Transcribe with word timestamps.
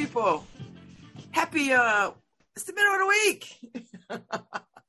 people. 0.00 0.46
Happy, 1.30 1.74
uh, 1.74 2.10
it's 2.56 2.64
the 2.64 2.72
middle 2.72 2.94
of 2.94 3.00
the 3.00 3.06
week. 3.06 4.22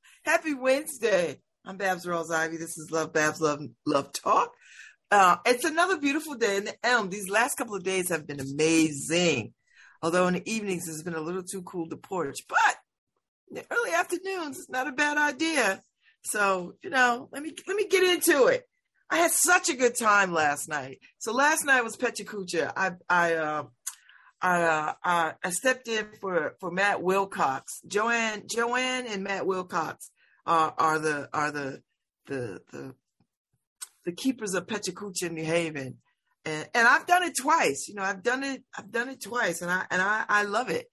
Happy 0.24 0.54
Wednesday. 0.54 1.38
I'm 1.66 1.76
Babs 1.76 2.06
Rawls 2.06 2.30
Ivy. 2.30 2.56
This 2.56 2.78
is 2.78 2.90
Love 2.90 3.12
Babs 3.12 3.38
Love 3.38 3.60
Love 3.86 4.10
Talk. 4.14 4.54
Uh, 5.10 5.36
it's 5.44 5.66
another 5.66 5.98
beautiful 5.98 6.36
day 6.36 6.56
in 6.56 6.64
the 6.64 6.74
Elm. 6.82 7.10
These 7.10 7.28
last 7.28 7.56
couple 7.56 7.74
of 7.74 7.84
days 7.84 8.08
have 8.08 8.26
been 8.26 8.40
amazing. 8.40 9.52
Although 10.00 10.28
in 10.28 10.34
the 10.34 10.50
evenings 10.50 10.88
it's 10.88 11.02
been 11.02 11.14
a 11.14 11.20
little 11.20 11.42
too 11.42 11.60
cool 11.60 11.90
to 11.90 11.96
porch, 11.98 12.38
but 12.48 12.76
the 13.50 13.66
early 13.70 13.92
afternoons 13.92 14.60
it's 14.60 14.70
not 14.70 14.88
a 14.88 14.92
bad 14.92 15.18
idea. 15.18 15.82
So, 16.24 16.76
you 16.82 16.88
know, 16.88 17.28
let 17.32 17.42
me 17.42 17.52
let 17.68 17.76
me 17.76 17.86
get 17.86 18.02
into 18.02 18.46
it. 18.46 18.66
I 19.10 19.18
had 19.18 19.30
such 19.30 19.68
a 19.68 19.76
good 19.76 19.94
time 19.94 20.32
last 20.32 20.70
night. 20.70 21.00
So 21.18 21.34
last 21.34 21.66
night 21.66 21.84
was 21.84 21.98
Pechakucha. 21.98 22.72
I 22.74 22.92
I 23.10 23.34
uh, 23.34 23.64
I, 24.42 24.62
uh, 24.62 25.32
I, 25.44 25.50
stepped 25.50 25.86
in 25.86 26.08
for 26.20 26.56
for 26.58 26.70
Matt 26.72 27.00
Wilcox. 27.00 27.80
Joanne 27.86 28.42
Joanne 28.50 29.06
and 29.06 29.22
Matt 29.22 29.46
Wilcox 29.46 30.10
are 30.44 30.74
are 30.76 30.98
the 30.98 31.28
are 31.32 31.52
the 31.52 31.82
the 32.26 32.60
the 32.72 32.94
the 34.04 34.12
keepers 34.12 34.54
of 34.54 34.66
Pechakucha 34.66 35.30
New 35.30 35.44
Haven. 35.44 35.98
And 36.44 36.68
and 36.74 36.88
I've 36.88 37.06
done 37.06 37.22
it 37.22 37.36
twice. 37.40 37.86
You 37.88 37.94
know, 37.94 38.02
I've 38.02 38.24
done 38.24 38.42
it 38.42 38.64
I've 38.76 38.90
done 38.90 39.08
it 39.08 39.22
twice 39.22 39.62
and 39.62 39.70
I 39.70 39.84
and 39.90 40.02
I, 40.02 40.24
I 40.28 40.42
love 40.42 40.70
it. 40.70 40.86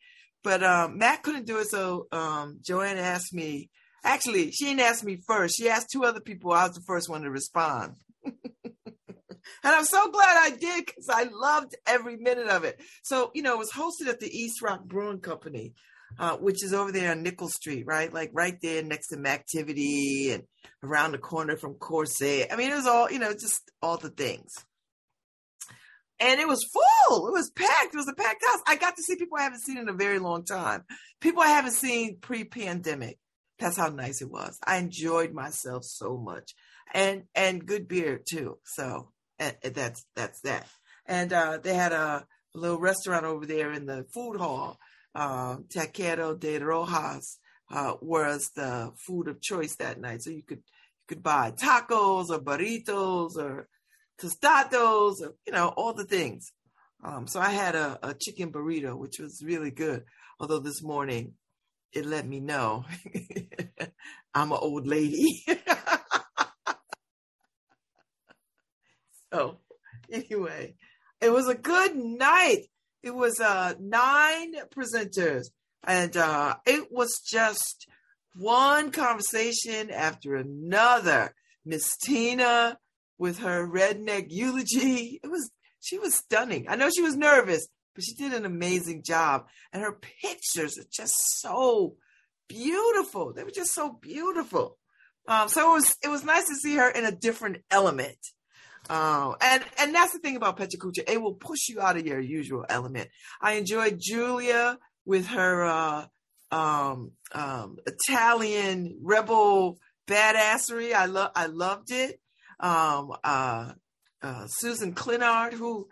But 0.44 0.64
um, 0.64 0.97
Matt 0.97 1.23
couldn't 1.23 1.47
do 1.47 1.58
it, 1.58 1.67
so 1.67 2.08
um, 2.11 2.59
Joanne 2.61 2.97
asked 2.97 3.33
me. 3.33 3.70
Actually, 4.02 4.52
she 4.52 4.66
didn't 4.66 4.80
ask 4.80 5.03
me 5.03 5.20
first. 5.27 5.58
She 5.58 5.67
asked 5.67 5.89
two 5.92 6.05
other 6.05 6.22
people. 6.22 6.53
I 6.53 6.66
was 6.67 6.75
the 6.75 6.81
first 6.81 7.09
one 7.09 7.23
to 7.23 7.30
respond. 7.30 7.95
And 9.64 9.75
I'm 9.75 9.83
so 9.83 10.09
glad 10.11 10.37
I 10.37 10.55
did 10.55 10.86
because 10.86 11.09
I 11.09 11.27
loved 11.31 11.75
every 11.86 12.17
minute 12.17 12.47
of 12.47 12.64
it. 12.64 12.80
So, 13.03 13.31
you 13.33 13.42
know, 13.42 13.53
it 13.53 13.59
was 13.59 13.71
hosted 13.71 14.08
at 14.09 14.20
the 14.20 14.30
East 14.30 14.61
Rock 14.61 14.86
Brewing 14.86 15.20
Company, 15.20 15.73
uh, 16.17 16.37
which 16.37 16.64
is 16.64 16.73
over 16.73 16.92
there 16.92 17.11
on 17.11 17.23
Nicoll 17.23 17.49
Street, 17.49 17.86
right? 17.86 18.14
Like 18.14 18.31
right 18.33 18.58
there 18.61 18.83
next 18.83 19.09
to 19.09 19.17
Mactivity 19.17 20.33
and 20.33 20.43
around 20.83 21.11
the 21.11 21.17
corner 21.17 21.58
from 21.58 21.75
Corsair. 21.75 22.47
I 22.52 22.55
mean, 22.55 22.71
it 22.71 22.75
was 22.75 22.87
all, 22.87 23.11
you 23.11 23.20
know, 23.20 23.33
just 23.33 23.70
all 23.81 23.97
the 23.97 24.09
things. 24.09 24.53
And 26.21 26.39
it 26.39 26.47
was 26.47 26.65
full. 26.73 27.27
It 27.27 27.33
was 27.33 27.49
packed. 27.52 27.93
It 27.93 27.97
was 27.97 28.09
a 28.09 28.14
packed 28.14 28.43
house. 28.45 28.59
I 28.67 28.76
got 28.76 28.95
to 28.97 29.03
see 29.03 29.15
people 29.15 29.37
I 29.37 29.43
haven't 29.43 29.61
seen 29.61 29.77
in 29.77 29.87
a 29.87 29.93
very 29.93 30.20
long 30.20 30.43
time. 30.43 30.83
People 31.21 31.41
I 31.41 31.47
haven't 31.47 31.73
seen 31.73 32.17
pre-pandemic. 32.20 33.17
That's 33.58 33.77
how 33.77 33.89
nice 33.89 34.21
it 34.21 34.30
was. 34.30 34.58
I 34.65 34.77
enjoyed 34.77 35.33
myself 35.33 35.83
so 35.86 36.17
much. 36.17 36.53
And 36.93 37.23
and 37.36 37.65
good 37.65 37.87
beer 37.87 38.20
too. 38.26 38.58
So 38.65 39.11
and 39.39 39.55
that's 39.73 40.05
that's 40.16 40.42
that. 40.42 40.67
And 41.05 41.33
uh, 41.33 41.58
they 41.61 41.73
had 41.73 41.92
a, 41.92 42.26
little 42.55 42.80
restaurant 42.80 43.26
over 43.26 43.45
there 43.45 43.72
in 43.72 43.86
the 43.86 44.04
food 44.11 44.38
hall. 44.38 44.80
Uh, 45.14 45.58
Taquero 45.67 46.38
de 46.39 46.58
Rojas 46.58 47.38
uh, 47.72 47.94
was 48.02 48.50
the 48.55 48.92
food 49.05 49.27
of 49.27 49.39
choice 49.39 49.76
that 49.76 50.00
night, 50.00 50.23
so 50.23 50.32
you 50.32 50.42
could 50.42 50.58
you 50.58 51.05
could 51.08 51.23
buy 51.23 51.52
tacos 51.52 52.30
or 52.30 52.39
burritos 52.39 53.36
or 53.36 53.67
tostados 54.20 55.22
or 55.22 55.36
you 55.45 55.54
know 55.54 55.67
all 55.70 55.94
the 55.94 56.06
things. 56.06 56.52
Um, 57.04 57.27
so 57.27 57.39
I 57.39 57.50
had 57.50 57.76
a, 57.76 58.00
a 58.02 58.14
chicken 58.14 58.52
burrito, 58.52 58.98
which 58.98 59.20
was 59.20 59.44
really 59.44 59.71
good. 59.71 60.04
Although 60.39 60.60
this 60.60 60.82
morning 60.82 61.33
it 61.92 62.06
let 62.06 62.27
me 62.27 62.39
know 62.39 62.86
I'm 64.33 64.52
an 64.52 64.58
old 64.61 64.86
lady. 64.88 65.44
So 69.34 69.58
anyway, 70.12 70.76
it 71.22 71.32
was 71.32 71.48
a 71.48 71.56
good 71.56 71.95
night. 71.95 72.66
It 73.04 73.16
was 73.16 73.40
uh 73.40 73.73
nine 73.80 74.56
presenters 74.76 75.48
and 75.86 76.16
uh 76.17 76.56
it 76.66 76.92
was 76.92 77.20
just 77.20 77.88
one 78.36 78.92
conversation 78.92 79.89
after 79.92 80.36
another. 80.36 81.34
Miss 81.66 81.98
Tina 81.98 82.78
with 83.18 83.39
her 83.39 83.68
redneck 83.68 84.28
eulogy. 84.30 85.20
It 85.23 85.28
was 85.30 85.52
she 85.80 85.98
was 85.98 86.16
stunning. 86.16 86.66
I 86.68 86.76
know 86.76 86.89
she 86.89 87.02
was 87.02 87.16
nervous, 87.16 87.68
but 87.95 88.04
she 88.04 88.14
did 88.14 88.34
an 88.34 88.45
amazing 88.45 89.04
job. 89.04 89.48
And 89.72 89.82
her 89.82 89.98
pictures 90.22 90.78
are 90.78 90.89
just 90.92 91.16
so 91.39 91.95
beautiful. 92.48 93.34
They 93.34 93.44
were 93.44 93.52
just 93.52 93.73
so 93.73 93.92
beautiful. 94.02 94.78
Um, 95.28 95.48
so 95.48 95.72
it 95.72 95.73
was 95.73 95.95
it 96.04 96.08
was 96.10 96.23
nice 96.23 96.48
to 96.48 96.56
see 96.56 96.76
her 96.76 96.89
in 96.89 97.06
a 97.06 97.12
different 97.12 97.58
element. 97.70 98.18
Um, 98.89 99.36
and 99.39 99.64
and 99.80 99.94
that's 99.94 100.14
the 100.14 100.20
thing 100.20 100.36
about 100.36 100.58
Petra 100.58 100.80
Pechakucha, 100.80 101.08
it 101.08 101.22
will 101.22 101.36
push 101.36 101.70
you 101.70 101.80
out 101.80 101.98
of 101.98 102.08
your 102.08 102.20
usual 102.20 102.66
element. 102.67 103.10
I 103.39 103.54
enjoyed 103.54 104.00
Julia 104.00 104.80
with 105.05 105.27
her 105.27 105.66
uh, 105.66 106.05
um, 106.52 107.11
um, 107.32 107.77
Italian 107.86 108.98
rebel 109.04 109.77
badassery. 110.08 110.94
I 110.94 111.05
love 111.05 111.32
I 111.36 111.45
loved 111.45 111.92
it. 111.92 112.20
Um, 112.60 113.14
uh, 113.23 113.73
uh, 114.22 114.48
Susan 114.48 114.94
Clinard, 114.94 115.54
who 115.54 115.88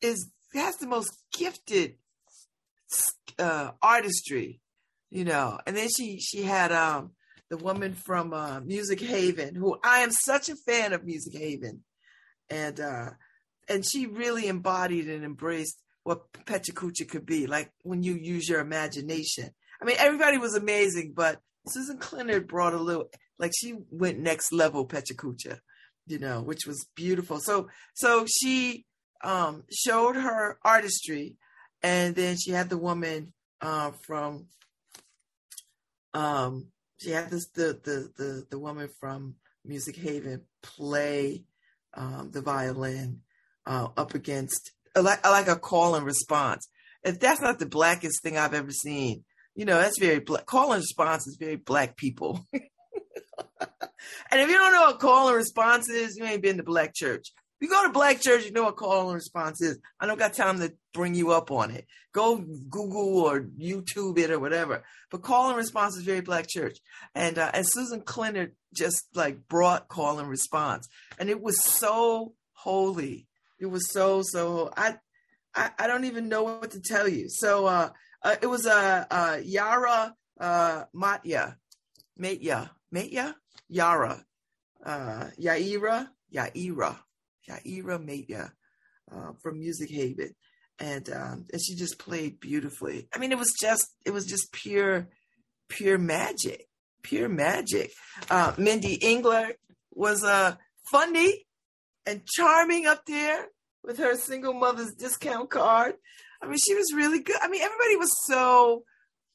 is 0.00 0.30
has 0.54 0.76
the 0.76 0.86
most 0.86 1.10
gifted 1.36 1.96
uh, 3.38 3.72
artistry, 3.82 4.60
you 5.10 5.24
know. 5.24 5.58
And 5.66 5.76
then 5.76 5.88
she 5.88 6.20
she 6.20 6.42
had 6.42 6.70
um, 6.70 7.10
the 7.50 7.56
woman 7.56 7.94
from 7.94 8.32
uh, 8.32 8.60
Music 8.60 9.00
Haven, 9.00 9.56
who 9.56 9.76
I 9.82 10.00
am 10.00 10.10
such 10.12 10.48
a 10.48 10.56
fan 10.56 10.92
of 10.92 11.04
Music 11.04 11.36
Haven 11.36 11.82
and 12.50 12.80
uh, 12.80 13.10
and 13.68 13.84
she 13.84 14.06
really 14.06 14.48
embodied 14.48 15.08
and 15.08 15.24
embraced 15.24 15.82
what 16.04 16.32
Pechakucha 16.32 17.08
could 17.08 17.26
be 17.26 17.46
like 17.46 17.70
when 17.82 18.02
you 18.02 18.14
use 18.14 18.48
your 18.48 18.60
imagination. 18.60 19.50
I 19.80 19.84
mean, 19.84 19.96
everybody 19.98 20.38
was 20.38 20.54
amazing, 20.54 21.12
but 21.14 21.40
Susan 21.66 21.98
Clinard 21.98 22.48
brought 22.48 22.74
a 22.74 22.78
little 22.78 23.10
like 23.38 23.52
she 23.54 23.74
went 23.90 24.18
next 24.18 24.52
level 24.52 24.86
Pechakucha, 24.86 25.58
you 26.06 26.18
know, 26.18 26.42
which 26.42 26.66
was 26.66 26.86
beautiful. 26.96 27.40
So 27.40 27.68
so 27.94 28.26
she 28.26 28.86
um, 29.22 29.64
showed 29.70 30.16
her 30.16 30.58
artistry, 30.64 31.36
and 31.82 32.14
then 32.14 32.36
she 32.36 32.52
had 32.52 32.68
the 32.68 32.78
woman 32.78 33.32
uh, 33.60 33.92
from 34.06 34.46
um, 36.14 36.68
she 36.98 37.10
had 37.10 37.30
this 37.30 37.48
the 37.48 37.78
the 37.84 38.10
the 38.16 38.46
the 38.50 38.58
woman 38.58 38.88
from 38.98 39.34
Music 39.64 39.96
Haven 39.96 40.42
play 40.62 41.44
um, 41.94 42.30
the 42.32 42.42
violin 42.42 43.20
uh, 43.66 43.88
up 43.96 44.14
against 44.14 44.72
like, 44.96 45.24
like 45.24 45.48
a 45.48 45.56
call 45.56 45.94
and 45.94 46.04
response. 46.04 46.68
If 47.04 47.20
that's 47.20 47.40
not 47.40 47.58
the 47.58 47.66
blackest 47.66 48.22
thing 48.22 48.36
I've 48.36 48.54
ever 48.54 48.70
seen, 48.70 49.24
you 49.54 49.64
know, 49.64 49.78
that's 49.78 49.98
very 49.98 50.20
black. 50.20 50.46
Call 50.46 50.72
and 50.72 50.80
response 50.80 51.26
is 51.26 51.36
very 51.38 51.56
black 51.56 51.96
people. 51.96 52.44
and 52.52 52.62
if 54.32 54.48
you 54.48 54.54
don't 54.54 54.72
know 54.72 54.82
what 54.82 54.98
call 54.98 55.28
and 55.28 55.36
response 55.36 55.88
is, 55.88 56.16
you 56.16 56.24
ain't 56.24 56.42
been 56.42 56.56
to 56.58 56.62
black 56.62 56.94
church. 56.94 57.32
You 57.60 57.68
go 57.68 57.86
to 57.86 57.92
black 57.92 58.20
church, 58.20 58.44
you 58.44 58.52
know 58.52 58.64
what 58.64 58.76
call 58.76 59.06
and 59.08 59.14
response 59.14 59.60
is. 59.60 59.78
I 59.98 60.06
don't 60.06 60.18
got 60.18 60.34
time 60.34 60.60
to 60.60 60.72
bring 60.94 61.14
you 61.14 61.32
up 61.32 61.50
on 61.50 61.72
it. 61.72 61.86
Go 62.12 62.36
Google 62.36 63.18
or 63.18 63.40
YouTube 63.40 64.18
it 64.18 64.30
or 64.30 64.38
whatever. 64.38 64.84
But 65.10 65.22
call 65.22 65.48
and 65.48 65.56
response 65.56 65.96
is 65.96 66.04
very 66.04 66.20
black 66.20 66.48
church. 66.48 66.78
And 67.14 67.36
uh, 67.36 67.50
and 67.52 67.66
Susan 67.68 68.02
Clinard 68.02 68.52
just 68.74 69.06
like 69.14 69.48
brought 69.48 69.88
call 69.88 70.20
and 70.20 70.28
response, 70.28 70.88
and 71.18 71.28
it 71.28 71.40
was 71.40 71.62
so 71.64 72.34
holy. 72.52 73.26
It 73.58 73.66
was 73.66 73.90
so 73.90 74.22
so. 74.22 74.70
I 74.76 74.96
I, 75.54 75.70
I 75.78 75.86
don't 75.88 76.04
even 76.04 76.28
know 76.28 76.44
what 76.44 76.70
to 76.72 76.80
tell 76.80 77.08
you. 77.08 77.26
So 77.28 77.66
uh, 77.66 77.90
uh 78.22 78.36
it 78.40 78.46
was 78.46 78.66
uh, 78.66 79.04
uh, 79.10 79.38
Yara 79.42 80.14
uh, 80.38 80.84
Matya, 80.94 81.56
Matya, 82.16 82.70
Matya, 82.92 83.34
Yara, 83.68 84.24
uh, 84.84 85.24
Yaira, 85.40 86.08
Yaira 86.32 86.98
Yaira 87.48 88.04
Maya 88.04 88.48
uh, 89.12 89.32
from 89.42 89.58
Music 89.58 89.90
Haven, 89.90 90.34
and 90.78 91.08
um, 91.10 91.46
and 91.52 91.62
she 91.62 91.74
just 91.74 91.98
played 91.98 92.40
beautifully. 92.40 93.08
I 93.14 93.18
mean, 93.18 93.32
it 93.32 93.38
was 93.38 93.54
just 93.60 93.86
it 94.04 94.12
was 94.12 94.26
just 94.26 94.52
pure 94.52 95.08
pure 95.68 95.98
magic, 95.98 96.66
pure 97.02 97.28
magic. 97.28 97.92
Uh, 98.30 98.52
Mindy 98.58 98.98
Engler 99.02 99.52
was 99.92 100.24
uh, 100.24 100.56
funny 100.90 101.46
and 102.06 102.24
charming 102.26 102.86
up 102.86 103.04
there 103.06 103.46
with 103.84 103.98
her 103.98 104.16
single 104.16 104.54
mother's 104.54 104.94
discount 104.94 105.50
card. 105.50 105.94
I 106.42 106.46
mean, 106.46 106.58
she 106.58 106.74
was 106.74 106.92
really 106.94 107.20
good. 107.22 107.36
I 107.40 107.48
mean, 107.48 107.62
everybody 107.62 107.96
was 107.96 108.12
so 108.26 108.84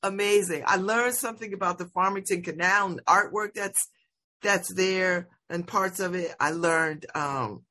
amazing. 0.02 0.64
I 0.66 0.78
learned 0.78 1.16
something 1.16 1.54
about 1.54 1.78
the 1.78 1.88
Farmington 1.88 2.42
Canal 2.42 2.88
and 2.88 3.06
artwork 3.06 3.54
that's 3.56 3.88
that's 4.42 4.74
there 4.74 5.30
and 5.50 5.68
parts 5.68 6.00
of 6.00 6.16
it. 6.16 6.34
I 6.40 6.52
learned 6.52 7.06
um, 7.16 7.64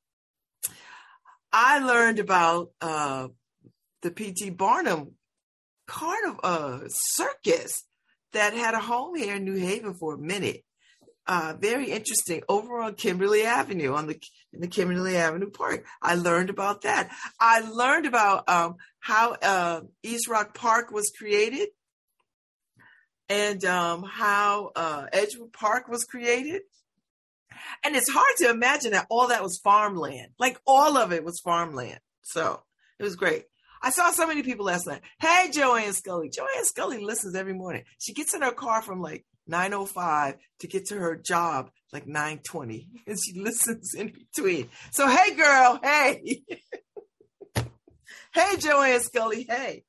I 1.52 1.78
learned 1.80 2.18
about 2.18 2.70
uh, 2.80 3.28
the 4.02 4.10
P.T. 4.10 4.50
Barnum 4.50 5.12
Carnival 5.86 6.40
uh, 6.42 6.78
circus 6.88 7.84
that 8.32 8.54
had 8.54 8.74
a 8.74 8.80
home 8.80 9.14
here 9.14 9.36
in 9.36 9.44
New 9.44 9.56
Haven 9.56 9.94
for 9.94 10.14
a 10.14 10.18
minute. 10.18 10.64
uh, 11.26 11.54
very 11.58 11.90
interesting 11.90 12.42
over 12.48 12.80
on 12.80 12.94
Kimberly 12.94 13.44
Avenue 13.44 13.94
on 13.94 14.06
the 14.06 14.20
in 14.52 14.60
the 14.60 14.66
Kimberly 14.66 15.16
Avenue 15.16 15.50
Park. 15.50 15.84
I 16.00 16.14
learned 16.14 16.50
about 16.50 16.82
that. 16.82 17.10
I 17.38 17.60
learned 17.60 18.06
about 18.06 18.48
um, 18.48 18.76
how 19.00 19.36
uh, 19.40 19.80
East 20.02 20.28
Rock 20.28 20.54
Park 20.54 20.90
was 20.90 21.12
created 21.16 21.68
and 23.28 23.64
um, 23.64 24.02
how 24.02 24.72
uh, 24.74 25.06
Edgewood 25.12 25.52
Park 25.52 25.88
was 25.88 26.04
created. 26.04 26.62
And 27.84 27.96
it's 27.96 28.10
hard 28.10 28.36
to 28.38 28.50
imagine 28.50 28.92
that 28.92 29.06
all 29.10 29.28
that 29.28 29.42
was 29.42 29.60
farmland. 29.62 30.28
Like 30.38 30.58
all 30.66 30.96
of 30.96 31.12
it 31.12 31.24
was 31.24 31.40
farmland. 31.40 32.00
So 32.22 32.62
it 32.98 33.02
was 33.02 33.16
great. 33.16 33.44
I 33.82 33.90
saw 33.90 34.10
so 34.12 34.26
many 34.26 34.42
people 34.42 34.66
last 34.66 34.86
night. 34.86 35.02
Hey, 35.20 35.50
Joanne 35.50 35.92
Scully. 35.92 36.30
Joanne 36.30 36.64
Scully 36.64 37.02
listens 37.02 37.34
every 37.34 37.54
morning. 37.54 37.82
She 37.98 38.12
gets 38.12 38.32
in 38.32 38.42
her 38.42 38.52
car 38.52 38.80
from 38.80 39.00
like 39.00 39.26
905 39.48 40.36
to 40.60 40.66
get 40.68 40.86
to 40.86 40.98
her 40.98 41.16
job 41.16 41.70
like 41.92 42.06
920 42.06 42.88
and 43.06 43.18
she 43.22 43.38
listens 43.38 43.94
in 43.94 44.12
between. 44.12 44.68
So 44.92 45.08
hey 45.08 45.34
girl, 45.34 45.80
hey. 45.82 46.42
hey 48.34 48.56
Joanne 48.58 49.00
Scully, 49.00 49.46
hey. 49.48 49.84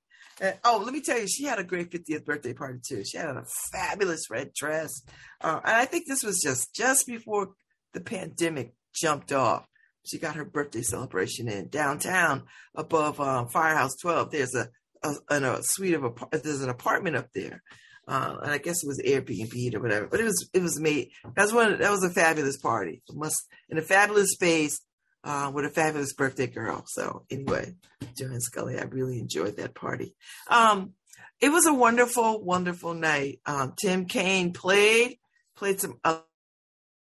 Oh, 0.65 0.81
let 0.83 0.93
me 0.93 0.99
tell 0.99 1.19
you, 1.19 1.27
she 1.27 1.45
had 1.45 1.59
a 1.59 1.63
great 1.63 1.91
50th 1.91 2.25
birthday 2.25 2.53
party 2.53 2.79
too. 2.85 3.05
She 3.05 3.17
had 3.17 3.29
a 3.29 3.45
fabulous 3.71 4.29
red 4.29 4.51
dress. 4.53 4.91
Uh, 5.39 5.61
and 5.63 5.75
I 5.75 5.85
think 5.85 6.05
this 6.07 6.23
was 6.23 6.41
just 6.41 6.73
just 6.73 7.07
before 7.07 7.51
the 7.93 8.01
pandemic 8.01 8.73
jumped 8.93 9.31
off. 9.31 9.67
She 10.05 10.17
got 10.17 10.35
her 10.35 10.45
birthday 10.45 10.81
celebration 10.81 11.47
in 11.47 11.69
downtown 11.69 12.43
above 12.75 13.21
um, 13.21 13.47
Firehouse 13.47 13.95
12. 14.01 14.31
There's 14.31 14.55
a, 14.55 14.69
a, 15.01 15.13
a 15.29 15.59
suite 15.63 15.93
of 15.93 16.03
a, 16.03 16.13
there's 16.37 16.61
an 16.61 16.69
apartment 16.69 17.15
up 17.15 17.29
there 17.33 17.61
uh, 18.07 18.37
and 18.43 18.51
I 18.51 18.57
guess 18.57 18.83
it 18.83 18.87
was 18.87 19.01
Airbnb 19.05 19.75
or 19.75 19.79
whatever. 19.79 20.07
But 20.07 20.19
it 20.19 20.25
was 20.25 20.49
it 20.53 20.61
was 20.61 20.79
made. 20.79 21.09
That 21.35 21.43
was 21.43 21.53
one. 21.53 21.79
That 21.79 21.91
was 21.91 22.03
a 22.03 22.09
fabulous 22.09 22.57
party. 22.57 23.01
It 23.07 23.15
must 23.15 23.47
in 23.69 23.77
a 23.77 23.81
fabulous 23.81 24.31
space 24.31 24.81
uh, 25.23 25.51
with 25.53 25.65
a 25.65 25.69
fabulous 25.69 26.13
birthday 26.13 26.47
girl. 26.47 26.83
So 26.87 27.25
anyway, 27.31 27.75
Joanne 28.17 28.41
Scully, 28.41 28.77
I 28.77 28.83
really 28.83 29.19
enjoyed 29.19 29.57
that 29.57 29.73
party. 29.73 30.15
Um, 30.49 30.93
it 31.39 31.49
was 31.49 31.65
a 31.65 31.73
wonderful, 31.73 32.43
wonderful 32.43 32.93
night. 32.93 33.39
Um, 33.45 33.73
Tim 33.81 34.05
Kaine 34.05 34.53
played 34.53 35.17
played 35.55 35.79
some 35.79 35.99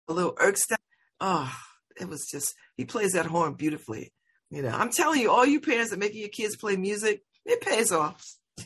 a, 0.07 0.13
little 0.13 0.35
Erskine. 0.41 0.77
Oh, 1.19 1.51
it 1.99 2.07
was 2.07 2.27
just 2.31 2.53
he 2.75 2.85
plays 2.85 3.13
that 3.13 3.25
horn 3.25 3.53
beautifully. 3.53 4.13
You 4.49 4.61
know, 4.61 4.69
I'm 4.69 4.91
telling 4.91 5.19
you, 5.19 5.31
all 5.31 5.45
you 5.45 5.59
parents 5.59 5.91
that 5.91 5.99
making 5.99 6.21
your 6.21 6.29
kids 6.29 6.55
play 6.55 6.77
music, 6.77 7.21
it 7.45 7.61
pays 7.61 7.91
off. 7.91 8.23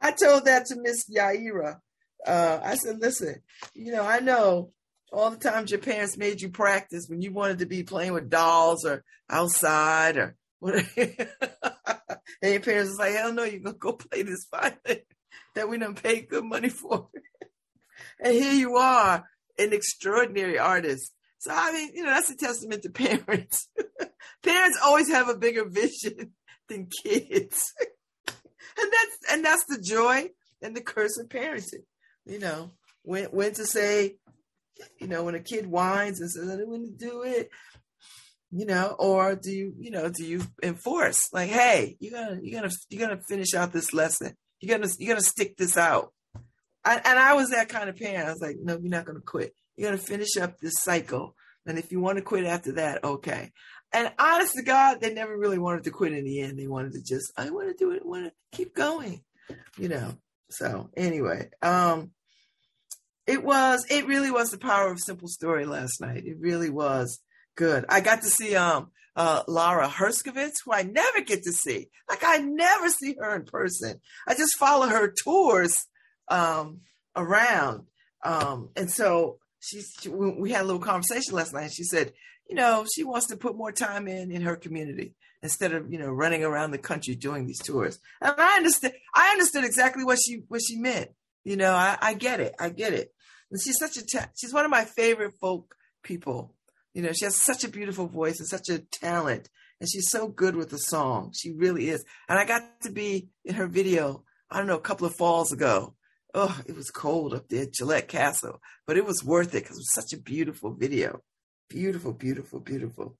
I 0.00 0.12
told 0.12 0.46
that 0.46 0.66
to 0.66 0.80
Miss 0.80 1.04
Yaira. 1.08 1.78
Uh, 2.26 2.58
I 2.62 2.74
said, 2.74 3.00
listen, 3.00 3.36
you 3.74 3.92
know, 3.92 4.02
I 4.02 4.20
know 4.20 4.72
all 5.12 5.30
the 5.30 5.36
times 5.36 5.70
your 5.70 5.80
parents 5.80 6.16
made 6.16 6.40
you 6.40 6.50
practice 6.50 7.06
when 7.08 7.22
you 7.22 7.32
wanted 7.32 7.60
to 7.60 7.66
be 7.66 7.82
playing 7.82 8.12
with 8.12 8.30
dolls 8.30 8.84
or 8.84 9.04
outside 9.28 10.16
or 10.16 10.36
whatever. 10.58 10.88
and 10.96 12.52
your 12.52 12.60
parents 12.60 12.90
was 12.90 12.98
like, 12.98 13.14
hell 13.14 13.32
no, 13.32 13.44
you're 13.44 13.60
going 13.60 13.74
to 13.74 13.78
go 13.78 13.92
play 13.92 14.22
this 14.22 14.46
violin 14.50 15.02
that 15.54 15.68
we 15.68 15.78
done 15.78 15.94
paid 15.94 16.28
good 16.28 16.44
money 16.44 16.68
for. 16.68 17.08
and 18.22 18.34
here 18.34 18.52
you 18.52 18.76
are, 18.76 19.24
an 19.58 19.72
extraordinary 19.72 20.58
artist. 20.58 21.12
So, 21.38 21.50
I 21.54 21.72
mean, 21.72 21.92
you 21.94 22.04
know, 22.04 22.10
that's 22.10 22.30
a 22.30 22.36
testament 22.36 22.82
to 22.82 22.90
parents. 22.90 23.68
parents 24.42 24.78
always 24.82 25.10
have 25.10 25.28
a 25.28 25.36
bigger 25.36 25.68
vision 25.68 26.32
than 26.68 26.88
kids 27.04 27.72
and 28.80 28.92
that's 28.92 29.32
and 29.32 29.44
that's 29.44 29.64
the 29.66 29.80
joy 29.80 30.30
and 30.62 30.76
the 30.76 30.80
curse 30.80 31.18
of 31.18 31.28
parenting. 31.28 31.84
You 32.26 32.38
know, 32.38 32.72
when 33.02 33.24
when 33.26 33.52
to 33.54 33.66
say, 33.66 34.16
you 34.98 35.08
know, 35.08 35.24
when 35.24 35.34
a 35.34 35.40
kid 35.40 35.66
whines 35.66 36.20
and 36.20 36.30
says, 36.30 36.48
"I 36.48 36.56
don't 36.56 36.68
want 36.68 36.84
to 36.84 37.06
do 37.06 37.22
it," 37.22 37.50
you 38.50 38.66
know, 38.66 38.94
or 38.98 39.36
do 39.36 39.50
you, 39.50 39.74
you 39.78 39.90
know, 39.90 40.08
do 40.08 40.24
you 40.24 40.42
enforce 40.62 41.32
like, 41.32 41.50
"Hey, 41.50 41.96
you 42.00 42.10
gotta, 42.10 42.38
you 42.42 42.52
gotta, 42.52 42.70
you 42.88 42.98
gotta 42.98 43.20
finish 43.28 43.54
out 43.54 43.72
this 43.72 43.92
lesson. 43.92 44.36
You 44.60 44.68
gotta, 44.68 44.90
you 44.98 45.08
gotta 45.08 45.22
stick 45.22 45.56
this 45.56 45.76
out." 45.76 46.12
And 46.84 47.18
I 47.18 47.34
was 47.34 47.50
that 47.50 47.68
kind 47.68 47.88
of 47.88 47.96
parent. 47.96 48.26
I 48.26 48.30
was 48.30 48.40
like, 48.40 48.56
"No, 48.62 48.78
you're 48.78 48.90
not 48.90 49.04
gonna 49.04 49.20
quit. 49.20 49.54
You're 49.76 49.90
going 49.90 50.00
to 50.00 50.06
finish 50.06 50.36
up 50.36 50.58
this 50.58 50.74
cycle." 50.80 51.34
And 51.66 51.78
if 51.78 51.92
you 51.92 52.00
want 52.00 52.16
to 52.16 52.22
quit 52.22 52.44
after 52.44 52.72
that, 52.72 53.04
okay. 53.04 53.52
And 53.92 54.12
honest 54.18 54.54
to 54.54 54.62
God, 54.62 55.00
they 55.00 55.12
never 55.12 55.36
really 55.36 55.58
wanted 55.58 55.84
to 55.84 55.90
quit 55.90 56.12
in 56.12 56.24
the 56.24 56.40
end. 56.40 56.58
They 56.58 56.66
wanted 56.66 56.92
to 56.92 57.02
just, 57.02 57.32
I 57.36 57.50
want 57.50 57.68
to 57.68 57.74
do 57.74 57.90
it, 57.92 58.02
I 58.04 58.08
want 58.08 58.26
to 58.26 58.32
keep 58.56 58.74
going, 58.74 59.22
you 59.78 59.88
know. 59.88 60.16
So 60.48 60.90
anyway, 60.96 61.50
um, 61.62 62.12
it 63.26 63.42
was, 63.44 63.84
it 63.90 64.06
really 64.06 64.30
was 64.30 64.50
the 64.50 64.58
power 64.58 64.90
of 64.90 64.98
simple 65.00 65.28
story 65.28 65.66
last 65.66 66.00
night. 66.00 66.24
It 66.24 66.38
really 66.40 66.70
was 66.70 67.20
good. 67.56 67.84
I 67.88 68.00
got 68.00 68.22
to 68.22 68.28
see 68.28 68.56
um 68.56 68.90
uh 69.16 69.42
Laura 69.46 69.88
Herscovitch, 69.88 70.54
who 70.64 70.72
I 70.72 70.82
never 70.82 71.20
get 71.20 71.42
to 71.42 71.52
see. 71.52 71.88
Like 72.08 72.22
I 72.24 72.38
never 72.38 72.88
see 72.88 73.16
her 73.20 73.36
in 73.36 73.44
person. 73.44 74.00
I 74.26 74.34
just 74.34 74.56
follow 74.58 74.86
her 74.86 75.12
tours 75.24 75.76
um 76.30 76.80
around. 77.16 77.84
Um 78.24 78.70
and 78.76 78.90
so 78.90 79.38
she's 79.60 79.92
she, 80.00 80.08
we 80.08 80.50
had 80.50 80.62
a 80.62 80.64
little 80.64 80.80
conversation 80.80 81.34
last 81.34 81.52
night. 81.52 81.72
She 81.72 81.84
said, 81.84 82.12
you 82.48 82.56
know, 82.56 82.86
she 82.94 83.04
wants 83.04 83.26
to 83.28 83.36
put 83.36 83.56
more 83.56 83.72
time 83.72 84.08
in 84.08 84.30
in 84.30 84.42
her 84.42 84.56
community 84.56 85.14
instead 85.42 85.72
of 85.72 85.92
you 85.92 85.98
know 85.98 86.10
running 86.10 86.44
around 86.44 86.70
the 86.70 86.78
country 86.78 87.14
doing 87.14 87.46
these 87.46 87.62
tours. 87.62 87.98
And 88.20 88.34
I 88.36 88.56
understand. 88.56 88.94
I 89.14 89.30
understood 89.30 89.64
exactly 89.64 90.04
what 90.04 90.18
she 90.24 90.42
what 90.48 90.62
she 90.62 90.76
meant. 90.76 91.10
You 91.44 91.56
know, 91.56 91.72
I, 91.72 91.96
I 92.00 92.14
get 92.14 92.40
it. 92.40 92.54
I 92.58 92.68
get 92.68 92.92
it. 92.92 93.12
And 93.50 93.60
she's 93.62 93.78
such 93.78 93.96
a 93.96 94.06
ta- 94.06 94.30
she's 94.36 94.52
one 94.52 94.64
of 94.64 94.70
my 94.70 94.84
favorite 94.84 95.34
folk 95.40 95.74
people. 96.02 96.54
You 96.94 97.02
know, 97.02 97.12
she 97.12 97.24
has 97.24 97.36
such 97.36 97.64
a 97.64 97.68
beautiful 97.68 98.06
voice 98.06 98.40
and 98.40 98.48
such 98.48 98.68
a 98.68 98.78
talent, 98.78 99.48
and 99.80 99.88
she's 99.90 100.10
so 100.10 100.28
good 100.28 100.56
with 100.56 100.70
the 100.70 100.78
song. 100.78 101.32
She 101.34 101.52
really 101.52 101.88
is. 101.88 102.04
And 102.28 102.38
I 102.38 102.44
got 102.44 102.62
to 102.82 102.90
be 102.90 103.28
in 103.44 103.54
her 103.54 103.66
video. 103.66 104.24
I 104.50 104.58
don't 104.58 104.66
know, 104.66 104.76
a 104.76 104.80
couple 104.80 105.06
of 105.06 105.14
falls 105.14 105.52
ago. 105.52 105.94
Oh, 106.34 106.60
it 106.66 106.76
was 106.76 106.90
cold 106.90 107.34
up 107.34 107.48
there 107.48 107.62
at 107.62 107.72
Gillette 107.72 108.08
Castle, 108.08 108.60
but 108.86 108.96
it 108.96 109.04
was 109.04 109.24
worth 109.24 109.48
it 109.54 109.62
because 109.62 109.76
it 109.76 109.80
was 109.80 109.92
such 109.92 110.12
a 110.12 110.22
beautiful 110.22 110.74
video. 110.74 111.20
Beautiful, 111.68 112.12
beautiful, 112.12 112.60
beautiful. 112.60 113.16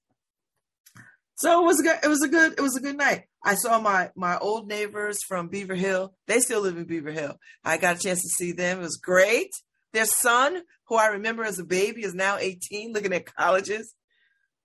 So 1.35 1.61
it 1.61 1.65
was 1.65 1.79
a 1.79 1.83
good, 1.83 1.99
it 2.03 2.07
was 2.07 2.21
a 2.21 2.27
good, 2.27 2.53
it 2.53 2.61
was 2.61 2.77
a 2.77 2.81
good 2.81 2.97
night. 2.97 3.23
I 3.43 3.55
saw 3.55 3.79
my 3.79 4.11
my 4.15 4.37
old 4.37 4.67
neighbors 4.67 5.19
from 5.27 5.47
Beaver 5.47 5.75
Hill. 5.75 6.13
They 6.27 6.39
still 6.39 6.61
live 6.61 6.77
in 6.77 6.85
Beaver 6.85 7.11
Hill. 7.11 7.37
I 7.63 7.77
got 7.77 7.95
a 7.95 7.99
chance 7.99 8.21
to 8.21 8.29
see 8.29 8.51
them. 8.51 8.79
It 8.79 8.83
was 8.83 8.97
great. 8.97 9.49
Their 9.93 10.05
son, 10.05 10.61
who 10.87 10.95
I 10.95 11.07
remember 11.07 11.43
as 11.43 11.59
a 11.59 11.65
baby, 11.65 12.03
is 12.03 12.13
now 12.13 12.37
18, 12.37 12.93
looking 12.93 13.13
at 13.13 13.33
colleges. 13.33 13.93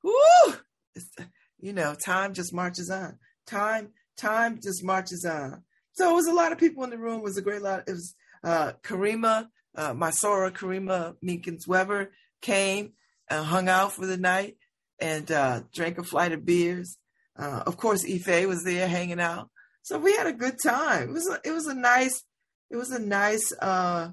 Woo! 0.03 0.55
It's, 0.95 1.11
you 1.59 1.73
know, 1.73 1.95
time 1.95 2.35
just 2.35 2.55
marches 2.55 2.91
on. 2.91 3.19
Time, 3.47 3.93
time 4.17 4.61
just 4.63 4.85
marches 4.85 5.25
on. 5.25 5.65
So 5.93 6.11
it 6.11 6.15
was 6.15 6.27
a 6.27 6.35
lot 6.35 6.53
of 6.53 6.59
people 6.59 6.85
in 6.85 6.91
the 6.91 6.99
room. 6.99 7.19
It 7.19 7.25
was 7.25 7.39
a 7.39 7.43
great 7.43 7.63
lot. 7.63 7.85
It 7.89 7.93
was 7.93 8.15
uh, 8.47 8.73
Karima, 8.83 9.49
uh, 9.75 9.93
my 9.93 10.11
Soror 10.11 10.53
Karima 10.53 11.17
Minkins 11.23 11.67
Weber 11.67 12.13
came 12.41 12.93
and 13.29 13.45
hung 13.45 13.69
out 13.69 13.93
for 13.93 14.07
the 14.07 14.17
night 14.17 14.57
and 15.01 15.31
uh, 15.33 15.63
drank 15.75 15.99
a 15.99 16.05
flight 16.05 16.33
of 16.33 16.47
beers. 16.47 16.97
Uh, 17.37 17.65
of 17.67 17.77
course, 17.77 18.05
Ife 18.05 18.47
was 18.47 18.63
there 18.65 18.89
hanging 18.89 19.21
out, 19.21 19.51
so 19.83 19.99
we 19.99 20.17
had 20.17 20.29
a 20.29 20.33
good 20.33 20.57
time. 20.65 21.11
It 21.11 21.13
was 21.13 21.29
a, 21.29 21.41
it 21.45 21.53
was 21.53 21.67
a 21.67 21.75
nice 21.75 22.23
it 22.71 22.77
was 22.77 22.93
a 22.93 22.99
nice 22.99 23.53
uh, 23.61 24.11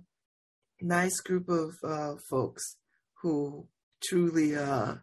nice 0.81 1.19
group 1.21 1.47
of 1.47 1.75
uh, 1.83 2.15
folks 2.29 2.77
who 3.21 3.67
truly 4.03 4.55
uh, 4.55 4.95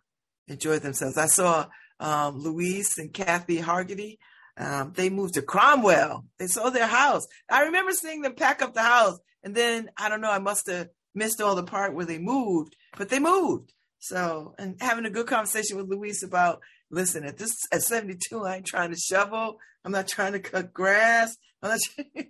enjoyed 0.49 0.83
themselves. 0.83 1.17
I 1.17 1.27
saw 1.27 1.67
um, 2.01 2.39
Luis 2.39 2.99
and 2.99 3.13
Kathy 3.13 3.59
Hargity. 3.59 4.19
Um, 4.57 4.93
they 4.95 5.11
moved 5.11 5.35
to 5.35 5.43
Cromwell. 5.43 6.25
They 6.39 6.47
sold 6.47 6.75
their 6.75 6.87
house. 6.87 7.27
I 7.51 7.65
remember 7.65 7.93
seeing 7.93 8.23
them 8.23 8.35
pack 8.35 8.63
up 8.63 8.75
the 8.75 8.83
house, 8.83 9.19
and 9.43 9.55
then 9.55 9.91
I 9.97 10.09
don't 10.09 10.21
know. 10.21 10.31
I 10.31 10.39
must 10.39 10.69
have 10.69 10.89
missed 11.15 11.41
all 11.41 11.55
the 11.55 11.63
part 11.63 11.95
where 11.95 12.07
they 12.07 12.19
moved, 12.19 12.77
but 12.97 13.09
they 13.09 13.19
moved. 13.19 13.73
So, 13.99 14.55
and 14.59 14.77
having 14.81 15.05
a 15.05 15.11
good 15.11 15.27
conversation 15.27 15.77
with 15.77 15.89
Luis 15.89 16.23
about, 16.23 16.61
listen, 16.91 17.25
at 17.25 17.37
this 17.37 17.53
at 17.73 17.83
72, 17.83 18.45
I 18.45 18.57
ain't 18.57 18.67
trying 18.67 18.91
to 18.91 18.99
shovel. 18.99 19.59
I'm 19.85 19.93
not 19.93 20.09
trying 20.09 20.33
to 20.33 20.41
cut 20.41 20.73
grass. 20.73 21.37
I'm 21.63 21.71
not 21.71 21.81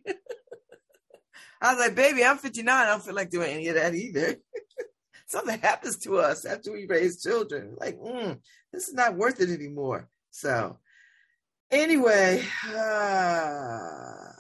I 1.63 1.75
was 1.75 1.81
like, 1.81 1.95
baby, 1.95 2.25
I'm 2.25 2.39
59. 2.39 2.75
I 2.75 2.87
don't 2.87 3.05
feel 3.05 3.15
like 3.15 3.31
doing 3.31 3.51
any 3.51 3.69
of 3.69 3.75
that 3.75 3.95
either. 3.95 4.37
Something 5.27 5.61
happens 5.61 5.99
to 6.05 6.19
us 6.19 6.47
after 6.47 6.73
we 6.73 6.87
raise 6.89 7.23
children. 7.23 7.77
Like, 7.79 7.99
mm, 7.99 8.39
this 8.73 8.89
is 8.89 8.95
not 8.95 9.17
worth 9.17 9.41
it 9.41 9.51
anymore. 9.51 10.09
So, 10.31 10.79
anyway, 11.71 12.45
uh, 12.69 14.33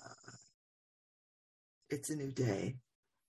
it's 1.88 2.10
a 2.10 2.16
new 2.16 2.30
day. 2.30 2.76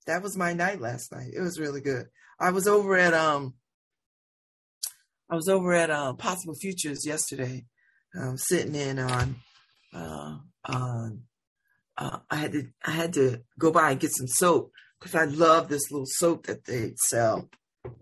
That 0.08 0.24
was 0.24 0.38
my 0.38 0.53
night 0.53 0.81
last 0.81 1.12
night. 1.12 1.31
It 1.36 1.41
was 1.41 1.60
really 1.60 1.81
good. 1.81 2.08
I 2.39 2.51
was 2.51 2.67
over 2.67 2.96
at 2.96 3.13
um 3.13 3.53
I 5.29 5.36
was 5.36 5.48
over 5.48 5.74
at 5.74 5.89
uh, 5.89 6.13
Possible 6.13 6.55
Futures 6.55 7.05
yesterday, 7.05 7.65
um, 8.20 8.38
sitting 8.38 8.75
in 8.75 9.00
on 9.00 9.36
uh, 9.93 10.38
on. 10.65 11.22
Uh, 11.98 12.20
I 12.29 12.36
had 12.36 12.51
to 12.51 12.67
I 12.86 12.91
had 12.91 13.13
to 13.13 13.41
go 13.58 13.72
by 13.72 13.91
and 13.91 14.00
get 14.00 14.12
some 14.13 14.27
soap 14.27 14.72
because 15.00 15.15
I 15.15 15.25
love 15.25 15.70
this 15.70 15.89
little 15.89 16.08
soap 16.08 16.48
that 16.48 16.65
they 16.65 16.93
sell 17.08 17.50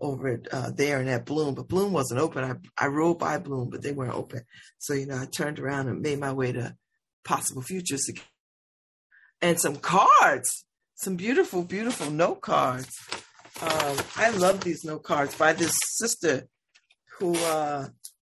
over 0.00 0.40
uh, 0.52 0.70
there 0.70 1.00
and 1.00 1.08
at 1.08 1.26
Bloom, 1.26 1.54
but 1.54 1.68
Bloom 1.68 1.92
wasn't 1.92 2.20
open. 2.20 2.44
I 2.44 2.84
I 2.84 2.88
rode 2.88 3.18
by 3.18 3.38
Bloom, 3.38 3.70
but 3.70 3.82
they 3.82 3.92
weren't 3.92 4.14
open. 4.14 4.42
So 4.78 4.94
you 4.94 5.06
know, 5.06 5.16
I 5.16 5.26
turned 5.26 5.58
around 5.58 5.88
and 5.88 6.00
made 6.02 6.18
my 6.18 6.32
way 6.32 6.52
to 6.52 6.76
Possible 7.24 7.62
Futures 7.62 8.10
and 9.42 9.60
some 9.60 9.76
cards, 9.76 10.64
some 10.94 11.16
beautiful, 11.16 11.64
beautiful 11.64 12.10
note 12.10 12.40
cards. 12.42 12.90
Um, 13.62 13.96
I 14.16 14.30
love 14.30 14.60
these 14.60 14.84
note 14.84 15.02
cards 15.02 15.34
by 15.34 15.52
this 15.52 15.74
sister 15.98 16.48
who 17.18 17.36
uh, 17.36 17.88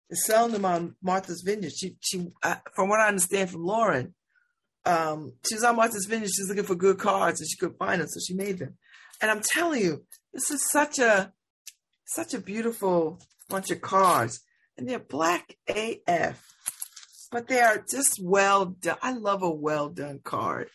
is 0.08 0.24
selling 0.26 0.52
them 0.52 0.64
on 0.64 0.96
Martha's 1.02 1.42
Vineyard. 1.44 1.72
She, 1.72 1.96
she, 2.00 2.28
from 2.74 2.88
what 2.88 3.00
I 3.00 3.08
understand 3.08 3.50
from 3.50 3.64
Lauren, 3.64 4.14
um, 4.84 5.34
she 5.48 5.54
was 5.54 5.64
on 5.64 5.76
Martha's 5.76 6.06
Vineyard. 6.06 6.30
She's 6.34 6.48
looking 6.48 6.64
for 6.64 6.74
good 6.74 6.98
cards 6.98 7.40
and 7.40 7.48
she 7.48 7.56
couldn't 7.56 7.78
find 7.78 8.00
them, 8.00 8.08
so 8.08 8.20
she 8.26 8.34
made 8.34 8.58
them. 8.58 8.76
And 9.20 9.30
I'm 9.30 9.42
telling 9.42 9.82
you, 9.82 10.04
this 10.32 10.50
is 10.50 10.68
such 10.70 10.98
a, 10.98 11.32
such 12.14 12.34
a 12.34 12.40
beautiful 12.40 13.18
bunch 13.48 13.70
of 13.70 13.80
cards, 13.80 14.40
and 14.76 14.88
they're 14.88 14.98
black 14.98 15.56
AF, 15.68 16.42
but 17.30 17.48
they 17.48 17.60
are 17.60 17.84
just 17.90 18.20
well 18.22 18.66
done. 18.66 18.98
I 19.02 19.12
love 19.12 19.42
a 19.42 19.50
well 19.50 19.88
done 19.88 20.20
card. 20.22 20.68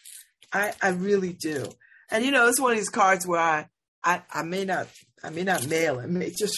I, 0.53 0.73
I 0.81 0.89
really 0.89 1.33
do. 1.33 1.69
And 2.09 2.23
you 2.23 2.31
know, 2.31 2.47
it's 2.47 2.59
one 2.59 2.71
of 2.71 2.77
these 2.77 2.89
cards 2.89 3.27
where 3.27 3.39
I, 3.39 3.67
I, 4.03 4.21
I 4.31 4.43
may 4.43 4.63
not, 4.63 4.87
I 5.23 5.29
may 5.29 5.43
not 5.43 5.67
mail 5.67 5.99
it, 5.99 6.09
may 6.09 6.31
just 6.31 6.57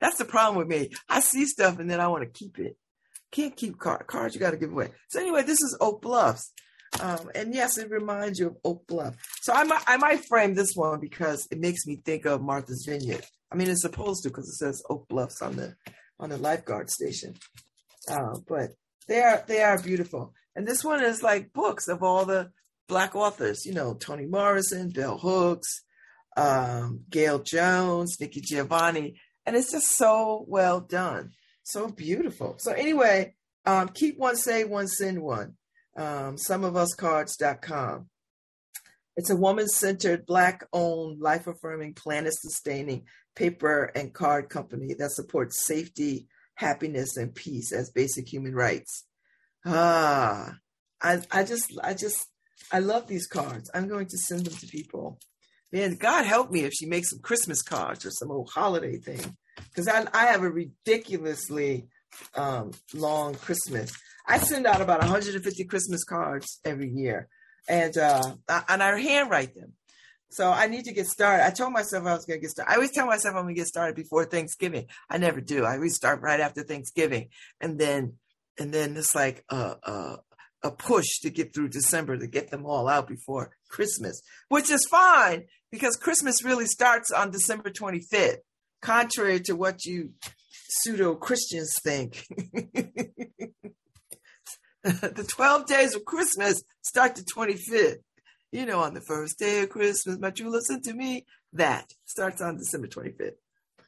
That's 0.00 0.18
the 0.18 0.24
problem 0.24 0.58
with 0.58 0.68
me. 0.68 0.90
I 1.08 1.20
see 1.20 1.44
stuff 1.46 1.78
and 1.78 1.90
then 1.90 2.00
I 2.00 2.08
want 2.08 2.22
to 2.22 2.30
keep 2.30 2.58
it. 2.58 2.76
Can't 3.30 3.56
keep 3.56 3.78
card, 3.78 4.06
cards. 4.06 4.34
You 4.34 4.40
got 4.40 4.52
to 4.52 4.56
give 4.56 4.72
away. 4.72 4.88
So 5.08 5.20
anyway, 5.20 5.42
this 5.42 5.60
is 5.60 5.76
Oak 5.80 6.00
Bluffs. 6.00 6.52
Um, 7.00 7.30
and 7.34 7.54
yes, 7.54 7.78
it 7.78 7.90
reminds 7.90 8.38
you 8.38 8.48
of 8.48 8.56
Oak 8.64 8.86
Bluff. 8.86 9.14
So 9.42 9.52
I 9.52 9.64
might, 9.64 9.82
I 9.86 9.96
might 9.96 10.24
frame 10.26 10.54
this 10.54 10.72
one 10.74 11.00
because 11.00 11.46
it 11.50 11.60
makes 11.60 11.86
me 11.86 11.96
think 12.04 12.24
of 12.24 12.42
Martha's 12.42 12.84
Vineyard. 12.88 13.24
I 13.52 13.56
mean, 13.56 13.68
it's 13.68 13.82
supposed 13.82 14.22
to 14.22 14.30
because 14.30 14.48
it 14.48 14.56
says 14.56 14.82
Oak 14.90 15.08
Bluffs 15.08 15.42
on 15.42 15.56
the 15.56 15.74
on 16.20 16.30
the 16.30 16.38
lifeguard 16.38 16.90
station. 16.90 17.34
Uh, 18.10 18.38
but 18.48 18.70
they 19.06 19.20
are 19.20 19.44
they 19.46 19.62
are 19.62 19.80
beautiful. 19.80 20.34
And 20.56 20.66
this 20.66 20.84
one 20.84 21.02
is 21.04 21.22
like 21.22 21.52
books 21.52 21.88
of 21.88 22.02
all 22.02 22.24
the 22.24 22.50
black 22.88 23.14
authors. 23.14 23.64
You 23.64 23.74
know, 23.74 23.94
Toni 23.94 24.26
Morrison, 24.26 24.90
Bell 24.90 25.18
Hooks, 25.18 25.82
um, 26.36 27.00
Gayl 27.10 27.44
Jones, 27.44 28.16
Nikki 28.20 28.40
Giovanni, 28.40 29.20
and 29.46 29.56
it's 29.56 29.72
just 29.72 29.96
so 29.96 30.44
well 30.48 30.80
done, 30.80 31.32
so 31.62 31.88
beautiful. 31.88 32.56
So 32.58 32.72
anyway, 32.72 33.34
um, 33.64 33.88
keep 33.88 34.18
one, 34.18 34.36
say 34.36 34.64
one, 34.64 34.88
send 34.88 35.22
one. 35.22 35.54
Um, 35.98 36.36
someofuscards.com. 36.36 38.08
It's 39.16 39.30
a 39.30 39.36
woman-centered, 39.36 40.26
black-owned, 40.26 41.20
life-affirming, 41.20 41.94
planet-sustaining 41.94 43.04
paper 43.34 43.90
and 43.96 44.14
card 44.14 44.48
company 44.48 44.94
that 44.98 45.10
supports 45.10 45.66
safety, 45.66 46.28
happiness, 46.54 47.16
and 47.16 47.34
peace 47.34 47.72
as 47.72 47.90
basic 47.90 48.32
human 48.32 48.54
rights. 48.54 49.06
Ah, 49.66 50.54
I, 51.02 51.20
I 51.32 51.42
just, 51.42 51.66
I 51.82 51.94
just, 51.94 52.28
I 52.72 52.78
love 52.78 53.08
these 53.08 53.26
cards. 53.26 53.68
I'm 53.74 53.88
going 53.88 54.06
to 54.06 54.18
send 54.18 54.46
them 54.46 54.54
to 54.54 54.66
people 54.68 55.18
man, 55.72 55.96
God 55.96 56.24
help 56.24 56.50
me 56.50 56.60
if 56.60 56.72
she 56.72 56.86
makes 56.86 57.10
some 57.10 57.20
Christmas 57.20 57.62
cards 57.62 58.06
or 58.06 58.10
some 58.10 58.30
old 58.30 58.50
holiday 58.52 58.96
thing. 58.98 59.36
Because 59.56 59.88
I, 59.88 60.06
I 60.12 60.26
have 60.26 60.42
a 60.42 60.50
ridiculously 60.50 61.88
um, 62.34 62.72
long 62.94 63.34
Christmas. 63.34 63.92
I 64.26 64.38
send 64.38 64.66
out 64.66 64.80
about 64.80 65.00
150 65.00 65.64
Christmas 65.64 66.04
cards 66.04 66.60
every 66.64 66.90
year, 66.90 67.28
and 67.68 67.96
uh, 67.96 68.34
and 68.68 68.82
I 68.82 68.98
handwrite 69.00 69.54
them. 69.54 69.72
So 70.30 70.50
I 70.50 70.66
need 70.66 70.84
to 70.84 70.92
get 70.92 71.06
started. 71.06 71.46
I 71.46 71.50
told 71.50 71.72
myself 71.72 72.06
I 72.06 72.12
was 72.12 72.26
going 72.26 72.38
to 72.38 72.42
get 72.42 72.50
started. 72.50 72.70
I 72.70 72.74
always 72.74 72.92
tell 72.92 73.06
myself 73.06 73.34
I'm 73.34 73.44
going 73.44 73.54
to 73.54 73.60
get 73.60 73.66
started 73.66 73.96
before 73.96 74.26
Thanksgiving. 74.26 74.86
I 75.08 75.16
never 75.16 75.40
do. 75.40 75.64
I 75.64 75.76
always 75.76 75.94
start 75.94 76.20
right 76.20 76.40
after 76.40 76.62
Thanksgiving, 76.62 77.30
and 77.60 77.78
then 77.78 78.14
and 78.58 78.72
then 78.72 78.96
it's 78.96 79.14
like 79.14 79.44
a, 79.48 79.76
a, 79.82 80.16
a 80.64 80.70
push 80.70 81.20
to 81.22 81.30
get 81.30 81.54
through 81.54 81.68
December 81.68 82.18
to 82.18 82.26
get 82.26 82.50
them 82.50 82.66
all 82.66 82.88
out 82.88 83.08
before 83.08 83.52
Christmas, 83.68 84.20
which 84.48 84.70
is 84.70 84.86
fine 84.86 85.44
because 85.70 85.96
Christmas 85.96 86.44
really 86.44 86.66
starts 86.66 87.10
on 87.10 87.30
December 87.30 87.70
25th, 87.70 88.38
contrary 88.82 89.40
to 89.40 89.54
what 89.54 89.84
you 89.84 90.10
pseudo 90.68 91.14
Christians 91.14 91.74
think. 91.82 92.26
the 94.82 95.26
12 95.28 95.66
days 95.66 95.94
of 95.94 96.04
Christmas 96.04 96.62
start 96.82 97.16
the 97.16 97.22
25th. 97.22 97.98
You 98.50 98.64
know, 98.64 98.80
on 98.80 98.94
the 98.94 99.02
first 99.02 99.38
day 99.38 99.62
of 99.62 99.68
Christmas, 99.68 100.16
but 100.16 100.38
you 100.38 100.48
listen 100.48 100.80
to 100.82 100.94
me, 100.94 101.26
that 101.52 101.92
starts 102.06 102.40
on 102.40 102.56
December 102.56 102.86
25th. 102.86 103.32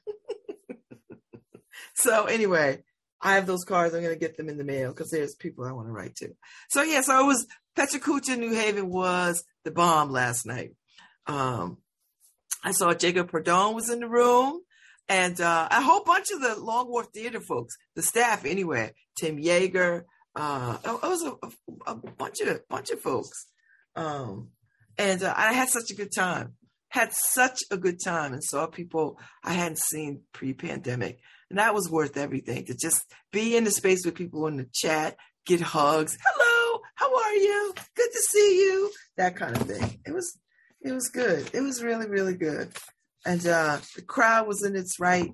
so, 1.95 2.25
anyway, 2.27 2.83
I 3.23 3.37
have 3.37 3.47
those 3.47 3.65
cards. 3.65 3.95
I'm 3.95 4.03
going 4.03 4.15
to 4.15 4.21
get 4.21 4.37
them 4.37 4.49
in 4.49 4.59
the 4.59 4.65
mail 4.65 4.91
because 4.91 5.11
there's 5.11 5.35
people 5.35 5.65
I 5.65 5.73
want 5.73 5.89
to 5.89 5.93
write 5.93 6.17
to. 6.17 6.35
So 6.69 6.83
yeah, 6.83 7.01
so 7.03 7.21
it 7.21 7.27
was 7.27 7.47
PechaKucha, 7.77 8.39
New 8.39 8.53
Haven 8.53 8.91
was 8.91 9.45
the 9.65 9.71
bomb 9.71 10.11
last 10.11 10.47
night. 10.47 10.73
Um, 11.27 11.79
I 12.63 12.73
saw 12.73 12.93
Jacob 12.93 13.31
Padrón 13.31 13.75
was 13.75 13.91
in 13.91 14.01
the 14.01 14.09
room 14.09 14.61
and 15.09 15.41
uh, 15.41 15.69
a 15.71 15.83
whole 15.83 16.05
bunch 16.05 16.31
of 16.31 16.41
the 16.41 16.57
Long 16.61 16.89
Wharf 16.89 17.09
Theater 17.13 17.41
folks, 17.41 17.75
the 17.97 18.03
staff 18.03 18.45
anyway, 18.45 18.93
Tim 19.19 19.39
Yeager, 19.39 20.05
uh, 20.37 20.79
it 20.85 21.03
was 21.03 21.25
a, 21.25 21.91
a, 21.91 21.95
bunch 21.95 22.41
of 22.41 22.69
bunch 22.69 22.91
of 22.91 23.01
folks. 23.01 23.47
Um, 23.97 24.51
and 24.97 25.23
uh, 25.23 25.35
I 25.37 25.53
had 25.53 25.69
such 25.69 25.91
a 25.91 25.95
good 25.95 26.13
time. 26.15 26.55
Had 26.89 27.13
such 27.13 27.61
a 27.71 27.77
good 27.77 27.99
time 28.03 28.33
and 28.33 28.43
saw 28.43 28.67
people 28.67 29.19
I 29.45 29.53
hadn't 29.53 29.79
seen 29.79 30.23
pre-pandemic. 30.33 31.19
And 31.49 31.59
that 31.59 31.75
was 31.75 31.91
worth 31.91 32.17
everything 32.17 32.67
to 32.67 32.77
just 32.77 33.05
be 33.33 33.57
in 33.57 33.65
the 33.65 33.71
space 33.71 34.05
with 34.05 34.15
people 34.15 34.47
in 34.47 34.57
the 34.57 34.69
chat, 34.73 35.17
get 35.47 35.61
hugs. 35.61 36.17
Hello, 36.25 36.81
how 36.95 37.17
are 37.17 37.35
you? 37.35 37.75
Good 37.97 38.11
to 38.13 38.19
see 38.19 38.57
you. 38.65 38.91
That 39.17 39.37
kind 39.37 39.57
of 39.57 39.63
thing. 39.63 40.01
It 40.07 40.13
was 40.13 40.39
it 40.83 40.93
was 40.93 41.09
good. 41.09 41.51
It 41.53 41.61
was 41.61 41.83
really, 41.83 42.07
really 42.07 42.35
good. 42.35 42.73
And 43.25 43.47
uh 43.47 43.79
the 43.97 44.03
crowd 44.03 44.47
was 44.47 44.65
in 44.65 44.77
its 44.77 44.99
right 44.99 45.33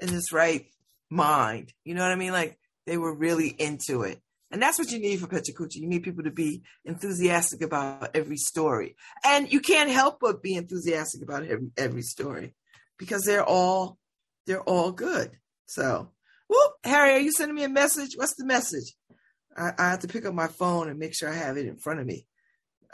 in 0.00 0.14
its 0.14 0.32
right 0.32 0.66
mind. 1.10 1.72
You 1.84 1.94
know 1.94 2.02
what 2.02 2.12
I 2.12 2.16
mean? 2.16 2.32
Like 2.32 2.58
they 2.86 2.96
were 2.96 3.14
really 3.14 3.48
into 3.48 4.02
it. 4.02 4.20
And 4.50 4.62
that's 4.62 4.78
what 4.78 4.90
you 4.90 4.98
need 4.98 5.20
for 5.20 5.26
PechaKucha. 5.26 5.76
You 5.76 5.86
need 5.86 6.04
people 6.04 6.24
to 6.24 6.30
be 6.30 6.62
enthusiastic 6.84 7.60
about 7.60 8.16
every 8.16 8.38
story. 8.38 8.96
And 9.22 9.52
you 9.52 9.60
can't 9.60 9.90
help 9.90 10.20
but 10.20 10.42
be 10.42 10.54
enthusiastic 10.54 11.22
about 11.22 11.44
every 11.44 11.68
every 11.76 12.02
story 12.02 12.54
because 12.98 13.24
they're 13.24 13.44
all 13.44 13.98
they're 14.46 14.62
all 14.62 14.92
good. 14.92 15.32
So, 15.66 16.10
whoop, 16.48 16.72
Harry, 16.84 17.12
are 17.12 17.20
you 17.20 17.32
sending 17.32 17.54
me 17.54 17.64
a 17.64 17.68
message? 17.68 18.12
What's 18.16 18.34
the 18.36 18.46
message? 18.46 18.94
I, 19.56 19.72
I 19.78 19.90
have 19.90 20.00
to 20.00 20.08
pick 20.08 20.24
up 20.24 20.34
my 20.34 20.46
phone 20.46 20.88
and 20.88 20.98
make 20.98 21.14
sure 21.14 21.28
I 21.28 21.34
have 21.34 21.58
it 21.58 21.66
in 21.66 21.76
front 21.76 22.00
of 22.00 22.06
me. 22.06 22.26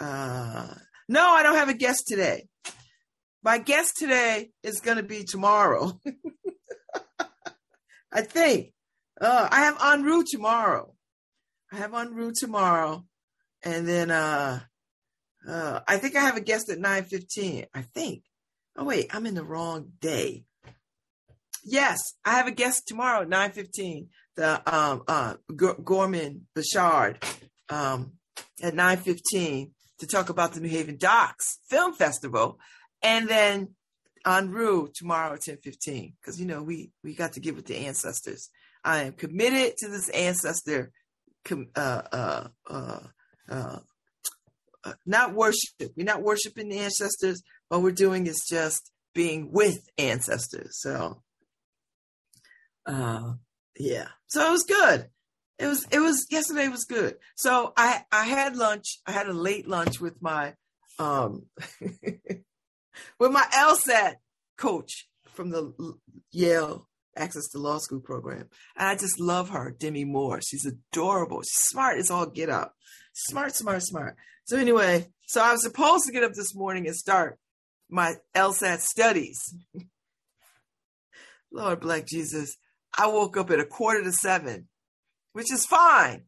Uh, 0.01 0.75
no, 1.09 1.25
I 1.25 1.45
don't 1.45 1.57
have 1.57 1.69
a 1.69 1.75
guest 1.75 2.05
today. 2.09 2.49
My 3.45 3.59
guest 3.59 3.99
today 3.99 4.53
is 4.63 4.81
going 4.81 4.97
to 4.97 5.03
be 5.03 5.23
tomorrow. 5.23 6.01
I 8.13 8.23
think. 8.23 8.73
Uh, 9.21 9.49
I 9.51 9.61
have 9.65 9.79
En 9.85 10.03
route 10.03 10.27
tomorrow. 10.31 10.95
I 11.71 11.77
have 11.77 11.93
En 11.93 12.15
route 12.15 12.37
tomorrow. 12.37 13.05
And 13.63 13.87
then 13.87 14.11
uh, 14.11 14.61
uh, 15.47 15.81
I 15.87 15.99
think 15.99 16.17
I 16.17 16.21
have 16.21 16.39
a 16.39 16.41
guest 16.41 16.71
at 16.71 16.79
9.15. 16.79 17.67
I 17.75 17.83
think. 17.83 18.23
Oh, 18.77 18.85
wait, 18.85 19.15
I'm 19.15 19.27
in 19.27 19.35
the 19.35 19.45
wrong 19.45 19.93
day. 20.01 20.45
Yes, 21.63 21.99
I 22.25 22.37
have 22.37 22.47
a 22.47 22.51
guest 22.51 22.85
tomorrow 22.87 23.23
at 23.23 23.29
9.15, 23.29 24.09
the 24.37 24.75
um, 24.75 25.03
uh, 25.07 25.35
Gorman 25.55 26.47
Bechard 26.57 27.23
um, 27.69 28.13
at 28.63 28.75
9.15 28.75 29.71
to 29.99 30.07
talk 30.07 30.31
about 30.31 30.55
the 30.55 30.61
New 30.61 30.69
Haven 30.69 30.97
Docs 30.97 31.59
Film 31.69 31.93
Festival. 31.93 32.59
And 33.05 33.29
then 33.29 33.69
En 34.27 34.51
route 34.51 34.95
tomorrow 34.95 35.35
at 35.35 35.41
10.15 35.41 36.15
because, 36.19 36.41
you 36.41 36.47
know, 36.47 36.63
we, 36.63 36.91
we 37.03 37.15
got 37.15 37.35
to 37.35 37.41
give 37.41 37.59
it 37.59 37.67
to 37.67 37.77
ancestors. 37.77 38.49
I 38.83 39.03
am 39.03 39.13
committed 39.13 39.77
to 39.79 39.89
this 39.89 40.09
ancestor, 40.09 40.93
uh, 41.51 42.03
uh, 42.11 42.49
uh, 42.67 43.01
uh, 43.49 43.79
not 45.05 45.35
worship. 45.35 45.93
We're 45.95 46.05
not 46.05 46.23
worshiping 46.23 46.71
the 46.71 46.79
ancestors. 46.79 47.43
What 47.69 47.83
we're 47.83 47.93
doing 47.93 48.27
is 48.27 48.43
just 48.49 48.91
being 49.15 49.53
with 49.53 49.79
ancestors. 49.99 50.81
So 50.81 51.23
uh, 52.87 53.35
yeah. 53.79 54.09
So 54.27 54.47
it 54.47 54.51
was 54.51 54.65
good. 54.65 55.09
It 55.59 55.67
was 55.67 55.87
it 55.91 56.01
was 56.01 56.27
yesterday 56.31 56.69
was 56.69 56.85
good. 56.85 57.17
So 57.37 57.73
I 57.77 58.05
I 58.11 58.25
had 58.25 58.57
lunch. 58.57 58.99
I 59.07 59.13
had 59.13 59.29
a 59.29 59.33
late 59.33 59.69
lunch 59.69 60.01
with 60.01 60.21
my 60.21 60.55
um 60.99 61.47
with 63.19 63.33
my 63.33 63.45
LSAT 63.53 64.15
coach 64.57 65.09
from 65.27 65.51
the 65.51 65.73
Yale 66.31 66.89
Access 67.17 67.49
to 67.49 67.59
Law 67.59 67.79
School 67.79 68.01
program. 68.01 68.49
And 68.77 68.89
I 68.89 68.95
just 68.95 69.21
love 69.21 69.51
her, 69.51 69.75
Demi 69.79 70.05
Moore. 70.05 70.41
She's 70.41 70.67
adorable. 70.67 71.43
She's 71.43 71.69
smart 71.69 71.99
as 71.99 72.11
all 72.11 72.27
get 72.27 72.51
up. 72.51 72.75
Smart, 73.13 73.55
smart, 73.55 73.83
smart. 73.83 74.17
So 74.45 74.57
anyway, 74.57 75.07
so 75.27 75.43
I 75.43 75.53
was 75.53 75.63
supposed 75.63 76.05
to 76.07 76.13
get 76.13 76.25
up 76.25 76.33
this 76.35 76.55
morning 76.55 76.87
and 76.87 76.97
start 76.97 77.39
my 77.89 78.15
LSAT 78.35 78.81
studies. 78.81 79.41
Lord 81.53 81.81
black 81.81 82.07
Jesus. 82.07 82.57
I 82.97 83.07
woke 83.07 83.37
up 83.37 83.51
at 83.51 83.61
a 83.61 83.65
quarter 83.65 84.03
to 84.03 84.13
seven, 84.13 84.69
which 85.33 85.53
is 85.53 85.67
fine 85.67 86.25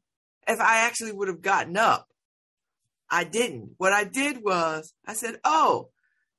if 0.47 0.61
I 0.61 0.87
actually 0.87 1.13
would 1.13 1.29
have 1.29 1.43
gotten 1.43 1.77
up. 1.77 2.09
I 3.11 3.25
didn't. 3.25 3.73
What 3.77 3.93
I 3.93 4.05
did 4.05 4.43
was 4.43 4.93
I 5.07 5.15
said, 5.15 5.39
oh, 5.45 5.91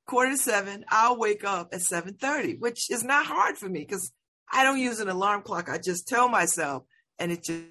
quarter 0.08 0.32
to 0.32 0.38
seven, 0.38 0.84
I'll 0.88 1.18
wake 1.18 1.44
up 1.44 1.68
at 1.72 1.82
7:30, 1.82 2.58
which 2.58 2.90
is 2.90 3.04
not 3.04 3.26
hard 3.26 3.56
for 3.56 3.68
me 3.68 3.80
because 3.80 4.10
I 4.50 4.64
don't 4.64 4.80
use 4.80 4.98
an 4.98 5.08
alarm 5.08 5.42
clock. 5.42 5.68
I 5.68 5.78
just 5.78 6.08
tell 6.08 6.28
myself 6.28 6.84
and 7.18 7.30
it 7.30 7.44
just 7.44 7.64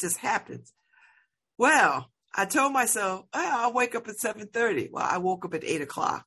just 0.00 0.16
happens. 0.18 0.72
Well, 1.58 2.10
I 2.34 2.46
told 2.46 2.72
myself, 2.72 3.26
oh, 3.32 3.50
I'll 3.52 3.72
wake 3.72 3.94
up 3.94 4.08
at 4.08 4.18
7:30. 4.18 4.90
Well, 4.90 5.06
I 5.08 5.18
woke 5.18 5.44
up 5.44 5.54
at 5.54 5.64
eight 5.64 5.82
o'clock. 5.82 6.26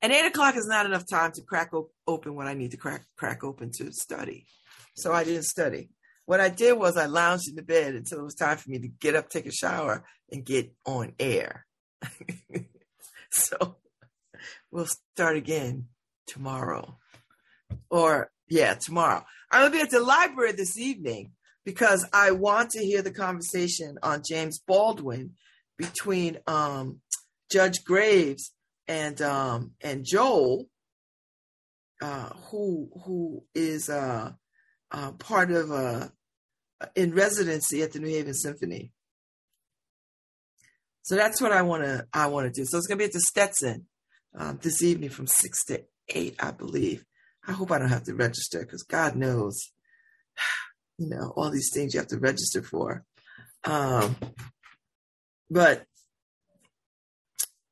And 0.00 0.12
eight 0.12 0.26
o'clock 0.26 0.56
is 0.56 0.66
not 0.66 0.86
enough 0.86 1.08
time 1.08 1.32
to 1.32 1.42
crack 1.42 1.72
op- 1.72 1.92
open 2.06 2.34
what 2.34 2.46
I 2.46 2.54
need 2.54 2.72
to 2.72 2.76
crack 2.76 3.04
crack 3.16 3.44
open 3.44 3.70
to 3.72 3.92
study. 3.92 4.46
So 4.94 5.12
I 5.12 5.24
didn't 5.24 5.44
study. 5.44 5.90
What 6.26 6.40
I 6.40 6.48
did 6.48 6.74
was 6.74 6.96
I 6.96 7.06
lounged 7.06 7.48
in 7.48 7.56
the 7.56 7.62
bed 7.62 7.94
until 7.94 8.20
it 8.20 8.24
was 8.24 8.34
time 8.34 8.56
for 8.56 8.70
me 8.70 8.78
to 8.78 8.88
get 8.88 9.16
up, 9.16 9.28
take 9.28 9.46
a 9.46 9.52
shower, 9.52 10.04
and 10.30 10.44
get 10.44 10.72
on 10.86 11.14
air. 11.18 11.66
so 13.34 13.76
we'll 14.70 14.86
start 14.86 15.36
again 15.36 15.86
tomorrow. 16.26 16.98
Or, 17.90 18.30
yeah, 18.48 18.74
tomorrow. 18.74 19.24
I'm 19.50 19.62
going 19.62 19.72
to 19.72 19.78
be 19.78 19.82
at 19.82 19.90
the 19.90 20.00
library 20.00 20.52
this 20.52 20.78
evening 20.78 21.32
because 21.64 22.06
I 22.12 22.32
want 22.32 22.70
to 22.70 22.84
hear 22.84 23.02
the 23.02 23.10
conversation 23.10 23.98
on 24.02 24.22
James 24.26 24.58
Baldwin 24.58 25.32
between 25.78 26.38
um, 26.46 27.00
Judge 27.50 27.84
Graves 27.84 28.52
and 28.88 29.20
um, 29.22 29.72
and 29.80 30.04
Joel, 30.04 30.66
uh, 32.00 32.30
who 32.50 32.90
who 33.04 33.44
is 33.54 33.88
uh, 33.88 34.32
uh, 34.90 35.12
part 35.12 35.50
of 35.50 35.70
uh, 35.70 36.08
in 36.94 37.14
residency 37.14 37.82
at 37.82 37.92
the 37.92 38.00
New 38.00 38.08
Haven 38.08 38.34
Symphony. 38.34 38.92
So 41.02 41.16
that's 41.16 41.40
what 41.40 41.52
I 41.52 41.62
want 41.62 41.82
to 41.82 42.06
I 42.12 42.26
want 42.28 42.46
to 42.46 42.60
do. 42.60 42.64
So 42.64 42.78
it's 42.78 42.86
going 42.86 42.98
to 42.98 43.02
be 43.02 43.06
at 43.06 43.12
the 43.12 43.20
Stetson 43.20 43.86
um, 44.36 44.58
this 44.62 44.82
evening 44.82 45.10
from 45.10 45.26
six 45.26 45.64
to 45.66 45.82
eight, 46.08 46.36
I 46.40 46.52
believe. 46.52 47.04
I 47.46 47.52
hope 47.52 47.72
I 47.72 47.78
don't 47.78 47.88
have 47.88 48.04
to 48.04 48.14
register 48.14 48.60
because 48.60 48.84
God 48.84 49.16
knows, 49.16 49.72
you 50.98 51.08
know, 51.08 51.32
all 51.36 51.50
these 51.50 51.70
things 51.74 51.92
you 51.92 52.00
have 52.00 52.08
to 52.08 52.18
register 52.18 52.62
for. 52.62 53.04
Um, 53.64 54.16
but 55.50 55.84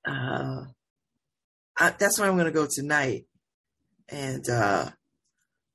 uh, 0.06 0.64
I, 1.78 1.90
that's 1.98 2.18
where 2.18 2.28
I'm 2.28 2.36
going 2.36 2.46
to 2.46 2.52
go 2.52 2.66
tonight. 2.68 3.26
And 4.08 4.48
uh, 4.50 4.90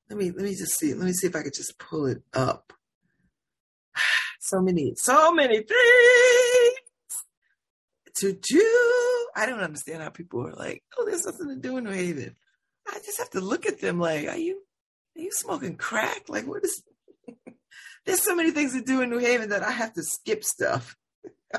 let 0.09 0.19
me 0.19 0.31
let 0.31 0.43
me 0.43 0.55
just 0.55 0.77
see. 0.77 0.93
Let 0.93 1.05
me 1.05 1.13
see 1.13 1.27
if 1.27 1.35
I 1.37 1.41
could 1.41 1.53
just 1.53 1.79
pull 1.79 2.07
it 2.07 2.21
up. 2.33 2.73
So 4.41 4.61
many, 4.61 4.93
so 4.95 5.33
many 5.33 5.55
things 5.55 6.54
to 8.17 8.33
do. 8.33 9.27
I 9.35 9.45
don't 9.45 9.59
understand 9.59 10.01
how 10.01 10.09
people 10.09 10.47
are 10.47 10.53
like, 10.53 10.83
oh, 10.97 11.05
there's 11.05 11.25
nothing 11.25 11.49
to 11.49 11.55
do 11.55 11.77
in 11.77 11.83
New 11.83 11.91
Haven. 11.91 12.35
I 12.87 12.99
just 13.05 13.17
have 13.17 13.29
to 13.31 13.41
look 13.41 13.65
at 13.65 13.81
them 13.81 13.99
like, 13.99 14.27
are 14.27 14.37
you 14.37 14.61
are 15.17 15.21
you 15.21 15.31
smoking 15.31 15.75
crack? 15.75 16.29
Like 16.29 16.45
what 16.45 16.63
is 16.63 16.83
there's 18.05 18.21
so 18.21 18.35
many 18.35 18.51
things 18.51 18.73
to 18.73 18.81
do 18.81 19.01
in 19.01 19.09
New 19.09 19.17
Haven 19.17 19.49
that 19.49 19.63
I 19.63 19.71
have 19.71 19.93
to 19.93 20.03
skip 20.03 20.43
stuff. 20.43 20.95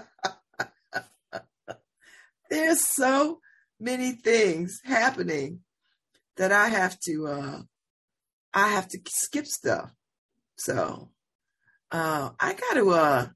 there's 2.50 2.86
so 2.86 3.40
many 3.80 4.12
things 4.12 4.80
happening 4.84 5.60
that 6.36 6.52
I 6.52 6.68
have 6.68 6.98
to 7.00 7.26
uh 7.26 7.62
I 8.54 8.68
have 8.68 8.88
to 8.88 9.00
skip 9.08 9.46
stuff. 9.46 9.92
So 10.56 11.10
uh 11.90 12.30
I 12.38 12.54
gotta 12.54 12.88
uh 12.88 13.26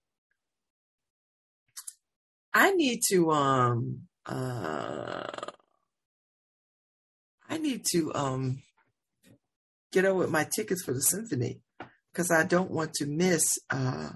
I 2.53 2.73
need 2.73 3.01
to 3.11 3.31
um 3.31 4.03
uh 4.27 5.27
I 7.49 7.59
need 7.59 7.85
to 7.93 8.13
um 8.15 8.63
get 9.93 10.05
over 10.05 10.21
with 10.21 10.31
my 10.31 10.47
tickets 10.55 10.83
for 10.85 10.93
the 10.93 11.03
symphony 11.03 11.61
because 12.13 12.31
I 12.31 12.45
don't 12.45 12.71
want 12.71 12.95
to 12.95 13.07
miss 13.07 13.47
uh 13.71 14.11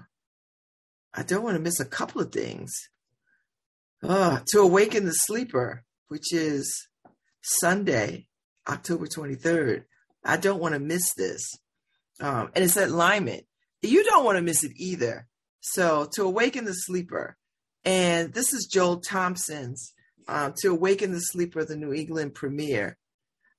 I 1.13 1.23
don't 1.23 1.43
want 1.43 1.55
to 1.55 1.61
miss 1.61 1.79
a 1.79 1.85
couple 1.85 2.21
of 2.21 2.31
things. 2.31 2.73
Uh, 4.03 4.39
to 4.47 4.59
awaken 4.59 5.05
the 5.05 5.13
sleeper 5.13 5.85
which 6.07 6.33
is 6.33 6.87
Sunday, 7.41 8.27
October 8.67 9.05
23rd. 9.05 9.83
I 10.23 10.37
don't 10.37 10.59
want 10.59 10.73
to 10.73 10.79
miss 10.79 11.13
this. 11.15 11.47
Um, 12.19 12.49
and 12.55 12.63
it's 12.63 12.77
at 12.77 12.91
Lyman. 12.91 13.41
You 13.81 14.03
don't 14.03 14.25
want 14.25 14.37
to 14.37 14.41
miss 14.41 14.63
it 14.63 14.71
either. 14.75 15.27
So, 15.61 16.09
To 16.13 16.23
Awaken 16.23 16.65
the 16.65 16.73
Sleeper. 16.73 17.37
And 17.85 18.33
this 18.33 18.51
is 18.51 18.65
Joel 18.65 18.97
Thompson's 18.97 19.93
um, 20.27 20.53
To 20.57 20.71
Awaken 20.71 21.11
the 21.11 21.19
Sleeper, 21.19 21.63
the 21.63 21.77
New 21.77 21.93
England 21.93 22.33
premiere. 22.33 22.97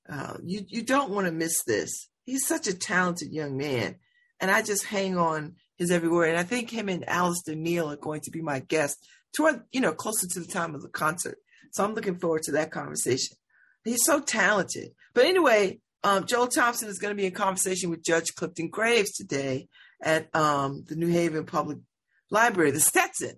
Uh, 0.09 0.35
you, 0.43 0.65
you 0.67 0.83
don't 0.83 1.11
want 1.11 1.27
to 1.27 1.31
miss 1.31 1.63
this. 1.63 2.09
He's 2.25 2.45
such 2.45 2.67
a 2.67 2.77
talented 2.77 3.31
young 3.31 3.57
man. 3.57 3.95
And 4.39 4.51
I 4.51 4.61
just 4.61 4.85
hang 4.85 5.17
on 5.17 5.55
his 5.77 5.91
every 5.91 6.09
word. 6.09 6.29
And 6.29 6.37
I 6.37 6.43
think 6.43 6.69
him 6.69 6.89
and 6.89 7.05
Alasdair 7.05 7.55
Neale 7.55 7.91
are 7.91 7.97
going 7.97 8.21
to 8.21 8.31
be 8.31 8.41
my 8.41 8.59
guests 8.59 9.07
toward, 9.35 9.61
you 9.71 9.79
know, 9.79 9.93
closer 9.93 10.27
to 10.27 10.39
the 10.41 10.45
time 10.45 10.75
of 10.75 10.81
the 10.81 10.89
concert. 10.89 11.37
So 11.71 11.83
I'm 11.83 11.93
looking 11.93 12.17
forward 12.17 12.43
to 12.43 12.51
that 12.53 12.71
conversation. 12.71 13.37
He's 13.83 14.03
so 14.03 14.19
talented. 14.19 14.89
But 15.13 15.25
anyway, 15.25 15.79
um, 16.03 16.25
Joel 16.25 16.47
Thompson 16.47 16.89
is 16.89 16.99
going 16.99 17.15
to 17.15 17.19
be 17.19 17.25
in 17.25 17.33
conversation 17.33 17.89
with 17.89 18.03
Judge 18.03 18.35
Clifton 18.35 18.69
Graves 18.69 19.11
today 19.13 19.67
at 20.01 20.33
um, 20.35 20.83
the 20.87 20.95
New 20.95 21.07
Haven 21.07 21.45
Public 21.45 21.79
Library, 22.29 22.71
the 22.71 22.79
Stetson, 22.79 23.37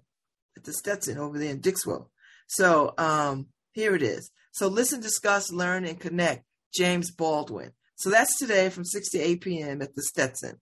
at 0.60 0.66
the 0.66 0.74
Stetson 0.74 1.18
over 1.18 1.40
there 1.40 1.52
in 1.52 1.62
Dixwell. 1.62 2.10
So 2.48 2.94
um, 2.98 3.48
here 3.72 3.96
it 3.96 4.04
is. 4.04 4.32
So 4.52 4.68
listen, 4.68 5.02
discuss, 5.02 5.52
learn, 5.52 5.86
and 5.86 6.00
connect. 6.00 6.46
James 6.74 7.12
Baldwin. 7.12 7.72
So 7.96 8.10
that's 8.10 8.38
today 8.38 8.70
from 8.70 8.86
6 8.86 9.10
to 9.10 9.20
8 9.20 9.42
p.m. 9.42 9.82
at 9.82 9.96
the 9.96 10.04
Stetson. 10.04 10.60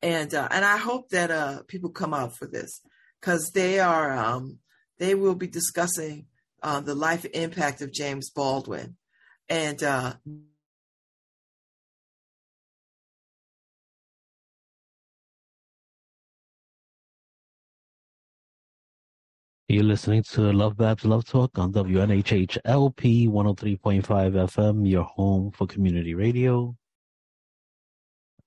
And 0.00 0.34
uh, 0.34 0.48
and 0.50 0.64
I 0.64 0.78
hope 0.78 1.10
that 1.10 1.30
uh, 1.30 1.62
people 1.68 1.90
come 1.90 2.12
out 2.12 2.36
for 2.36 2.46
this 2.46 2.80
because 3.20 3.50
they 3.54 3.78
are 3.78 4.12
um, 4.12 4.58
they 4.98 5.14
will 5.14 5.36
be 5.36 5.46
discussing 5.46 6.26
uh, 6.62 6.80
the 6.80 6.94
life 6.94 7.24
impact 7.24 7.82
of 7.82 7.92
James 7.92 8.30
Baldwin. 8.30 8.96
And 9.48 9.82
You're 19.72 19.84
listening 19.84 20.22
to 20.24 20.52
Love 20.52 20.76
Babs 20.76 21.06
Love 21.06 21.24
Talk 21.24 21.58
on 21.58 21.72
WNHH 21.72 22.58
LP 22.66 23.26
103.5 23.26 24.02
FM, 24.04 24.86
your 24.86 25.04
home 25.04 25.50
for 25.50 25.66
community 25.66 26.12
radio. 26.12 26.76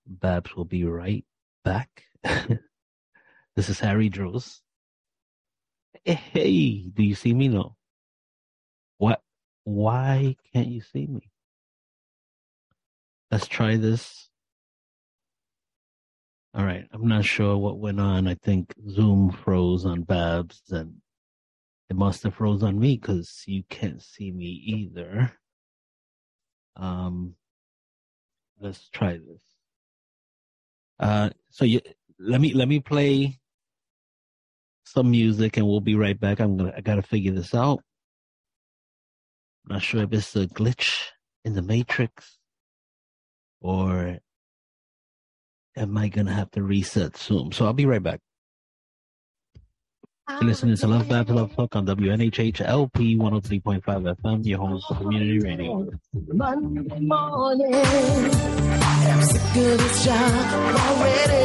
Babs 0.06 0.56
will 0.56 0.66
be 0.66 0.84
right 0.84 1.26
back. 1.64 2.04
this 3.56 3.70
is 3.70 3.80
Harry 3.80 4.08
Droz. 4.08 4.62
Hey, 6.04 6.92
do 6.94 7.02
you 7.02 7.16
see 7.16 7.34
me? 7.34 7.48
now? 7.48 7.76
What? 9.00 9.20
Why 9.64 10.36
can't 10.54 10.68
you 10.68 10.82
see 10.82 11.08
me? 11.08 11.32
Let's 13.32 13.48
try 13.48 13.78
this. 13.78 14.30
All 16.54 16.64
right. 16.64 16.86
I'm 16.94 17.08
not 17.08 17.26
sure 17.26 17.58
what 17.58 17.80
went 17.80 18.00
on. 18.00 18.28
I 18.28 18.36
think 18.36 18.76
Zoom 18.88 19.32
froze 19.32 19.88
on 19.88 20.04
Babs 20.04 20.62
and 20.70 21.02
it 21.90 21.96
must 21.96 22.24
have 22.24 22.36
froze 22.36 22.64
on 22.64 22.80
me 22.80 22.98
because 22.98 23.44
you 23.46 23.64
can't 23.70 24.02
see 24.02 24.32
me 24.32 24.46
either. 24.46 25.32
Um, 26.76 27.36
let's 28.60 28.90
try 28.90 29.14
this. 29.14 29.44
Uh, 31.00 31.30
so 31.50 31.66
you, 31.66 31.82
let 32.20 32.42
me, 32.42 32.54
let 32.54 32.68
me 32.68 32.80
play 32.80 33.40
some 34.86 35.12
music 35.12 35.58
and 35.58 35.68
we'll 35.68 35.82
be 35.82 35.96
right 35.96 36.20
back. 36.20 36.40
I'm 36.40 36.58
gonna 36.58 36.74
I 36.76 36.82
gotta 36.82 37.02
figure 37.02 37.32
this 37.32 37.54
out. 37.54 37.82
I'm 39.66 39.76
not 39.76 39.82
sure 39.82 40.04
if 40.04 40.14
it's 40.14 40.36
a 40.36 40.48
glitch 40.48 41.08
in 41.44 41.54
the 41.54 41.62
matrix 41.62 42.38
or 43.62 44.20
am 45.76 45.98
I 45.98 46.08
gonna 46.08 46.34
have 46.34 46.52
to 46.52 46.64
reset 46.64 47.18
Zoom? 47.18 47.52
So 47.52 47.66
I'll 47.66 47.74
be 47.74 47.86
right 47.86 48.04
back. 48.04 48.22
Ah, 50.28 50.40
You're 50.42 50.50
listening 50.50 50.76
to 50.78 50.88
Love 50.88 51.08
Babs 51.08 51.30
Love 51.30 51.56
Talk 51.56 51.76
on 51.76 51.86
WNHH 51.86 52.62
LP 52.62 53.16
103.5 53.16 53.82
FM, 53.84 54.44
your 54.46 54.58
home 54.58 54.82
for 54.88 54.96
community 54.96 55.38
radio. 55.40 55.88
Monday 56.34 57.00
morning, 57.00 57.76
I'm 57.76 59.22
sick 59.22 59.42
of 59.42 59.78
this 59.78 60.04
job 60.04 60.76
already. 60.90 61.45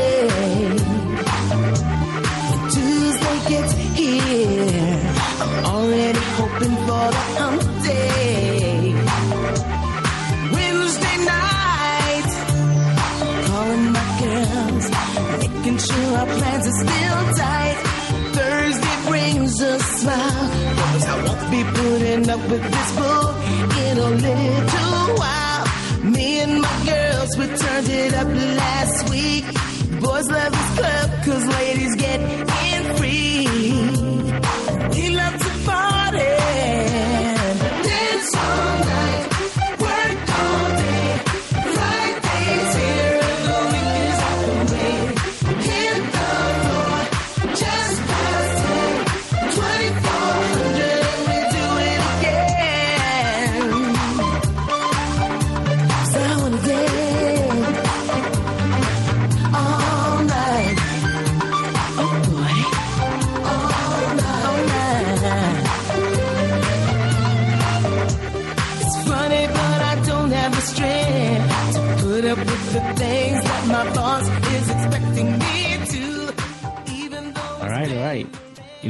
Up 22.30 22.48
with 22.48 22.62
this 22.62 22.92
bull 22.96 23.30
in 23.86 23.98
a 23.98 24.10
little 24.10 25.16
while. 25.18 25.64
Me 26.04 26.40
and 26.40 26.60
my 26.62 26.76
girls, 26.86 27.36
we 27.36 27.46
turned 27.46 27.88
it 27.88 28.14
up 28.14 28.28
last 28.28 29.10
week. 29.10 29.44
Boys 30.00 30.30
love 30.30 30.52
this 30.52 30.70
club, 30.78 31.10
cause 31.24 31.44
ladies 31.58 31.96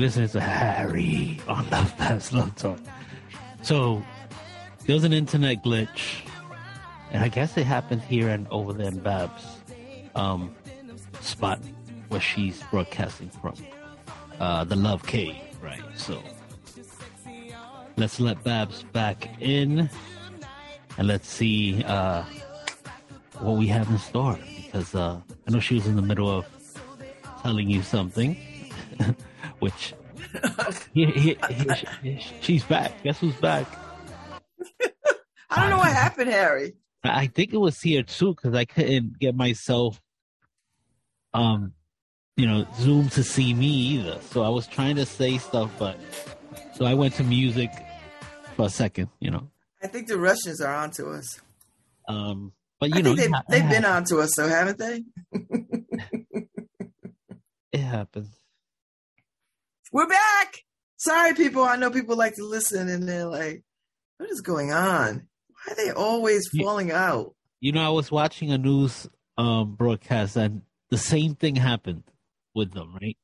listening 0.00 0.28
to 0.30 0.40
Harry 0.40 1.38
on 1.46 1.68
Love 1.68 1.94
Babs 1.98 2.32
Love 2.32 2.56
Talk. 2.56 2.78
So 3.60 4.02
there 4.86 4.94
was 4.94 5.04
an 5.04 5.12
internet 5.12 5.62
glitch, 5.62 6.22
and 7.10 7.22
I 7.22 7.28
guess 7.28 7.54
it 7.58 7.64
happened 7.64 8.00
here 8.00 8.30
and 8.30 8.48
over 8.48 8.72
there 8.72 8.88
in 8.88 9.00
Babs 9.00 9.44
um, 10.14 10.56
spot 11.20 11.60
where 12.08 12.20
she's 12.20 12.62
broadcasting 12.70 13.28
from. 13.28 13.54
Uh, 14.38 14.64
the 14.64 14.74
Love 14.74 15.06
Cave, 15.06 15.36
right? 15.60 15.82
So 15.96 16.22
let's 17.98 18.18
let 18.18 18.42
Babs 18.42 18.84
back 18.94 19.28
in, 19.38 19.90
and 20.96 21.08
let's 21.08 21.28
see 21.28 21.84
uh, 21.84 22.24
what 23.40 23.58
we 23.58 23.66
have 23.66 23.90
in 23.90 23.98
store. 23.98 24.38
Because 24.64 24.94
uh, 24.94 25.20
I 25.46 25.50
know 25.50 25.60
she 25.60 25.74
was 25.74 25.86
in 25.86 25.96
the 25.96 26.02
middle 26.02 26.30
of 26.30 26.46
telling 27.42 27.68
you 27.68 27.82
something, 27.82 28.38
which 29.60 29.94
here, 30.92 31.10
here, 31.10 31.36
she- 32.02 32.20
she's 32.40 32.64
back. 32.64 33.02
Guess 33.02 33.20
who's 33.20 33.36
back? 33.36 33.66
I 35.50 35.60
don't 35.60 35.70
know 35.70 35.78
what 35.78 35.92
happened, 35.92 36.30
Harry. 36.30 36.74
I 37.02 37.26
think 37.28 37.52
it 37.54 37.56
was 37.56 37.80
here 37.80 38.02
too 38.02 38.34
because 38.34 38.54
I 38.54 38.64
couldn't 38.66 39.18
get 39.18 39.34
myself, 39.34 40.00
um, 41.32 41.72
you 42.36 42.46
know, 42.46 42.66
Zoom 42.78 43.08
to 43.10 43.22
see 43.24 43.54
me 43.54 43.66
either. 43.68 44.18
So 44.30 44.42
I 44.42 44.48
was 44.50 44.66
trying 44.66 44.96
to 44.96 45.06
say 45.06 45.38
stuff, 45.38 45.70
but 45.78 45.98
so 46.74 46.84
I 46.84 46.94
went 46.94 47.14
to 47.14 47.24
music 47.24 47.70
for 48.56 48.66
a 48.66 48.68
second, 48.70 49.08
you 49.18 49.30
know. 49.30 49.48
I 49.82 49.86
think 49.86 50.08
the 50.08 50.18
Russians 50.18 50.60
are 50.60 50.74
onto 50.74 51.08
us. 51.10 51.40
Um, 52.06 52.52
but 52.78 52.90
you 52.90 52.96
I 52.96 53.00
know, 53.00 53.16
think 53.16 53.32
they've, 53.48 53.60
they've 53.62 53.70
been 53.70 53.84
onto 53.86 54.20
us, 54.20 54.30
so 54.34 54.46
haven't 54.48 54.78
they? 54.78 55.04
It 57.72 57.82
happens. 57.82 58.28
We're 59.92 60.07
back. 60.09 60.59
Sorry, 60.96 61.35
people. 61.35 61.64
I 61.64 61.76
know 61.76 61.90
people 61.90 62.16
like 62.16 62.37
to 62.37 62.44
listen 62.44 62.88
and 62.88 63.09
they're 63.09 63.24
like, 63.26 63.62
what 64.18 64.31
is 64.31 64.40
going 64.40 64.72
on? 64.72 65.26
Why 65.48 65.72
are 65.72 65.76
they 65.76 65.90
always 65.90 66.48
falling 66.61 66.92
out? 66.92 67.35
You 67.61 67.72
know, 67.72 67.83
I 67.85 67.90
was 67.90 68.11
watching 68.11 68.53
a 68.53 68.59
news 68.59 69.09
um 69.38 69.74
broadcast 69.74 70.37
and 70.37 70.62
the 70.90 70.98
same 70.98 71.35
thing 71.35 71.57
happened 71.57 72.05
with 72.55 72.72
them, 72.72 72.96
right? 73.00 73.16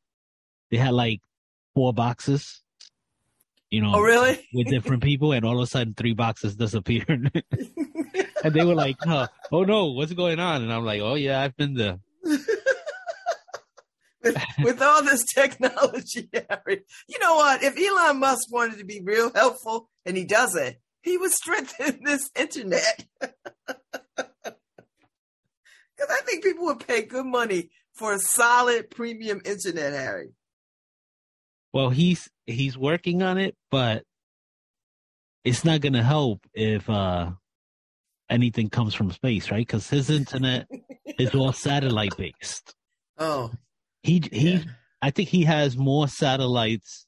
They 0.71 0.77
had 0.79 0.93
like 0.95 1.21
four 1.75 1.93
boxes, 1.93 2.63
you 3.71 3.83
know, 3.83 3.93
Oh, 3.95 4.01
really? 4.01 4.47
with 4.53 4.69
different 4.69 5.03
people, 5.03 5.33
and 5.33 5.45
all 5.45 5.57
of 5.59 5.63
a 5.63 5.67
sudden 5.67 5.95
three 5.95 6.15
boxes 6.15 6.57
disappeared. 6.57 7.31
and 8.45 8.55
they 8.55 8.65
were 8.65 8.75
like, 8.75 8.97
huh, 9.01 9.29
"Oh 9.53 9.65
no, 9.65 9.87
what's 9.93 10.13
going 10.13 10.41
on?" 10.41 10.63
And 10.63 10.73
I'm 10.73 10.85
like, 10.85 11.01
"Oh 11.01 11.15
yeah, 11.15 11.41
I've 11.41 11.57
been 11.57 11.75
there." 11.75 11.99
with, 14.23 14.37
with 14.63 14.83
all 14.83 15.03
this 15.03 15.25
technology, 15.25 16.29
Harry. 16.51 16.85
You 17.09 17.19
know 17.19 17.37
what? 17.37 17.63
If 17.63 17.79
Elon 17.79 18.21
Musk 18.21 18.53
wanted 18.53 18.79
to 18.79 18.85
be 18.85 19.01
real 19.03 19.33
helpful 19.33 19.89
and 20.05 20.17
he 20.17 20.25
doesn't, 20.25 20.77
he 21.03 21.17
would 21.17 21.33
strengthen 21.33 22.01
this 22.05 22.29
internet. 22.35 23.07
Because 23.21 24.55
I 26.11 26.21
think 26.25 26.45
people 26.45 26.67
would 26.67 26.87
pay 26.87 27.03
good 27.03 27.27
money 27.27 27.71
for 27.95 28.13
a 28.13 28.19
solid 28.19 28.91
premium 28.91 29.41
internet, 29.45 29.93
Harry. 29.93 30.31
Well, 31.73 31.91
he's 31.91 32.29
he's 32.47 32.77
working 32.77 33.23
on 33.23 33.39
it, 33.39 33.55
but 33.71 34.05
it's 35.45 35.65
not 35.65 35.81
gonna 35.81 36.03
help 36.03 36.41
if 36.55 36.89
uh 36.89 37.33
anything 38.29 38.71
comes 38.71 38.95
from 38.95 39.11
space, 39.11 39.51
right? 39.51 39.67
Because 39.67 39.89
his 39.89 40.11
internet 40.11 40.69
is 41.19 41.35
all 41.35 41.53
satellite 41.53 42.17
based. 42.17 42.75
Oh, 43.19 43.53
He 44.07 44.23
he, 44.33 44.51
Yeah. 44.53 44.63
I 45.03 45.11
think 45.11 45.29
he 45.29 45.45
has 45.45 45.77
more 45.77 46.09
satellites 46.09 47.07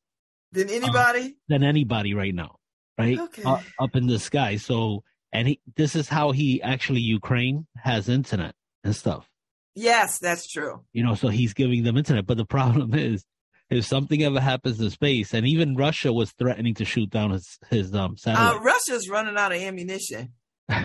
than 0.53 0.69
anybody? 0.71 1.37
than 1.49 1.63
anybody 1.63 2.13
right 2.15 2.35
now, 2.35 2.57
right? 2.99 3.19
Okay. 3.19 3.43
Uh, 3.45 3.61
up 3.79 3.97
in 3.97 4.07
the 4.07 4.19
sky. 4.19 4.57
So, 4.57 5.03
and 5.33 5.49
he, 5.49 5.61
this 5.77 5.97
is 5.97 6.09
how 6.09 6.33
he 6.33 6.61
actually 6.63 7.01
Ukraine 7.01 7.67
has 7.77 8.09
internet 8.09 8.55
and 8.85 8.95
stuff. 8.95 9.29
yes, 9.75 10.19
that's 10.19 10.47
true. 10.49 10.85
You 10.93 11.03
know, 11.05 11.15
so 11.15 11.29
he's 11.29 11.55
giving 11.55 11.83
them 11.85 11.97
internet. 11.97 12.27
But 12.27 12.37
the 12.37 12.45
problem 12.59 12.95
is, 12.95 13.25
if 13.71 13.85
something 13.85 14.23
ever 14.23 14.41
happens 14.41 14.81
in 14.81 14.91
space, 14.91 15.35
and 15.35 15.47
even 15.47 15.77
Russia 15.77 16.13
was 16.13 16.33
threatening 16.33 16.75
to 16.75 16.85
shoot 16.85 17.11
down 17.11 17.31
his 17.31 17.59
his 17.71 17.95
um 17.95 18.13
Uh, 18.13 18.17
satellite. 18.17 18.63
Russia's 18.63 19.09
running 19.09 19.37
out 19.37 19.53
of 19.53 19.61
ammunition. 19.61 20.33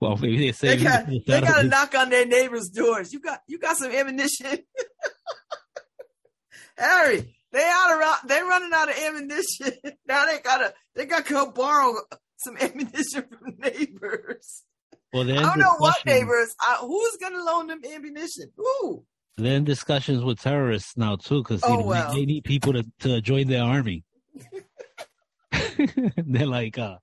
well, 0.00 0.16
maybe 0.16 0.38
they 0.38 0.52
say 0.52 0.76
They 0.76 0.84
got 0.84 1.06
they 1.06 1.20
to 1.40 1.62
knock 1.68 1.94
on 1.94 2.10
their 2.10 2.26
neighbors' 2.26 2.68
doors. 2.70 3.12
You 3.12 3.20
got 3.20 3.40
you 3.46 3.58
got 3.58 3.76
some 3.76 3.92
ammunition, 3.92 4.58
Harry. 6.76 7.36
They 7.52 7.68
out 7.68 8.00
of 8.22 8.28
they 8.28 8.40
running 8.42 8.70
out 8.72 8.88
of 8.88 8.96
ammunition 8.96 9.72
now. 10.08 10.26
They 10.26 10.38
gotta 10.40 10.72
they 10.94 11.06
got 11.06 11.26
to 11.26 11.32
go 11.32 11.50
borrow 11.50 11.94
some 12.36 12.56
ammunition 12.56 13.24
from 13.28 13.54
neighbors. 13.58 14.62
Well, 15.12 15.24
they're 15.24 15.38
I 15.38 15.42
don't 15.42 15.58
know 15.58 15.74
what 15.78 15.96
neighbors. 16.06 16.54
I, 16.60 16.76
who's 16.80 17.16
gonna 17.20 17.42
loan 17.42 17.66
them 17.66 17.80
ammunition? 17.92 18.52
Who? 18.56 19.04
They're 19.36 19.56
in 19.56 19.64
discussions 19.64 20.22
with 20.22 20.40
terrorists 20.40 20.96
now 20.96 21.16
too, 21.16 21.42
because 21.42 21.62
Oh, 21.64 21.80
know, 21.80 21.92
they- 22.12 22.20
they, 22.20 22.26
need 22.26 22.44
people 22.44 22.74
to, 22.74 22.84
to 23.00 23.20
join 23.20 23.48
their 23.48 23.64
army. 23.64 24.04
they're 26.16 26.46
like, 26.46 26.78
uh, 26.78 26.98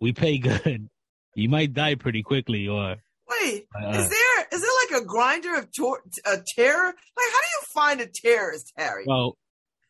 we 0.00 0.12
pay 0.12 0.38
good. 0.38 0.88
You 1.36 1.48
might 1.48 1.72
die 1.74 1.94
pretty 1.96 2.22
quickly, 2.22 2.66
or 2.66 2.96
Wait, 3.28 3.66
uh, 3.74 3.88
is 3.90 4.08
there 4.08 4.46
is 4.52 4.60
there 4.62 4.70
like 4.96 5.02
a 5.02 5.04
grinder 5.04 5.54
of 5.56 5.68
tor- 5.72 6.02
a 6.24 6.38
terror? 6.56 6.86
Like, 6.86 6.94
how 7.32 7.40
do 7.40 7.48
you 7.52 7.62
find 7.74 8.00
a 8.00 8.06
terrorist, 8.06 8.72
Harry? 8.76 9.04
well, 9.06 9.36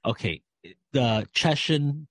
okay, 0.04 0.42
the 0.92 1.26
Chechen 1.32 2.08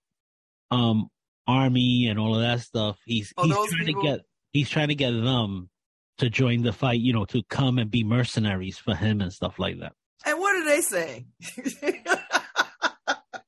um 0.72 1.10
army 1.48 2.08
and 2.08 2.18
all 2.20 2.36
of 2.36 2.42
that 2.42 2.62
stuff. 2.62 2.98
He's 3.06 3.34
Oh, 3.38 3.44
he's 3.44 3.54
trying 3.54 3.86
people? 3.86 4.02
to 4.04 4.08
get 4.08 4.20
he's 4.54 4.70
trying 4.70 4.88
to 4.88 4.96
get 4.96 5.12
them 5.12 5.70
to 6.20 6.30
join 6.30 6.62
the 6.64 6.72
fight. 6.74 7.00
You 7.02 7.14
know, 7.14 7.26
to 7.26 7.44
come 7.50 7.78
and 7.78 7.92
be 7.92 8.04
mercenaries 8.04 8.78
for 8.78 8.96
him 8.96 9.20
and 9.22 9.34
stuff 9.34 9.60
like 9.60 9.80
that. 9.80 9.94
and 10.26 10.40
what 10.40 10.56
are 10.56 10.64
they 10.66 10.82
saying? 10.82 11.28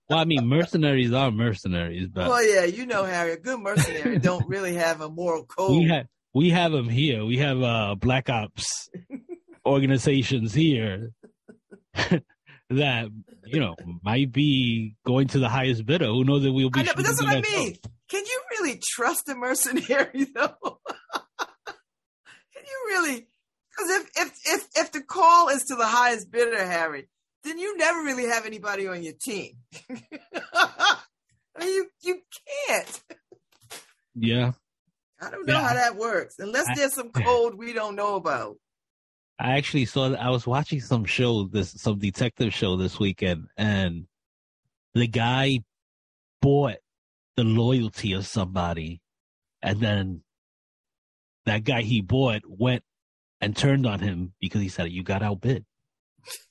Well, 0.10 0.20
I 0.20 0.26
mean, 0.26 0.48
mercenaries 0.48 1.12
are 1.12 1.32
mercenaries, 1.32 2.08
but 2.08 2.30
well, 2.30 2.43
yeah, 2.43 2.63
you 2.63 2.86
know, 2.86 3.04
Harry, 3.04 3.34
a 3.34 3.38
good 3.38 3.60
mercenary 3.60 4.20
don't 4.20 4.48
really 4.48 4.76
have 4.76 5.02
a 5.02 5.10
moral 5.10 5.46
code. 5.58 5.72
we 5.72 5.88
have 5.89 6.08
we 6.34 6.50
have 6.52 6.72
them 6.72 6.88
here. 6.88 7.26
We 7.26 7.38
have 7.38 7.62
uh 7.62 7.96
black 7.96 8.30
ops 8.30 8.89
organizations 9.65 10.54
here 10.54 11.12
that 12.70 13.10
you 13.46 13.60
know 13.60 13.76
might 14.04 14.32
be 14.32 14.96
going 15.06 15.28
to 15.30 15.39
the 15.39 15.50
highest 15.50 15.86
bidder. 15.86 16.06
Who 16.06 16.24
knows 16.24 16.43
that 16.43 16.54
we'll 16.54 16.70
be? 16.70 16.80
I 16.80 16.84
know, 16.84 16.93
but 16.96 17.06
that's 17.06 17.22
what 17.22 17.36
I 17.36 17.41
mean. 17.41 17.76
Can 18.10 18.24
you 18.26 18.41
really 18.52 18.80
trust 18.82 19.28
a 19.28 19.36
mercenary 19.36 20.28
though? 20.34 20.80
Can 22.54 22.63
you 22.65 22.86
really? 22.88 23.28
Because 23.72 23.91
if 23.91 24.10
if 24.15 24.32
if 24.46 24.67
if 24.76 24.91
the 24.93 25.02
call 25.02 25.50
is 25.50 25.63
to 25.65 25.76
the 25.76 25.86
highest 25.86 26.32
bidder, 26.32 26.65
Harry, 26.65 27.10
then 27.48 27.58
you 27.58 27.78
never 27.78 28.00
really 28.04 28.26
have 28.26 28.46
anybody 28.46 28.88
on 28.88 29.02
your 29.04 29.14
team. 29.14 29.54
I 30.34 30.98
mean, 31.60 31.70
you 31.74 31.88
you 32.02 32.22
can't. 32.68 33.02
Yeah. 34.16 34.52
I 35.20 35.32
don't 35.32 35.48
know 35.48 35.54
Yeah. 35.54 35.68
how 35.68 35.74
that 35.74 35.96
works 35.96 36.36
unless 36.40 36.68
I- 36.70 36.76
there's 36.76 36.94
some 36.94 37.12
code 37.12 37.56
we 37.56 37.74
don't 37.74 37.96
know 37.96 38.16
about. 38.16 38.58
I 39.40 39.58
actually 39.58 39.86
saw 39.86 40.14
I 40.16 40.30
was 40.30 40.48
watching 40.48 40.82
some 40.82 41.06
show 41.06 41.44
this 41.46 41.72
some 41.72 42.00
detective 42.00 42.54
show 42.54 42.76
this 42.76 43.00
weekend 43.00 43.48
and 43.56 44.08
the 44.96 45.08
guy 45.08 45.60
bought 46.42 46.78
the 47.36 47.44
loyalty 47.44 48.14
of 48.14 48.26
somebody 48.26 49.00
and 49.62 49.80
then 49.80 50.24
that 51.46 51.64
guy 51.64 51.84
he 51.84 52.02
bought 52.02 52.42
went 52.48 52.84
and 53.40 53.56
turned 53.56 53.86
on 53.86 54.00
him 54.00 54.34
because 54.42 54.62
he 54.62 54.70
said 54.70 54.90
you 54.92 55.04
got 55.04 55.22
outbid. 55.22 55.66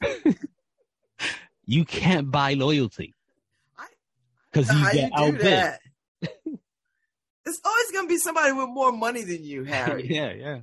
you 1.66 1.84
can't 1.84 2.30
buy 2.30 2.54
loyalty. 2.54 3.12
Because 4.52 4.72
you 4.74 4.90
get 4.92 5.10
outbid. 5.14 5.74
There's 7.44 7.60
always 7.64 7.92
gonna 7.92 8.08
be 8.08 8.16
somebody 8.18 8.52
with 8.52 8.68
more 8.68 8.90
money 8.92 9.22
than 9.22 9.44
you, 9.44 9.64
Harry. 9.72 10.06
yeah, 10.08 10.32
yeah. 10.32 10.58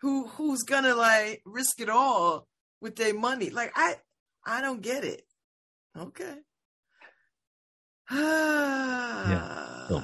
who 0.00 0.26
who's 0.28 0.62
gonna 0.62 0.94
like 0.94 1.42
risk 1.44 1.80
it 1.80 1.88
all 1.90 2.46
with 2.80 2.96
their 2.96 3.14
money. 3.14 3.50
Like 3.50 3.72
I 3.76 3.96
I 4.44 4.60
don't 4.62 4.80
get 4.80 5.04
it. 5.04 5.22
Okay. 5.96 6.34
So- 9.88 10.02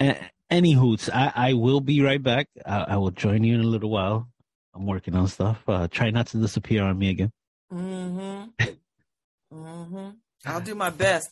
A- 0.00 0.30
any 0.50 0.72
hoots, 0.72 1.10
I, 1.12 1.32
I 1.34 1.52
will 1.52 1.80
be 1.80 2.00
right 2.00 2.22
back. 2.22 2.48
I, 2.64 2.78
I 2.94 2.96
will 2.96 3.10
join 3.10 3.44
you 3.44 3.54
in 3.56 3.60
a 3.60 3.64
little 3.66 3.90
while. 3.90 4.28
I'm 4.74 4.86
working 4.86 5.14
on 5.14 5.28
stuff. 5.28 5.62
Uh, 5.68 5.88
try 5.88 6.10
not 6.10 6.28
to 6.28 6.38
disappear 6.38 6.84
on 6.84 6.98
me 6.98 7.10
again. 7.10 7.30
mm-hmm. 7.72 8.64
Mm-hmm. 9.52 10.08
I'll 10.46 10.60
do 10.60 10.74
my 10.74 10.90
best. 10.90 11.30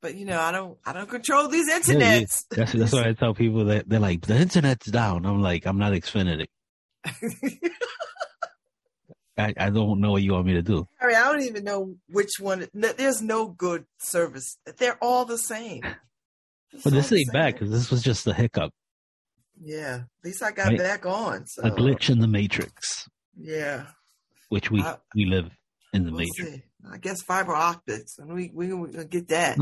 But 0.00 0.14
you 0.14 0.24
know, 0.26 0.40
I 0.40 0.52
don't 0.52 0.78
I 0.86 0.92
don't 0.92 1.08
control 1.08 1.48
these 1.48 1.66
Yeah, 1.68 1.78
internets. 1.80 2.44
That's 2.50 2.72
that's 2.72 2.92
why 2.92 3.08
I 3.08 3.12
tell 3.14 3.34
people 3.34 3.64
that 3.66 3.88
they're 3.88 3.98
like 3.98 4.22
the 4.26 4.36
internet's 4.36 4.86
down. 4.86 5.26
I'm 5.26 5.42
like 5.42 5.66
I'm 5.66 5.78
not 5.78 5.92
Xfinity. 5.92 6.46
I, 9.36 9.54
I 9.56 9.70
don't 9.70 10.00
know 10.00 10.12
what 10.12 10.22
you 10.22 10.32
want 10.32 10.46
me 10.46 10.54
to 10.54 10.62
do. 10.62 10.88
Harry, 10.98 11.14
I 11.14 11.24
don't 11.32 11.42
even 11.42 11.62
know 11.64 11.94
which 12.08 12.30
one. 12.40 12.66
no- 12.74 12.92
There's 12.92 13.22
no 13.22 13.48
good 13.48 13.84
service. 14.00 14.56
They're 14.78 14.98
all 15.00 15.24
the 15.24 15.38
same. 15.38 15.84
It's 16.72 16.82
But 16.82 16.92
this 16.92 17.10
the 17.10 17.18
ain't 17.18 17.32
bad 17.32 17.52
because 17.54 17.70
this 17.70 17.88
was 17.90 18.02
just 18.02 18.26
a 18.26 18.34
hiccup, 18.34 18.72
Yeah, 19.62 19.94
at 19.94 20.24
least 20.24 20.42
I 20.42 20.50
got 20.50 20.68
Right. 20.68 20.78
back 20.78 21.06
on. 21.06 21.46
So 21.46 21.62
a 21.62 21.70
glitch 21.70 22.10
in 22.10 22.18
the 22.18 22.26
matrix, 22.26 23.08
Yeah, 23.36 23.86
which 24.48 24.70
we 24.72 24.80
I- 24.82 24.96
we 25.14 25.24
live 25.24 25.50
in 25.92 26.04
the 26.04 26.10
we'll 26.10 26.18
matrix. 26.20 26.50
see. 26.50 26.62
I 26.90 26.98
guess 26.98 27.22
fiber 27.22 27.54
optics, 27.54 28.18
and 28.18 28.32
we 28.32 28.50
we 28.54 28.68
gonna 28.68 29.04
get 29.04 29.28
that. 29.28 29.58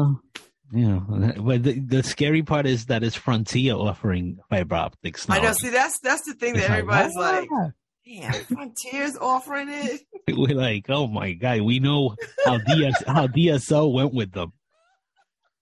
Yeah, 0.72 1.00
but 1.38 1.62
the, 1.62 1.78
the 1.78 2.02
scary 2.02 2.42
part 2.42 2.66
is 2.66 2.86
that 2.86 3.04
it's 3.04 3.14
Frontier 3.14 3.74
offering 3.74 4.38
fiber 4.50 4.74
optics 4.74 5.28
now. 5.28 5.36
I 5.36 5.40
know. 5.40 5.52
See, 5.52 5.70
that's 5.70 5.98
that's 6.00 6.26
the 6.26 6.34
thing 6.34 6.54
that 6.54 6.60
It's 6.60 6.68
like, 6.68 6.78
everybody's 6.78 7.14
like, 7.16 7.48
"Ah." 7.52 7.70
"Damn, 8.04 8.44
Frontier's 8.44 9.16
offering 9.16 9.68
it." 9.70 10.00
We're 10.28 10.56
like, 10.56 10.86
oh 10.88 11.06
my 11.06 11.32
god, 11.32 11.60
we 11.60 11.78
know 11.78 12.16
how 12.44 12.58
DS 12.58 13.04
how 13.06 13.28
DSL 13.28 13.92
went 13.92 14.12
with 14.12 14.32
them. 14.32 14.52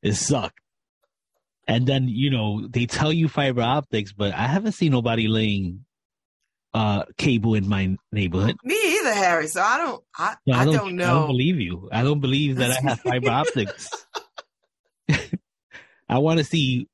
It 0.02 0.14
sucked. 0.14 0.58
And 1.66 1.86
then 1.86 2.08
you 2.08 2.30
know 2.30 2.66
they 2.66 2.86
tell 2.86 3.12
you 3.12 3.28
fiber 3.28 3.62
optics, 3.62 4.12
but 4.12 4.32
I 4.32 4.46
haven't 4.46 4.72
seen 4.72 4.92
nobody 4.92 5.28
laying 5.28 5.84
uh 6.74 7.04
cable 7.16 7.54
in 7.54 7.68
my 7.68 7.96
neighborhood. 8.12 8.56
Me 8.64 8.74
either, 8.98 9.14
Harry. 9.14 9.46
So 9.46 9.62
I 9.62 9.78
don't. 9.78 10.04
I 10.18 10.34
I, 10.52 10.64
don't, 10.64 10.96
know. 10.96 11.04
I 11.04 11.08
don't 11.20 11.26
believe 11.28 11.60
you. 11.60 11.88
I 11.92 12.02
don't 12.02 12.20
believe 12.20 12.56
that 12.56 12.72
I 12.72 12.80
have 12.88 13.00
fiber 13.00 13.30
optics. 13.42 13.88
I 16.08 16.18
want 16.18 16.38
to 16.38 16.44
see, 16.44 16.88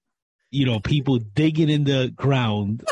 you 0.50 0.66
know, 0.66 0.80
people 0.80 1.18
digging 1.18 1.68
in 1.68 1.84
the 1.84 2.12
ground 2.14 2.84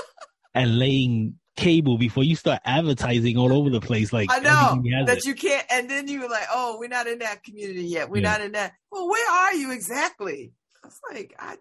and 0.54 0.78
laying 0.78 1.38
cable 1.56 1.98
before 1.98 2.24
you 2.24 2.36
start 2.36 2.60
advertising 2.64 3.36
all 3.36 3.52
over 3.52 3.68
the 3.70 3.80
place. 3.80 4.12
Like 4.12 4.30
I 4.32 4.38
know 4.38 4.82
that 5.06 5.18
it. 5.18 5.26
you 5.26 5.34
can't, 5.34 5.66
and 5.70 5.90
then 5.90 6.08
you 6.08 6.20
were 6.20 6.28
like, 6.28 6.46
"Oh, 6.52 6.78
we're 6.78 6.88
not 6.88 7.06
in 7.06 7.18
that 7.18 7.42
community 7.44 7.84
yet. 7.84 8.08
We're 8.10 8.22
Yeah. 8.22 8.30
not 8.30 8.40
in 8.40 8.52
that." 8.52 8.72
Well, 8.90 9.08
where 9.08 9.30
are 9.30 9.54
you 9.54 9.72
exactly? 9.72 10.52
I 10.82 10.86
was 10.86 11.00
like, 11.12 11.34
I 11.38 11.56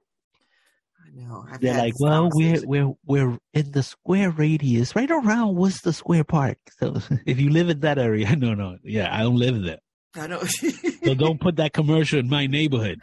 know. 1.25 1.45
I've 1.51 1.59
They're 1.61 1.77
like, 1.77 1.93
well, 1.99 2.29
we're 2.33 2.61
we're 2.65 2.93
we're 3.05 3.37
in 3.53 3.71
the 3.71 3.83
square 3.83 4.29
radius, 4.31 4.95
right 4.95 5.09
around 5.09 5.55
Worcester 5.55 5.91
Square 5.91 6.25
Park. 6.25 6.57
So 6.79 6.97
if 7.25 7.39
you 7.39 7.49
live 7.49 7.69
in 7.69 7.79
that 7.81 7.97
area, 7.97 8.35
no, 8.35 8.53
no, 8.53 8.77
yeah, 8.83 9.15
I 9.15 9.21
don't 9.23 9.37
live 9.37 9.61
there. 9.63 9.79
I 10.15 10.27
know. 10.27 10.41
So 11.03 11.13
don't 11.13 11.39
put 11.41 11.57
that 11.57 11.73
commercial 11.73 12.19
in 12.19 12.29
my 12.29 12.47
neighborhood. 12.47 13.01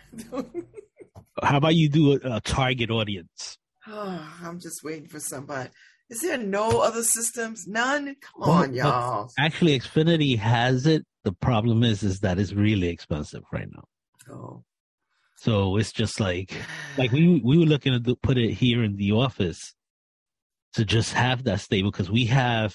How 1.42 1.56
about 1.58 1.74
you 1.74 1.88
do 1.88 2.12
a, 2.12 2.36
a 2.36 2.40
target 2.40 2.90
audience? 2.90 3.58
Oh, 3.86 4.34
I'm 4.42 4.60
just 4.60 4.82
waiting 4.84 5.08
for 5.08 5.20
somebody. 5.20 5.70
Is 6.10 6.20
there 6.20 6.36
no 6.38 6.80
other 6.80 7.02
systems? 7.02 7.66
None? 7.66 8.04
Come 8.06 8.14
Well, 8.36 8.50
on, 8.50 8.74
y'all. 8.74 9.30
Actually, 9.38 9.78
Xfinity 9.78 10.38
has 10.38 10.86
it. 10.86 11.04
The 11.24 11.32
problem 11.32 11.82
is, 11.82 12.02
is 12.02 12.20
that 12.20 12.38
it's 12.38 12.52
really 12.52 12.88
expensive 12.88 13.42
right 13.52 13.68
now. 13.72 13.84
Oh. 14.30 14.62
So 15.44 15.76
it's 15.76 15.92
just 15.92 16.20
like, 16.20 16.56
like 16.96 17.12
we 17.12 17.38
we 17.44 17.58
were 17.58 17.66
looking 17.66 18.02
to 18.02 18.16
put 18.16 18.38
it 18.38 18.52
here 18.52 18.82
in 18.82 18.96
the 18.96 19.12
office 19.12 19.74
to 20.72 20.86
just 20.86 21.12
have 21.12 21.44
that 21.44 21.60
stable 21.60 21.90
because 21.90 22.10
we 22.10 22.24
have, 22.26 22.74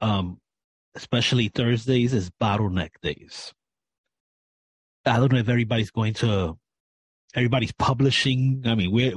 um, 0.00 0.40
especially 0.96 1.46
Thursdays 1.46 2.14
is 2.14 2.32
bottleneck 2.42 2.90
days. 3.00 3.54
I 5.06 5.18
don't 5.18 5.30
know 5.30 5.38
if 5.38 5.48
everybody's 5.48 5.92
going 5.92 6.14
to, 6.14 6.58
everybody's 7.36 7.72
publishing. 7.78 8.62
I 8.66 8.74
mean, 8.74 8.90
we're 8.90 9.14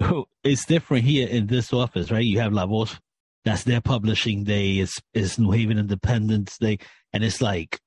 it's 0.44 0.66
different 0.66 1.04
here 1.04 1.28
in 1.28 1.46
this 1.46 1.72
office, 1.72 2.10
right? 2.10 2.26
You 2.26 2.40
have 2.40 2.52
La 2.52 2.66
Voz, 2.66 3.00
that's 3.46 3.64
their 3.64 3.80
publishing 3.80 4.44
day. 4.44 4.80
It's 4.80 5.00
it's 5.14 5.38
New 5.38 5.52
Haven 5.52 5.78
Independent's 5.78 6.58
Day, 6.58 6.76
and 7.14 7.24
it's 7.24 7.40
like 7.40 7.80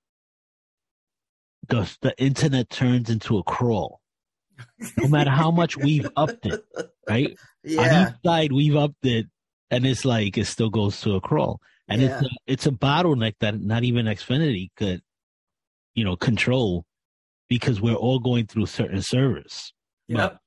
the 1.67 1.89
the 2.02 2.13
internet 2.21 2.69
turns 2.69 3.10
into 3.10 3.38
a 3.38 3.43
crawl. 3.43 4.02
No 4.97 5.08
matter 5.08 5.32
how 5.32 5.50
much 5.52 5.76
we've 5.78 6.08
upped 6.15 6.45
it, 6.45 6.63
right? 7.10 7.36
yeah. 7.63 7.82
On 7.82 8.08
each 8.08 8.15
side 8.24 8.52
we've 8.52 8.76
upped 8.76 9.06
it, 9.06 9.26
and 9.71 9.86
it's 9.86 10.06
like 10.06 10.38
it 10.38 10.45
still 10.45 10.69
goes 10.69 11.02
to 11.02 11.15
a 11.15 11.21
crawl, 11.21 11.60
and 11.88 12.02
Yeah. 12.02 12.17
it's 12.19 12.26
a, 12.26 12.30
it's 12.47 12.65
a 12.67 12.71
bottleneck 12.71 13.36
that 13.39 13.60
not 13.60 13.84
even 13.84 14.06
Xfinity 14.06 14.69
could, 14.76 15.02
you 15.95 16.04
know, 16.04 16.15
control 16.15 16.86
because 17.50 17.82
we're 17.82 17.95
all 17.95 18.19
going 18.19 18.45
through 18.45 18.65
certain 18.67 19.02
servers. 19.02 19.74
Yep. 20.08 20.38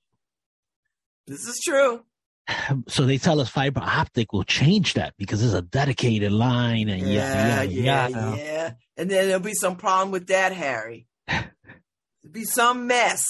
This 1.26 1.40
is 1.46 1.60
true. 1.64 2.04
So 2.88 3.04
they 3.06 3.18
tell 3.18 3.40
us 3.40 3.48
fiber 3.48 3.80
optic 3.82 4.32
will 4.32 4.44
change 4.44 4.94
that 4.94 5.14
because 5.18 5.42
it's 5.42 5.54
a 5.54 5.62
dedicated 5.62 6.32
line 6.32 6.88
and 6.88 7.02
Yeah, 7.02 7.62
yeah, 7.62 7.62
yeah, 7.62 8.08
yeah, 8.08 8.36
yeah, 8.36 8.72
And 8.96 9.10
then 9.10 9.26
there'll 9.28 9.40
be 9.42 9.54
some 9.54 9.76
problem 9.76 10.10
with 10.10 10.26
that, 10.28 10.52
Harry. 10.52 11.06
Be 12.30 12.44
some 12.44 12.86
mess. 12.86 13.22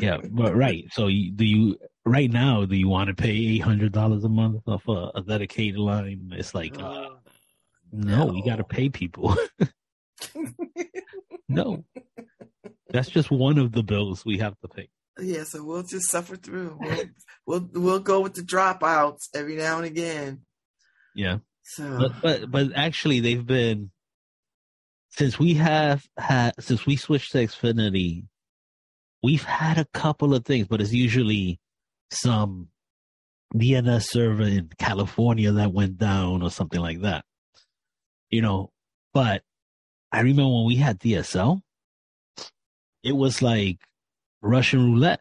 yeah. 0.00 0.18
But 0.30 0.56
right. 0.56 0.84
So 0.92 1.06
you, 1.08 1.30
do 1.32 1.44
you 1.44 1.78
right 2.06 2.30
now? 2.30 2.64
Do 2.64 2.74
you 2.76 2.88
want 2.88 3.08
to 3.08 3.14
pay 3.14 3.30
eight 3.30 3.58
hundred 3.62 3.92
dollars 3.92 4.24
a 4.24 4.28
month 4.28 4.62
for 4.82 5.10
a, 5.14 5.20
dedicated 5.22 5.78
line? 5.78 6.30
It's 6.32 6.54
like 6.54 6.78
uh, 6.78 6.82
Oh, 6.82 7.16
no, 7.92 8.26
we 8.26 8.40
no. 8.40 8.46
got 8.46 8.56
to 8.56 8.64
pay 8.64 8.88
people. 8.88 9.36
no, 11.48 11.84
that's 12.90 13.08
just 13.10 13.30
one 13.30 13.58
of 13.58 13.72
the 13.72 13.82
bills 13.82 14.24
we 14.24 14.38
have 14.38 14.58
to 14.60 14.68
pay. 14.68 14.88
Yeah, 15.20 15.44
so 15.44 15.62
we'll 15.62 15.82
just 15.82 16.10
suffer 16.10 16.36
through. 16.36 16.78
We'll, 16.80 17.04
we'll 17.46 17.68
we'll 17.72 18.00
go 18.00 18.20
with 18.20 18.34
the 18.34 18.42
dropouts 18.42 19.28
every 19.34 19.56
now 19.56 19.76
and 19.76 19.86
again. 19.86 20.40
Yeah. 21.14 21.38
So 21.62 21.98
but 21.98 22.12
but 22.22 22.50
but 22.50 22.66
actually 22.74 23.20
they've 23.20 23.46
been 23.46 23.90
since 25.10 25.38
we 25.38 25.54
have 25.54 26.04
had 26.18 26.54
since 26.58 26.84
we 26.86 26.96
switched 26.96 27.32
to 27.32 27.38
Xfinity, 27.38 28.24
we've 29.22 29.44
had 29.44 29.78
a 29.78 29.86
couple 29.94 30.34
of 30.34 30.44
things, 30.44 30.66
but 30.66 30.80
it's 30.80 30.92
usually 30.92 31.60
some 32.10 32.68
DNS 33.54 34.02
server 34.02 34.42
in 34.42 34.70
California 34.78 35.52
that 35.52 35.72
went 35.72 35.98
down 35.98 36.42
or 36.42 36.50
something 36.50 36.80
like 36.80 37.02
that. 37.02 37.24
You 38.30 38.42
know, 38.42 38.70
but 39.12 39.42
I 40.10 40.20
remember 40.20 40.52
when 40.52 40.66
we 40.66 40.76
had 40.76 40.98
DSL, 40.98 41.60
it 43.04 43.12
was 43.12 43.40
like 43.40 43.78
Russian 44.44 44.92
roulette. 44.92 45.20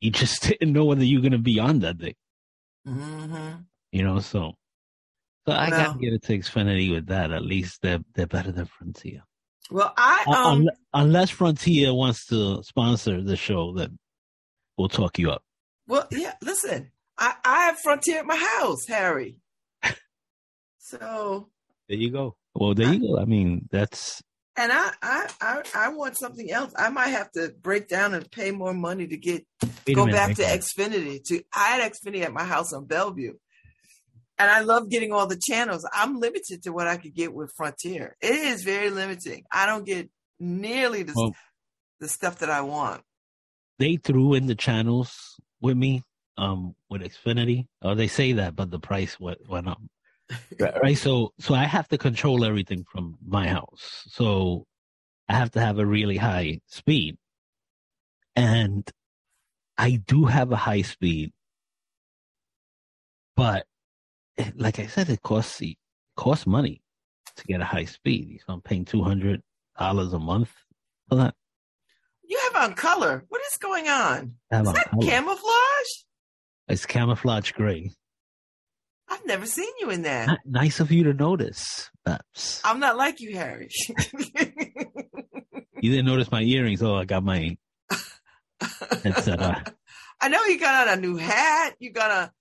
You 0.00 0.10
just 0.10 0.42
didn't 0.48 0.72
know 0.72 0.84
whether 0.84 1.04
you're 1.04 1.22
gonna 1.22 1.38
be 1.38 1.58
on 1.58 1.80
that 1.80 1.98
day 1.98 2.14
mhm. 2.86 3.64
you 3.92 4.02
know. 4.02 4.20
So, 4.20 4.54
so 5.46 5.52
I 5.52 5.70
Well- 5.70 5.86
gotta 5.94 5.98
get 5.98 6.12
it 6.12 6.22
to 6.24 6.38
Xfinity 6.38 6.92
with 6.92 7.06
that. 7.06 7.32
At 7.32 7.42
least 7.44 7.82
they're 7.82 8.00
they're 8.14 8.26
better 8.26 8.52
than 8.52 8.66
Frontier. 8.66 9.22
well, 9.70 9.92
I 9.96 10.24
um 10.28 10.68
unless 10.94 11.30
Frontier 11.30 11.92
wants 11.92 12.26
to 12.26 12.62
sponsor 12.62 13.22
the 13.22 13.36
show, 13.36 13.72
then 13.74 13.98
we'll 14.76 14.88
talk 14.88 15.18
you 15.18 15.30
up. 15.30 15.42
well 15.88 16.06
yeah. 16.10 16.34
Listen, 16.42 16.90
I 17.18 17.34
I 17.44 17.64
have 17.66 17.78
Frontier 17.80 18.20
at 18.20 18.26
my 18.26 18.36
house, 18.36 18.86
Harry. 18.88 19.38
So 20.78 21.48
There 21.88 21.98
you 21.98 22.10
go. 22.10 22.36
Well, 22.54 22.74
there 22.74 22.92
you 22.94 23.00
go. 23.00 23.18
I 23.18 23.24
mean, 23.24 23.68
that's 23.72 24.22
And 24.58 24.72
I, 24.72 24.90
I, 25.02 25.28
I, 25.40 25.62
I 25.74 25.88
want 25.90 26.16
something 26.16 26.50
else. 26.50 26.72
I 26.78 26.88
might 26.88 27.08
have 27.08 27.30
to 27.32 27.52
break 27.60 27.88
down 27.88 28.14
and 28.14 28.30
pay 28.30 28.50
more 28.52 28.72
money 28.72 29.06
to 29.06 29.16
get 29.16 29.44
wait 29.86 29.94
go 29.94 30.06
minute, 30.06 30.16
back 30.16 30.36
to. 30.36 30.42
Xfinity. 30.42 31.22
To 31.24 31.42
I 31.54 31.76
had 31.76 31.92
Xfinity 31.92 32.22
at 32.22 32.32
my 32.32 32.44
house 32.44 32.72
on 32.72 32.86
Bellevue, 32.86 33.34
and 34.38 34.50
I 34.50 34.60
love 34.60 34.88
getting 34.88 35.12
all 35.12 35.26
the 35.26 35.38
channels. 35.40 35.86
I'm 35.92 36.20
limited 36.20 36.62
to 36.62 36.70
what 36.70 36.86
I 36.86 36.96
could 36.96 37.14
get 37.14 37.34
with 37.34 37.52
Frontier. 37.56 38.16
It 38.22 38.34
is 38.34 38.62
very 38.64 38.88
limiting. 38.90 39.44
I 39.52 39.66
don't 39.66 39.84
get 39.84 40.08
nearly 40.40 41.02
the 41.02 41.12
Well- 41.14 41.34
the 42.00 42.08
stuff 42.08 42.38
that 42.38 42.50
I 42.50 42.60
want. 42.62 43.02
they 43.78 43.96
threw 43.96 44.34
in 44.34 44.46
the 44.46 44.54
channels 44.54 45.38
with 45.60 45.76
me 45.76 46.02
um 46.38 46.74
with 46.88 47.02
Xfinity. 47.02 47.66
Oh, 47.82 47.94
they 47.94 48.06
say 48.08 48.32
that, 48.32 48.56
but 48.56 48.70
the 48.70 48.78
price 48.78 49.20
went 49.20 49.46
went 49.48 49.68
up. 49.68 49.80
Right, 50.60 50.82
right, 50.82 50.98
so 50.98 51.32
so 51.38 51.54
I 51.54 51.64
have 51.64 51.88
to 51.88 51.98
control 51.98 52.44
everything 52.44 52.84
from 52.90 53.16
my 53.26 53.48
house. 53.48 54.04
So 54.08 54.66
I 55.28 55.34
have 55.34 55.50
to 55.52 55.60
have 55.60 55.78
a 55.78 55.86
really 55.86 56.16
high 56.16 56.60
speed. 56.66 57.16
And 58.34 58.88
I 59.78 60.02
do 60.06 60.24
have 60.26 60.52
a 60.52 60.56
high 60.56 60.82
speed. 60.82 61.32
But 63.34 63.66
like 64.56 64.78
I 64.78 64.86
said, 64.86 65.08
it 65.08 65.22
costs 65.22 65.60
it 65.62 65.76
costs 66.16 66.46
money 66.46 66.82
to 67.36 67.44
get 67.44 67.60
a 67.60 67.64
high 67.64 67.84
speed. 67.84 68.40
So 68.46 68.52
I'm 68.52 68.62
paying 68.62 68.84
two 68.84 69.02
hundred 69.02 69.42
dollars 69.78 70.12
a 70.12 70.18
month 70.18 70.52
for 71.08 71.16
that. 71.16 71.34
You 72.28 72.38
have 72.52 72.62
on 72.70 72.74
color. 72.74 73.24
What 73.28 73.40
is 73.52 73.56
going 73.58 73.88
on? 73.88 74.34
I 74.50 74.60
Is 74.60 74.68
on 74.68 74.74
that 74.74 74.90
color. 74.90 75.02
camouflage? 75.02 75.92
It's 76.68 76.84
camouflage 76.86 77.52
gray. 77.52 77.92
I've 79.08 79.24
never 79.26 79.46
seen 79.46 79.70
you 79.80 79.90
in 79.90 80.02
that. 80.02 80.28
N- 80.28 80.38
Nice 80.44 80.80
of 80.80 80.90
you 80.90 81.04
to 81.04 81.12
notice, 81.12 81.90
Babs. 82.04 82.60
I'm 82.64 82.80
not 82.80 82.96
like 82.96 83.20
you, 83.20 83.36
Harry. 83.36 83.68
You 85.78 85.90
didn't 85.90 86.06
notice 86.06 86.30
my 86.30 86.40
earrings. 86.40 86.82
Oh, 86.82 86.94
I 86.96 87.04
got 87.04 87.22
my. 87.22 87.56
I 88.60 90.28
know 90.28 90.42
you 90.46 90.58
got 90.58 90.88
on 90.88 90.98
a 90.98 91.00
new 91.00 91.16
hat. 91.16 91.74
You 91.78 91.92
got 91.92 92.10
a. 92.10 92.32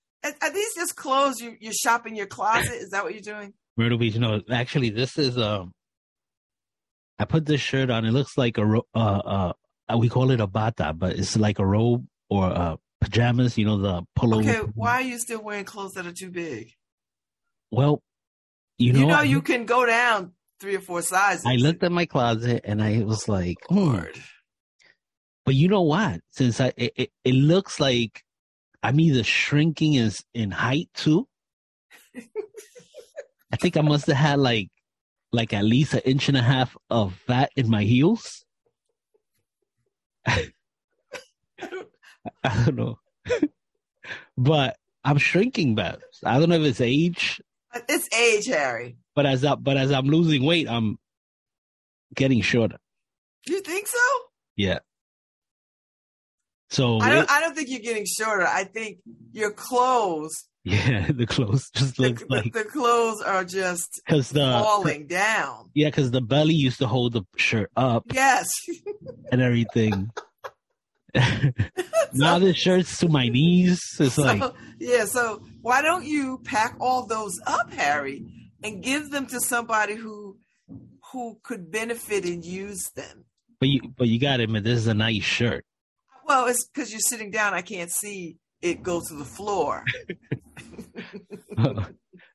Are 0.42 0.54
these 0.54 0.74
just 0.76 0.96
clothes 0.96 1.40
you 1.42 1.56
you're 1.60 1.74
shopping 1.74 2.16
your 2.16 2.26
closet? 2.28 2.72
Is 2.74 2.90
that 2.92 3.04
what 3.04 3.14
you're 3.14 3.22
doing? 3.22 3.54
Myrtle 3.78 3.98
Beach. 3.98 4.16
No, 4.16 4.42
actually, 4.50 4.90
this 4.90 5.18
is 5.18 5.38
um. 5.38 5.74
I 7.20 7.26
put 7.26 7.46
this 7.46 7.62
shirt 7.62 7.90
on. 7.90 8.06
It 8.06 8.12
looks 8.12 8.38
like 8.38 8.58
a 8.58 8.82
uh 8.96 9.54
uh. 9.90 9.98
We 9.98 10.10
call 10.10 10.32
it 10.32 10.40
a 10.40 10.48
bata, 10.48 10.94
but 10.94 11.18
it's 11.20 11.38
like 11.38 11.60
a 11.60 11.66
robe 11.66 12.06
or 12.30 12.46
uh 12.46 12.76
pajamas. 13.06 13.58
You 13.58 13.66
know 13.66 13.78
the 13.78 14.04
pullover. 14.18 14.50
Okay, 14.50 14.72
why 14.76 14.94
are 14.94 15.02
you 15.02 15.18
still 15.20 15.42
wearing 15.42 15.66
clothes 15.66 15.94
that 15.94 16.06
are 16.06 16.12
too 16.12 16.32
big? 16.32 16.72
Well, 17.72 18.02
you 18.78 18.94
You 18.94 19.02
know, 19.02 19.08
know, 19.08 19.16
I, 19.16 19.24
you 19.24 19.42
can 19.42 19.66
go 19.66 19.86
down 19.86 20.34
three 20.60 20.76
or 20.76 20.82
four 20.82 21.02
sizes. 21.02 21.46
I 21.46 21.56
looked 21.56 21.84
at 21.84 21.92
my 21.92 22.06
closet 22.06 22.62
and 22.64 22.82
I 22.82 23.04
was 23.04 23.28
like, 23.28 23.58
hmm. 23.68 23.76
Lord. 23.76 24.22
But 25.46 25.56
you 25.56 25.68
know 25.68 25.84
what? 25.84 26.22
Since 26.32 26.60
I 26.60 26.74
it, 26.76 26.94
it, 26.96 27.10
it 27.24 27.34
looks 27.34 27.80
like 27.80 28.24
I'm 28.82 29.00
either 29.00 29.24
shrinking 29.24 29.94
in 29.94 30.12
in 30.34 30.52
height 30.52 30.90
too. 30.94 31.28
I 33.52 33.58
think 33.58 33.78
I 33.78 33.82
must 33.82 34.08
have 34.08 34.18
had 34.18 34.40
like 34.40 34.70
like 35.32 35.54
at 35.54 35.64
least 35.64 35.94
an 35.94 36.00
inch 36.00 36.30
and 36.30 36.38
a 36.38 36.42
half 36.42 36.76
of 36.90 37.14
fat 37.28 37.52
in 37.56 37.70
my 37.70 37.84
heels. 37.84 38.44
I 42.44 42.66
don't 42.66 42.76
know. 42.76 43.00
but 44.38 44.78
I'm 45.04 45.18
shrinking, 45.18 45.76
Babs. 45.76 46.04
I 46.24 46.40
don't 46.40 46.50
know 46.50 46.56
if 46.56 46.64
it's 46.64 46.82
age, 46.82 47.42
It's 47.90 48.08
age, 48.18 48.48
Harry. 48.48 48.98
but 49.16 49.26
as 49.26 49.44
I, 49.46 49.56
but 49.56 49.78
as 49.78 49.92
I'm 49.92 50.06
losing 50.08 50.44
weight, 50.44 50.68
I'm 50.70 50.98
getting 52.16 52.42
shorter. 52.42 52.78
You 53.48 53.62
think 53.62 53.88
so? 53.88 53.98
Yeah. 54.56 54.80
So 56.70 57.00
I 57.00 57.10
don't. 57.12 57.30
I 57.30 57.40
don't 57.42 57.56
think 57.56 57.70
you're 57.70 57.80
getting 57.80 58.06
shorter. 58.06 58.46
I 58.48 58.64
think 58.64 58.98
your 59.32 59.52
clothes, 59.52 60.34
yeah, 60.64 61.12
the 61.12 61.28
clothes 61.28 61.70
just 61.76 62.00
look 62.00 62.24
like 62.28 62.52
the 62.54 62.64
clothes 62.64 63.22
are 63.22 63.46
just 63.46 64.02
because 64.06 64.30
the 64.30 64.42
falling 64.64 65.06
down. 65.06 65.70
yeah, 65.76 65.88
because 65.90 66.10
the 66.12 66.22
belly 66.22 66.56
used 66.56 66.80
to 66.80 66.88
hold 66.88 67.14
the 67.14 67.22
shirt 67.38 67.70
up 67.78 68.06
Yes. 68.12 68.48
and 69.32 69.42
everything. 69.42 70.10
now 72.14 72.40
the 72.40 72.54
shirt's 72.54 72.98
to 73.00 73.08
my 73.10 73.30
knees. 73.30 73.82
It's 74.00 74.18
like 74.18 74.42
yeah. 74.80 75.06
So 75.06 75.42
why 75.62 75.82
don't 75.82 76.06
you 76.06 76.40
pack 76.44 76.76
all 76.80 77.06
those 77.06 77.40
up, 77.48 77.72
Harry, 77.74 78.26
and 78.64 78.84
give 78.84 79.10
them 79.12 79.26
to 79.28 79.40
somebody 79.40 79.96
who 79.96 80.38
who 81.12 81.40
could 81.44 81.72
benefit 81.72 82.26
and 82.26 82.44
use 82.44 82.90
them? 82.96 83.26
But 83.60 83.70
you, 83.70 83.82
but 83.98 84.08
you 84.08 84.20
got 84.20 84.38
to 84.38 84.44
admit, 84.44 84.64
this 84.66 84.78
is 84.80 84.88
a 84.88 84.94
nice 84.94 85.24
shirt. 85.24 85.66
Well, 86.26 86.48
it's 86.48 86.68
because 86.68 86.92
you're 86.92 87.00
sitting 87.00 87.32
down. 87.32 87.54
I 87.54 87.62
can't 87.62 87.92
see 87.92 88.38
it 88.62 88.84
go 88.84 89.02
to 89.08 89.14
the 89.16 89.26
floor. 89.26 89.84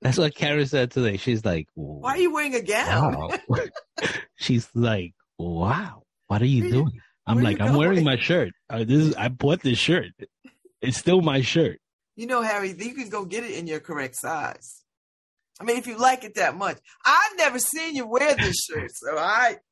That's 0.03 0.17
what 0.19 0.35
Karen 0.35 0.67
said 0.67 0.91
today. 0.91 1.17
She's 1.19 1.45
like, 1.45 1.67
Why 1.75 2.13
are 2.13 2.19
you 2.19 2.33
wearing 2.33 2.55
a 2.55 2.63
gown? 2.63 3.15
wow. 3.49 3.59
She's 4.37 4.69
like, 4.75 5.13
wow, 5.39 6.03
what 6.29 6.41
are 6.41 6.47
you- 6.47 6.71
doing? 6.71 7.01
I'm 7.31 7.43
like, 7.43 7.61
I'm 7.61 7.75
wearing 7.75 8.05
my 8.05 8.17
shirt. 8.17 8.53
Uh, 8.69 8.79
this 8.79 8.99
is, 8.99 9.15
I 9.17 9.29
bought 9.29 9.61
this 9.63 9.79
shirt. 9.79 10.13
It's 10.81 10.97
still 10.97 11.21
my 11.21 11.43
shirt. 11.43 11.81
You 12.17 12.27
know, 12.27 12.43
Harry, 12.43 12.75
you 12.77 12.95
can 12.95 13.09
go 13.09 13.25
get 13.25 13.45
it 13.45 13.53
in 13.53 13.67
your 13.67 13.81
correct 13.81 14.17
size. 14.17 14.83
I 15.61 15.65
mean, 15.65 15.77
if 15.77 15.87
you 15.87 15.99
like 15.99 16.25
it 16.25 16.37
that 16.37 16.57
much. 16.57 16.79
I've 17.05 17.37
never 17.37 17.59
seen 17.59 17.95
you 17.95 18.07
wear 18.07 18.35
this 18.35 18.57
shirt, 18.65 18.91
so 18.93 19.17
I 19.17 19.59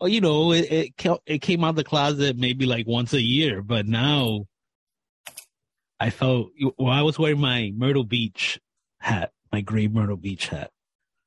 Oh, 0.00 0.06
you 0.06 0.20
know, 0.20 0.52
it, 0.52 0.70
it 0.70 1.20
it 1.24 1.38
came 1.40 1.64
out 1.64 1.76
the 1.76 1.84
closet 1.84 2.36
maybe 2.36 2.66
like 2.66 2.86
once 2.86 3.12
a 3.12 3.22
year, 3.22 3.62
but 3.62 3.86
now 3.86 4.46
I 6.00 6.10
felt 6.10 6.50
well. 6.76 6.92
I 6.92 7.02
was 7.02 7.18
wearing 7.18 7.40
my 7.40 7.72
Myrtle 7.74 8.04
Beach 8.04 8.60
hat, 8.98 9.32
my 9.52 9.60
gray 9.60 9.86
Myrtle 9.86 10.16
Beach 10.16 10.48
hat. 10.48 10.70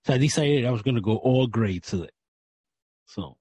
So 0.05 0.13
I 0.13 0.17
decided 0.17 0.65
I 0.65 0.71
was 0.71 0.81
going 0.81 0.95
to 0.95 1.01
go 1.01 1.15
all 1.15 1.47
gray 1.47 1.79
today. 1.79 2.09
So 3.05 3.38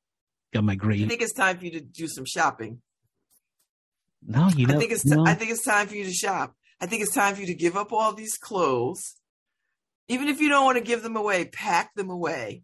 got 0.52 0.64
my 0.64 0.74
grade. 0.74 1.04
I 1.04 1.08
think 1.08 1.22
it's 1.22 1.32
time 1.32 1.58
for 1.58 1.64
you 1.64 1.72
to 1.72 1.80
do 1.80 2.08
some 2.08 2.24
shopping. 2.24 2.80
No, 4.26 4.48
you 4.48 4.66
know, 4.66 4.74
I 4.74 4.78
think 4.78 4.92
it's 4.92 5.04
no. 5.04 5.24
I 5.24 5.34
think 5.34 5.50
it's 5.50 5.64
time 5.64 5.86
for 5.86 5.94
you 5.94 6.04
to 6.04 6.12
shop. 6.12 6.54
I 6.80 6.86
think 6.86 7.02
it's 7.02 7.14
time 7.14 7.34
for 7.34 7.40
you 7.40 7.46
to 7.48 7.54
give 7.54 7.76
up 7.76 7.92
all 7.92 8.12
these 8.12 8.36
clothes. 8.36 9.16
Even 10.08 10.28
if 10.28 10.40
you 10.40 10.48
don't 10.48 10.64
want 10.64 10.78
to 10.78 10.84
give 10.84 11.02
them 11.02 11.16
away, 11.16 11.46
pack 11.46 11.94
them 11.94 12.10
away 12.10 12.62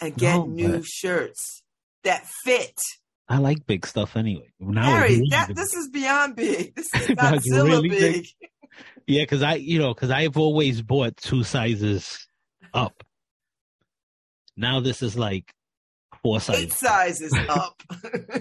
and 0.00 0.16
get 0.16 0.36
No, 0.36 0.46
new 0.46 0.82
shirts 0.84 1.62
that 2.04 2.26
fit. 2.44 2.78
I 3.28 3.38
like 3.38 3.66
big 3.66 3.86
stuff 3.86 4.16
anyway. 4.16 4.52
Now 4.60 4.82
Harry, 4.84 5.14
really 5.16 5.28
that 5.30 5.54
this 5.54 5.72
is 5.74 5.88
beyond 5.90 6.36
big. 6.36 6.74
This 6.74 6.92
is 6.94 7.06
Godzilla 7.16 7.64
really 7.64 7.88
big. 7.88 8.12
big. 8.12 8.26
yeah, 9.06 9.22
because 9.22 9.42
I, 9.42 9.54
you 9.54 9.78
know, 9.78 9.94
because 9.94 10.10
I've 10.10 10.36
always 10.36 10.82
bought 10.82 11.16
two 11.16 11.42
sizes 11.42 12.26
up. 12.74 13.02
Now 14.56 14.80
this 14.80 15.02
is 15.02 15.16
like 15.16 15.52
four 16.24 16.38
Eight 16.38 16.72
sizes. 16.72 17.30
sizes 17.30 17.34
up. 17.48 17.80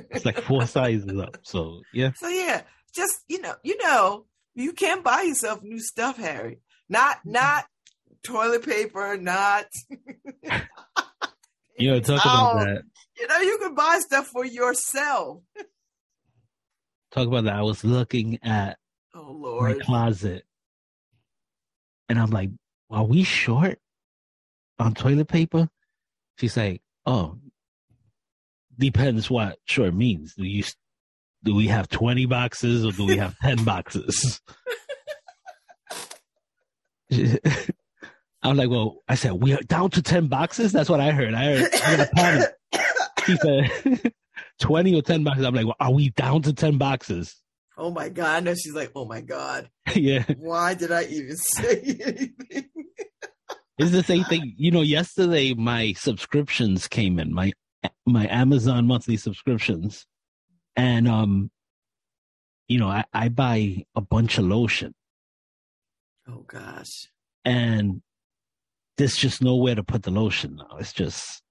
It's 0.09 0.25
like 0.25 0.39
four 0.41 0.65
sizes 0.65 1.19
up. 1.19 1.37
So 1.43 1.81
yeah. 1.93 2.13
So 2.15 2.27
yeah, 2.29 2.61
just 2.95 3.19
you 3.27 3.41
know, 3.41 3.53
you 3.63 3.77
know, 3.83 4.25
you 4.55 4.71
can 4.71 5.03
buy 5.03 5.21
yourself 5.23 5.61
new 5.61 5.79
stuff, 5.79 6.17
Harry. 6.17 6.61
Not 6.89 7.17
mm-hmm. 7.17 7.33
not 7.33 7.65
toilet 8.23 8.65
paper, 8.65 9.17
not 9.17 9.65
You 11.77 11.91
know, 11.91 11.99
talk 11.99 12.23
about 12.23 12.53
towel. 12.53 12.59
that. 12.59 12.83
You 13.19 13.27
know, 13.27 13.37
you 13.39 13.57
can 13.59 13.75
buy 13.75 13.99
stuff 13.99 14.27
for 14.27 14.45
yourself. 14.45 15.41
Talk 17.11 17.27
about 17.27 17.43
that. 17.43 17.55
I 17.55 17.61
was 17.61 17.83
looking 17.83 18.39
at 18.43 18.77
Oh 19.13 19.37
lord 19.39 19.77
my 19.77 19.83
closet 19.83 20.43
and 22.09 22.17
I'm 22.19 22.31
like, 22.31 22.49
are 22.89 23.03
we 23.03 23.23
short 23.23 23.79
on 24.79 24.93
toilet 24.93 25.27
paper? 25.27 25.69
She's 26.37 26.57
like, 26.57 26.81
oh, 27.05 27.37
depends 28.77 29.29
what 29.29 29.57
short 29.65 29.93
means. 29.93 30.33
Do 30.35 30.43
you, 30.45 30.63
do 31.43 31.55
we 31.55 31.67
have 31.67 31.89
20 31.89 32.25
boxes 32.25 32.85
or 32.85 32.91
do 32.91 33.05
we 33.05 33.17
have 33.17 33.37
10 33.39 33.63
boxes? 33.65 34.41
I'm 38.43 38.57
like, 38.57 38.69
well, 38.69 38.97
I 39.07 39.15
said, 39.15 39.33
we 39.33 39.53
are 39.53 39.61
down 39.61 39.89
to 39.91 40.01
10 40.01 40.27
boxes. 40.27 40.71
That's 40.71 40.89
what 40.89 40.99
I 40.99 41.11
heard. 41.11 41.33
I 41.33 41.45
heard, 41.45 41.69
I'm 41.83 41.97
gonna 41.97 42.09
panic. 42.13 42.49
She 43.25 43.37
said 43.37 44.13
20 44.59 44.95
or 44.99 45.01
10 45.01 45.23
boxes. 45.23 45.45
I'm 45.45 45.53
like, 45.55 45.65
well, 45.65 45.75
are 45.79 45.93
we 45.93 46.09
down 46.09 46.41
to 46.43 46.53
10 46.53 46.77
boxes? 46.77 47.35
oh 47.77 47.89
my 47.89 48.09
God. 48.09 48.35
I 48.35 48.39
know 48.39 48.53
she's 48.53 48.73
like, 48.73 48.91
oh 48.95 49.05
my 49.05 49.21
God. 49.21 49.69
yeah. 49.95 50.25
Why 50.37 50.73
did 50.75 50.91
I 50.91 51.05
even 51.05 51.37
say 51.37 51.79
anything? 52.05 52.69
It's 53.79 53.91
the 53.91 54.03
same 54.03 54.23
thing. 54.25 54.53
You 54.57 54.69
know, 54.71 54.81
yesterday 54.81 55.53
my 55.55 55.93
subscriptions 55.93 56.87
came 56.87 57.17
in, 57.17 57.33
my 57.33 57.51
my 58.05 58.27
Amazon 58.27 58.87
monthly 58.87 59.17
subscriptions. 59.17 60.05
And 60.75 61.07
um, 61.07 61.51
you 62.67 62.79
know, 62.79 62.87
I, 62.89 63.03
I 63.13 63.29
buy 63.29 63.85
a 63.95 64.01
bunch 64.01 64.37
of 64.37 64.45
lotion 64.45 64.93
Oh 66.27 66.45
gosh. 66.47 67.09
and 67.45 68.01
there's 68.97 69.15
just 69.17 69.41
nowhere 69.41 69.75
to 69.75 69.83
put 69.83 70.03
the 70.03 70.11
lotion 70.11 70.55
now. 70.57 70.77
It's 70.79 70.93
just, 70.93 71.41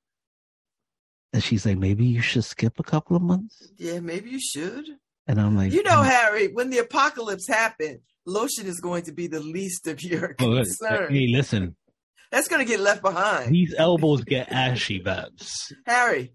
and 1.33 1.43
she's 1.43 1.66
like, 1.66 1.76
maybe 1.78 2.05
you 2.07 2.20
should 2.22 2.45
skip 2.45 2.78
a 2.78 2.83
couple 2.83 3.16
of 3.16 3.22
months. 3.22 3.68
Yeah, 3.76 4.01
maybe 4.01 4.30
you 4.30 4.41
should. 4.41 4.85
And 5.26 5.41
I'm 5.41 5.57
like, 5.57 5.72
You 5.72 5.83
know, 5.83 6.03
"Mm." 6.03 6.07
Harry, 6.07 6.49
when 6.49 6.70
the 6.70 6.78
apocalypse 6.78 7.47
happened, 7.49 7.99
lotion 8.26 8.66
is 8.66 8.80
going 8.80 9.03
to 9.05 9.12
be 9.12 9.26
the 9.26 9.41
least 9.41 9.87
of 9.87 10.03
your 10.03 10.35
Well, 10.41 10.57
concern. 10.64 11.12
hey, 11.12 11.26
listen, 11.28 11.76
That's 12.33 12.49
going 12.49 12.64
to 12.64 12.68
get 12.68 12.80
left 12.80 13.03
behind. 13.03 13.55
these 13.55 13.74
elbows 13.76 14.24
get 14.24 14.51
ashy, 14.51 14.99
Babs. 14.99 15.72
Harry, 15.87 16.33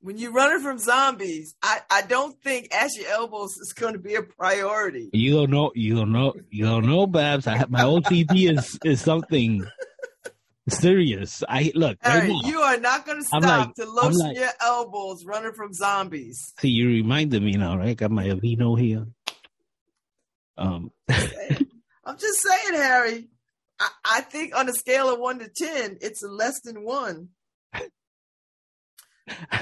when 0.00 0.16
you're 0.16 0.32
running 0.32 0.60
from 0.62 0.78
zombies, 0.78 1.54
I, 1.60 1.80
I 1.90 2.02
don't 2.02 2.40
think 2.42 2.72
ashy 2.72 3.04
elbows 3.04 3.50
is 3.56 3.72
going 3.76 3.94
to 3.94 3.98
be 3.98 4.14
a 4.14 4.22
priority. 4.22 5.10
You 5.12 5.32
don't 5.34 5.50
know, 5.50 5.72
you 5.74 5.96
don't 5.96 6.12
know, 6.12 6.34
you 6.50 6.64
don't 6.64 6.86
know, 6.86 7.06
Babs. 7.08 7.46
I 7.48 7.56
have 7.56 7.68
my 7.68 7.82
OCD 7.82 8.56
is 8.56 8.78
is 8.84 9.00
something 9.00 9.66
serious. 10.68 11.42
I 11.48 11.72
look 11.74 11.98
right 12.04 12.12
Harry, 12.22 12.28
now. 12.28 12.40
you 12.48 12.60
are 12.60 12.78
not 12.78 13.04
going 13.04 13.18
to 13.18 13.24
stop 13.24 13.42
like- 13.42 13.74
to 13.74 13.86
lotion 13.86 14.18
like- 14.18 14.36
your 14.36 14.50
elbows 14.60 15.24
running 15.24 15.52
from 15.52 15.72
zombies. 15.72 16.52
See, 16.60 16.68
you 16.68 16.86
reminded 16.88 17.42
me 17.42 17.52
now, 17.52 17.76
right? 17.76 17.96
Got 17.96 18.12
my 18.12 18.26
Aveeno 18.28 18.78
here. 18.78 19.06
Um, 20.56 20.92
I'm 21.08 22.18
just 22.18 22.40
saying, 22.40 22.74
Harry. 22.80 23.28
I, 23.80 23.88
I 24.04 24.20
think 24.22 24.56
on 24.56 24.68
a 24.68 24.72
scale 24.72 25.12
of 25.12 25.18
one 25.20 25.38
to 25.40 25.48
ten, 25.48 25.98
it's 26.00 26.22
less 26.22 26.60
than 26.62 26.84
one. 26.84 27.28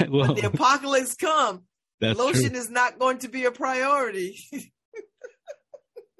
well, 0.08 0.28
When 0.28 0.34
the 0.34 0.46
apocalypse 0.52 1.14
come, 1.14 1.62
lotion 2.00 2.50
true. 2.50 2.58
is 2.58 2.70
not 2.70 2.98
going 2.98 3.18
to 3.18 3.28
be 3.28 3.44
a 3.44 3.50
priority. 3.52 4.36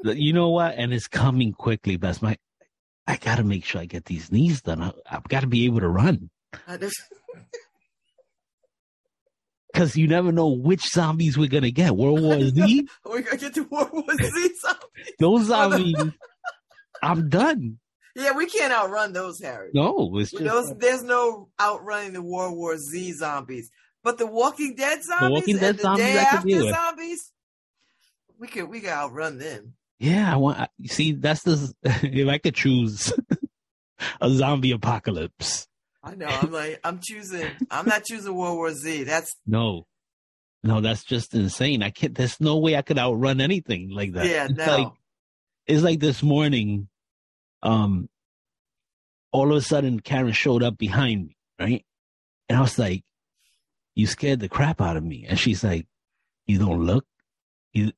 You 0.05 0.33
know 0.33 0.51
what? 0.51 0.75
And 0.77 0.93
it's 0.93 1.07
coming 1.07 1.53
quickly. 1.53 1.97
Best. 1.97 2.23
my. 2.23 2.37
I 3.07 3.17
gotta 3.17 3.43
make 3.45 3.65
sure 3.65 3.81
I 3.81 3.85
get 3.87 4.05
these 4.05 4.31
knees 4.33 4.63
done. 4.63 4.83
I, 4.83 4.93
I've 5.11 5.25
got 5.25 5.41
to 5.41 5.47
be 5.47 5.65
able 5.67 5.81
to 5.81 5.89
run 5.89 6.31
because 9.73 9.97
you 9.97 10.07
never 10.07 10.33
know 10.33 10.49
which 10.49 10.83
zombies 10.89 11.37
we're 11.39 11.49
gonna 11.49 11.71
get. 11.71 11.97
World 11.97 12.21
War 12.23 12.41
Z. 12.41 12.89
We're 13.05 13.23
gonna 13.23 13.37
get 13.39 13.55
to 13.55 13.63
World 13.65 13.91
War 13.93 14.05
Z. 14.11 14.55
zombies. 14.61 15.13
Those 15.19 15.47
zombies. 15.47 15.97
I'm 17.03 17.29
done. 17.29 17.79
Yeah, 18.15 18.33
we 18.37 18.47
can't 18.47 18.73
outrun 18.73 19.13
those, 19.13 19.41
Harry. 19.41 19.71
No, 19.75 20.11
it's 20.19 20.31
just 20.31 20.45
Those, 20.45 20.75
there's 20.79 21.03
no 21.03 21.49
outrunning 21.61 22.13
the 22.13 22.23
World 22.23 22.57
War 22.57 22.77
Z 22.77 23.13
zombies. 23.15 23.71
But 24.05 24.19
the 24.19 24.27
Walking 24.27 24.75
Dead 24.75 25.03
zombies 25.03 25.29
the 25.29 25.33
Walking 25.33 25.57
Dead 25.59 25.81
zombies 25.81 26.05
day 26.05 26.19
after 26.19 26.71
zombies, 26.71 27.33
we 28.39 28.49
could 28.49 28.69
we 28.69 28.81
could 28.81 28.91
outrun 28.91 29.39
them. 29.39 29.75
yeah. 29.99 30.33
I 30.33 30.37
want. 30.37 30.59
I- 30.59 30.69
You 30.79 30.89
see, 30.89 31.13
that's 31.13 31.43
the. 31.43 31.73
If 31.85 32.29
I 32.29 32.39
could 32.39 32.55
choose 32.55 33.13
a 34.21 34.31
zombie 34.31 34.73
apocalypse, 34.73 35.69
I 36.03 36.15
know. 36.15 36.27
I'm 36.27 36.51
like 36.53 36.81
I'm 36.85 37.01
choosing. 37.03 37.49
I'm 37.71 37.87
not 37.87 38.05
choosing 38.05 38.35
World 38.35 38.57
War 38.57 38.73
Z. 38.75 39.05
That's 39.05 39.35
no, 39.47 39.87
no, 40.65 40.81
that's 40.81 41.05
just 41.05 41.35
insane. 41.35 41.83
I 41.83 41.91
can't. 41.91 42.15
There's 42.15 42.41
no 42.41 42.59
way 42.59 42.77
I 42.77 42.83
could 42.83 42.99
outrun 42.99 43.41
anything 43.41 43.91
like 43.91 44.13
that. 44.15 44.27
yeah. 44.27 44.47
It's 44.51 44.55
No. 44.59 44.67
like 44.79 44.93
it's 45.67 45.83
like 45.85 46.01
this 46.01 46.23
morning, 46.25 46.89
um, 47.63 48.09
all 49.33 49.51
of 49.51 49.57
a 49.57 49.61
sudden 49.63 50.01
Karen 50.01 50.33
showed 50.33 50.63
up 50.63 50.79
behind 50.79 51.27
me, 51.27 51.37
right? 51.59 51.85
And 52.49 52.59
I 52.59 52.61
was 52.61 52.79
like, 52.79 53.05
you 53.95 54.07
scared 54.07 54.41
the 54.41 54.49
crap 54.49 54.81
out 54.81 54.97
of 54.97 55.05
me. 55.05 55.27
And 55.29 55.39
she's 55.39 55.63
like, 55.65 55.87
you 56.47 56.59
don't 56.59 56.85
look, 56.85 57.07
you, 57.73 57.93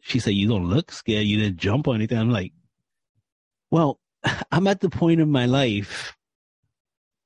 she 0.00 0.18
said, 0.18 0.34
you 0.34 0.48
don't 0.48 0.68
look 0.68 0.92
scared. 0.92 1.26
You 1.26 1.38
didn't 1.38 1.58
jump 1.58 1.88
or 1.88 1.94
anything. 1.94 2.18
I'm 2.18 2.30
like, 2.30 2.52
well, 3.70 3.98
I'm 4.52 4.66
at 4.66 4.80
the 4.80 4.90
point 4.90 5.20
in 5.20 5.30
my 5.30 5.46
life, 5.46 6.16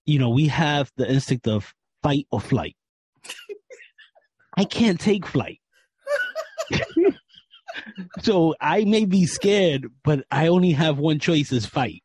you 0.07 0.19
know, 0.19 0.31
we 0.31 0.49
have 0.49 0.91
the 0.97 1.11
instinct 1.11 1.47
of 1.47 1.75
fight 2.03 2.27
or 2.31 2.41
flight. 2.41 2.77
I 4.57 4.65
can't 4.65 4.99
take 4.99 5.27
flight. 5.27 5.61
so 8.21 8.55
I 8.61 8.85
may 8.85 9.05
be 9.05 9.27
scared, 9.27 9.87
but 10.05 10.25
I 10.31 10.49
only 10.49 10.73
have 10.73 10.99
one 10.99 11.19
choice 11.19 11.53
is 11.53 11.67
fight. 11.67 12.03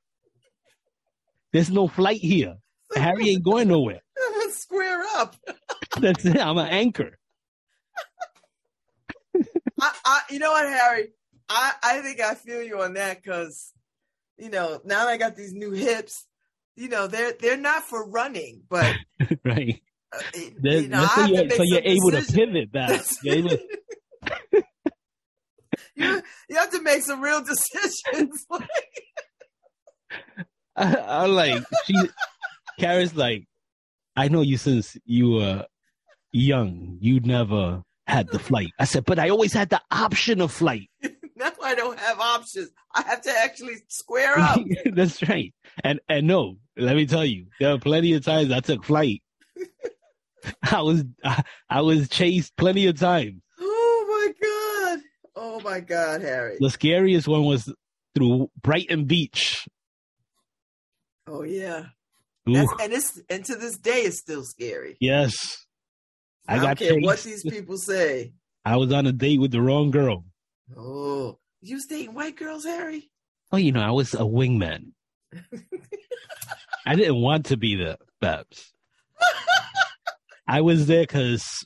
There's 1.52 1.72
no 1.72 1.88
flight 1.88 2.20
here. 2.20 2.58
Harry 2.96 3.30
ain't 3.30 3.44
going 3.44 3.68
nowhere. 3.70 4.02
Square 4.52 5.04
up. 5.16 5.36
That's 6.00 6.26
it. 6.26 6.38
I'm 6.38 6.58
an 6.58 6.68
anchor. 6.68 7.18
I, 9.80 9.92
I, 10.06 10.22
you 10.30 10.40
know 10.40 10.52
what, 10.52 10.68
Harry? 10.68 11.10
I, 11.50 11.74
I 11.84 12.02
think 12.02 12.20
I 12.20 12.36
feel 12.36 12.62
you 12.64 12.82
on 12.82 12.94
that 12.94 13.22
because, 13.22 13.74
you 14.38 14.50
know, 14.50 14.82
now 14.86 15.06
that 15.06 15.12
I 15.12 15.18
got 15.18 15.36
these 15.36 15.54
new 15.54 15.72
hips, 15.72 16.26
you 16.76 16.90
know, 16.90 17.08
they're 17.08 17.34
they're 17.34 17.58
not 17.58 17.84
for 17.84 18.10
running, 18.10 18.64
but 18.70 18.96
right. 19.46 19.82
uh, 20.14 20.20
you 20.34 20.88
know, 20.88 21.06
so 21.06 21.26
you're, 21.26 21.50
so 21.50 21.64
you're 21.64 21.82
able 21.84 22.12
to 22.12 22.22
pivot 22.22 22.72
back. 22.72 23.02
You're 23.24 23.36
able- 23.36 23.58
you, 25.96 26.22
you 26.50 26.56
have 26.56 26.72
to 26.72 26.82
make 26.82 27.02
some 27.04 27.22
real 27.22 27.42
decisions. 27.46 28.46
like, 28.50 28.70
I, 30.76 30.96
I 30.96 31.26
like 31.26 31.64
she. 31.86 31.96
Kara's 32.80 33.16
like, 33.16 33.46
I 34.16 34.28
know 34.28 34.42
you 34.42 34.58
since 34.58 34.98
you 35.06 35.32
were 35.32 35.66
young. 36.32 36.98
You 37.00 37.20
never 37.22 37.84
had 38.08 38.28
the 38.30 38.40
flight. 38.40 38.72
I 38.80 38.86
said, 38.86 39.06
but 39.06 39.18
I 39.20 39.30
always 39.30 39.54
had 39.54 39.70
the 39.70 39.82
option 39.92 40.42
of 40.42 40.52
flight. 40.52 40.90
now 41.36 41.52
I 41.64 41.76
don't 41.76 41.98
have 42.00 42.20
options. 42.20 42.70
I 42.94 43.02
have 43.04 43.22
to 43.22 43.32
actually 43.32 43.76
square 43.88 44.38
up. 44.38 44.60
That's 44.94 45.28
right. 45.28 45.54
And 45.84 46.00
and 46.10 46.28
no, 46.28 46.58
let 46.78 46.96
me 46.96 47.06
tell 47.06 47.26
you, 47.26 47.48
there 47.60 47.74
are 47.74 47.80
plenty 47.80 48.14
of 48.14 48.24
times 48.26 48.52
I 48.52 48.60
took 48.60 48.84
flight. 48.84 49.22
I 50.72 50.82
was 50.82 51.04
I, 51.24 51.44
I 51.70 51.82
was 51.82 52.10
chased 52.10 52.56
plenty 52.58 52.88
of 52.88 53.00
times. 53.00 53.42
Oh 55.36 55.60
my 55.62 55.80
god! 55.80 56.22
Harry! 56.22 56.58
The 56.60 56.70
scariest 56.70 57.28
one 57.28 57.46
was 57.46 57.72
through 58.16 58.50
Brighton 58.62 59.06
Beach. 59.06 59.68
Oh 61.28 61.44
yeah, 61.44 61.86
That's, 62.46 62.72
and 62.82 62.94
it's 62.94 63.22
and 63.30 63.44
to 63.46 63.56
this 63.56 63.78
day 63.78 64.02
it's 64.02 64.20
still 64.20 64.44
scary. 64.44 64.98
yes. 65.00 65.34
I, 66.48 66.54
I 66.54 66.56
don't 66.58 66.66
got 66.66 66.78
care 66.78 67.00
what 67.00 67.20
these 67.24 67.42
people 67.44 67.78
say. 67.78 68.34
I 68.64 68.78
was 68.78 68.94
on 68.94 69.08
a 69.08 69.12
date 69.12 69.40
with 69.42 69.50
the 69.52 69.62
wrong 69.62 69.90
girl. 69.90 70.24
Oh, 70.78 71.40
you 71.62 71.76
was 71.76 71.86
dating 71.90 72.14
white 72.14 72.36
girls, 72.36 72.66
Harry? 72.66 73.10
Oh, 73.52 73.58
you 73.58 73.72
know, 73.72 73.82
I 73.82 73.90
was 73.90 74.14
a 74.14 74.20
wingman. 74.20 74.92
I 76.86 76.96
didn't 76.96 77.20
want 77.20 77.48
to 77.48 77.58
be 77.58 77.76
the 77.76 77.98
Babs. 78.22 78.72
I 80.48 80.62
was 80.62 80.86
there 80.86 81.02
because, 81.02 81.66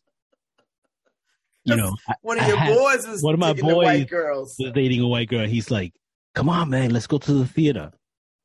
you 1.70 1.76
know, 1.82 1.96
One 2.22 2.40
of 2.40 2.48
your 2.48 2.58
boys 2.58 3.08
was 3.08 3.22
one 3.24 3.34
of 3.34 3.40
my 3.40 3.54
the 3.54 3.64
white 3.64 3.74
boys 4.02 4.06
girls. 4.10 4.56
was 4.60 4.72
dating 4.74 5.02
a 5.02 5.08
white 5.08 5.30
girl. 5.30 5.46
He's 5.48 5.70
like, 5.72 5.94
"Come 6.36 6.50
on, 6.50 6.70
man, 6.70 6.92
let's 6.92 7.08
go 7.08 7.18
to 7.18 7.34
the 7.34 7.46
theater." 7.48 7.92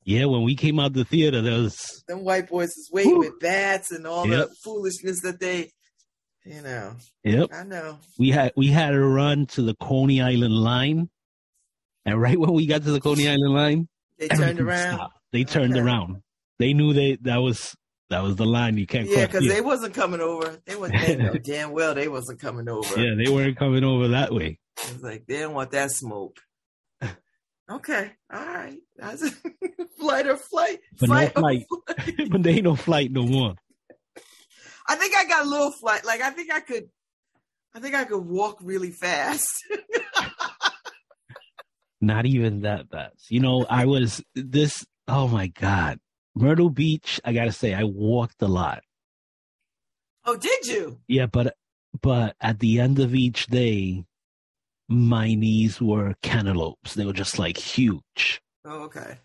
Yeah, 0.03 0.25
when 0.25 0.43
we 0.43 0.55
came 0.55 0.79
out 0.79 0.93
the 0.93 1.03
theater, 1.05 1.41
there 1.41 1.59
was 1.59 2.03
Them 2.07 2.23
white 2.23 2.47
boys 2.47 2.69
is 2.69 2.89
waiting 2.93 3.17
with 3.17 3.39
bats 3.39 3.91
and 3.91 4.05
all 4.05 4.27
Yep. 4.27 4.49
the 4.49 4.55
foolishness 4.63 5.21
that 5.21 5.39
they, 5.39 5.71
you 6.45 6.61
know. 6.61 6.93
yep. 7.23 7.49
I 7.51 7.63
know. 7.63 7.97
We 8.19 8.29
had 8.29 8.53
we 8.55 8.67
had 8.67 8.91
to 8.91 8.99
run 9.03 9.47
to 9.47 9.63
the 9.63 9.73
Coney 9.75 10.21
Island 10.21 10.53
line, 10.55 11.09
and 12.05 12.21
right 12.21 12.39
when 12.39 12.53
we 12.53 12.67
got 12.67 12.83
to 12.83 12.91
the 12.91 13.01
Coney 13.01 13.27
Island 13.27 13.53
line, 13.53 13.87
They 14.19 14.27
turned 14.27 14.59
around. 14.59 14.95
stopped. 14.95 15.19
They 15.31 15.43
turned 15.43 15.73
Okay. 15.73 15.81
around. 15.81 16.21
They 16.59 16.73
knew 16.73 16.93
they 16.93 17.17
that 17.23 17.37
was 17.37 17.75
that 18.09 18.21
was 18.23 18.35
the 18.35 18.45
line 18.45 18.77
you 18.77 18.85
can't 18.85 19.09
Yeah, 19.09 19.25
because 19.25 19.47
they 19.47 19.61
wasn't 19.61 19.93
coming 19.93 20.21
over. 20.21 20.59
They 20.65 20.75
wasn't 20.75 21.43
damn 21.43 21.71
well 21.71 21.93
they 21.95 22.07
wasn't 22.07 22.39
coming 22.39 22.69
over. 22.69 22.99
yeah, 22.99 23.15
they 23.15 23.31
weren't 23.31 23.57
coming 23.57 23.83
over 23.83 24.09
that 24.09 24.33
way. 24.33 24.59
It's 24.77 25.01
like 25.01 25.25
they 25.27 25.35
didn't 25.37 25.53
want 25.53 25.71
that 25.71 25.91
smoke. 25.91 26.37
Okay, 27.67 28.11
all 28.31 28.45
right. 28.45 28.77
That's 28.95 29.23
a 29.23 29.31
flight 29.99 30.27
or 30.27 30.37
flight. 30.37 30.81
But 30.99 31.09
no 31.09 31.15
or 31.15 31.29
flight. 31.29 31.65
flight. 31.67 32.29
but 32.29 32.43
there 32.43 32.53
ain't 32.53 32.63
no 32.63 32.75
flight 32.75 33.11
no 33.11 33.23
more. 33.23 33.55
I 34.87 34.95
think 34.95 35.15
I 35.15 35.25
got 35.25 35.47
a 35.47 35.49
little 35.49 35.71
flight. 35.71 36.05
Like 36.05 36.21
I 36.21 36.29
think 36.29 36.53
I 36.53 36.59
could. 36.59 36.83
I 37.73 37.79
think 37.79 37.95
I 37.95 38.05
could 38.05 38.23
walk 38.23 38.59
really 38.61 38.91
fast. 38.91 39.49
Not 42.01 42.27
even 42.27 42.61
that 42.61 42.89
fast. 42.91 43.31
You 43.31 43.39
know, 43.39 43.65
I 43.67 43.85
was 43.85 44.21
this. 44.35 44.85
Oh 45.07 45.27
my 45.27 45.47
god, 45.47 45.97
Myrtle 46.35 46.69
Beach. 46.69 47.19
I 47.23 47.33
gotta 47.33 47.51
say, 47.51 47.73
I 47.73 47.83
walked 47.83 48.41
a 48.41 48.47
lot. 48.47 48.83
oh, 50.25 50.35
did 50.37 50.65
you? 50.67 50.99
Yeah, 51.07 51.27
but 51.27 51.55
but 52.01 52.35
at 52.41 52.59
the 52.59 52.79
end 52.79 52.99
of 52.99 53.15
each 53.15 53.47
day, 53.47 54.03
my 54.89 55.33
knees 55.33 55.79
were 55.81 56.15
cantaloupes. 56.21 56.93
They 56.93 57.05
were 57.05 57.13
just 57.13 57.39
like 57.39 57.57
huge, 57.57 58.41
Oh, 58.65 58.83
okay. 58.83 59.17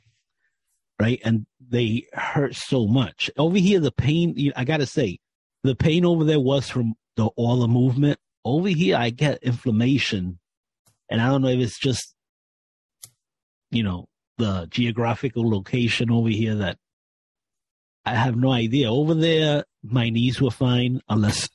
right? 1.00 1.20
And 1.24 1.46
they 1.60 2.06
hurt 2.12 2.54
so 2.54 2.86
much. 2.86 3.30
Over 3.36 3.58
here, 3.58 3.80
the 3.80 3.92
pain. 3.92 4.52
I 4.56 4.64
gotta 4.64 4.86
say, 4.86 5.18
the 5.64 5.74
pain 5.74 6.04
over 6.04 6.24
there 6.24 6.40
was 6.40 6.68
from 6.68 6.94
the 7.16 7.26
all 7.36 7.56
the 7.60 7.68
movement. 7.68 8.18
Over 8.44 8.68
here, 8.68 8.96
I 8.96 9.10
get 9.10 9.42
inflammation, 9.42 10.38
and 11.10 11.20
I 11.20 11.26
don't 11.28 11.42
know 11.42 11.48
if 11.48 11.58
it's 11.60 11.78
just, 11.78 12.14
you 13.70 13.82
know, 13.82 14.06
the 14.38 14.66
geographical 14.70 15.48
location 15.50 16.10
over 16.10 16.30
here 16.30 16.54
that 16.54 16.78
I 18.10 18.14
have 18.14 18.34
no 18.34 18.50
idea. 18.50 18.90
Over 18.90 19.14
there, 19.14 19.64
my 19.84 20.10
knees 20.10 20.40
were 20.40 20.50
fine 20.50 21.00
unless 21.08 21.48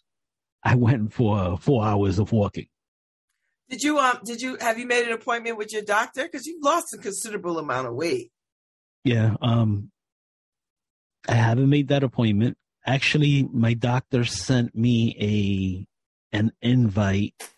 I 0.63 0.75
went 0.75 1.11
for 1.11 1.57
four 1.57 1.83
hours 1.83 2.17
of 2.17 2.31
walking. 2.31 2.67
Did 3.69 3.83
you 3.83 3.99
um 3.99 4.19
did 4.23 4.41
you 4.41 4.57
have 4.61 4.79
you 4.79 4.87
made 4.87 5.05
an 5.05 5.11
appointment 5.11 5.57
with 5.57 5.73
your 5.73 5.81
doctor? 5.81 6.23
Because 6.23 6.45
you've 6.45 6.63
lost 6.63 6.93
a 6.93 6.97
considerable 6.97 7.59
amount 7.59 7.87
of 7.87 7.95
weight. 7.95 8.31
Yeah. 9.03 9.35
Um, 9.41 9.91
I 11.27 11.33
haven't 11.33 11.69
made 11.69 11.89
that 11.89 12.03
appointment. 12.03 12.57
Actually, 12.85 13.49
my 13.51 13.73
doctor 13.73 14.23
sent 14.23 14.73
me 14.73 15.87
a 16.31 16.37
an 16.37 16.53
invite 16.61 17.49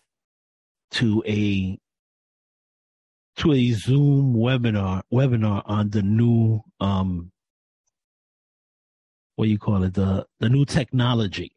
to 0.92 1.22
a 1.24 1.78
to 3.36 3.52
a 3.52 3.70
Zoom 3.74 4.34
webinar 4.34 5.02
webinar 5.12 5.62
on 5.66 5.90
the 5.90 6.02
new 6.02 6.62
um 6.80 7.30
what 9.38 9.44
do 9.44 9.50
you 9.52 9.58
call 9.58 9.84
it 9.84 9.94
the 9.94 10.26
the 10.40 10.48
new 10.48 10.64
technology. 10.64 11.52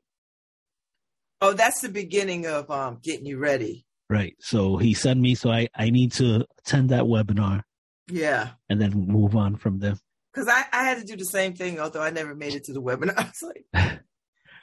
Oh, 1.42 1.54
that's 1.54 1.82
the 1.82 1.90
beginning 1.90 2.46
of 2.46 2.70
um 2.70 3.00
getting 3.02 3.26
you 3.26 3.40
ready. 3.40 3.86
Right. 4.08 4.36
So 4.40 4.78
he 4.78 4.94
sent 4.94 5.20
me 5.20 5.34
so 5.34 5.50
I 5.50 5.68
I 5.76 5.90
need 5.90 6.12
to 6.14 6.46
attend 6.60 6.90
that 6.90 7.06
webinar 7.06 7.64
Yeah. 8.08 8.50
and 8.70 8.80
then 8.80 8.92
move 8.92 9.36
on 9.36 9.56
from 9.56 9.80
there. 9.80 9.96
Because 10.32 10.48
I, 10.48 10.64
I 10.72 10.84
had 10.84 11.00
to 11.00 11.04
do 11.04 11.16
the 11.18 11.26
same 11.26 11.56
thing, 11.56 11.80
although 11.80 12.04
I 12.04 12.12
never 12.12 12.36
made 12.36 12.54
it 12.54 12.66
to 12.66 12.74
the 12.74 12.82
webinar. 12.82 13.18
I 13.18 13.24
was 13.24 13.42
like, 13.42 13.66
I 13.74 14.00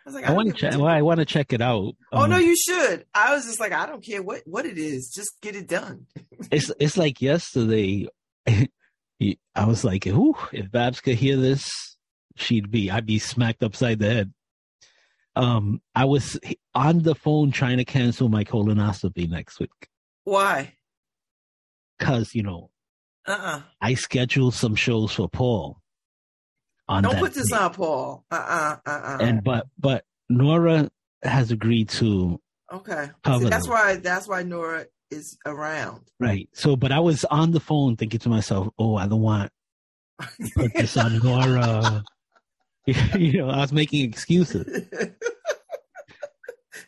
was 0.06 0.14
like, 0.14 0.24
I 0.26 0.32
want 0.32 0.48
to 0.50 0.54
check. 0.54 0.74
Well, 0.74 0.86
I 0.86 1.02
want 1.02 1.18
to 1.18 1.26
check 1.26 1.52
it 1.52 1.60
out. 1.60 1.94
Oh 2.12 2.22
Um, 2.22 2.30
no, 2.30 2.36
you 2.38 2.54
should. 2.56 3.04
I 3.12 3.34
was 3.34 3.46
just 3.46 3.58
like, 3.58 3.72
I 3.72 3.86
don't 3.86 4.04
care 4.04 4.22
what 4.22 4.42
what 4.46 4.64
it 4.64 4.78
is, 4.78 5.10
just 5.10 5.32
get 5.42 5.56
it 5.56 5.66
done. 5.66 6.06
it's 6.52 6.70
it's 6.78 6.96
like 6.96 7.20
yesterday. 7.20 8.06
I 8.46 9.64
was 9.66 9.82
like, 9.82 10.06
"Ooh, 10.06 10.36
if 10.52 10.70
Babs 10.70 11.00
could 11.00 11.16
hear 11.16 11.36
this, 11.36 11.96
she'd 12.40 12.70
be 12.70 12.90
I'd 12.90 13.06
be 13.06 13.18
smacked 13.18 13.62
upside 13.62 13.98
the 13.98 14.10
head." 14.12 14.32
Um, 15.36 15.80
I 15.94 16.04
was 16.06 16.38
on 16.74 17.02
the 17.02 17.14
phone 17.14 17.52
trying 17.52 17.76
to 17.76 17.84
cancel 17.84 18.28
my 18.28 18.42
colonoscopy 18.42 19.28
next 19.30 19.60
week 19.60 19.70
Why? 20.24 20.74
because 21.98 22.34
you 22.34 22.42
know 22.42 22.70
Uh 23.26 23.32
uh 23.40 23.60
I 23.80 23.94
scheduled 23.94 24.54
some 24.54 24.74
shows 24.74 25.12
for 25.12 25.28
Paul. 25.28 25.80
On 26.88 27.02
Don't 27.04 27.18
put 27.18 27.34
this 27.34 27.50
day. 27.50 27.56
on 27.56 27.72
Paul. 27.74 28.24
Uh 28.30 28.34
uh 28.34 28.76
uh 28.84 28.90
uh. 28.90 29.18
And 29.20 29.44
but 29.44 29.66
but 29.78 30.04
Nora 30.28 30.90
has 31.22 31.50
agreed 31.52 31.88
to 31.90 32.40
okay. 32.72 33.10
See, 33.26 33.44
that's 33.44 33.64
them. 33.66 33.72
why 33.74 33.96
that's 33.96 34.26
why 34.26 34.42
Nora 34.42 34.86
is 35.10 35.38
around. 35.46 36.02
right. 36.18 36.48
So, 36.52 36.74
but 36.76 36.90
I 36.92 37.00
was 37.00 37.24
on 37.26 37.52
the 37.52 37.60
phone 37.60 37.96
thinking 37.96 38.20
to 38.20 38.28
myself, 38.28 38.68
"Oh, 38.78 38.96
I 38.96 39.06
don't 39.06 39.20
want 39.22 39.50
to 40.20 40.50
put 40.56 40.74
this 40.74 40.96
on 40.96 41.18
Nora." 41.22 42.02
you 43.18 43.38
know, 43.38 43.50
I 43.50 43.60
was 43.60 43.72
making 43.72 44.04
excuses. 44.04 44.66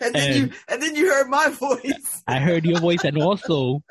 and 0.00 0.14
then 0.14 0.14
And- 0.14 0.36
you 0.36 0.50
and 0.68 0.82
then 0.82 0.94
you 0.96 1.10
heard 1.10 1.28
my 1.28 1.48
voice. 1.48 2.22
I 2.26 2.38
heard 2.38 2.64
your 2.64 2.80
voice, 2.80 3.04
and 3.04 3.20
also 3.22 3.82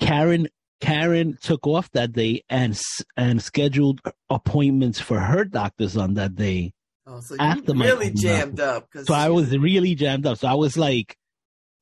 Karen. 0.00 0.48
Karen 0.80 1.38
took 1.40 1.64
off 1.68 1.88
that 1.92 2.12
day 2.12 2.42
and 2.50 2.76
and 3.16 3.40
scheduled 3.40 4.00
appointments 4.28 4.98
for 4.98 5.20
her 5.20 5.44
doctors 5.44 5.96
on 5.96 6.14
that 6.14 6.34
day. 6.34 6.72
Oh, 7.06 7.20
so 7.20 7.36
After 7.38 7.70
you 7.72 7.78
my 7.78 7.86
really 7.86 8.10
jammed 8.10 8.58
up. 8.58 8.88
So 9.04 9.14
I 9.14 9.28
was 9.28 9.56
really 9.56 9.94
jammed 9.94 10.26
up. 10.26 10.38
So 10.38 10.48
I 10.48 10.54
was 10.54 10.76
like, 10.76 11.16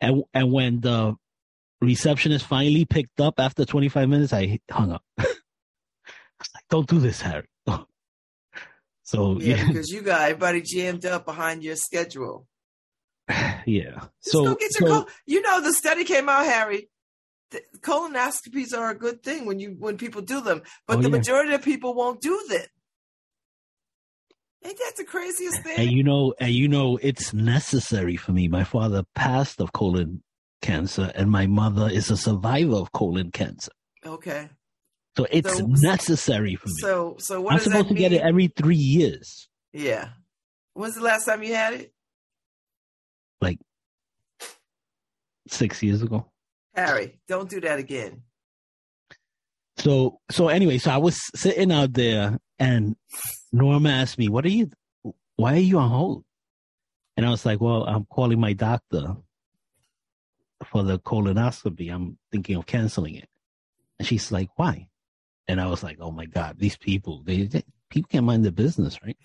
and 0.02 0.22
and 0.34 0.52
when 0.52 0.80
the 0.80 1.14
receptionist 1.80 2.44
finally 2.44 2.84
picked 2.84 3.22
up 3.22 3.40
after 3.40 3.64
25 3.64 4.06
minutes, 4.06 4.34
I 4.34 4.60
hung 4.70 4.92
up. 4.92 5.02
I 5.18 5.22
was 5.24 6.48
like, 6.54 6.64
"Don't 6.68 6.86
do 6.86 6.98
this, 6.98 7.22
Harry." 7.22 7.46
So 9.10 9.40
yeah, 9.40 9.56
yeah, 9.56 9.66
because 9.66 9.88
you 9.88 10.02
got 10.02 10.20
everybody 10.22 10.62
jammed 10.62 11.04
up 11.04 11.24
behind 11.24 11.64
your 11.64 11.74
schedule. 11.74 12.46
yeah. 13.28 13.98
Just 14.22 14.32
So, 14.32 14.44
go 14.44 14.54
get 14.54 14.70
your 14.78 14.88
so 14.88 14.94
col- 14.94 15.08
you 15.26 15.42
know 15.42 15.60
the 15.60 15.72
study 15.72 16.04
came 16.04 16.28
out, 16.28 16.44
Harry. 16.44 16.88
Colonoscopies 17.80 18.72
are 18.72 18.90
a 18.90 18.94
good 18.94 19.24
thing 19.24 19.46
when 19.46 19.58
you 19.58 19.74
when 19.76 19.98
people 19.98 20.22
do 20.22 20.40
them, 20.40 20.62
but 20.86 20.98
Oh, 20.98 21.02
the 21.02 21.08
yeah. 21.08 21.16
majority 21.16 21.54
of 21.54 21.62
people 21.62 21.94
won't 21.94 22.20
do 22.20 22.40
them. 22.48 22.66
Ain't 24.64 24.78
that 24.78 24.92
the 24.96 25.04
craziest 25.04 25.60
thing? 25.64 25.76
and 25.76 25.90
you 25.90 26.04
know, 26.04 26.32
and 26.38 26.52
you 26.52 26.68
know, 26.68 26.96
it's 27.02 27.34
necessary 27.34 28.16
for 28.16 28.30
me. 28.30 28.46
My 28.46 28.62
father 28.62 29.02
passed 29.16 29.60
of 29.60 29.72
colon 29.72 30.22
cancer, 30.62 31.10
and 31.16 31.32
my 31.32 31.48
mother 31.48 31.88
is 31.90 32.12
a 32.12 32.16
survivor 32.16 32.76
of 32.76 32.92
colon 32.92 33.32
cancer. 33.32 33.72
okay, 34.06 34.50
So 35.20 35.26
it's 35.30 35.58
So- 35.58 35.66
necessary 35.66 36.54
for 36.56 36.68
me. 36.68 36.74
so 36.78 37.16
so 37.18 37.40
what 37.42 37.52
I'm 37.52 37.60
supposed 37.60 37.88
to 37.88 37.94
get 37.94 38.12
it 38.12 38.22
every 38.22 38.46
three 38.48 38.76
years. 38.76 39.48
yeah. 39.72 40.10
When's 40.72 40.94
the 40.94 41.02
last 41.02 41.26
time 41.26 41.42
you 41.42 41.54
had 41.54 41.74
it, 41.74 41.92
Like 43.42 43.58
Six 45.48 45.82
years 45.82 46.00
ago. 46.00 46.30
Harry? 46.74 47.20
Don't 47.28 47.50
do 47.50 47.60
that 47.60 47.78
again. 47.78 48.22
So 49.76 50.20
so 50.30 50.48
anyway, 50.48 50.78
so 50.78 50.90
I 50.90 50.96
was 50.96 51.18
sitting 51.34 51.70
out 51.72 51.92
there 51.92 52.38
and 52.58 52.96
Norma 53.52 53.90
asked 53.90 54.16
me, 54.16 54.28
What 54.28 54.44
are 54.46 54.48
you 54.50 54.70
why 55.36 55.54
are 55.54 55.58
you 55.58 55.78
on 55.78 55.90
hold? 55.90 56.24
And 57.16 57.26
I 57.26 57.30
was 57.30 57.44
like, 57.44 57.60
Well, 57.60 57.84
I'm 57.84 58.06
calling 58.06 58.40
my 58.40 58.52
doctor 58.54 59.16
for 60.66 60.82
the 60.82 60.98
colonoscopy. 60.98 61.92
I'm 61.92 62.16
thinking 62.32 62.56
of 62.56 62.64
canceling 62.64 63.16
it. 63.16 63.28
And 63.98 64.06
she's 64.08 64.32
like, 64.32 64.48
Why? 64.56 64.86
And 65.50 65.60
I 65.60 65.66
was 65.66 65.82
like, 65.82 65.98
Oh 66.00 66.12
my 66.12 66.26
God, 66.26 66.60
these 66.60 66.76
people, 66.76 67.22
they, 67.24 67.42
they 67.42 67.64
people 67.90 68.08
can't 68.08 68.24
mind 68.24 68.44
their 68.44 68.52
business, 68.52 69.00
right? 69.02 69.16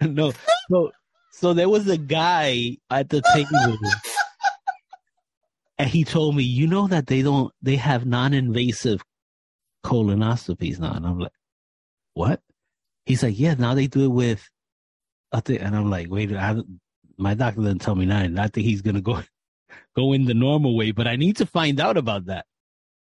no. 0.00 0.32
So 0.70 0.92
so 1.30 1.52
there 1.52 1.68
was 1.68 1.86
a 1.88 1.98
guy 1.98 2.78
at 2.88 3.10
the 3.10 3.20
table 3.34 3.76
and 5.76 5.90
he 5.90 6.04
told 6.04 6.34
me, 6.34 6.42
you 6.42 6.66
know 6.66 6.88
that 6.88 7.06
they 7.06 7.20
don't 7.20 7.52
they 7.60 7.76
have 7.76 8.06
non-invasive 8.06 9.02
colonoscopies 9.84 10.78
now. 10.78 10.94
And 10.94 11.06
I'm 11.06 11.18
like, 11.18 11.32
What? 12.14 12.40
He's 13.04 13.22
like, 13.22 13.38
Yeah, 13.38 13.52
now 13.58 13.74
they 13.74 13.88
do 13.88 14.06
it 14.06 14.08
with 14.08 14.48
I 15.32 15.40
think 15.40 15.60
and 15.60 15.76
I'm 15.76 15.90
like, 15.90 16.08
wait, 16.08 16.32
I, 16.32 16.56
my 17.18 17.34
doctor 17.34 17.60
didn't 17.60 17.82
tell 17.82 17.94
me 17.94 18.06
nothing. 18.06 18.38
I 18.38 18.48
think 18.48 18.66
he's 18.66 18.80
gonna 18.80 19.02
go 19.02 19.22
go 19.96 20.12
in 20.12 20.24
the 20.24 20.34
normal 20.34 20.76
way, 20.76 20.92
but 20.92 21.06
I 21.06 21.16
need 21.16 21.36
to 21.38 21.46
find 21.46 21.80
out 21.80 21.96
about 21.96 22.26
that. 22.26 22.46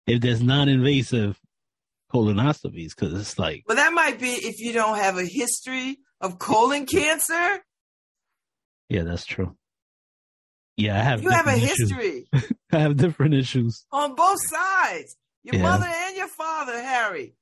If 0.07 0.20
there's 0.20 0.42
non-invasive 0.42 1.38
colonoscopies, 2.12 2.90
because 2.94 3.18
it's 3.18 3.38
like 3.38 3.64
well, 3.66 3.76
that 3.76 3.92
might 3.92 4.18
be 4.20 4.28
if 4.30 4.61
you 4.61 4.72
don't 4.72 4.98
have 4.98 5.16
a 5.18 5.24
history 5.24 5.98
of 6.20 6.38
colon 6.38 6.86
cancer. 6.86 7.61
Yeah, 8.88 9.02
that's 9.02 9.24
true. 9.24 9.57
Yeah, 10.76 10.98
I 10.98 11.02
have. 11.02 11.22
You 11.22 11.30
have 11.30 11.46
a 11.46 11.52
issues. 11.57 11.78
history 11.90 12.26
I 12.72 12.78
have 12.80 12.96
different 12.96 13.34
issues. 13.34 13.86
on 13.92 14.14
both 14.14 14.40
sides. 14.42 15.16
Your 15.42 15.57
Yeah. 15.57 15.62
mother 15.62 15.86
and 15.86 16.16
your 16.16 16.28
father, 16.28 16.80
Harry. 16.82 17.34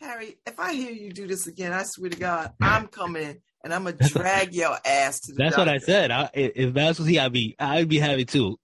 Harry, 0.00 0.38
if 0.46 0.58
I 0.60 0.74
hear 0.74 0.90
you 0.92 1.12
do 1.12 1.26
this 1.26 1.46
again, 1.46 1.72
I 1.72 1.84
swear 1.84 2.10
to 2.10 2.16
God, 2.16 2.52
I'm 2.60 2.86
coming 2.88 3.40
and 3.64 3.74
I'm 3.74 3.84
gonna 3.84 3.96
drag 3.96 4.54
your 4.54 4.76
ass 4.84 5.20
to 5.20 5.32
the 5.32 5.38
That's 5.38 5.56
what 5.56 5.68
I 5.68 5.78
said. 5.78 6.10
I, 6.10 6.30
if 6.34 6.74
that's 6.74 6.98
what 6.98 7.08
he, 7.08 7.18
I'd 7.18 7.32
be, 7.32 7.56
I'd 7.58 7.88
be 7.88 7.98
happy 7.98 8.24
too. 8.24 8.58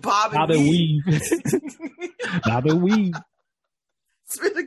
Bob 0.00 0.32
and 0.32 0.40
Bob 0.40 0.50
and 0.50 0.68
weave. 0.68 1.04
Bob 2.44 2.66
and 2.66 2.82
weave. 2.82 3.14
To- 4.32 4.66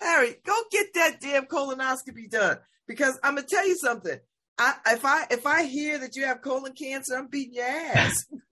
Harry, 0.00 0.36
go 0.44 0.54
get 0.70 0.94
that 0.94 1.20
damn 1.20 1.46
colonoscopy 1.46 2.28
done. 2.30 2.58
Because 2.86 3.18
I'm 3.22 3.36
gonna 3.36 3.46
tell 3.46 3.66
you 3.66 3.76
something. 3.76 4.18
I, 4.58 4.74
if 4.88 5.04
I 5.04 5.26
if 5.30 5.46
I 5.46 5.64
hear 5.64 5.98
that 5.98 6.16
you 6.16 6.24
have 6.26 6.42
colon 6.42 6.72
cancer, 6.72 7.16
I'm 7.16 7.28
beating 7.28 7.54
your 7.54 7.64
ass. 7.64 8.26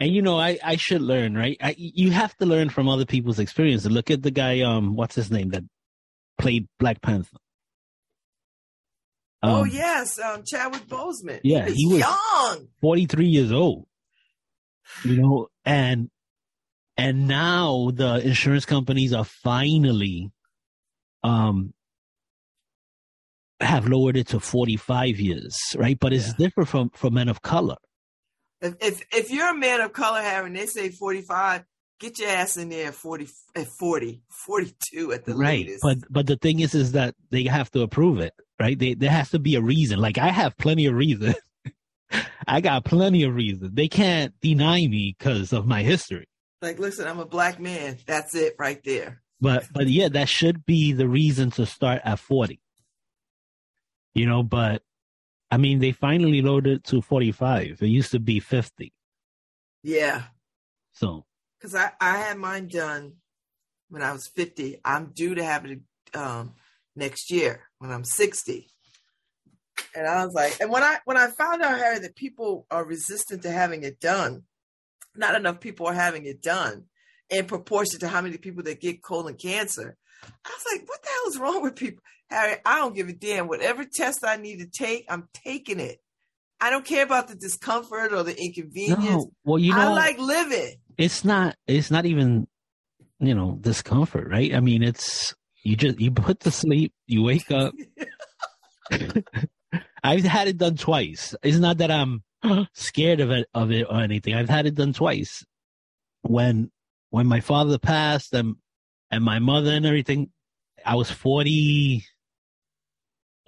And 0.00 0.12
you 0.14 0.22
know, 0.22 0.38
I, 0.40 0.58
I 0.64 0.76
should 0.76 1.02
learn, 1.02 1.34
right? 1.36 1.58
I, 1.60 1.74
you 1.78 2.10
have 2.10 2.34
to 2.38 2.46
learn 2.46 2.70
from 2.70 2.88
other 2.88 3.04
people's 3.04 3.38
experience. 3.38 3.84
Look 3.84 4.10
at 4.10 4.22
the 4.22 4.30
guy, 4.30 4.60
um, 4.62 4.96
what's 4.96 5.14
his 5.14 5.30
name 5.30 5.50
that 5.50 5.62
played 6.38 6.66
Black 6.78 7.02
Panther. 7.02 7.36
oh 9.42 9.62
Um, 9.62 9.68
yes, 9.70 10.18
um, 10.18 10.42
Chadwick 10.44 10.86
Boseman. 10.88 11.40
Yeah, 11.44 11.66
he 11.66 11.70
was, 11.70 11.76
he 11.76 11.86
was- 11.86 11.98
young. 12.00 12.68
43 12.80 13.26
years 13.26 13.52
old 13.52 13.86
you 15.04 15.18
know 15.22 15.46
and 15.64 16.10
and 16.96 17.28
now 17.28 17.90
the 17.94 18.26
insurance 18.26 18.64
companies 18.64 19.12
are 19.12 19.24
finally 19.24 20.32
um 21.22 21.72
have 23.60 23.86
lowered 23.86 24.16
it 24.16 24.26
to 24.28 24.40
45 24.40 25.20
years 25.20 25.56
right 25.76 25.96
but 26.00 26.12
it's 26.12 26.28
Yeah. 26.28 26.34
different 26.38 26.68
from 26.70 26.90
from 26.90 27.14
men 27.14 27.28
of 27.28 27.40
color 27.42 27.76
If, 28.60 28.74
if 28.80 29.02
if 29.12 29.30
you're 29.30 29.50
a 29.50 29.56
man 29.56 29.80
of 29.80 29.92
color, 29.92 30.20
Harry, 30.20 30.50
they 30.52 30.66
say 30.66 30.90
45, 30.90 31.64
get 31.98 32.18
your 32.18 32.28
ass 32.28 32.56
in 32.56 32.68
there 32.68 32.88
at 32.88 32.94
40, 32.94 33.28
at 33.56 33.66
40, 33.66 34.22
42 34.28 35.12
at 35.12 35.24
the 35.24 35.34
right 35.34 35.66
latest. 35.66 35.82
but 35.82 35.98
but 36.10 36.26
the 36.26 36.36
thing 36.36 36.60
is 36.60 36.74
is 36.74 36.92
that 36.92 37.14
they 37.30 37.44
have 37.44 37.70
to 37.70 37.82
approve 37.82 38.20
it 38.20 38.34
right 38.58 38.78
they, 38.78 38.94
there 38.94 39.10
has 39.10 39.30
to 39.30 39.38
be 39.38 39.54
a 39.54 39.62
reason 39.62 39.98
like 39.98 40.18
i 40.18 40.28
have 40.28 40.56
plenty 40.56 40.86
of 40.86 40.94
reason 40.94 41.34
i 42.46 42.60
got 42.60 42.84
plenty 42.84 43.22
of 43.22 43.34
reason 43.34 43.70
they 43.74 43.88
can't 43.88 44.34
deny 44.40 44.86
me 44.86 45.14
because 45.18 45.52
of 45.52 45.66
my 45.66 45.82
history 45.82 46.26
like, 46.62 46.78
listen, 46.78 47.06
I'm 47.08 47.20
a 47.20 47.26
black 47.26 47.58
man. 47.58 47.96
That's 48.06 48.34
it 48.34 48.54
right 48.58 48.82
there. 48.84 49.22
But 49.40 49.64
but 49.72 49.88
yeah, 49.88 50.08
that 50.10 50.28
should 50.28 50.66
be 50.66 50.92
the 50.92 51.08
reason 51.08 51.50
to 51.52 51.64
start 51.64 52.02
at 52.04 52.18
40. 52.18 52.60
You 54.14 54.26
know, 54.26 54.42
but 54.42 54.82
I 55.50 55.56
mean, 55.56 55.80
they 55.80 55.92
finally 55.92 56.42
lowered 56.42 56.66
it 56.66 56.84
to 56.84 57.02
45. 57.02 57.78
It 57.80 57.86
used 57.86 58.12
to 58.12 58.20
be 58.20 58.40
50. 58.40 58.92
Yeah. 59.82 60.22
So, 60.92 61.24
Because 61.58 61.74
I, 61.74 61.90
I 62.00 62.18
had 62.18 62.38
mine 62.38 62.68
done 62.68 63.14
when 63.88 64.02
I 64.02 64.12
was 64.12 64.28
50. 64.28 64.80
I'm 64.84 65.12
due 65.14 65.34
to 65.34 65.44
have 65.44 65.64
it 65.64 65.80
um, 66.14 66.54
next 66.94 67.30
year 67.30 67.68
when 67.78 67.90
I'm 67.90 68.04
60. 68.04 68.68
And 69.94 70.06
I 70.06 70.24
was 70.24 70.34
like, 70.34 70.60
and 70.60 70.70
when 70.70 70.82
I 70.82 70.98
when 71.04 71.16
I 71.16 71.28
found 71.28 71.62
out, 71.62 71.78
Harry, 71.78 71.98
that 72.00 72.14
people 72.14 72.66
are 72.70 72.84
resistant 72.84 73.42
to 73.42 73.50
having 73.50 73.82
it 73.82 73.98
done, 73.98 74.44
not 75.16 75.34
enough 75.34 75.58
people 75.58 75.86
are 75.86 75.94
having 75.94 76.26
it 76.26 76.42
done 76.42 76.84
in 77.30 77.46
proportion 77.46 77.98
to 78.00 78.08
how 78.08 78.20
many 78.20 78.36
people 78.36 78.62
that 78.64 78.80
get 78.80 79.02
colon 79.02 79.34
cancer. 79.34 79.96
I 80.22 80.50
was 80.50 80.66
like, 80.72 80.88
what 80.88 81.02
the 81.02 81.08
hell 81.08 81.30
is 81.30 81.38
wrong 81.38 81.62
with 81.62 81.76
people? 81.76 82.02
Harry, 82.30 82.56
I 82.64 82.78
don't 82.78 82.94
give 82.94 83.08
a 83.08 83.12
damn. 83.12 83.48
Whatever 83.48 83.84
test 83.84 84.24
I 84.24 84.36
need 84.36 84.60
to 84.60 84.66
take, 84.66 85.04
I'm 85.08 85.28
taking 85.34 85.80
it. 85.80 86.00
I 86.60 86.70
don't 86.70 86.84
care 86.84 87.04
about 87.04 87.28
the 87.28 87.34
discomfort 87.34 88.12
or 88.12 88.22
the 88.22 88.38
inconvenience. 88.40 89.04
no, 89.04 89.32
well, 89.44 89.58
you 89.58 89.72
know, 89.72 89.80
I 89.80 89.88
like 89.88 90.18
living. 90.18 90.74
it's 90.98 91.24
not, 91.24 91.56
it's 91.66 91.90
not 91.90 92.06
even, 92.06 92.46
you 93.18 93.34
know, 93.34 93.56
discomfort, 93.60 94.28
right? 94.28 94.54
I 94.54 94.60
mean, 94.60 94.82
it's, 94.82 95.34
you 95.64 95.74
just, 95.74 95.98
you 96.00 96.10
put 96.10 96.40
to 96.40 96.50
sleep, 96.50 96.92
you 97.06 97.22
wake 97.22 97.50
up. 97.50 97.74
I've 100.02 100.24
had 100.24 100.48
it 100.48 100.58
done 100.58 100.76
twice. 100.76 101.34
It's 101.42 101.58
not 101.58 101.78
that 101.78 101.90
I'm 101.90 102.22
scared 102.74 103.20
of 103.20 103.30
it, 103.30 103.48
of 103.54 103.70
it 103.70 103.86
or 103.88 104.00
anything. 104.00 104.34
I've 104.34 104.48
had 104.48 104.66
it 104.66 104.74
done 104.74 104.92
twice. 104.92 105.44
When, 106.22 106.70
when 107.08 107.26
my 107.26 107.40
father 107.40 107.78
passed 107.78 108.34
and, 108.34 108.56
and 109.10 109.24
my 109.24 109.38
mother 109.38 109.72
and 109.72 109.86
everything, 109.86 110.30
I 110.84 110.94
was 110.94 111.10
40, 111.10 112.04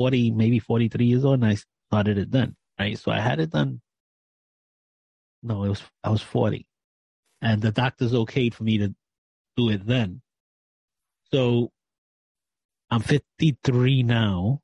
40, 0.03 0.33
maybe 0.33 0.59
43 0.59 1.05
years 1.05 1.25
old 1.25 1.35
and 1.35 1.47
I 1.47 1.57
started 1.89 2.19
it 2.19 2.33
then, 2.33 2.57
right? 2.77 2.99
So 2.99 3.13
I 3.13 3.21
had 3.21 3.39
it 3.39 3.51
done. 3.51 3.81
No, 5.45 5.63
it 5.63 5.69
was, 5.69 5.83
I 6.03 6.11
was 6.11 6.23
40 6.23 6.67
and 7.41 7.63
the 7.63 7.71
doctors 7.71 8.13
okayed 8.13 8.53
for 8.53 8.65
me 8.65 8.79
to 8.79 8.93
do 9.57 9.69
it 9.71 9.87
then. 9.87 10.21
So 11.33 11.71
I'm 12.91 13.01
53 13.01 14.03
now. 14.03 14.61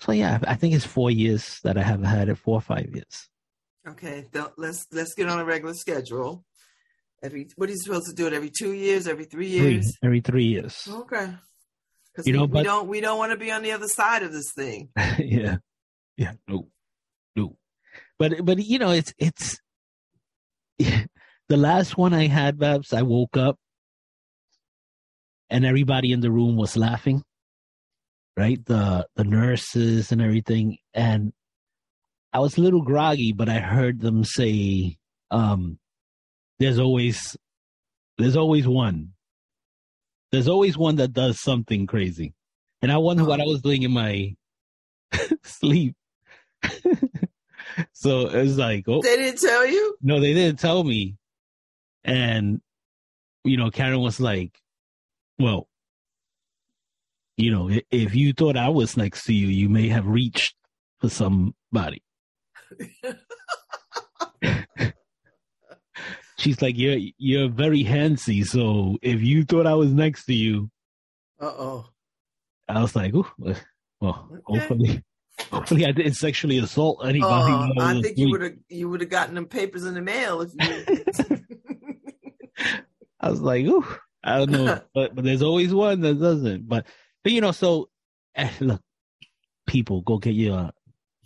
So 0.00 0.12
yeah, 0.12 0.38
I 0.46 0.54
think 0.56 0.74
it's 0.74 0.84
four 0.84 1.10
years 1.10 1.60
that 1.64 1.78
I 1.78 1.82
haven't 1.82 2.04
had 2.04 2.28
it, 2.28 2.36
four 2.36 2.56
or 2.58 2.60
five 2.60 2.90
years. 2.92 3.30
Okay, 3.88 4.26
let's 4.58 4.86
let's 4.92 5.14
get 5.14 5.28
on 5.30 5.40
a 5.40 5.44
regular 5.46 5.74
schedule. 5.74 6.44
Every 7.22 7.48
what 7.56 7.70
are 7.70 7.72
you 7.72 7.78
supposed 7.78 8.06
to 8.06 8.14
do 8.14 8.26
it 8.26 8.34
every 8.34 8.50
two 8.50 8.72
years, 8.72 9.08
every 9.08 9.24
three 9.24 9.48
Three, 9.48 9.74
years? 9.74 9.98
every 10.02 10.20
three 10.20 10.44
years. 10.44 10.86
Okay. 10.88 11.32
Because 12.12 12.26
You 12.26 12.34
we, 12.34 12.38
know, 12.38 12.44
we 12.44 12.50
but- 12.52 12.62
don't 12.64 12.88
we 12.88 13.00
don't 13.00 13.18
want 13.18 13.32
to 13.32 13.38
be 13.38 13.50
on 13.50 13.62
the 13.62 13.72
other 13.72 13.88
side 13.88 14.22
of 14.22 14.32
this 14.32 14.52
thing. 14.54 14.90
yeah, 15.18 15.56
yeah, 16.16 16.32
no, 16.48 16.68
no. 17.36 17.56
But 18.18 18.44
but 18.44 18.58
you 18.58 18.78
know, 18.78 18.90
it's 18.90 19.12
it's 19.18 19.58
the 20.78 21.56
last 21.56 21.96
one 21.96 22.12
I 22.14 22.26
had, 22.26 22.58
Babs. 22.58 22.92
I 22.92 23.02
woke 23.02 23.36
up 23.36 23.56
and 25.50 25.64
everybody 25.64 26.12
in 26.12 26.20
the 26.20 26.30
room 26.30 26.56
was 26.56 26.76
laughing, 26.76 27.22
right? 28.36 28.64
The 28.64 29.06
the 29.16 29.24
nurses 29.24 30.12
and 30.12 30.20
everything, 30.22 30.78
and 30.94 31.32
I 32.32 32.38
was 32.40 32.56
a 32.56 32.60
little 32.60 32.82
groggy, 32.82 33.32
but 33.32 33.48
I 33.48 33.58
heard 33.60 34.00
them 34.00 34.24
say, 34.24 34.96
um, 35.30 35.78
"There's 36.58 36.78
always, 36.78 37.36
there's 38.18 38.36
always 38.36 38.66
one. 38.66 39.10
There's 40.32 40.48
always 40.48 40.76
one 40.76 40.96
that 40.96 41.12
does 41.12 41.40
something 41.40 41.86
crazy." 41.86 42.34
And 42.80 42.90
I 42.90 42.96
wonder 42.96 43.24
what 43.24 43.38
I 43.40 43.44
um, 43.44 43.48
was 43.50 43.62
doing 43.62 43.82
in 43.84 43.92
my 43.92 44.34
sleep. 45.44 45.94
so 47.92 48.26
it 48.28 48.42
was 48.42 48.58
like, 48.58 48.84
oh 48.88 49.00
They 49.02 49.16
didn't 49.16 49.40
tell 49.40 49.66
you? 49.66 49.96
no, 50.02 50.20
they 50.20 50.34
didn't 50.34 50.58
tell 50.58 50.82
me. 50.82 51.16
And 52.04 52.60
you 53.44 53.56
know, 53.56 53.70
Karen 53.70 54.00
was 54.00 54.20
like, 54.20 54.58
"Well, 55.38 55.68
you 57.36 57.50
know, 57.52 57.70
if 57.90 58.14
you 58.14 58.32
thought 58.32 58.56
I 58.56 58.68
was 58.68 58.96
next 58.96 59.24
to 59.24 59.32
you, 59.34 59.48
you 59.48 59.68
may 59.68 59.88
have 59.88 60.06
reached 60.06 60.54
for 61.00 61.08
somebody." 61.08 62.02
She's 66.38 66.60
like, 66.62 66.76
"You're 66.78 66.98
you're 67.18 67.48
very 67.50 67.84
handsy, 67.84 68.44
so 68.46 68.96
if 69.02 69.20
you 69.22 69.44
thought 69.44 69.66
I 69.66 69.74
was 69.74 69.92
next 69.92 70.24
to 70.26 70.34
you, 70.34 70.70
Uh 71.40 71.46
oh. 71.46 71.86
I 72.68 72.80
was 72.80 72.96
like, 72.96 73.14
Ooh, 73.14 73.26
well, 74.00 74.28
Okay. 74.30 74.42
hopefully, 74.46 75.02
hopefully 75.50 75.86
I 75.86 75.92
didn't 75.92 76.14
sexually 76.14 76.58
assault 76.58 77.04
anybody." 77.04 77.52
Oh, 77.52 77.68
while 77.74 77.98
I 77.98 78.00
think 78.02 78.18
you 78.18 78.30
would 78.30 78.42
have 78.42 78.52
you 78.68 78.88
would 78.88 79.00
have 79.00 79.10
gotten 79.10 79.34
them 79.34 79.46
papers 79.46 79.84
in 79.84 79.94
the 79.94 80.00
mail 80.02 80.40
if 80.40 80.52
you. 80.54 80.84
I 83.20 83.30
was 83.30 83.40
like, 83.40 83.64
Ooh, 83.66 83.84
I 84.24 84.38
don't 84.38 84.50
know, 84.50 84.80
but 84.94 85.14
but 85.14 85.24
there's 85.24 85.42
always 85.42 85.72
one 85.72 86.00
that 86.00 86.14
doesn't. 86.20 86.68
But 86.68 86.86
but 87.22 87.32
you 87.32 87.40
know, 87.40 87.52
so 87.52 87.88
eh, 88.34 88.50
look, 88.60 88.80
people 89.66 90.00
go 90.02 90.18
get 90.18 90.34
your 90.34 90.70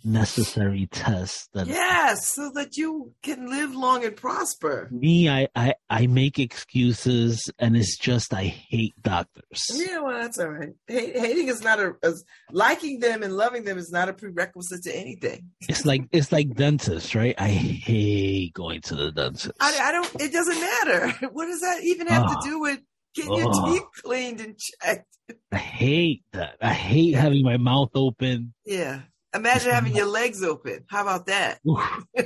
necessary 0.03 0.87
tests. 0.91 1.49
That 1.53 1.67
yes, 1.67 2.27
so 2.27 2.51
that 2.55 2.77
you 2.77 3.13
can 3.23 3.49
live 3.49 3.75
long 3.75 4.05
and 4.05 4.15
prosper. 4.15 4.87
me, 4.91 5.29
I 5.29 5.47
I 5.55 5.73
I 5.89 6.07
make 6.07 6.39
excuses, 6.39 7.49
and 7.59 7.75
it's 7.75 7.97
just 7.97 8.33
I 8.33 8.43
hate 8.43 8.93
doctors. 9.01 9.65
Yeah, 9.73 9.99
well, 9.99 10.19
that's 10.21 10.39
all 10.39 10.49
right. 10.49 10.73
Hate, 10.87 11.17
hating 11.17 11.47
is 11.47 11.61
not 11.61 11.79
a 11.79 11.95
as, 12.03 12.23
liking 12.51 12.99
them 12.99 13.23
and 13.23 13.33
loving 13.35 13.63
them 13.63 13.77
is 13.77 13.91
not 13.91 14.09
a 14.09 14.13
prerequisite 14.13 14.83
to 14.83 14.95
anything. 14.95 15.49
It's 15.61 15.85
like 15.85 16.03
it's 16.11 16.31
like 16.31 16.53
dentists, 16.55 17.15
right? 17.15 17.35
I 17.37 17.49
hate 17.49 18.53
going 18.53 18.81
to 18.81 18.95
the 18.95 19.11
dentist. 19.11 19.51
I, 19.59 19.77
I 19.81 19.91
don't. 19.91 20.11
It 20.21 20.31
doesn't 20.31 20.59
matter. 20.59 21.13
What 21.31 21.47
does 21.47 21.61
that 21.61 21.83
even 21.83 22.07
have 22.07 22.23
Ah. 22.25 22.39
to 22.39 22.49
do 22.49 22.59
with 22.59 22.79
getting 23.15 23.33
your 23.33 23.49
Ah. 23.53 23.71
teeth 23.73 23.83
cleaned 24.03 24.39
and 24.41 24.57
checked? 24.57 25.05
I 25.51 25.57
hate 25.57 26.23
that. 26.31 26.55
I 26.61 26.73
hate 26.73 27.15
having 27.15 27.43
my 27.43 27.57
mouth 27.57 27.89
open. 27.95 28.53
Yeah. 28.65 29.01
Imagine 29.37 29.71
having 29.71 29.95
your 29.95 30.07
legs 30.07 30.43
open. 30.43 30.83
How 30.89 31.01
about 31.03 31.27
that? 31.27 31.59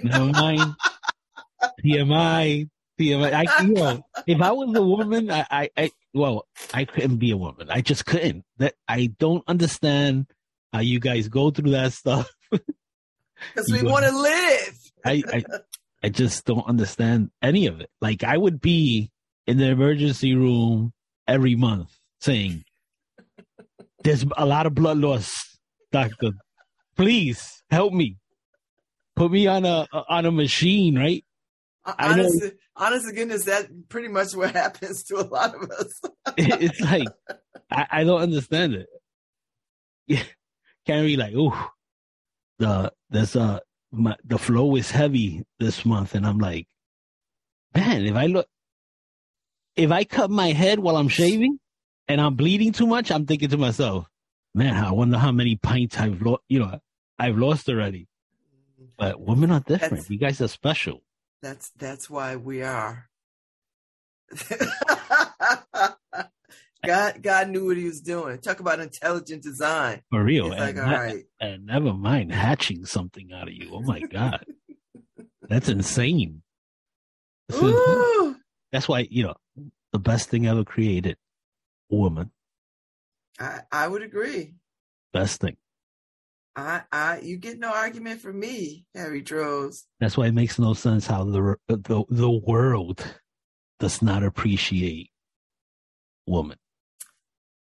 Never 0.03 0.25
mind. 0.25 0.75
TMI, 1.85 2.69
TMI. 2.99 3.33
I, 3.33 3.63
you 3.63 3.73
know, 3.73 4.03
if 4.25 4.41
I 4.41 4.51
was 4.51 4.75
a 4.75 4.81
woman, 4.81 5.29
I, 5.29 5.45
I, 5.49 5.69
I, 5.77 5.91
well, 6.13 6.47
I 6.73 6.85
couldn't 6.85 7.17
be 7.17 7.31
a 7.31 7.37
woman. 7.37 7.69
I 7.69 7.81
just 7.81 8.05
couldn't. 8.05 8.43
That 8.57 8.75
I 8.87 9.07
don't 9.19 9.43
understand 9.47 10.27
how 10.73 10.79
you 10.79 10.99
guys 10.99 11.27
go 11.27 11.51
through 11.51 11.71
that 11.71 11.93
stuff. 11.93 12.29
Because 13.55 13.71
we 13.71 13.81
want 13.81 14.05
to 14.05 14.15
live. 14.15 14.91
I, 15.03 15.23
I, 15.33 15.43
I 16.03 16.09
just 16.09 16.45
don't 16.45 16.65
understand 16.67 17.31
any 17.41 17.65
of 17.65 17.81
it. 17.81 17.89
Like 17.99 18.23
I 18.23 18.37
would 18.37 18.61
be 18.61 19.09
in 19.47 19.57
the 19.57 19.67
emergency 19.67 20.35
room 20.35 20.93
every 21.27 21.55
month 21.55 21.89
saying, 22.19 22.63
"There's 24.03 24.23
a 24.37 24.45
lot 24.45 24.67
of 24.67 24.75
blood 24.75 24.99
loss, 24.99 25.57
doctor. 25.91 26.33
Please 26.95 27.63
help 27.69 27.93
me. 27.93 28.17
Put 29.15 29.31
me 29.31 29.47
on 29.47 29.65
a 29.65 29.87
on 30.09 30.25
a 30.25 30.31
machine, 30.31 30.97
right?" 30.97 31.23
Honestly, 31.85 32.47
know- 32.47 32.51
Honest, 32.75 33.07
to 33.07 33.13
goodness, 33.13 33.45
that 33.45 33.67
pretty 33.89 34.07
much 34.07 34.35
what 34.35 34.51
happens 34.55 35.03
to 35.03 35.17
a 35.17 35.27
lot 35.27 35.53
of 35.55 35.69
us. 35.69 36.01
it's 36.37 36.79
like 36.79 37.07
I, 37.69 37.87
I 37.91 38.03
don't 38.03 38.21
understand 38.21 38.73
it. 38.73 38.87
Yeah, 40.07 40.23
can't 40.87 41.05
be 41.05 41.17
like, 41.17 41.33
oh, 41.35 41.69
the 42.59 42.91
there's 43.09 43.35
a 43.35 43.41
uh, 43.41 43.59
my, 43.91 44.15
the 44.23 44.37
flow 44.37 44.75
is 44.77 44.89
heavy 44.89 45.43
this 45.59 45.85
month, 45.85 46.15
and 46.15 46.25
I'm 46.25 46.39
like, 46.39 46.67
man, 47.75 48.05
if 48.05 48.15
I 48.15 48.27
look, 48.27 48.47
if 49.75 49.91
I 49.91 50.03
cut 50.03 50.31
my 50.31 50.53
head 50.53 50.79
while 50.79 50.97
I'm 50.97 51.09
shaving 51.09 51.59
and 52.07 52.21
I'm 52.21 52.35
bleeding 52.35 52.71
too 52.71 52.87
much, 52.87 53.11
I'm 53.11 53.25
thinking 53.25 53.49
to 53.49 53.57
myself, 53.57 54.07
man, 54.53 54.75
I 54.75 54.91
wonder 54.91 55.17
how 55.17 55.31
many 55.31 55.55
pints 55.55 55.97
I've 55.97 56.21
lost. 56.21 56.41
You 56.49 56.59
know, 56.59 56.79
I've 57.19 57.37
lost 57.37 57.69
already. 57.69 58.07
But 58.97 59.19
women 59.19 59.51
are 59.51 59.59
different. 59.59 59.91
That's- 59.91 60.09
you 60.09 60.17
guys 60.17 60.41
are 60.41 60.47
special. 60.47 61.01
That's 61.41 61.71
that's 61.71 62.09
why 62.09 62.35
we 62.35 62.61
are. 62.61 63.09
God 66.83 67.21
God 67.21 67.49
knew 67.49 67.65
what 67.67 67.77
he 67.77 67.85
was 67.85 68.01
doing. 68.01 68.39
Talk 68.39 68.59
about 68.59 68.79
intelligent 68.79 69.43
design. 69.43 70.01
For 70.09 70.23
real. 70.23 70.51
He's 70.51 70.61
and, 70.61 70.75
not- 70.77 70.93
right. 70.93 71.23
and 71.39 71.65
never 71.65 71.93
mind 71.93 72.31
hatching 72.31 72.85
something 72.85 73.31
out 73.33 73.47
of 73.47 73.53
you. 73.53 73.69
Oh 73.71 73.81
my 73.81 73.99
God. 74.01 74.45
That's 75.41 75.69
insane. 75.69 76.41
That's 77.49 78.87
why, 78.87 79.07
you 79.09 79.23
know, 79.23 79.35
the 79.91 79.99
best 79.99 80.29
thing 80.29 80.47
ever 80.47 80.63
created, 80.63 81.17
woman. 81.89 82.31
I, 83.41 83.61
I 83.71 83.87
would 83.87 84.03
agree. 84.03 84.53
Best 85.13 85.41
thing. 85.41 85.57
I, 86.55 86.81
I, 86.91 87.19
you 87.21 87.37
get 87.37 87.59
no 87.59 87.73
argument 87.73 88.21
from 88.21 88.39
me, 88.39 88.85
Harry 88.93 89.21
Droz. 89.21 89.87
That's 89.99 90.15
why 90.15 90.27
it 90.27 90.33
makes 90.33 90.59
no 90.59 90.73
sense 90.73 91.07
how 91.07 91.23
the 91.23 91.55
the 91.67 92.03
the 92.09 92.29
world 92.29 93.03
does 93.79 94.01
not 94.01 94.23
appreciate 94.23 95.09
woman. 96.27 96.57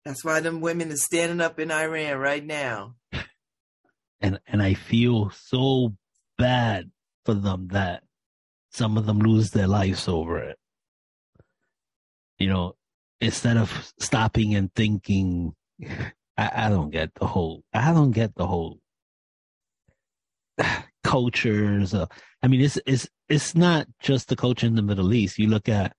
That's 0.03 0.25
why 0.25 0.39
them 0.39 0.59
women 0.59 0.91
are 0.91 0.97
standing 0.97 1.39
up 1.39 1.59
in 1.59 1.71
Iran 1.71 2.17
right 2.17 2.43
now. 2.43 2.95
And 4.21 4.39
and 4.47 4.61
I 4.61 4.73
feel 4.73 5.29
so 5.29 5.95
bad 6.37 6.91
for 7.25 7.35
them 7.35 7.69
that 7.69 8.03
some 8.71 8.97
of 8.97 9.05
them 9.05 9.19
lose 9.19 9.51
their 9.51 9.67
lives 9.67 10.07
over 10.07 10.39
it. 10.39 10.57
You 12.37 12.49
know, 12.49 12.75
instead 13.21 13.57
of 13.57 13.93
stopping 13.99 14.55
and 14.55 14.73
thinking, 14.73 15.53
I, 16.37 16.51
I 16.65 16.69
don't 16.69 16.89
get 16.89 17.13
the 17.15 17.25
whole, 17.27 17.63
I 17.73 17.93
don't 17.93 18.11
get 18.11 18.35
the 18.35 18.47
whole 18.47 18.79
cultures. 21.03 21.93
Uh, 21.93 22.05
I 22.41 22.47
mean, 22.47 22.61
it's, 22.61 22.77
it's, 22.85 23.07
it's 23.27 23.55
not 23.55 23.87
just 24.01 24.29
the 24.29 24.35
culture 24.35 24.67
in 24.67 24.75
the 24.75 24.81
Middle 24.81 25.13
East. 25.13 25.37
You 25.37 25.47
look 25.47 25.69
at, 25.69 25.93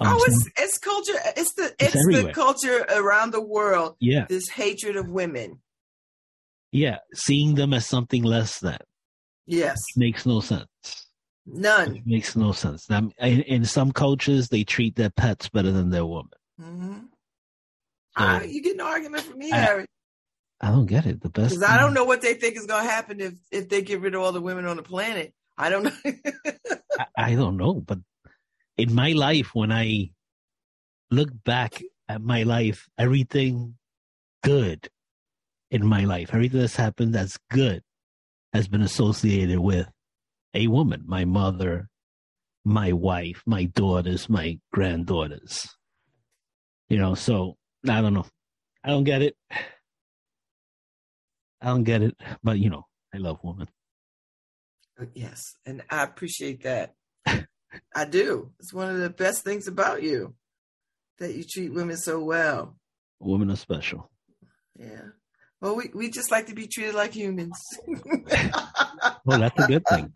um, 0.00 0.08
oh, 0.12 0.24
it's 0.26 0.48
it's 0.56 0.78
culture. 0.78 1.12
It's 1.36 1.52
the 1.54 1.74
It's 1.78 1.94
it's, 1.94 2.06
the 2.06 2.30
culture 2.32 2.86
around 2.94 3.32
the 3.32 3.42
world. 3.42 3.96
yeah, 4.00 4.26
This 4.28 4.48
hatred 4.48 4.96
of 4.96 5.10
women. 5.10 5.60
yeah, 6.72 6.98
seeing 7.12 7.54
them 7.56 7.74
as 7.74 7.86
something 7.86 8.22
less 8.22 8.60
than 8.60 8.78
Yes, 9.46 9.76
makes 9.96 10.24
no 10.24 10.40
sense. 10.40 10.66
none. 11.44 11.96
It 11.96 12.06
makes 12.06 12.34
no 12.36 12.52
sense. 12.52 12.88
In, 12.88 13.12
in 13.18 13.64
some 13.64 13.92
cultures, 13.92 14.48
they 14.48 14.64
treat 14.64 14.96
their 14.96 15.10
pets 15.10 15.48
better 15.50 15.70
than 15.72 15.90
their 15.90 16.06
woman. 16.06 16.30
hmm 16.58 16.98
So, 18.18 18.24
Ah, 18.24 18.42
you 18.42 18.62
get 18.62 18.74
an 18.74 18.80
argument 18.80 19.22
from 19.24 19.38
me, 19.38 19.52
I- 19.52 19.60
Harry, 19.60 19.86
I 20.60 20.70
don't 20.70 20.86
get 20.86 21.06
it. 21.06 21.20
The 21.22 21.30
best. 21.30 21.50
because 21.50 21.62
I 21.62 21.78
don't 21.78 21.94
know 21.94 22.04
what 22.04 22.20
they 22.20 22.34
think 22.34 22.56
is 22.56 22.66
going 22.66 22.84
to 22.84 22.90
happen 22.90 23.20
if 23.20 23.34
if 23.50 23.68
they 23.68 23.82
get 23.82 24.00
rid 24.00 24.14
of 24.14 24.20
all 24.22 24.32
the 24.32 24.40
women 24.42 24.66
on 24.66 24.76
the 24.76 24.82
planet. 24.82 25.32
I 25.56 25.70
don't 25.70 25.84
know. 25.84 25.92
I, 26.98 27.06
I 27.16 27.34
don't 27.34 27.56
know, 27.56 27.74
but 27.74 27.98
in 28.76 28.94
my 28.94 29.12
life, 29.12 29.54
when 29.54 29.72
I 29.72 30.10
look 31.10 31.30
back 31.44 31.80
at 32.08 32.20
my 32.20 32.42
life, 32.42 32.88
everything 32.98 33.76
good 34.42 34.88
in 35.70 35.86
my 35.86 36.04
life, 36.04 36.30
everything 36.34 36.60
that's 36.60 36.76
happened 36.76 37.14
that's 37.14 37.38
good 37.50 37.82
has 38.52 38.68
been 38.68 38.82
associated 38.82 39.60
with 39.60 39.88
a 40.54 40.66
woman, 40.66 41.04
my 41.06 41.24
mother, 41.24 41.88
my 42.64 42.92
wife, 42.92 43.42
my 43.46 43.64
daughters, 43.64 44.28
my 44.28 44.58
granddaughters. 44.72 45.68
You 46.88 46.98
know, 46.98 47.14
so 47.14 47.56
I 47.88 48.00
don't 48.00 48.14
know. 48.14 48.26
I 48.84 48.90
don't 48.90 49.04
get 49.04 49.22
it. 49.22 49.36
I 51.62 51.66
don't 51.68 51.84
get 51.84 52.02
it, 52.02 52.16
but 52.42 52.58
you 52.58 52.70
know, 52.70 52.86
I 53.14 53.18
love 53.18 53.38
women. 53.42 53.68
Uh, 54.98 55.06
yes, 55.14 55.56
and 55.66 55.82
I 55.90 56.02
appreciate 56.02 56.62
that. 56.62 56.94
I 57.94 58.04
do. 58.04 58.52
It's 58.58 58.72
one 58.72 58.88
of 58.90 58.98
the 58.98 59.10
best 59.10 59.44
things 59.44 59.68
about 59.68 60.02
you 60.02 60.34
that 61.18 61.34
you 61.34 61.44
treat 61.44 61.72
women 61.72 61.96
so 61.96 62.22
well. 62.22 62.76
Women 63.18 63.50
are 63.50 63.56
special. 63.56 64.10
Yeah. 64.78 65.02
Well, 65.60 65.76
we, 65.76 65.90
we 65.94 66.10
just 66.10 66.30
like 66.30 66.46
to 66.46 66.54
be 66.54 66.66
treated 66.66 66.94
like 66.94 67.12
humans. 67.12 67.58
Well, 69.24 69.38
that's 69.38 69.58
a 69.62 69.66
good 69.66 69.84
thing. 69.88 70.12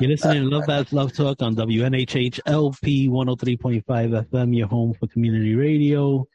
You're 0.00 0.10
listening 0.10 0.42
to 0.42 0.56
Love 0.56 0.66
Babs 0.66 0.92
Love 0.92 1.12
Talk 1.12 1.42
on 1.42 1.56
WNHH 1.56 2.40
LP 2.46 3.08
103.5 3.08 3.84
FM, 3.84 4.56
your 4.56 4.68
home 4.68 4.94
for 4.94 5.06
community 5.06 5.54
radio. 5.54 6.26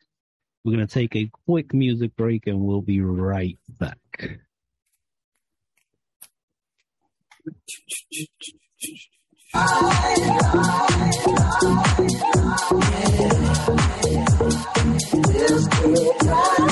We're 0.64 0.76
going 0.76 0.88
to 0.88 0.94
take 0.94 1.16
a 1.16 1.30
quick 1.46 1.74
music 1.74 2.16
break 2.16 2.48
and 2.48 2.62
we'll 2.62 2.82
be 2.82 3.02
right 3.02 3.58
back. 3.68 4.40
Wheels 15.14 16.63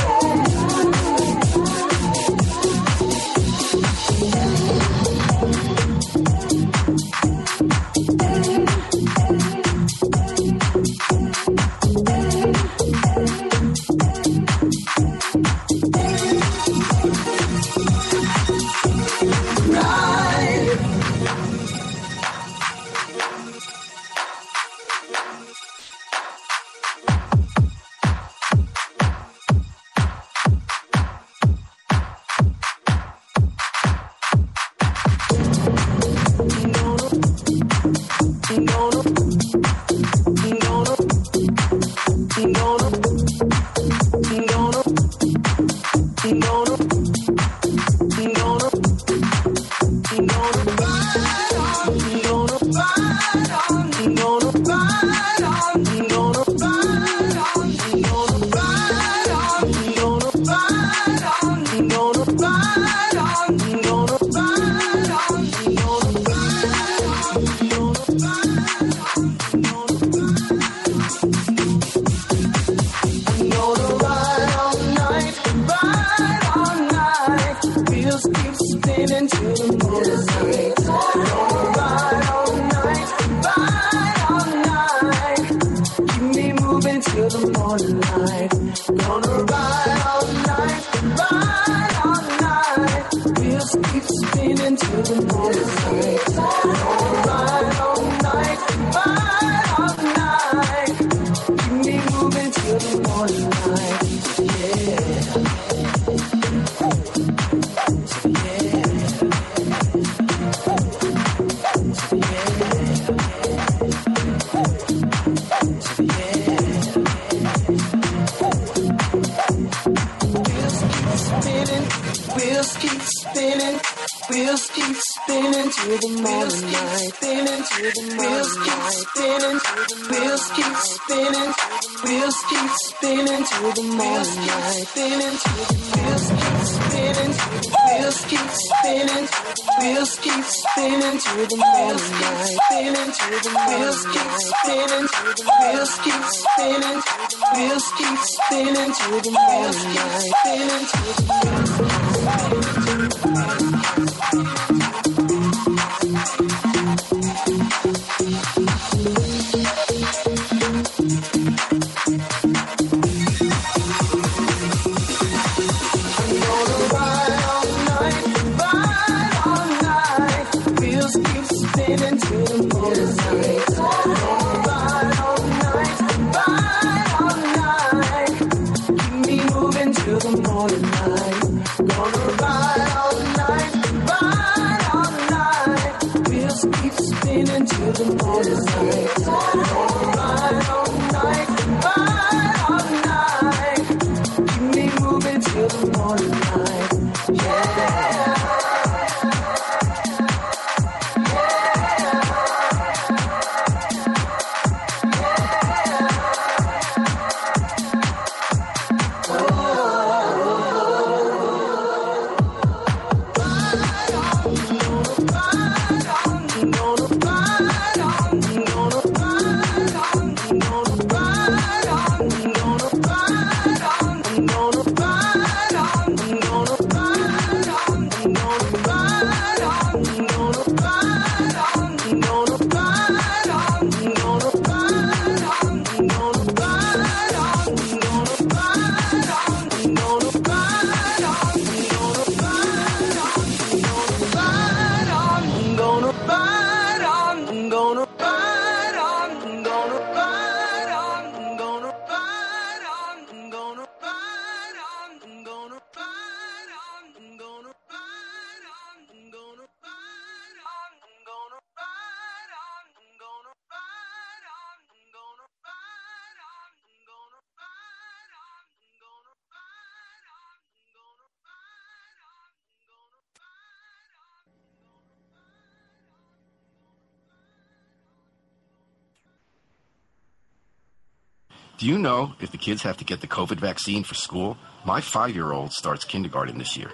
Do 281.82 281.88
you 281.88 281.98
know 281.98 282.36
if 282.40 282.52
the 282.52 282.60
kids 282.60 282.84
have 282.84 282.98
to 282.98 283.04
get 283.04 283.22
the 283.22 283.28
COVID 283.28 283.60
vaccine 283.60 284.04
for 284.04 284.14
school? 284.14 284.56
My 284.86 285.02
five 285.02 285.34
year 285.34 285.52
old 285.52 285.74
starts 285.74 286.06
kindergarten 286.06 286.60
this 286.60 286.78
year. 286.78 286.92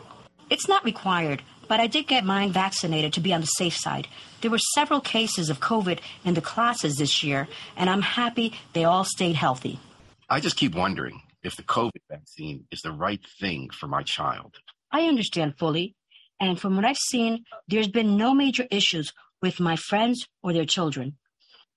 It's 0.50 0.70
not 0.70 0.86
required, 0.86 1.42
but 1.68 1.82
I 1.82 1.88
did 1.88 2.08
get 2.08 2.24
mine 2.24 2.54
vaccinated 2.54 3.12
to 3.12 3.20
be 3.20 3.34
on 3.34 3.42
the 3.42 3.48
safe 3.48 3.76
side. 3.76 4.08
There 4.40 4.50
were 4.50 4.74
several 4.76 5.02
cases 5.02 5.50
of 5.50 5.60
COVID 5.60 6.00
in 6.24 6.36
the 6.36 6.42
classes 6.42 6.96
this 6.96 7.22
year, 7.22 7.50
and 7.76 7.90
I'm 7.90 8.02
happy 8.02 8.54
they 8.72 8.86
all 8.86 9.04
stayed 9.04 9.36
healthy. 9.36 9.82
I 10.30 10.40
just 10.40 10.56
keep 10.56 10.74
wondering 10.74 11.22
if 11.44 11.58
the 11.58 11.64
COVID 11.64 12.04
vaccine 12.10 12.64
is 12.72 12.80
the 12.80 12.94
right 12.94 13.20
thing 13.42 13.70
for 13.70 13.88
my 13.88 14.04
child. 14.04 14.56
I 14.90 15.02
understand 15.02 15.58
fully, 15.58 15.96
and 16.40 16.58
from 16.58 16.78
what 16.78 16.86
I've 16.86 16.96
seen, 17.12 17.44
there's 17.68 17.90
been 17.90 18.16
no 18.16 18.34
major 18.34 18.66
issues 18.72 19.12
with 19.42 19.60
my 19.60 19.76
friends 19.76 20.26
or 20.42 20.54
their 20.54 20.64
children. 20.66 21.18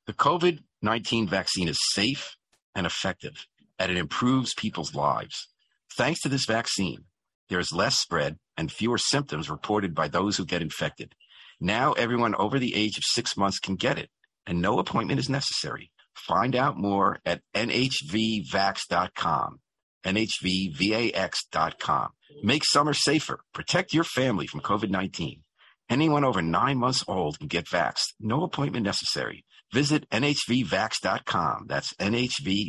The 0.07 0.13
COVID 0.13 0.61
19 0.81 1.27
vaccine 1.27 1.67
is 1.67 1.79
safe 1.93 2.37
and 2.75 2.87
effective, 2.87 3.47
and 3.79 3.91
it 3.91 3.99
improves 3.99 4.55
people's 4.55 4.95
lives. 4.95 5.49
Thanks 5.97 6.21
to 6.23 6.29
this 6.29 6.47
vaccine, 6.47 7.05
there 7.49 7.59
is 7.59 7.73
less 7.73 7.99
spread 7.99 8.39
and 8.57 8.71
fewer 8.71 8.99
symptoms 8.99 9.51
reported 9.51 9.95
by 9.95 10.09
those 10.09 10.37
who 10.37 10.45
get 10.45 10.63
infected. 10.63 11.15
Now, 11.61 11.93
everyone 11.93 12.35
over 12.37 12.59
the 12.59 12.75
age 12.75 12.97
of 12.97 13.05
six 13.05 13.37
months 13.37 13.59
can 13.59 13.77
get 13.77 13.99
it, 13.99 14.09
and 14.47 14.63
no 14.63 14.79
appointment 14.79 15.21
is 15.21 15.29
necessary. 15.29 15.91
Find 16.15 16.57
out 16.57 16.77
more 16.77 17.19
at 17.25 17.43
nhvvax.com. 17.55 19.61
nhvvax.com. 20.05 22.09
Make 22.43 22.65
summer 22.65 22.95
safer. 22.95 23.41
Protect 23.53 23.93
your 23.93 24.05
family 24.05 24.47
from 24.47 24.61
COVID 24.61 24.91
19. 24.91 25.43
Anyone 25.91 26.25
over 26.25 26.41
nine 26.41 26.79
months 26.79 27.05
old 27.09 27.39
can 27.39 27.49
get 27.49 27.67
vaxxed. 27.67 28.15
No 28.21 28.45
appointment 28.45 28.85
necessary. 28.85 29.45
Visit 29.73 30.09
nhvvax.com. 30.11 31.67
That's 31.69 31.95
nhvvax.com 31.95 32.63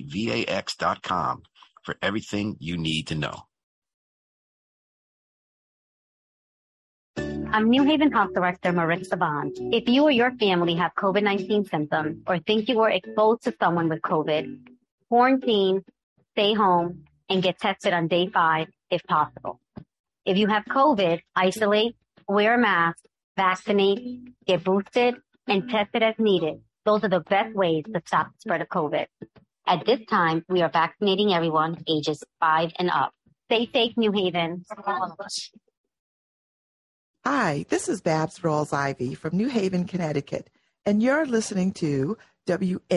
for 1.83 1.95
everything 2.01 2.55
you 2.59 2.77
need 2.77 3.07
to 3.07 3.15
know. 3.15 3.43
I'm 7.53 7.69
New 7.69 7.83
Haven 7.83 8.13
Health 8.13 8.33
Director 8.33 8.71
Maritza 8.71 9.17
Bond. 9.17 9.57
If 9.73 9.89
you 9.89 10.03
or 10.03 10.11
your 10.11 10.31
family 10.37 10.75
have 10.75 10.93
COVID 10.95 11.21
19 11.21 11.65
symptoms 11.65 12.23
or 12.25 12.39
think 12.39 12.69
you 12.69 12.77
were 12.77 12.89
exposed 12.89 13.43
to 13.43 13.53
someone 13.59 13.89
with 13.89 14.01
COVID, 14.01 14.57
quarantine, 15.09 15.83
stay 16.31 16.53
home, 16.53 17.03
and 17.29 17.43
get 17.43 17.59
tested 17.59 17.91
on 17.91 18.07
day 18.07 18.27
five 18.27 18.67
if 18.89 19.03
possible. 19.03 19.59
If 20.25 20.37
you 20.37 20.47
have 20.47 20.63
COVID, 20.63 21.19
isolate, 21.35 21.95
wear 22.25 22.53
a 22.53 22.57
mask, 22.57 22.99
vaccinate, 23.35 24.45
get 24.45 24.63
boosted, 24.63 25.15
and 25.47 25.69
test 25.69 25.89
it 25.93 26.03
as 26.03 26.15
needed. 26.19 26.61
Those 26.85 27.03
are 27.03 27.09
the 27.09 27.19
best 27.19 27.55
ways 27.55 27.83
to 27.93 28.01
stop 28.05 28.27
the 28.27 28.39
spread 28.39 28.61
of 28.61 28.69
COVID. 28.69 29.05
At 29.67 29.85
this 29.85 29.99
time, 30.09 30.43
we 30.49 30.61
are 30.61 30.69
vaccinating 30.69 31.33
everyone 31.33 31.83
ages 31.87 32.23
five 32.39 32.71
and 32.79 32.89
up. 32.89 33.13
Stay 33.45 33.69
safe, 33.71 33.95
New 33.97 34.11
Haven. 34.11 34.65
Hi, 37.23 37.65
this 37.69 37.87
is 37.87 38.01
Babs 38.01 38.39
Rawls 38.39 38.73
Ivy 38.73 39.13
from 39.13 39.37
New 39.37 39.47
Haven, 39.47 39.85
Connecticut, 39.85 40.49
and 40.85 41.03
you're 41.03 41.27
listening 41.27 41.71
to 41.73 42.17
WNHHLP 42.47 42.87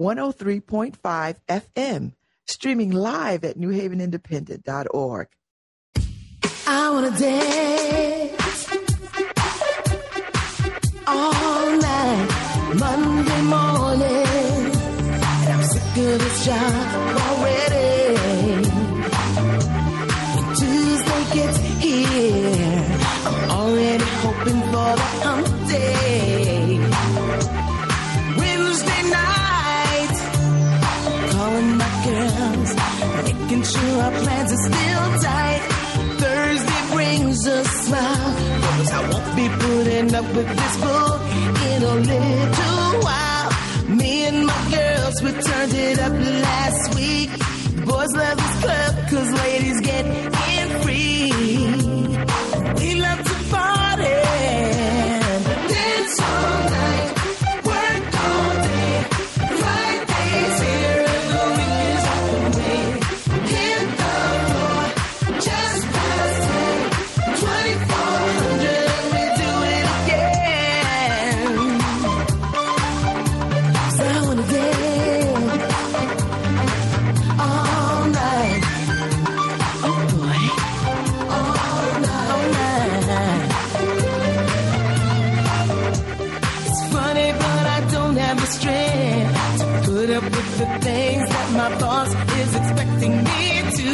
103.5 0.00 1.36
FM, 1.48 2.12
streaming 2.46 2.92
live 2.92 3.44
at 3.44 3.58
newhavenindependent.org. 3.58 5.28
I 6.66 6.90
wanna 6.90 7.10
dance 7.18 8.83
all 11.14 11.70
night, 11.78 12.28
Monday 12.78 13.42
morning, 13.42 14.72
and 15.42 15.52
I'm 15.54 15.62
sick 15.62 15.96
of 15.96 16.18
this 16.22 16.44
job 16.46 16.74
already. 17.24 17.94
When 20.34 20.46
Tuesday 20.60 21.22
gets 21.36 21.58
here, 21.84 22.84
I'm 23.26 23.50
already 23.50 24.08
hoping 24.24 24.60
for 24.72 24.90
the 25.00 25.08
hump 25.24 25.48
day. 25.68 26.78
Wednesday 28.40 29.02
night, 29.20 30.16
calling 31.32 31.70
my 31.82 31.90
girls, 32.06 32.70
making 33.24 33.62
sure 33.62 33.96
our 34.02 34.14
plans 34.22 34.50
are 34.52 34.62
still 34.70 35.06
tight. 35.22 35.62
Thursday 36.18 36.82
brings 36.92 37.46
a 37.46 37.64
up 39.86 40.24
with 40.34 40.48
this 40.48 40.76
bull 40.78 41.20
in 41.68 41.82
a 41.82 41.94
little 41.96 43.00
while. 43.02 43.50
Me 43.88 44.24
and 44.24 44.46
my 44.46 44.70
girls, 44.70 45.22
we 45.22 45.30
turned 45.32 45.74
it 45.74 45.98
up 45.98 46.12
last 46.12 46.94
week. 46.94 47.30
Boys 47.84 48.12
love 48.16 48.36
this 48.38 48.62
club, 48.62 49.08
cause 49.10 49.30
ladies 49.42 49.80
get 49.82 50.06
my 91.64 91.78
boss 91.78 92.10
is 92.40 92.54
expecting 92.60 93.14
me 93.28 93.42
to. 93.78 93.90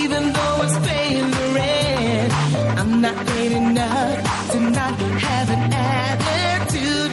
Even 0.00 0.22
though 0.36 0.58
it's 0.64 0.78
paying 0.88 1.28
the 1.38 1.46
rent, 1.56 2.32
I'm 2.80 3.00
not 3.00 3.16
paid 3.26 3.52
enough 3.62 4.50
to 4.52 4.58
not 4.78 4.94
have 5.28 5.48
an 5.56 5.62
attitude. 5.72 7.10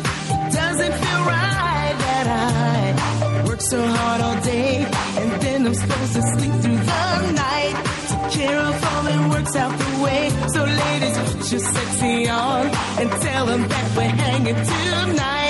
Doesn't 0.60 0.94
feel 1.02 1.22
right 1.34 1.96
that 2.06 2.26
I 2.46 3.44
work 3.48 3.62
so 3.62 3.80
hard 3.96 4.22
all 4.22 4.40
day 4.42 4.86
and 5.22 5.32
then 5.44 5.66
I'm 5.68 5.74
supposed 5.74 6.14
to 6.18 6.22
sleep 6.34 6.54
through 6.64 6.82
the 6.92 7.32
night. 7.46 7.76
Take 8.10 8.28
care 8.40 8.60
of 8.70 8.76
all 8.90 9.08
and 9.14 9.32
works 9.32 9.56
out 9.56 9.74
the 9.84 9.92
way. 10.06 10.22
So 10.54 10.62
ladies, 10.84 11.18
put 11.34 11.52
your 11.54 11.64
sexy 11.76 12.30
on 12.30 12.64
and 13.00 13.10
tell 13.26 13.46
them 13.48 13.68
that 13.74 13.86
we're 13.98 14.16
hanging 14.26 14.60
tonight. 14.74 15.45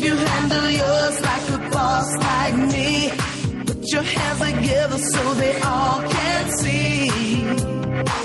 If 0.00 0.04
you 0.04 0.14
handle 0.14 0.70
yours 0.70 1.20
like 1.22 1.48
a 1.50 1.70
boss 1.70 2.16
like 2.18 2.56
me, 2.72 3.10
put 3.66 3.92
your 3.92 4.02
hands 4.02 4.38
together 4.38 4.98
so 4.98 5.34
they 5.34 5.60
all 5.60 6.02
can 6.08 6.50
see 6.58 7.10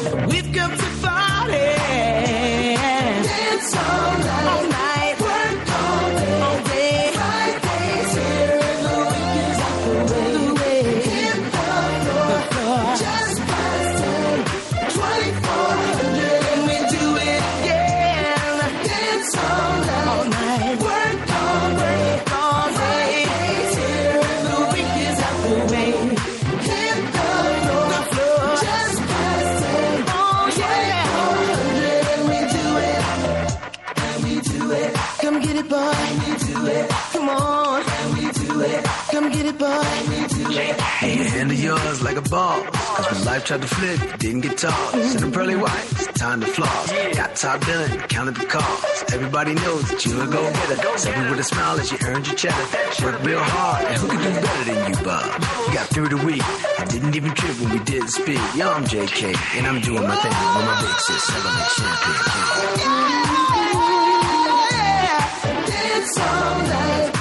that 0.04 0.28
we've 0.30 0.54
come 0.54 0.70
to 0.70 0.90
party. 1.02 1.68
Dance 3.26 3.76
all 3.76 4.18
night. 4.20 4.46
All 4.54 4.70
night. 4.70 4.93
And. 39.62 40.82
Hey, 40.82 41.18
you 41.18 41.24
handle 41.24 41.58
yours 41.58 42.02
like 42.02 42.18
a 42.18 42.22
ball. 42.22 42.64
Cause 42.64 43.12
when 43.12 43.26
life 43.26 43.46
tried 43.46 43.62
to 43.62 43.68
flip, 43.68 44.20
didn't 44.20 44.42
get 44.42 44.58
tossed. 44.58 45.12
Send 45.12 45.20
them 45.20 45.32
pearly 45.32 45.56
whites, 45.56 46.08
time 46.14 46.42
to 46.42 46.48
floss. 46.48 46.92
Got 47.16 47.36
top 47.36 47.66
billing, 47.66 48.00
counted 48.02 48.36
the 48.36 48.46
cost. 48.46 49.14
Everybody 49.14 49.54
knows 49.56 49.90
that 49.90 50.06
you're 50.06 50.24
a 50.24 50.28
go 50.28 50.42
getter. 50.42 51.22
Me 51.24 51.30
with 51.30 51.40
a 51.40 51.44
smile 51.44 51.80
as 51.80 51.92
you 51.92 51.98
earned 52.06 52.28
your 52.28 52.36
cheddar. 52.36 52.66
Work 53.04 53.24
real 53.24 53.40
hard, 53.40 53.86
and 53.86 53.98
who 53.98 54.08
could 54.08 54.22
do 54.22 54.32
better 54.34 54.64
than 54.74 54.90
you, 54.90 54.96
Bob? 55.04 55.42
Got 55.74 55.88
through 55.88 56.10
the 56.10 56.18
week. 56.26 56.44
I 56.80 56.86
didn't 56.86 57.16
even 57.16 57.34
trip 57.34 57.60
when 57.60 57.72
we 57.74 57.80
did 57.84 58.10
speak. 58.10 58.40
Yo, 58.56 58.72
I'm 58.72 58.86
JK, 58.86 59.36
and 59.58 59.68
I'm 59.68 59.82
doing 59.82 60.04
my 60.04 60.16
thing 60.16 60.32
with 60.32 60.66
my 60.66 60.82
big 60.82 61.00
sis, 61.00 61.24
selling 61.24 61.44
that 61.44 61.72
champagne. 61.78 63.04
Dance 65.68 66.18
all 66.20 67.13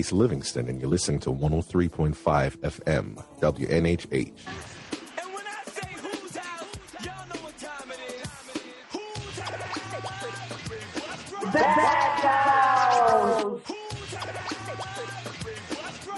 Ace 0.00 0.12
Livingston, 0.12 0.66
and 0.66 0.80
you're 0.80 0.88
listening 0.88 1.20
to 1.20 1.30
103.5 1.30 2.14
FM, 2.56 3.22
WNHH. 3.38 4.32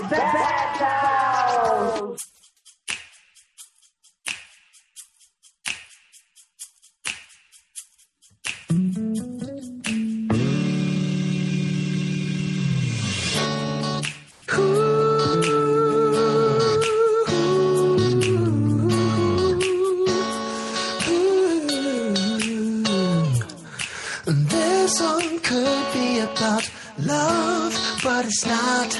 This 0.08 0.51
but 28.22 28.28
it's 28.28 28.46
not. 28.46 28.90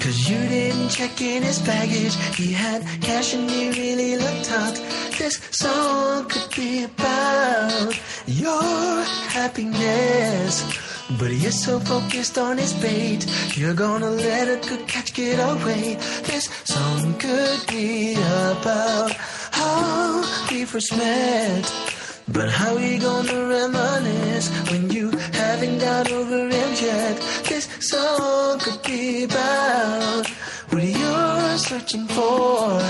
Cause 0.00 0.30
you 0.30 0.38
didn't 0.48 0.90
check 0.90 1.20
in 1.20 1.42
his 1.42 1.58
baggage. 1.58 2.14
He 2.36 2.52
had 2.52 2.82
cash 3.02 3.34
and 3.34 3.50
he 3.50 3.70
really 3.70 4.16
looked 4.16 4.46
hot. 4.46 4.74
This 5.18 5.40
song 5.50 6.28
could 6.28 6.48
be 6.54 6.84
about 6.84 7.98
your 8.26 9.02
happiness. 9.36 10.54
But 11.18 11.32
you're 11.32 11.58
so 11.66 11.80
focused 11.80 12.38
on 12.38 12.58
his 12.58 12.74
bait, 12.74 13.26
you're 13.56 13.74
gonna 13.74 14.10
let 14.10 14.46
a 14.46 14.68
good 14.68 14.86
catch 14.86 15.14
get 15.14 15.38
away. 15.40 15.96
This 16.30 16.44
song 16.64 17.14
could 17.18 17.66
be 17.66 18.12
about 18.12 19.12
how 19.50 20.22
we 20.50 20.64
first 20.64 20.96
met. 20.96 21.64
But 22.30 22.50
how 22.50 22.74
are 22.74 22.76
we 22.76 22.98
gonna 22.98 23.48
reminisce 23.48 24.48
when 24.70 24.90
you 24.90 25.10
haven't 25.32 25.78
got 25.78 26.12
over 26.12 26.48
him 26.48 26.70
yet? 26.80 27.16
Song 27.90 28.58
could 28.58 28.82
be 28.82 29.24
about 29.24 30.26
what 30.68 30.84
you're 30.84 31.56
searching 31.56 32.06
for. 32.08 32.82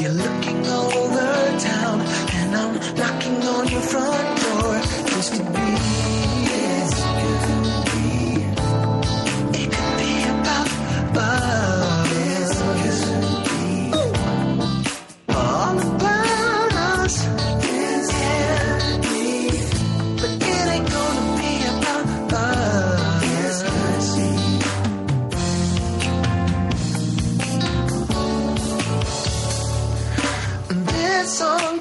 You're 0.00 0.10
looking 0.10 0.66
all 0.66 0.92
over 0.92 1.58
town, 1.60 2.00
and 2.00 2.56
I'm 2.56 2.74
knocking 2.96 3.42
on 3.46 3.68
your 3.68 3.80
front 3.80 4.40
door. 4.42 4.74
This 5.14 5.30
could 5.30 5.52
be, 5.52 5.68
it 9.60 9.70
could 9.70 9.98
be 10.00 10.12
about 10.24 10.68
love. 11.14 11.73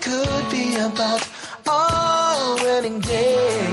Could 0.04 0.52
be 0.52 0.76
about 0.76 1.26
our 1.66 2.56
wedding 2.58 3.00
day. 3.00 3.68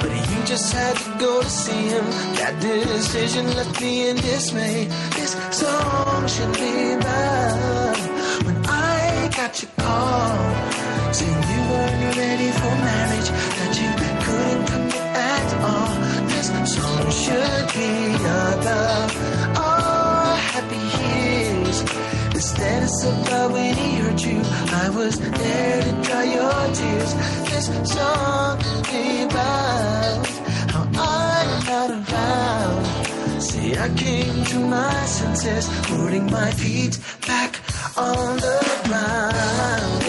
But 0.00 0.10
you 0.10 0.38
just 0.44 0.72
had 0.72 0.96
to 0.96 1.18
go 1.20 1.40
to 1.40 1.48
see 1.48 1.84
him. 1.94 2.04
That 2.40 2.60
decision 2.60 3.46
left 3.54 3.80
me 3.80 4.08
in 4.08 4.16
dismay. 4.16 4.86
This 5.14 5.32
song 5.60 6.26
should 6.26 6.52
be 6.54 6.74
about 6.98 7.96
when 8.46 8.58
I 8.66 9.30
got 9.36 9.62
your 9.62 9.70
call. 9.78 11.14
Saying 11.14 11.42
you 11.52 11.60
weren't 11.70 12.16
ready 12.16 12.50
for 12.60 12.74
marriage, 12.90 13.30
that 13.58 13.72
you 13.82 13.90
couldn't 14.24 14.66
commit 14.72 15.06
at 15.34 15.48
all. 15.70 15.94
This 16.32 16.48
song 16.74 17.06
should 17.24 17.66
be 17.78 17.90
about 18.18 19.10
our 19.62 20.36
happy. 20.50 21.11
Instead 22.42 22.82
of 22.82 23.22
about 23.22 23.52
when 23.52 23.72
he 23.72 23.94
hurt 23.98 24.26
you, 24.26 24.40
I 24.82 24.90
was 24.90 25.16
there 25.20 25.80
to 25.80 25.92
dry 26.02 26.24
your 26.24 26.74
tears. 26.74 27.14
This 27.48 27.66
song 27.88 28.58
about 29.22 30.26
how 30.72 30.84
I 30.92 31.62
got 31.64 31.90
around 31.90 33.40
See, 33.40 33.76
I 33.76 33.88
came 33.94 34.44
to 34.44 34.58
my 34.58 35.06
senses, 35.06 35.68
putting 35.84 36.28
my 36.32 36.50
feet 36.50 36.98
back 37.28 37.60
on 37.96 38.36
the 38.38 38.58
ground. 38.88 40.01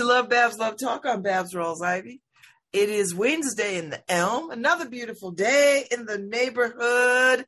To 0.00 0.06
Love 0.06 0.30
Babs 0.30 0.56
Love 0.56 0.78
Talk. 0.78 1.04
I'm 1.04 1.20
Babs 1.20 1.52
Rawls 1.52 1.82
Ivy. 1.82 2.22
It 2.72 2.88
is 2.88 3.14
Wednesday 3.14 3.76
in 3.76 3.90
the 3.90 4.02
Elm, 4.10 4.50
another 4.50 4.88
beautiful 4.88 5.30
day 5.30 5.84
in 5.90 6.06
the 6.06 6.16
neighborhood. 6.16 7.44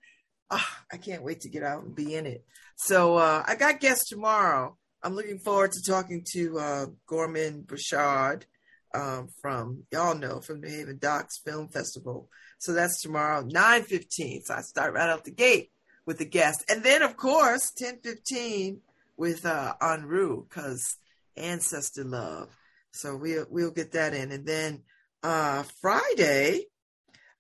Ah, 0.51 0.81
I 0.93 0.99
can't 0.99 1.23
wait 1.23 1.41
to 1.41 1.49
get 1.49 1.63
out 1.63 1.83
and 1.83 1.95
be 1.95 2.15
in 2.15 2.27
it. 2.27 2.45
So 2.77 3.17
uh, 3.17 3.43
I 3.47 3.55
got 3.55 3.81
guests 3.81 4.11
tomorrow. 4.11 4.77
I'm 5.03 5.15
looking 5.15 5.39
forward 5.39 5.73
to 5.73 5.91
talking 5.91 6.27
to 6.35 6.59
uh, 6.59 6.87
Gorman 7.07 7.63
Bechard 7.63 8.43
um, 8.95 9.29
from 9.41 9.85
y'all 9.91 10.15
know 10.15 10.43
from 10.43 10.61
New 10.61 10.69
Haven 10.69 10.99
Docs 11.01 11.39
Film 11.39 11.69
Festival. 11.69 12.29
So 12.59 12.75
that's 12.75 13.01
tomorrow, 13.01 13.45
9:15. 13.45 14.43
So 14.45 14.55
I 14.57 14.61
start 14.61 14.93
right 14.93 15.09
out 15.09 15.25
the 15.25 15.31
gate 15.31 15.71
with 16.05 16.19
the 16.19 16.27
guest, 16.27 16.67
and 16.69 16.83
then 16.83 17.01
of 17.01 17.17
course 17.17 17.73
10:15 17.81 18.81
with 19.17 19.47
uh, 19.47 19.73
Enru 19.81 20.47
because 20.47 20.99
ancestor 21.37 22.05
love. 22.05 22.49
So 22.93 23.17
we'll 23.17 23.47
we'll 23.49 23.71
get 23.71 23.93
that 23.93 24.15
in, 24.15 24.33
and 24.33 24.47
then 24.47 24.83
uh, 25.23 25.65
Friday 25.81 26.67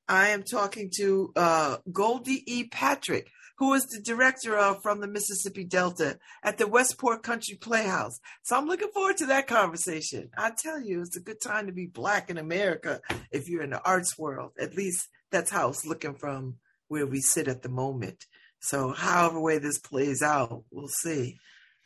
I 0.08 0.28
am 0.28 0.42
talking 0.42 0.90
to 0.96 1.32
uh, 1.36 1.76
Goldie 1.90 2.42
E. 2.46 2.64
Patrick, 2.64 3.30
who 3.58 3.72
is 3.74 3.86
the 3.86 4.02
director 4.02 4.56
of 4.58 4.82
From 4.82 5.00
the 5.00 5.06
Mississippi 5.06 5.64
Delta 5.64 6.18
at 6.42 6.58
the 6.58 6.66
Westport 6.66 7.22
Country 7.22 7.56
Playhouse. 7.56 8.18
So 8.42 8.56
I'm 8.56 8.66
looking 8.66 8.90
forward 8.92 9.16
to 9.18 9.26
that 9.26 9.46
conversation. 9.46 10.30
I 10.36 10.50
tell 10.56 10.80
you, 10.80 11.00
it's 11.02 11.16
a 11.16 11.20
good 11.20 11.40
time 11.40 11.66
to 11.66 11.72
be 11.72 11.86
Black 11.86 12.30
in 12.30 12.38
America 12.38 13.00
if 13.30 13.48
you're 13.48 13.62
in 13.62 13.70
the 13.70 13.82
arts 13.82 14.18
world. 14.18 14.52
At 14.58 14.76
least 14.76 15.08
that's 15.30 15.50
how 15.50 15.68
it's 15.68 15.86
looking 15.86 16.14
from 16.14 16.56
where 16.88 17.06
we 17.06 17.20
sit 17.20 17.48
at 17.48 17.62
the 17.62 17.68
moment. 17.68 18.26
So, 18.60 18.92
however 18.92 19.40
way 19.40 19.58
this 19.58 19.78
plays 19.78 20.22
out, 20.22 20.64
we'll 20.70 20.88
see. 20.88 21.38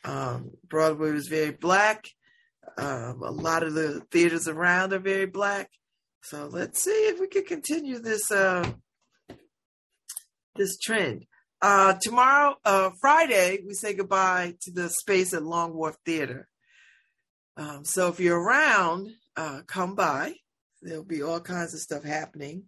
Um, 0.07 0.51
Broadway 0.69 1.11
was 1.11 1.27
very 1.27 1.51
black. 1.51 2.05
Um, 2.77 3.21
a 3.21 3.31
lot 3.31 3.63
of 3.63 3.73
the 3.73 4.01
theaters 4.09 4.47
around 4.47 4.93
are 4.93 4.99
very 4.99 5.25
black. 5.25 5.69
So 6.23 6.47
let's 6.47 6.81
see 6.81 6.89
if 6.89 7.19
we 7.19 7.27
can 7.27 7.43
continue 7.43 7.99
this 7.99 8.31
uh, 8.31 8.71
this 10.55 10.77
trend. 10.77 11.25
Uh, 11.61 11.95
tomorrow, 12.01 12.55
uh, 12.63 12.91
Friday, 13.01 13.59
we 13.65 13.73
say 13.73 13.93
goodbye 13.93 14.55
to 14.61 14.71
the 14.71 14.89
space 14.89 15.33
at 15.33 15.43
Long 15.43 15.73
Wharf 15.73 15.97
Theater. 16.05 16.47
Um, 17.57 17.83
so 17.83 18.07
if 18.07 18.19
you're 18.19 18.41
around, 18.41 19.09
uh, 19.35 19.61
come 19.67 19.95
by. 19.95 20.35
There'll 20.81 21.03
be 21.03 21.23
all 21.23 21.41
kinds 21.41 21.73
of 21.73 21.81
stuff 21.81 22.03
happening. 22.03 22.63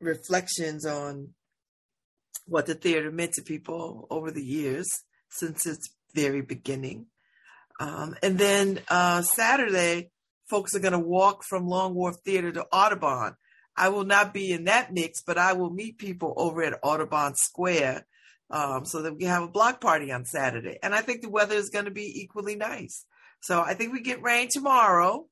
Reflections 0.00 0.84
on 0.84 1.30
what 2.46 2.66
the 2.66 2.74
theater 2.74 3.10
meant 3.10 3.32
to 3.34 3.42
people 3.42 4.06
over 4.10 4.30
the 4.30 4.44
years 4.44 4.88
since 5.30 5.64
its 5.64 5.88
very 6.14 6.42
beginning. 6.42 7.06
Um, 7.80 8.16
and 8.22 8.38
then 8.38 8.80
uh, 8.88 9.22
Saturday, 9.22 10.10
folks 10.48 10.74
are 10.74 10.80
going 10.80 10.92
to 10.92 10.98
walk 10.98 11.44
from 11.44 11.66
Long 11.66 11.94
Wharf 11.94 12.16
Theater 12.24 12.52
to 12.52 12.66
Audubon. 12.72 13.34
I 13.76 13.88
will 13.88 14.04
not 14.04 14.34
be 14.34 14.52
in 14.52 14.64
that 14.64 14.92
mix, 14.92 15.22
but 15.22 15.38
I 15.38 15.54
will 15.54 15.70
meet 15.70 15.98
people 15.98 16.34
over 16.36 16.62
at 16.62 16.78
Audubon 16.82 17.34
Square 17.34 18.06
um, 18.50 18.84
so 18.84 19.02
that 19.02 19.16
we 19.16 19.24
have 19.24 19.42
a 19.42 19.48
block 19.48 19.80
party 19.80 20.12
on 20.12 20.26
Saturday. 20.26 20.78
And 20.82 20.94
I 20.94 21.00
think 21.00 21.22
the 21.22 21.30
weather 21.30 21.54
is 21.54 21.70
going 21.70 21.86
to 21.86 21.90
be 21.90 22.20
equally 22.20 22.54
nice. 22.54 23.04
So 23.40 23.60
I 23.60 23.74
think 23.74 23.92
we 23.92 24.02
get 24.02 24.22
rain 24.22 24.48
tomorrow 24.50 25.26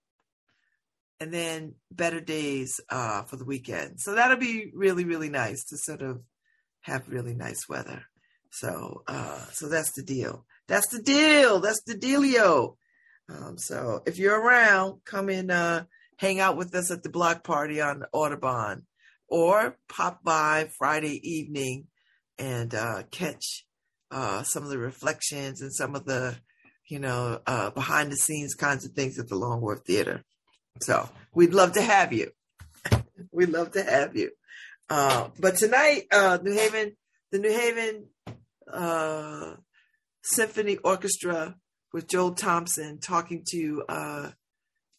and 1.20 1.32
then 1.32 1.74
better 1.92 2.20
days 2.20 2.80
uh, 2.88 3.22
for 3.24 3.36
the 3.36 3.44
weekend. 3.44 4.00
So 4.00 4.14
that'll 4.14 4.38
be 4.38 4.72
really, 4.74 5.04
really 5.04 5.28
nice 5.28 5.64
to 5.66 5.76
sort 5.76 6.00
of 6.00 6.22
have 6.80 7.08
really 7.08 7.34
nice 7.34 7.68
weather. 7.68 8.04
So, 8.50 9.02
uh, 9.06 9.44
so 9.52 9.68
that's 9.68 9.92
the 9.92 10.02
deal. 10.02 10.46
That's 10.70 10.86
the 10.86 11.02
deal. 11.02 11.58
That's 11.58 11.82
the 11.82 11.96
dealio. 11.96 12.76
Um, 13.28 13.58
so 13.58 14.02
if 14.06 14.18
you're 14.18 14.40
around, 14.40 15.00
come 15.04 15.28
and 15.28 15.50
uh, 15.50 15.82
hang 16.16 16.38
out 16.38 16.56
with 16.56 16.72
us 16.76 16.92
at 16.92 17.02
the 17.02 17.08
block 17.08 17.42
party 17.42 17.80
on 17.80 18.04
Audubon, 18.12 18.86
or 19.26 19.76
pop 19.88 20.22
by 20.22 20.70
Friday 20.78 21.20
evening 21.28 21.88
and 22.38 22.72
uh, 22.72 23.02
catch 23.10 23.66
uh, 24.12 24.44
some 24.44 24.62
of 24.62 24.68
the 24.68 24.78
reflections 24.78 25.60
and 25.60 25.74
some 25.74 25.96
of 25.96 26.04
the, 26.04 26.36
you 26.88 27.00
know, 27.00 27.40
uh, 27.48 27.70
behind 27.70 28.12
the 28.12 28.16
scenes 28.16 28.54
kinds 28.54 28.84
of 28.84 28.92
things 28.92 29.18
at 29.18 29.26
the 29.26 29.34
Long 29.34 29.60
Wharf 29.60 29.80
Theater. 29.84 30.22
So 30.82 31.08
we'd 31.34 31.52
love 31.52 31.72
to 31.72 31.82
have 31.82 32.12
you. 32.12 32.30
we'd 33.32 33.48
love 33.48 33.72
to 33.72 33.82
have 33.82 34.16
you. 34.16 34.30
Uh, 34.88 35.30
but 35.36 35.56
tonight, 35.56 36.04
uh, 36.12 36.38
New 36.40 36.52
Haven, 36.52 36.96
the 37.32 37.40
New 37.40 37.50
Haven 37.50 38.06
Symphony 40.22 40.76
Orchestra 40.78 41.56
with 41.92 42.08
Joel 42.08 42.34
Thompson 42.34 42.98
talking 42.98 43.44
to 43.50 43.84
uh, 43.88 44.30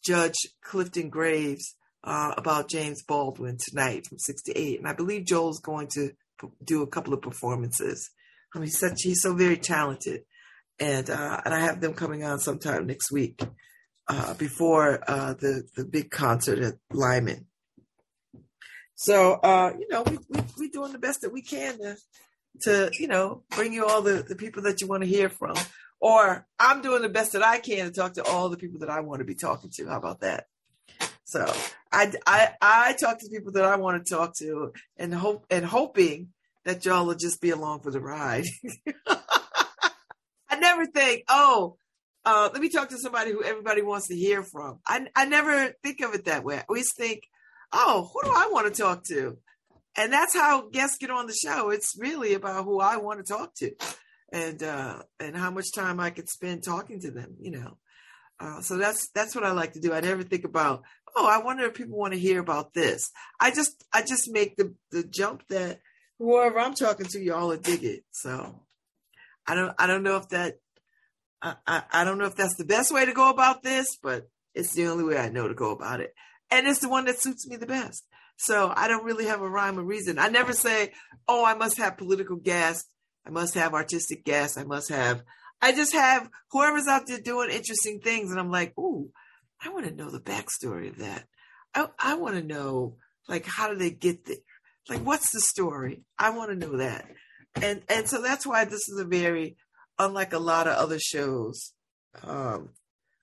Judge 0.04 0.36
Clifton 0.62 1.10
Graves 1.10 1.74
uh, 2.04 2.34
about 2.36 2.68
James 2.68 3.02
Baldwin 3.02 3.58
tonight 3.60 4.06
from 4.06 4.18
six 4.18 4.42
to 4.42 4.58
eight, 4.58 4.78
and 4.78 4.88
I 4.88 4.92
believe 4.92 5.24
Joel's 5.24 5.60
going 5.60 5.88
to 5.94 6.10
p- 6.40 6.48
do 6.64 6.82
a 6.82 6.86
couple 6.86 7.14
of 7.14 7.22
performances. 7.22 8.10
I 8.54 8.58
mean, 8.58 8.66
he's 8.66 8.78
such 8.78 9.02
he's 9.02 9.22
so 9.22 9.34
very 9.34 9.56
talented, 9.56 10.22
and 10.80 11.08
uh, 11.08 11.40
and 11.44 11.54
I 11.54 11.60
have 11.60 11.80
them 11.80 11.94
coming 11.94 12.24
on 12.24 12.40
sometime 12.40 12.86
next 12.86 13.12
week 13.12 13.40
uh, 14.08 14.34
before 14.34 14.98
uh, 15.08 15.34
the 15.34 15.62
the 15.76 15.84
big 15.84 16.10
concert 16.10 16.58
at 16.58 16.74
Lyman. 16.90 17.46
So 18.96 19.34
uh, 19.34 19.72
you 19.78 19.86
know, 19.88 20.02
we, 20.02 20.18
we 20.28 20.40
we're 20.58 20.70
doing 20.70 20.92
the 20.92 20.98
best 20.98 21.20
that 21.20 21.32
we 21.32 21.42
can 21.42 21.78
to 21.78 21.96
to 22.62 22.90
you 22.98 23.08
know 23.08 23.42
bring 23.50 23.72
you 23.72 23.86
all 23.86 24.02
the 24.02 24.22
the 24.22 24.36
people 24.36 24.62
that 24.62 24.80
you 24.80 24.86
want 24.86 25.02
to 25.02 25.08
hear 25.08 25.28
from, 25.28 25.56
or 26.00 26.46
I'm 26.58 26.82
doing 26.82 27.02
the 27.02 27.08
best 27.08 27.32
that 27.32 27.42
I 27.42 27.58
can 27.58 27.86
to 27.86 27.90
talk 27.90 28.14
to 28.14 28.24
all 28.24 28.48
the 28.48 28.56
people 28.56 28.80
that 28.80 28.90
I 28.90 29.00
want 29.00 29.20
to 29.20 29.24
be 29.24 29.34
talking 29.34 29.70
to. 29.74 29.88
How 29.88 29.98
about 29.98 30.20
that? 30.20 30.46
So 31.24 31.50
I 31.92 32.12
I 32.26 32.52
I 32.60 32.92
talk 32.94 33.18
to 33.20 33.28
people 33.28 33.52
that 33.52 33.64
I 33.64 33.76
want 33.76 34.04
to 34.04 34.14
talk 34.14 34.36
to, 34.38 34.72
and 34.96 35.14
hope 35.14 35.46
and 35.50 35.64
hoping 35.64 36.28
that 36.64 36.84
y'all 36.84 37.06
will 37.06 37.14
just 37.14 37.40
be 37.40 37.50
along 37.50 37.80
for 37.80 37.90
the 37.90 38.00
ride. 38.00 38.44
I 40.48 40.56
never 40.58 40.86
think, 40.86 41.24
oh, 41.28 41.76
uh, 42.24 42.50
let 42.52 42.62
me 42.62 42.68
talk 42.68 42.90
to 42.90 42.98
somebody 42.98 43.32
who 43.32 43.42
everybody 43.42 43.82
wants 43.82 44.08
to 44.08 44.14
hear 44.14 44.42
from. 44.42 44.78
I, 44.86 45.06
I 45.16 45.24
never 45.24 45.72
think 45.82 46.00
of 46.02 46.14
it 46.14 46.26
that 46.26 46.44
way. 46.44 46.58
I 46.58 46.64
always 46.68 46.92
think, 46.96 47.22
oh, 47.72 48.10
who 48.12 48.28
do 48.28 48.34
I 48.34 48.48
want 48.52 48.72
to 48.72 48.82
talk 48.82 49.04
to? 49.04 49.38
And 49.96 50.12
that's 50.12 50.34
how 50.34 50.68
guests 50.68 50.98
get 50.98 51.10
on 51.10 51.26
the 51.26 51.34
show. 51.34 51.70
It's 51.70 51.94
really 51.98 52.34
about 52.34 52.64
who 52.64 52.80
I 52.80 52.96
want 52.96 53.24
to 53.24 53.32
talk 53.32 53.54
to 53.56 53.72
and 54.32 54.62
uh, 54.62 55.02
and 55.20 55.36
how 55.36 55.50
much 55.50 55.72
time 55.74 56.00
I 56.00 56.10
could 56.10 56.28
spend 56.28 56.64
talking 56.64 57.00
to 57.00 57.10
them, 57.10 57.36
you 57.38 57.50
know. 57.50 57.76
Uh, 58.40 58.60
so 58.60 58.76
that's 58.76 59.08
that's 59.14 59.34
what 59.34 59.44
I 59.44 59.52
like 59.52 59.74
to 59.74 59.80
do. 59.80 59.92
I 59.92 60.00
never 60.00 60.22
think 60.22 60.44
about, 60.44 60.82
oh, 61.14 61.28
I 61.28 61.44
wonder 61.44 61.64
if 61.66 61.74
people 61.74 61.98
want 61.98 62.14
to 62.14 62.18
hear 62.18 62.40
about 62.40 62.72
this. 62.72 63.10
I 63.38 63.50
just 63.50 63.84
I 63.92 64.02
just 64.02 64.30
make 64.32 64.56
the 64.56 64.74
the 64.90 65.04
jump 65.04 65.46
that 65.48 65.80
whoever 66.18 66.58
I'm 66.58 66.74
talking 66.74 67.06
to, 67.06 67.20
y'all 67.20 67.48
will 67.48 67.58
dig 67.58 67.84
it. 67.84 68.04
So 68.10 68.62
I 69.46 69.54
don't 69.54 69.74
I 69.78 69.86
don't 69.86 70.02
know 70.02 70.16
if 70.16 70.30
that 70.30 70.58
I, 71.42 71.54
I, 71.66 71.82
I 71.92 72.04
don't 72.04 72.18
know 72.18 72.26
if 72.26 72.36
that's 72.36 72.56
the 72.56 72.64
best 72.64 72.92
way 72.92 73.04
to 73.04 73.12
go 73.12 73.28
about 73.28 73.62
this, 73.62 73.98
but 74.02 74.28
it's 74.54 74.72
the 74.72 74.86
only 74.86 75.04
way 75.04 75.18
I 75.18 75.28
know 75.28 75.48
to 75.48 75.54
go 75.54 75.70
about 75.70 76.00
it. 76.00 76.14
And 76.50 76.66
it's 76.66 76.80
the 76.80 76.88
one 76.88 77.04
that 77.06 77.20
suits 77.20 77.46
me 77.46 77.56
the 77.56 77.66
best. 77.66 78.04
So 78.42 78.72
I 78.74 78.88
don't 78.88 79.04
really 79.04 79.26
have 79.26 79.40
a 79.40 79.48
rhyme 79.48 79.78
or 79.78 79.84
reason. 79.84 80.18
I 80.18 80.28
never 80.28 80.52
say, 80.52 80.92
oh, 81.28 81.44
I 81.44 81.54
must 81.54 81.78
have 81.78 81.96
political 81.96 82.36
guests. 82.36 82.88
I 83.24 83.30
must 83.30 83.54
have 83.54 83.72
artistic 83.72 84.24
guests. 84.24 84.58
I 84.58 84.64
must 84.64 84.88
have, 84.88 85.22
I 85.60 85.70
just 85.70 85.92
have 85.92 86.28
whoever's 86.50 86.88
out 86.88 87.06
there 87.06 87.20
doing 87.20 87.50
interesting 87.50 88.00
things. 88.00 88.32
And 88.32 88.40
I'm 88.40 88.50
like, 88.50 88.76
ooh, 88.76 89.10
I 89.64 89.68
want 89.68 89.86
to 89.86 89.94
know 89.94 90.10
the 90.10 90.18
backstory 90.18 90.90
of 90.90 90.98
that. 90.98 91.24
I, 91.72 91.86
I 92.00 92.14
want 92.16 92.34
to 92.34 92.42
know, 92.42 92.96
like, 93.28 93.46
how 93.46 93.70
do 93.70 93.76
they 93.76 93.92
get 93.92 94.24
there? 94.24 94.36
Like, 94.88 95.06
what's 95.06 95.30
the 95.30 95.40
story? 95.40 96.02
I 96.18 96.30
want 96.30 96.50
to 96.50 96.56
know 96.56 96.78
that. 96.78 97.06
And, 97.54 97.82
and 97.88 98.08
so 98.08 98.20
that's 98.22 98.44
why 98.44 98.64
this 98.64 98.88
is 98.88 98.98
a 99.00 99.04
very, 99.04 99.56
unlike 100.00 100.32
a 100.32 100.40
lot 100.40 100.66
of 100.66 100.76
other 100.76 100.98
shows, 100.98 101.72
um, 102.24 102.70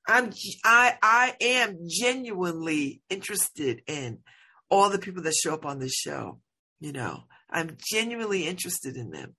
I'm, 0.08 0.32
I, 0.64 0.98
I 1.04 1.36
am 1.42 1.80
genuinely 1.90 3.02
interested 3.10 3.82
in 3.86 4.20
all 4.70 4.90
the 4.90 5.00
people 5.00 5.24
that 5.24 5.34
show 5.36 5.54
up 5.54 5.66
on 5.66 5.80
this 5.80 5.94
show. 5.94 6.40
You 6.80 6.94
know, 6.94 7.24
I'm 7.50 7.78
genuinely 7.92 8.48
interested 8.48 8.96
in 8.96 9.12
them 9.12 9.36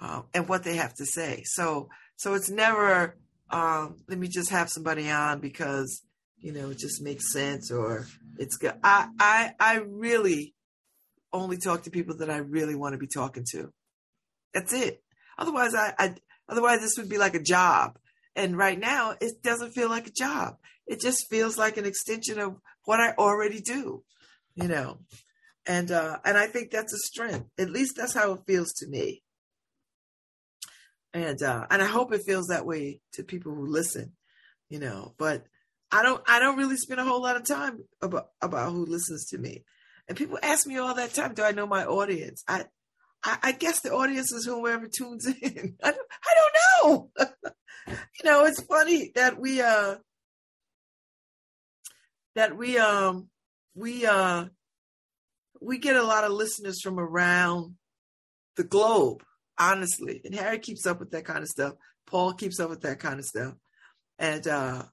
uh, 0.00 0.22
and 0.32 0.48
what 0.48 0.64
they 0.64 0.76
have 0.76 0.94
to 0.94 1.06
say. 1.06 1.42
So, 1.44 1.88
so 2.16 2.34
it's 2.34 2.50
never 2.50 3.16
um, 3.50 3.96
let 4.08 4.18
me 4.18 4.28
just 4.28 4.50
have 4.50 4.70
somebody 4.70 5.10
on 5.10 5.40
because 5.40 6.02
you 6.38 6.52
know 6.52 6.70
it 6.70 6.78
just 6.78 7.02
makes 7.02 7.32
sense 7.32 7.70
or 7.70 8.06
it's 8.38 8.56
good. 8.56 8.74
I, 8.82 9.08
I, 9.18 9.52
I 9.60 9.76
really 9.86 10.54
only 11.32 11.58
talk 11.58 11.82
to 11.82 11.90
people 11.90 12.16
that 12.18 12.30
I 12.30 12.38
really 12.38 12.74
want 12.74 12.94
to 12.94 12.98
be 12.98 13.06
talking 13.06 13.44
to. 13.52 13.70
That's 14.52 14.72
it. 14.72 15.02
Otherwise, 15.38 15.74
I, 15.74 15.94
I 15.98 16.14
otherwise 16.48 16.80
this 16.80 16.96
would 16.98 17.08
be 17.08 17.18
like 17.18 17.34
a 17.34 17.42
job. 17.42 17.98
And 18.36 18.56
right 18.56 18.78
now, 18.78 19.14
it 19.20 19.42
doesn't 19.42 19.72
feel 19.72 19.88
like 19.88 20.08
a 20.08 20.12
job. 20.12 20.56
It 20.86 21.00
just 21.00 21.28
feels 21.30 21.56
like 21.56 21.76
an 21.76 21.86
extension 21.86 22.40
of 22.40 22.56
what 22.84 23.00
I 23.00 23.12
already 23.12 23.60
do 23.60 24.02
you 24.54 24.68
know? 24.68 24.98
And 25.66 25.90
uh 25.90 26.18
and 26.24 26.36
i 26.36 26.46
think 26.46 26.70
that's 26.70 26.92
a 26.92 26.98
strength. 26.98 27.48
At 27.58 27.70
least 27.70 27.94
that's 27.96 28.14
how 28.14 28.32
it 28.32 28.40
feels 28.46 28.72
to 28.74 28.86
me. 28.86 29.22
And 31.12 31.42
uh 31.42 31.66
and 31.70 31.82
i 31.82 31.86
hope 31.86 32.12
it 32.12 32.24
feels 32.26 32.46
that 32.48 32.66
way 32.66 33.00
to 33.12 33.22
people 33.22 33.54
who 33.54 33.66
listen 33.66 34.12
you 34.68 34.78
know? 34.78 35.14
But 35.18 35.44
i 35.92 36.02
don't 36.02 36.22
i 36.26 36.40
don't 36.40 36.56
really 36.56 36.76
spend 36.76 36.98
a 36.98 37.04
whole 37.04 37.22
lot 37.22 37.36
of 37.36 37.46
time 37.46 37.84
about 38.02 38.28
about 38.42 38.72
who 38.72 38.86
listens 38.86 39.26
to 39.26 39.38
me. 39.38 39.64
And 40.08 40.18
people 40.18 40.38
ask 40.42 40.66
me 40.66 40.78
all 40.78 40.94
that 40.94 41.14
time 41.14 41.34
do 41.34 41.42
i 41.42 41.52
know 41.52 41.66
my 41.66 41.84
audience? 41.84 42.42
I 42.48 42.64
i, 43.22 43.52
guess 43.52 43.80
the 43.80 43.94
audience 43.94 44.32
is 44.32 44.44
whoever 44.44 44.86
tunes 44.86 45.26
in. 45.42 45.76
I 45.82 45.90
don't, 45.90 46.08
I 46.24 46.34
don't 46.34 46.54
know. 46.56 47.10
You 47.86 48.30
know 48.30 48.46
it's 48.46 48.62
funny 48.62 49.12
that 49.14 49.38
we 49.38 49.60
uh 49.60 49.96
that 52.34 52.56
we 52.56 52.78
um 52.78 53.28
we 53.74 54.06
uh 54.06 54.46
we 55.60 55.78
get 55.78 55.96
a 55.96 56.02
lot 56.02 56.24
of 56.24 56.32
listeners 56.32 56.80
from 56.82 56.98
around 56.98 57.76
the 58.56 58.64
globe, 58.64 59.22
honestly. 59.58 60.20
And 60.24 60.34
Harry 60.34 60.58
keeps 60.58 60.86
up 60.86 61.00
with 61.00 61.10
that 61.12 61.24
kind 61.24 61.40
of 61.40 61.48
stuff. 61.48 61.74
Paul 62.06 62.34
keeps 62.34 62.60
up 62.60 62.70
with 62.70 62.82
that 62.82 63.00
kind 63.00 63.18
of 63.18 63.24
stuff. 63.24 63.54
And 64.18 64.46
uh 64.46 64.84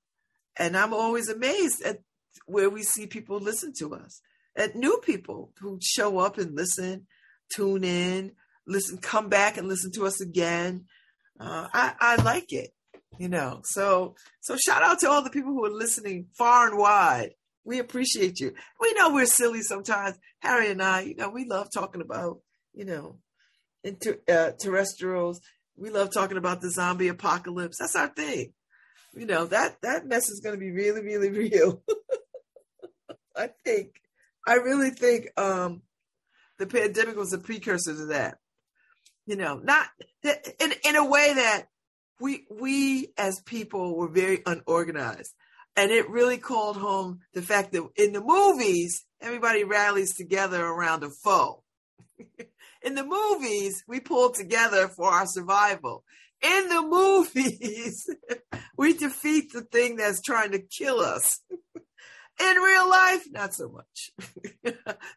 and 0.57 0.75
I'm 0.77 0.93
always 0.93 1.29
amazed 1.29 1.83
at 1.83 1.99
where 2.45 2.69
we 2.69 2.83
see 2.83 3.07
people 3.07 3.39
listen 3.39 3.73
to 3.79 3.93
us. 3.93 4.21
At 4.55 4.75
new 4.75 4.99
people 5.03 5.53
who 5.59 5.79
show 5.81 6.19
up 6.19 6.37
and 6.37 6.55
listen, 6.55 7.07
tune 7.55 7.83
in, 7.83 8.33
listen, 8.67 8.97
come 8.97 9.29
back 9.29 9.57
and 9.57 9.67
listen 9.67 9.91
to 9.93 10.05
us 10.05 10.19
again. 10.21 10.85
Uh, 11.39 11.67
I, 11.73 11.93
I 11.99 12.15
like 12.17 12.51
it, 12.51 12.71
you 13.17 13.29
know. 13.29 13.61
So 13.63 14.15
so 14.41 14.57
shout 14.57 14.83
out 14.83 14.99
to 14.99 15.09
all 15.09 15.23
the 15.23 15.29
people 15.29 15.51
who 15.51 15.65
are 15.65 15.71
listening 15.71 16.27
far 16.37 16.67
and 16.67 16.77
wide 16.77 17.31
we 17.63 17.79
appreciate 17.79 18.39
you. 18.39 18.53
We 18.79 18.93
know 18.93 19.13
we're 19.13 19.25
silly 19.25 19.61
sometimes. 19.61 20.17
Harry 20.39 20.71
and 20.71 20.81
I, 20.81 21.01
you 21.01 21.15
know, 21.15 21.29
we 21.29 21.45
love 21.45 21.67
talking 21.73 22.01
about, 22.01 22.39
you 22.73 22.85
know, 22.85 23.19
inter, 23.83 24.17
uh, 24.27 24.51
terrestrials. 24.59 25.41
We 25.77 25.89
love 25.89 26.11
talking 26.13 26.37
about 26.37 26.61
the 26.61 26.71
zombie 26.71 27.07
apocalypse. 27.07 27.77
That's 27.79 27.95
our 27.95 28.07
thing. 28.07 28.53
You 29.13 29.25
know, 29.25 29.45
that, 29.45 29.77
that 29.81 30.07
mess 30.07 30.29
is 30.29 30.39
going 30.39 30.55
to 30.55 30.59
be 30.59 30.71
really, 30.71 31.01
really 31.01 31.29
real. 31.49 31.83
I 33.35 33.49
think, 33.63 34.01
I 34.47 34.55
really 34.55 34.89
think, 34.89 35.27
um, 35.37 35.81
the 36.57 36.67
pandemic 36.67 37.15
was 37.15 37.33
a 37.33 37.39
precursor 37.39 37.93
to 37.93 38.05
that. 38.07 38.37
You 39.25 39.35
know, 39.35 39.59
not 39.63 39.87
in, 40.23 40.73
in 40.83 40.95
a 40.95 41.05
way 41.05 41.33
that 41.33 41.67
we, 42.19 42.45
we 42.49 43.13
as 43.17 43.39
people 43.41 43.95
were 43.95 44.09
very 44.09 44.41
unorganized 44.45 45.33
and 45.75 45.91
it 45.91 46.09
really 46.09 46.37
called 46.37 46.77
home 46.77 47.19
the 47.33 47.41
fact 47.41 47.71
that 47.71 47.87
in 47.95 48.13
the 48.13 48.21
movies, 48.21 49.05
everybody 49.21 49.63
rallies 49.63 50.15
together 50.15 50.63
around 50.63 51.03
a 51.03 51.09
foe. 51.23 51.63
in 52.81 52.95
the 52.95 53.05
movies, 53.05 53.83
we 53.87 53.99
pull 53.99 54.31
together 54.31 54.87
for 54.87 55.09
our 55.11 55.25
survival. 55.25 56.03
In 56.41 56.69
the 56.69 56.81
movies, 56.81 58.09
we 58.77 58.93
defeat 58.93 59.53
the 59.53 59.61
thing 59.61 59.95
that's 59.95 60.21
trying 60.21 60.51
to 60.51 60.59
kill 60.59 60.99
us. 60.99 61.41
In 62.39 62.55
real 62.55 62.89
life, 62.89 63.23
not 63.29 63.53
so 63.53 63.69
much. 63.69 64.11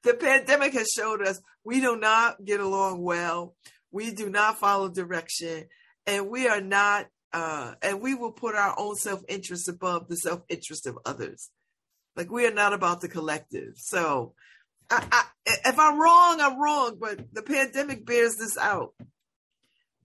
the 0.02 0.14
pandemic 0.14 0.74
has 0.74 0.89
showed 0.89 1.26
us 1.26 1.40
we 1.64 1.81
do 1.81 1.97
not 1.97 2.44
get 2.44 2.60
along 2.60 3.02
well. 3.02 3.55
We 3.90 4.12
do 4.12 4.28
not 4.28 4.59
follow 4.59 4.90
direction 4.90 5.68
and 6.06 6.28
we 6.28 6.48
are 6.48 6.60
not 6.60 7.06
uh, 7.35 7.74
and 7.82 8.01
we 8.01 8.15
will 8.15 8.31
put 8.31 8.55
our 8.55 8.78
own 8.78 8.94
self 8.94 9.20
interest 9.28 9.69
above 9.69 10.06
the 10.09 10.16
self 10.16 10.43
interest 10.48 10.86
of 10.86 10.97
others. 11.05 11.51
Like 12.16 12.31
we 12.31 12.47
are 12.47 12.55
not 12.55 12.73
about 12.73 13.01
the 13.01 13.09
collective. 13.09 13.74
So, 13.77 14.35
I, 14.89 15.05
I, 15.11 15.24
if 15.65 15.77
I'm 15.77 16.01
wrong, 16.01 16.40
I'm 16.40 16.62
wrong. 16.62 16.97
But 17.01 17.35
the 17.35 17.43
pandemic 17.43 18.06
bears 18.06 18.36
this 18.36 18.56
out. 18.56 18.94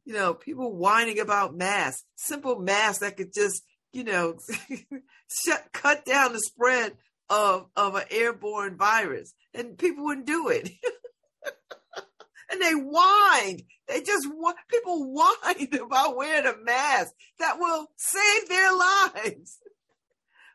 You 0.06 0.14
know, 0.14 0.34
people 0.34 0.76
whining 0.76 1.20
about 1.20 1.56
masks, 1.56 2.04
simple 2.16 2.58
masks 2.58 3.02
that 3.02 3.16
could 3.16 3.32
just, 3.32 3.64
you 3.94 4.04
know, 4.04 4.40
shut, 5.46 5.68
cut 5.72 6.06
down 6.06 6.34
the 6.34 6.40
spread 6.40 6.94
of 7.30 7.68
of 7.76 7.94
an 7.94 8.06
airborne 8.10 8.76
virus, 8.76 9.36
and 9.54 9.78
people 9.78 10.06
wouldn't 10.06 10.26
do 10.26 10.50
it. 10.50 10.68
and 12.52 12.60
they 12.60 12.72
whined. 12.72 13.62
They 13.90 14.02
just 14.02 14.28
want 14.32 14.56
people 14.70 15.12
whined 15.16 15.74
about 15.82 16.16
wearing 16.16 16.46
a 16.46 16.56
mask 16.64 17.12
that 17.40 17.60
will 17.60 17.88
save 17.98 18.48
their 18.48 18.72
lives. 18.72 19.58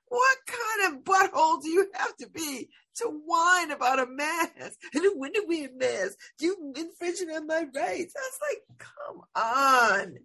What 0.06 0.39
kind 0.47 0.94
of 0.94 1.02
butthole 1.02 1.61
do 1.61 1.69
you 1.69 1.90
have 1.94 2.16
to 2.19 2.28
be 2.28 2.69
to 2.98 3.06
whine 3.27 3.73
about 3.73 3.98
a 3.98 4.06
mask? 4.06 4.78
And 4.94 5.05
when 5.16 5.32
wear 5.48 5.69
a 5.69 5.73
mask? 5.77 6.16
You 6.40 6.73
infringing 6.77 7.31
on 7.35 7.48
my 7.48 7.65
rights. 7.74 8.15
I 8.16 8.20
was 8.20 8.39
like, 8.40 8.62
come 8.78 9.23
on. 9.35 10.19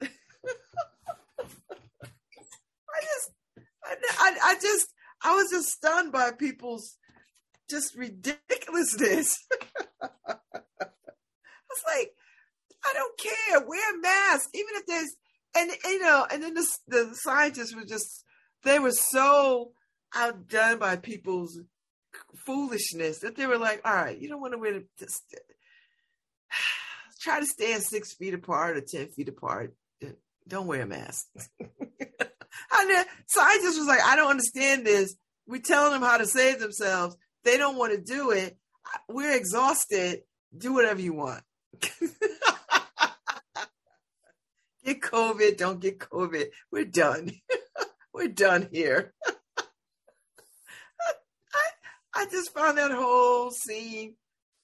I 2.94 3.00
just, 3.00 3.30
I, 3.84 3.96
I, 4.18 4.38
I 4.44 4.54
just, 4.60 4.86
I 5.24 5.34
was 5.34 5.50
just 5.50 5.70
stunned 5.70 6.12
by 6.12 6.30
people's 6.30 6.96
just 7.68 7.96
ridiculousness. 7.96 9.36
I 10.00 10.36
was 10.38 11.82
like, 11.86 12.12
I 12.84 12.92
don't 12.94 13.18
care. 13.18 13.66
Wear 13.66 13.94
a 13.94 14.00
mask, 14.00 14.50
even 14.54 14.74
if 14.74 14.86
there's 14.86 15.16
and 15.54 15.70
you 15.84 16.00
know, 16.00 16.26
and 16.30 16.42
then 16.42 16.54
the, 16.54 16.66
the 16.88 17.10
scientists 17.14 17.74
were 17.74 17.84
just 17.84 18.24
they 18.64 18.78
were 18.78 18.92
so 18.92 19.72
outdone 20.14 20.78
by 20.78 20.96
people's 20.96 21.60
foolishness 22.44 23.20
that 23.20 23.36
they 23.36 23.46
were 23.46 23.58
like, 23.58 23.80
all 23.84 23.94
right, 23.94 24.18
you 24.18 24.28
don't 24.28 24.40
want 24.40 24.52
to 24.52 24.58
wear 24.58 24.82
just 24.98 25.22
try 27.20 27.40
to 27.40 27.46
stand 27.46 27.82
six 27.82 28.14
feet 28.14 28.34
apart 28.34 28.76
or 28.76 28.80
ten 28.80 29.08
feet 29.08 29.28
apart. 29.28 29.74
Don't 30.48 30.66
wear 30.66 30.82
a 30.82 30.86
mask. 30.86 31.28
and 31.60 31.70
the 32.90 33.06
scientists 33.28 33.78
was 33.78 33.86
like, 33.86 34.02
I 34.02 34.16
don't 34.16 34.30
understand 34.30 34.84
this. 34.84 35.14
We're 35.46 35.60
telling 35.60 35.92
them 35.92 36.02
how 36.02 36.18
to 36.18 36.26
save 36.26 36.58
themselves. 36.58 37.16
They 37.44 37.58
don't 37.58 37.76
want 37.76 37.92
to 37.92 38.00
do 38.00 38.32
it. 38.32 38.56
We're 39.08 39.36
exhausted. 39.36 40.22
Do 40.56 40.72
whatever 40.72 41.00
you 41.00 41.14
want. 41.14 41.42
get 44.84 45.00
COVID, 45.00 45.56
don't 45.56 45.80
get 45.80 45.98
COVID. 45.98 46.46
We're 46.70 46.84
done. 46.84 47.32
We're 48.14 48.28
done 48.28 48.68
here. 48.72 49.14
I, 49.58 49.64
I 52.14 52.26
just 52.30 52.52
found 52.52 52.78
that 52.78 52.90
whole 52.90 53.50
scene 53.50 54.16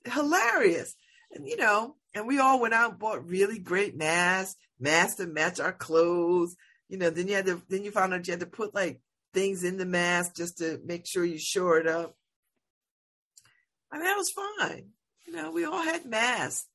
hilarious. 0.04 0.94
And 1.32 1.46
you 1.46 1.56
know, 1.56 1.96
and 2.14 2.26
we 2.26 2.38
all 2.38 2.60
went 2.60 2.74
out 2.74 2.90
and 2.90 2.98
bought 2.98 3.28
really 3.28 3.58
great 3.58 3.96
masks, 3.96 4.56
masks 4.78 5.16
to 5.16 5.26
match 5.26 5.60
our 5.60 5.72
clothes. 5.72 6.56
You 6.88 6.98
know, 6.98 7.10
then 7.10 7.28
you 7.28 7.34
had 7.34 7.46
to 7.46 7.62
then 7.68 7.84
you 7.84 7.90
found 7.90 8.14
out 8.14 8.26
you 8.26 8.32
had 8.32 8.40
to 8.40 8.46
put 8.46 8.74
like 8.74 9.00
things 9.34 9.64
in 9.64 9.76
the 9.76 9.86
mask 9.86 10.36
just 10.36 10.58
to 10.58 10.80
make 10.84 11.06
sure 11.06 11.24
you 11.24 11.38
shore 11.38 11.78
it 11.78 11.86
up. 11.86 12.14
I 13.90 13.96
mean, 13.96 14.04
that 14.04 14.16
was 14.16 14.30
fine. 14.30 14.90
You 15.26 15.34
know, 15.34 15.50
we 15.52 15.64
all 15.64 15.82
had 15.82 16.06
masks 16.06 16.66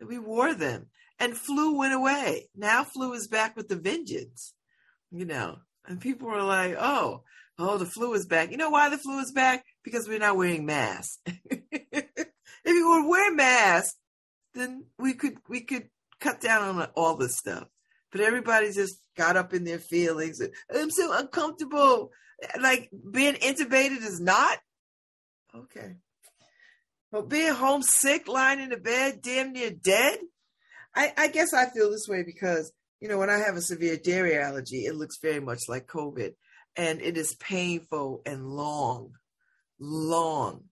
and 0.00 0.08
we 0.08 0.18
wore 0.18 0.54
them 0.54 0.86
and 1.18 1.36
flu 1.36 1.76
went 1.76 1.94
away. 1.94 2.48
Now 2.54 2.84
flu 2.84 3.12
is 3.14 3.28
back 3.28 3.56
with 3.56 3.68
the 3.68 3.76
vengeance, 3.76 4.54
you 5.10 5.24
know, 5.24 5.58
and 5.86 6.00
people 6.00 6.28
were 6.28 6.42
like, 6.42 6.76
oh, 6.78 7.22
oh, 7.58 7.78
the 7.78 7.86
flu 7.86 8.14
is 8.14 8.26
back. 8.26 8.50
You 8.50 8.56
know 8.56 8.70
why 8.70 8.88
the 8.88 8.98
flu 8.98 9.18
is 9.20 9.32
back? 9.32 9.64
Because 9.82 10.08
we're 10.08 10.18
not 10.18 10.36
wearing 10.36 10.66
masks. 10.66 11.18
if 11.50 12.14
you 12.64 12.88
would 12.88 13.08
wear 13.08 13.34
masks, 13.34 13.96
then 14.54 14.84
we 14.98 15.14
could, 15.14 15.38
we 15.48 15.62
could 15.62 15.88
cut 16.20 16.40
down 16.40 16.78
on 16.78 16.88
all 16.94 17.16
this 17.16 17.36
stuff. 17.36 17.68
But 18.10 18.22
everybody 18.22 18.72
just 18.72 19.00
got 19.16 19.36
up 19.36 19.52
in 19.52 19.64
their 19.64 19.78
feelings. 19.78 20.40
I'm 20.74 20.90
so 20.90 21.12
uncomfortable. 21.12 22.10
Like 22.60 22.90
being 23.10 23.34
intubated 23.34 23.98
is 23.98 24.20
not 24.20 24.58
okay. 25.54 25.96
But 27.10 27.28
being 27.28 27.52
homesick, 27.52 28.28
lying 28.28 28.60
in 28.60 28.68
the 28.70 28.76
bed, 28.76 29.20
damn 29.22 29.52
near 29.52 29.70
dead, 29.70 30.18
I, 30.94 31.12
I 31.16 31.28
guess 31.28 31.52
I 31.52 31.66
feel 31.66 31.90
this 31.90 32.08
way 32.08 32.22
because, 32.24 32.72
you 33.00 33.08
know, 33.08 33.18
when 33.18 33.30
I 33.30 33.38
have 33.38 33.56
a 33.56 33.62
severe 33.62 33.96
dairy 33.96 34.36
allergy, 34.36 34.84
it 34.84 34.96
looks 34.96 35.18
very 35.22 35.40
much 35.40 35.60
like 35.68 35.86
COVID 35.86 36.32
and 36.76 37.00
it 37.00 37.16
is 37.16 37.34
painful 37.36 38.22
and 38.26 38.46
long, 38.46 39.12
long. 39.78 40.64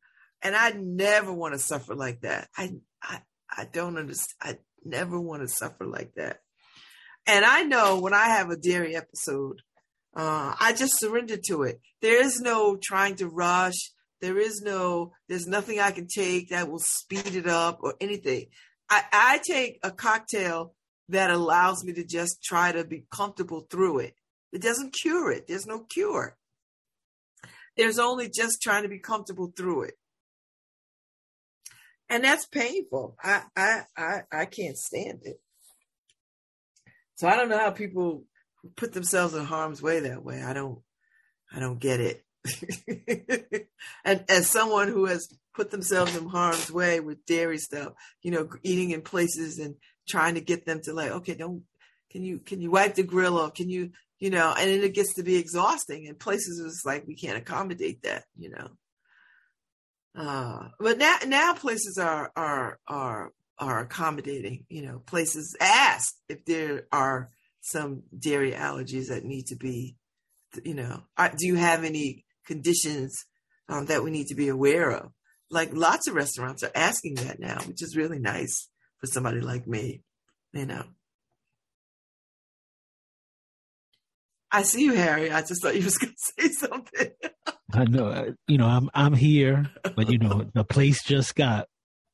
And 0.42 0.54
I 0.54 0.70
never 0.70 1.32
want 1.32 1.54
to 1.54 1.58
suffer 1.58 1.94
like 1.94 2.20
that. 2.20 2.48
I, 2.56 2.72
I, 3.02 3.20
I 3.50 3.66
don't 3.72 3.98
understand. 3.98 4.36
I 4.40 4.58
never 4.84 5.20
want 5.20 5.42
to 5.42 5.48
suffer 5.48 5.84
like 5.84 6.12
that. 6.14 6.38
And 7.26 7.44
I 7.44 7.62
know 7.64 8.00
when 8.00 8.14
I 8.14 8.28
have 8.28 8.50
a 8.50 8.56
dairy 8.56 8.94
episode, 8.94 9.62
uh, 10.16 10.54
I 10.58 10.72
just 10.72 10.98
surrender 10.98 11.36
to 11.48 11.64
it. 11.64 11.80
There 12.00 12.24
is 12.24 12.40
no 12.40 12.78
trying 12.80 13.16
to 13.16 13.28
rush. 13.28 13.74
There 14.20 14.38
is 14.38 14.62
no, 14.62 15.12
there's 15.28 15.46
nothing 15.46 15.80
I 15.80 15.90
can 15.90 16.06
take 16.06 16.50
that 16.50 16.70
will 16.70 16.78
speed 16.78 17.34
it 17.34 17.46
up 17.46 17.80
or 17.82 17.94
anything. 18.00 18.46
I, 18.88 19.02
I 19.12 19.40
take 19.44 19.78
a 19.82 19.90
cocktail 19.90 20.74
that 21.08 21.30
allows 21.30 21.84
me 21.84 21.92
to 21.94 22.04
just 22.04 22.42
try 22.42 22.72
to 22.72 22.84
be 22.84 23.04
comfortable 23.10 23.66
through 23.70 24.00
it. 24.00 24.14
It 24.52 24.62
doesn't 24.62 24.94
cure 24.94 25.30
it. 25.30 25.46
There's 25.46 25.66
no 25.66 25.80
cure. 25.80 26.36
There's 27.76 27.98
only 27.98 28.30
just 28.30 28.62
trying 28.62 28.84
to 28.84 28.88
be 28.88 28.98
comfortable 28.98 29.52
through 29.56 29.82
it. 29.82 29.94
And 32.08 32.24
that's 32.24 32.46
painful. 32.46 33.16
I 33.22 33.42
I 33.56 33.82
I, 33.96 34.20
I 34.32 34.44
can't 34.46 34.78
stand 34.78 35.20
it. 35.24 35.40
So 37.16 37.28
I 37.28 37.36
don't 37.36 37.48
know 37.48 37.58
how 37.58 37.70
people 37.70 38.24
put 38.76 38.92
themselves 38.92 39.34
in 39.34 39.44
harm's 39.44 39.82
way 39.82 40.00
that 40.00 40.24
way. 40.24 40.42
I 40.42 40.52
don't 40.52 40.80
I 41.52 41.58
don't 41.58 41.80
get 41.80 42.00
it. 42.00 42.24
and 44.04 44.24
as 44.28 44.50
someone 44.50 44.88
who 44.88 45.06
has 45.06 45.28
put 45.54 45.70
themselves 45.70 46.16
in 46.16 46.28
harm's 46.28 46.70
way 46.70 47.00
with 47.00 47.24
dairy 47.26 47.58
stuff, 47.58 47.92
you 48.22 48.30
know, 48.30 48.48
eating 48.62 48.90
in 48.90 49.02
places 49.02 49.58
and 49.58 49.74
trying 50.08 50.34
to 50.34 50.40
get 50.40 50.66
them 50.66 50.80
to 50.82 50.92
like, 50.92 51.10
okay, 51.10 51.34
don't, 51.34 51.62
can 52.10 52.22
you, 52.22 52.38
can 52.38 52.60
you 52.60 52.70
wipe 52.70 52.94
the 52.94 53.02
grill 53.02 53.38
off? 53.38 53.54
Can 53.54 53.68
you, 53.68 53.90
you 54.18 54.30
know, 54.30 54.54
and 54.56 54.70
then 54.70 54.82
it 54.82 54.94
gets 54.94 55.14
to 55.14 55.22
be 55.22 55.36
exhausting 55.36 56.06
and 56.06 56.18
places 56.18 56.58
is 56.58 56.82
like, 56.84 57.06
we 57.06 57.16
can't 57.16 57.38
accommodate 57.38 58.02
that, 58.02 58.24
you 58.36 58.50
know. 58.50 58.68
Uh, 60.14 60.68
but 60.78 60.98
now, 60.98 61.16
now 61.26 61.52
places 61.54 61.98
are, 62.00 62.32
are, 62.36 62.78
are, 62.86 63.32
are 63.58 63.80
accommodating, 63.80 64.64
you 64.68 64.82
know, 64.82 64.98
places 65.00 65.56
ask 65.60 66.14
if 66.28 66.44
there 66.44 66.86
are 66.92 67.30
some 67.60 68.02
dairy 68.16 68.52
allergies 68.52 69.08
that 69.08 69.24
need 69.24 69.46
to 69.46 69.56
be, 69.56 69.96
you 70.64 70.74
know, 70.74 71.02
do 71.18 71.46
you 71.46 71.56
have 71.56 71.84
any 71.84 72.25
conditions 72.46 73.24
um, 73.68 73.86
that 73.86 74.02
we 74.02 74.10
need 74.10 74.28
to 74.28 74.34
be 74.34 74.48
aware 74.48 74.90
of? 74.90 75.10
like 75.50 75.70
lots 75.72 76.08
of 76.08 76.14
restaurants 76.14 76.62
are 76.62 76.70
asking 76.74 77.14
that 77.16 77.38
now, 77.38 77.58
which 77.66 77.82
is 77.82 77.96
really 77.96 78.18
nice 78.18 78.68
for 78.98 79.06
somebody 79.06 79.40
like 79.40 79.66
me, 79.66 80.02
you 80.52 80.66
know. 80.66 80.84
I 84.50 84.62
see 84.62 84.84
you, 84.84 84.94
Harry. 84.94 85.30
I 85.30 85.42
just 85.42 85.62
thought 85.62 85.76
you 85.76 85.84
was 85.84 85.98
going 85.98 86.14
to 86.14 86.42
say 86.42 86.48
something. 86.48 87.10
I 87.72 87.84
know. 87.84 88.06
Uh, 88.06 88.30
you 88.46 88.58
know, 88.58 88.66
I'm 88.66 88.90
I'm 88.94 89.12
here, 89.12 89.70
but 89.94 90.10
you 90.10 90.18
know, 90.18 90.46
the 90.54 90.64
place 90.64 91.02
just 91.02 91.34
got 91.34 91.68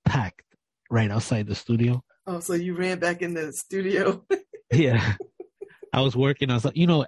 packed 0.05 0.43
right 0.91 1.11
outside 1.11 1.47
the 1.47 1.55
studio. 1.55 2.03
Oh, 2.27 2.41
so 2.41 2.55
you 2.55 2.75
ran 2.75 2.99
back 2.99 3.23
in 3.23 3.35
the 3.35 3.53
studio? 3.53 4.25
yeah, 4.73 5.15
I 5.93 6.01
was 6.01 6.17
working. 6.17 6.51
I 6.51 6.55
was 6.55 6.65
like, 6.65 6.77
you 6.77 6.87
know, 6.87 7.07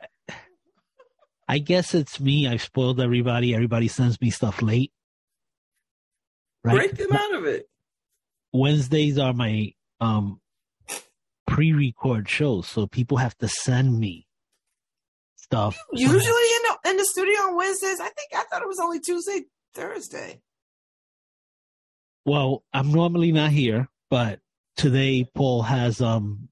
I 1.49 1.59
guess 1.59 1.95
it's 1.95 2.21
me. 2.21 2.49
I've 2.49 2.63
spoiled 2.63 3.01
everybody. 3.01 3.55
Everybody 3.55 3.89
sends 3.89 4.21
me 4.21 4.31
stuff 4.31 4.63
late. 4.63 4.93
Right? 6.63 6.75
Break 6.75 6.97
them 6.97 7.13
out 7.13 7.35
of 7.35 7.45
it. 7.45 7.69
Wednesdays 8.53 9.19
are 9.19 9.35
my 9.35 9.73
um 10.01 10.41
pre-record 11.47 12.29
shows, 12.29 12.67
so 12.67 12.87
people 12.87 13.19
have 13.19 13.37
to 13.39 13.49
send 13.49 13.99
me 13.99 14.27
stuff. 15.37 15.79
Usually 15.93 16.19
in 16.19 16.23
the 16.23 16.91
in 16.91 16.97
the 16.97 17.05
studio 17.05 17.35
on 17.43 17.57
Wednesdays. 17.57 18.01
I 18.01 18.09
think 18.09 18.31
I 18.35 18.45
thought 18.45 18.63
it 18.63 18.69
was 18.69 18.81
only 18.81 19.01
Tuesday, 19.01 19.43
Thursday. 19.75 20.41
Well, 22.25 22.65
I'm 22.73 22.91
normally 22.91 23.33
not 23.33 23.51
here, 23.51 23.89
but 24.09 24.41
today 24.77 25.29
Paul 25.35 25.63
has 25.63 26.01
um 26.01 26.49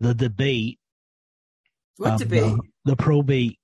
the 0.00 0.14
debate. 0.14 0.78
What 1.96 2.12
um, 2.12 2.18
debate? 2.18 2.42
The, 2.42 2.60
the, 2.84 2.96
probate 2.96 3.58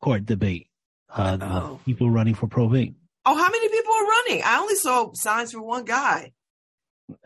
court 0.00 0.26
debate. 0.26 0.68
Uh, 1.08 1.38
oh. 1.40 1.80
people 1.84 2.10
running 2.10 2.34
for 2.34 2.46
probate. 2.46 2.94
Oh, 3.26 3.34
how 3.36 3.50
many 3.50 3.68
people 3.68 3.92
are 3.92 4.06
running? 4.06 4.42
I 4.44 4.58
only 4.58 4.76
saw 4.76 5.10
signs 5.14 5.52
for 5.52 5.62
one 5.62 5.84
guy. 5.84 6.32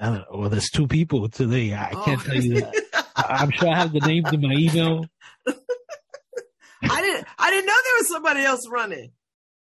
Uh, 0.01 0.21
well, 0.33 0.49
there's 0.49 0.71
two 0.71 0.87
people 0.87 1.29
today. 1.29 1.75
I 1.75 1.93
oh. 1.95 2.03
can't 2.05 2.21
tell 2.21 2.37
you 2.37 2.61
that. 2.61 3.07
I'm 3.17 3.51
sure 3.51 3.69
I 3.69 3.79
have 3.79 3.93
the 3.93 4.01
names 4.01 4.33
in 4.33 4.41
my 4.41 4.55
email. 4.55 5.07
I 5.47 7.01
didn't. 7.01 7.27
I 7.39 7.51
didn't 7.51 7.67
know 7.67 7.75
there 7.85 7.99
was 7.99 8.09
somebody 8.09 8.41
else 8.43 8.69
running. 8.69 9.13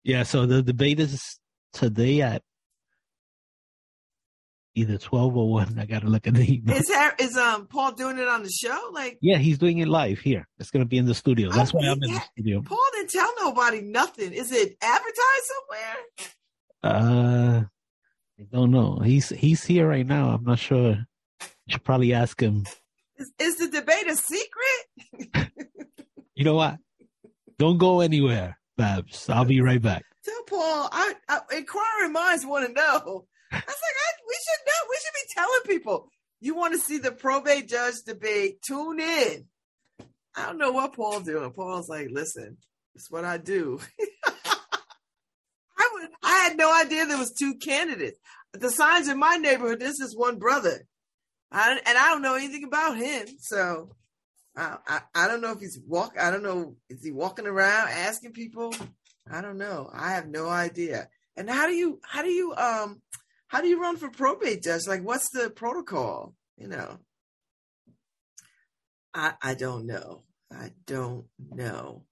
Yeah. 0.05 0.23
So 0.23 0.47
the 0.47 0.63
debate 0.63 1.01
is 1.01 1.39
today 1.73 2.23
at 2.23 2.43
either 4.81 4.99
twelve 4.99 5.37
or 5.37 5.51
one. 5.51 5.79
I 5.79 5.87
got 5.87 6.03
to 6.03 6.09
look 6.09 6.27
at 6.27 6.35
the 6.35 6.55
email. 6.55 6.77
Is 6.77 6.91
is 7.19 7.37
um 7.37 7.67
Paul 7.67 7.93
doing 7.93 8.19
it 8.19 8.29
on 8.29 8.43
the 8.43 8.51
show? 8.51 8.91
Like, 8.93 9.19
yeah, 9.21 9.39
he's 9.39 9.59
doing 9.59 9.79
it 9.79 9.89
live 9.89 10.19
here. 10.19 10.49
It's 10.59 10.71
going 10.71 10.85
to 10.85 10.89
be 10.89 10.99
in 10.99 11.07
the 11.07 11.15
studio. 11.15 11.51
That's 11.51 11.73
why 11.73 11.83
I'm 11.87 12.03
in 12.03 12.13
the 12.13 12.23
studio. 12.33 12.63
Paul 12.63 12.79
didn't 12.95 13.11
tell 13.11 13.33
nobody 13.41 13.81
nothing. 13.83 14.33
Is 14.33 14.53
it 14.53 14.77
advertised 14.83 15.51
somewhere? 15.53 15.97
Uh, 16.83 17.63
I 18.41 18.47
don't 18.53 18.71
know. 18.71 18.99
He's 19.05 19.29
he's 19.29 19.65
here 19.65 19.89
right 19.89 20.07
now. 20.07 20.31
I'm 20.31 20.45
not 20.45 20.59
sure. 20.59 20.97
You 21.67 21.73
should 21.75 21.85
probably 21.85 22.15
ask 22.15 22.41
him. 22.41 22.65
Is, 23.17 23.33
is 23.39 23.57
the 23.59 23.69
debate 23.69 24.09
a 24.09 24.17
secret? 24.17 25.51
you 26.35 26.45
know 26.45 26.55
what? 26.55 26.79
Don't 27.59 27.77
go 27.77 28.01
anywhere, 28.01 28.59
Babs. 28.79 29.29
I'll 29.29 29.45
be 29.45 29.61
right 29.61 29.83
back. 29.83 30.05
Tell 30.25 30.43
Paul. 30.47 30.89
I, 30.91 31.15
I 31.29 31.41
inquiring 31.59 32.13
minds 32.13 32.47
want 32.47 32.67
to 32.67 32.73
know. 32.73 33.27
I 33.53 33.57
was 33.57 33.67
like, 33.67 33.99
I, 33.99 34.11
we 34.27 34.35
should 34.35 34.67
know. 34.67 34.89
We 34.89 34.97
should 34.97 35.15
be 35.15 35.35
telling 35.35 35.79
people. 35.79 36.09
You 36.41 36.55
want 36.55 36.73
to 36.75 36.79
see 36.79 36.99
the 36.99 37.13
probate 37.13 37.69
judge 37.69 38.03
debate? 38.07 38.63
Tune 38.63 39.01
in. 39.01 39.47
I 40.35 40.47
don't 40.47 40.59
know 40.59 40.73
what 40.73 40.95
Paul's 40.95 41.25
doing. 41.25 41.51
Paul's 41.51 41.89
like, 41.89 42.09
listen, 42.11 42.57
it's 42.95 43.11
what 43.11 43.25
I 43.25 43.37
do. 43.37 43.81
I 45.79 45.91
would 45.93 46.09
I 46.23 46.49
had 46.49 46.57
no 46.57 46.73
idea 46.73 47.07
there 47.07 47.19
was 47.19 47.33
two 47.33 47.57
candidates. 47.57 48.19
The 48.53 48.71
signs 48.71 49.09
in 49.09 49.19
my 49.19 49.37
neighborhood, 49.37 49.81
this 49.81 50.01
is 50.01 50.17
one 50.17 50.39
brother. 50.39 50.87
I, 51.53 51.73
and 51.85 51.99
I 51.99 52.11
don't 52.11 52.23
know 52.23 52.37
anything 52.37 52.65
about 52.65 52.97
him. 52.97 53.27
So 53.39 53.91
I, 54.57 54.77
I, 54.87 55.01
I 55.15 55.29
don't 55.29 55.41
know 55.41 55.53
if 55.53 55.61
he's 55.61 55.81
walk. 55.87 56.15
I 56.19 56.31
don't 56.31 56.43
know. 56.43 56.77
Is 56.89 57.05
he 57.05 57.13
walking 57.13 57.47
around 57.47 57.89
asking 57.89 58.33
people? 58.33 58.75
I 59.31 59.41
don't 59.41 59.59
know. 59.59 59.91
I 59.93 60.13
have 60.13 60.29
no 60.29 60.49
idea. 60.49 61.09
And 61.37 61.49
how 61.49 61.67
do 61.67 61.75
you, 61.75 62.01
how 62.03 62.23
do 62.23 62.29
you, 62.29 62.55
um, 62.55 63.01
how 63.51 63.61
do 63.61 63.67
you 63.67 63.83
run 63.83 63.97
for 63.97 64.09
probate 64.09 64.63
judge? 64.63 64.87
Like, 64.87 65.03
what's 65.03 65.29
the 65.31 65.51
protocol? 65.51 66.35
You 66.57 66.69
know, 66.69 66.99
I, 69.13 69.35
I 69.43 69.55
don't 69.55 69.87
know. 69.87 70.23
I 70.53 70.71
don't 70.87 71.25
know. 71.39 72.05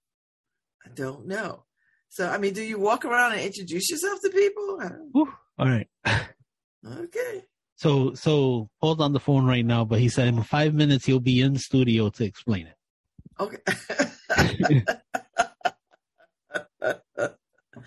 I 0.84 0.88
don't 0.94 1.28
know. 1.28 1.64
So, 2.08 2.28
I 2.28 2.38
mean, 2.38 2.54
do 2.54 2.62
you 2.62 2.80
walk 2.80 3.04
around 3.04 3.32
and 3.32 3.40
introduce 3.40 3.88
yourself 3.88 4.20
to 4.22 4.30
people? 4.30 4.80
I. 4.82 4.90
All 5.14 5.68
right. 5.68 5.88
Okay. 6.86 7.44
So 7.76 8.14
so 8.14 8.70
hold 8.80 9.00
on 9.00 9.12
the 9.12 9.20
phone 9.20 9.46
right 9.46 9.64
now, 9.64 9.84
but 9.84 10.00
he 10.00 10.08
said 10.08 10.28
in 10.28 10.42
five 10.42 10.74
minutes 10.74 11.04
he'll 11.06 11.20
be 11.20 11.40
in 11.40 11.56
studio 11.56 12.08
to 12.10 12.24
explain 12.24 12.66
it. 12.66 12.76
Okay. 13.38 13.58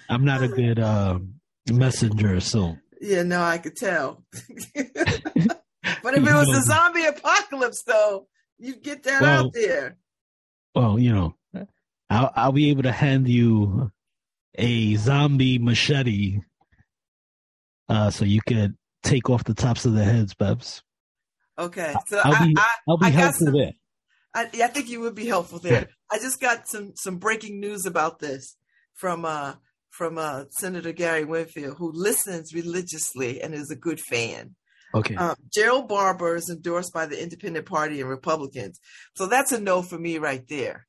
I'm 0.10 0.23
not 0.26 0.44
a 0.44 0.48
good 0.48 0.80
um, 0.80 1.36
messenger, 1.69 2.40
so 2.40 2.78
yeah, 3.02 3.23
no, 3.23 3.41
I 3.41 3.57
could 3.57 3.76
tell. 3.76 4.23
but 4.34 6.14
if 6.14 6.28
it 6.28 6.34
was 6.34 6.49
a 6.49 6.61
zombie 6.61 7.06
apocalypse, 7.06 7.84
though, 7.86 8.28
you'd 8.60 8.84
get 8.84 9.03
that 9.03 9.22
Well, 9.22 9.45
out 9.45 9.53
there. 9.53 9.98
well, 10.76 10.99
you 10.99 11.11
know, 11.14 11.36
I'll 12.10 12.32
I'll 12.36 12.52
be 12.52 12.69
able 12.69 12.84
to 12.84 12.91
hand 12.91 13.28
you 13.28 13.91
a 14.56 14.95
zombie 14.95 15.57
machete, 15.60 16.40
uh, 17.90 18.11
so 18.11 18.26
you 18.26 18.41
could 18.45 18.76
take 19.03 19.30
off 19.30 19.44
the 19.44 19.53
tops 19.53 19.86
of 19.86 19.94
the 19.94 20.03
heads, 20.03 20.34
Babs. 20.34 20.84
Okay. 21.57 21.94
So 22.07 22.22
I'll 22.23 22.45
be 22.45 22.53
I, 22.57 22.68
I'll 22.88 22.98
be 22.98 23.07
I 23.07 23.10
helpful 23.10 23.48
some, 23.48 23.56
there. 23.56 23.72
I, 24.34 24.49
yeah, 24.53 24.65
I 24.65 24.68
think 24.69 24.90
you 24.90 25.02
would 25.02 25.15
be 25.15 25.28
helpful 25.28 25.60
there. 25.60 25.90
I 26.11 26.18
just 26.19 26.40
got 26.40 26.68
some 26.68 26.94
some 26.95 27.18
breaking 27.18 27.60
news 27.60 27.86
about 27.86 28.19
this 28.19 28.56
from 28.94 29.26
uh 29.26 29.56
from 29.92 30.18
uh 30.18 30.46
Senator 30.50 30.92
Gary 30.92 31.26
Winfield, 31.26 31.78
who 31.78 31.92
listens 31.92 32.54
religiously 32.54 33.42
and 33.42 33.54
is 33.54 33.70
a 33.70 33.76
good 33.76 34.00
fan. 34.00 34.56
Okay. 34.94 35.16
Um, 35.16 35.36
Gerald 35.54 35.88
Barber 35.88 36.36
is 36.36 36.50
endorsed 36.50 36.92
by 36.94 37.06
the 37.06 37.22
Independent 37.22 37.66
Party 37.66 38.02
and 38.02 38.10
Republicans, 38.10 38.80
so 39.16 39.28
that's 39.28 39.52
a 39.52 39.60
no 39.60 39.82
for 39.82 39.98
me 39.98 40.18
right 40.18 40.46
there. 40.48 40.88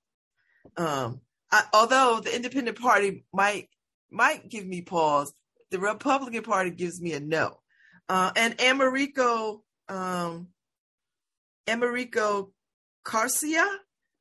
Um, 0.77 1.21
I, 1.51 1.65
although 1.73 2.21
the 2.23 2.35
Independent 2.35 2.81
Party 2.81 3.25
might 3.33 3.69
might 4.11 4.49
give 4.49 4.67
me 4.67 4.83
pause, 4.83 5.33
the 5.71 5.79
Republican 5.79 6.43
Party 6.43 6.71
gives 6.71 7.01
me 7.01 7.13
a 7.13 7.21
no. 7.21 7.59
Uh, 8.09 8.33
and 8.37 8.61
Americo 8.61 9.63
um, 9.89 10.49
Americo 11.69 12.53
Garcia 13.05 13.67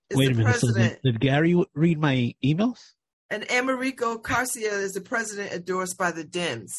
is 0.09 0.17
Wait 0.17 0.31
a 0.31 0.33
the 0.33 0.39
minute. 0.39 0.55
So 0.55 0.67
president, 0.67 1.01
did, 1.03 1.13
did 1.13 1.21
Gary 1.21 1.63
read 1.73 1.99
my 1.99 2.35
emails? 2.43 2.79
And 3.31 3.49
Americo 3.49 4.17
Garcia 4.17 4.71
is 4.73 4.91
the 4.93 5.01
president 5.01 5.51
endorsed 5.53 5.97
by 5.97 6.11
the 6.11 6.23
Dems. 6.23 6.71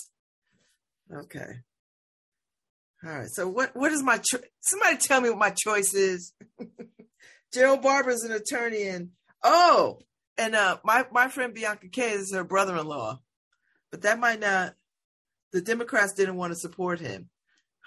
Okay. 1.12 1.60
All 3.04 3.10
right. 3.10 3.28
So 3.30 3.48
what 3.48 3.74
what 3.74 3.90
is 3.90 4.02
my 4.02 4.18
cho- 4.18 4.38
somebody 4.60 4.96
tell 4.98 5.20
me 5.20 5.30
what 5.30 5.38
my 5.38 5.50
choice 5.50 5.92
is? 5.94 6.32
Gerald 7.52 7.82
Barber 7.82 8.10
is 8.10 8.22
an 8.22 8.32
attorney 8.32 8.84
and 8.84 9.10
oh, 9.42 9.98
and 10.38 10.54
uh 10.54 10.78
my 10.84 11.04
my 11.12 11.28
friend 11.28 11.52
Bianca 11.54 11.88
Kay 11.88 12.12
is 12.12 12.32
her 12.32 12.44
brother-in-law. 12.44 13.20
But 13.90 14.02
that 14.02 14.20
might 14.20 14.40
not 14.40 14.74
the 15.52 15.60
Democrats 15.60 16.14
didn't 16.14 16.36
want 16.36 16.52
to 16.52 16.58
support 16.58 17.00
him. 17.00 17.28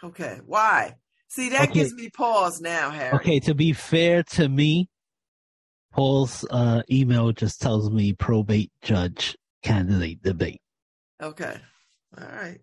Okay. 0.04 0.40
Why? 0.46 0.96
See, 1.30 1.50
that 1.50 1.70
Okay. 1.70 1.74
gives 1.80 1.94
me 1.94 2.10
pause 2.10 2.62
now, 2.62 2.92
Harry. 2.92 3.16
Okay, 3.16 3.40
to 3.42 3.56
be 3.56 3.74
fair 3.74 4.22
to 4.24 4.48
me, 4.48 4.90
Paul's 5.96 6.46
uh, 6.50 6.82
email 6.92 7.32
just 7.32 7.62
tells 7.62 7.90
me 7.90 8.12
probate 8.12 8.70
judge 8.82 9.38
candidate 9.64 10.22
debate. 10.22 10.60
Okay. 11.24 11.58
All 12.18 12.28
right. 12.28 12.60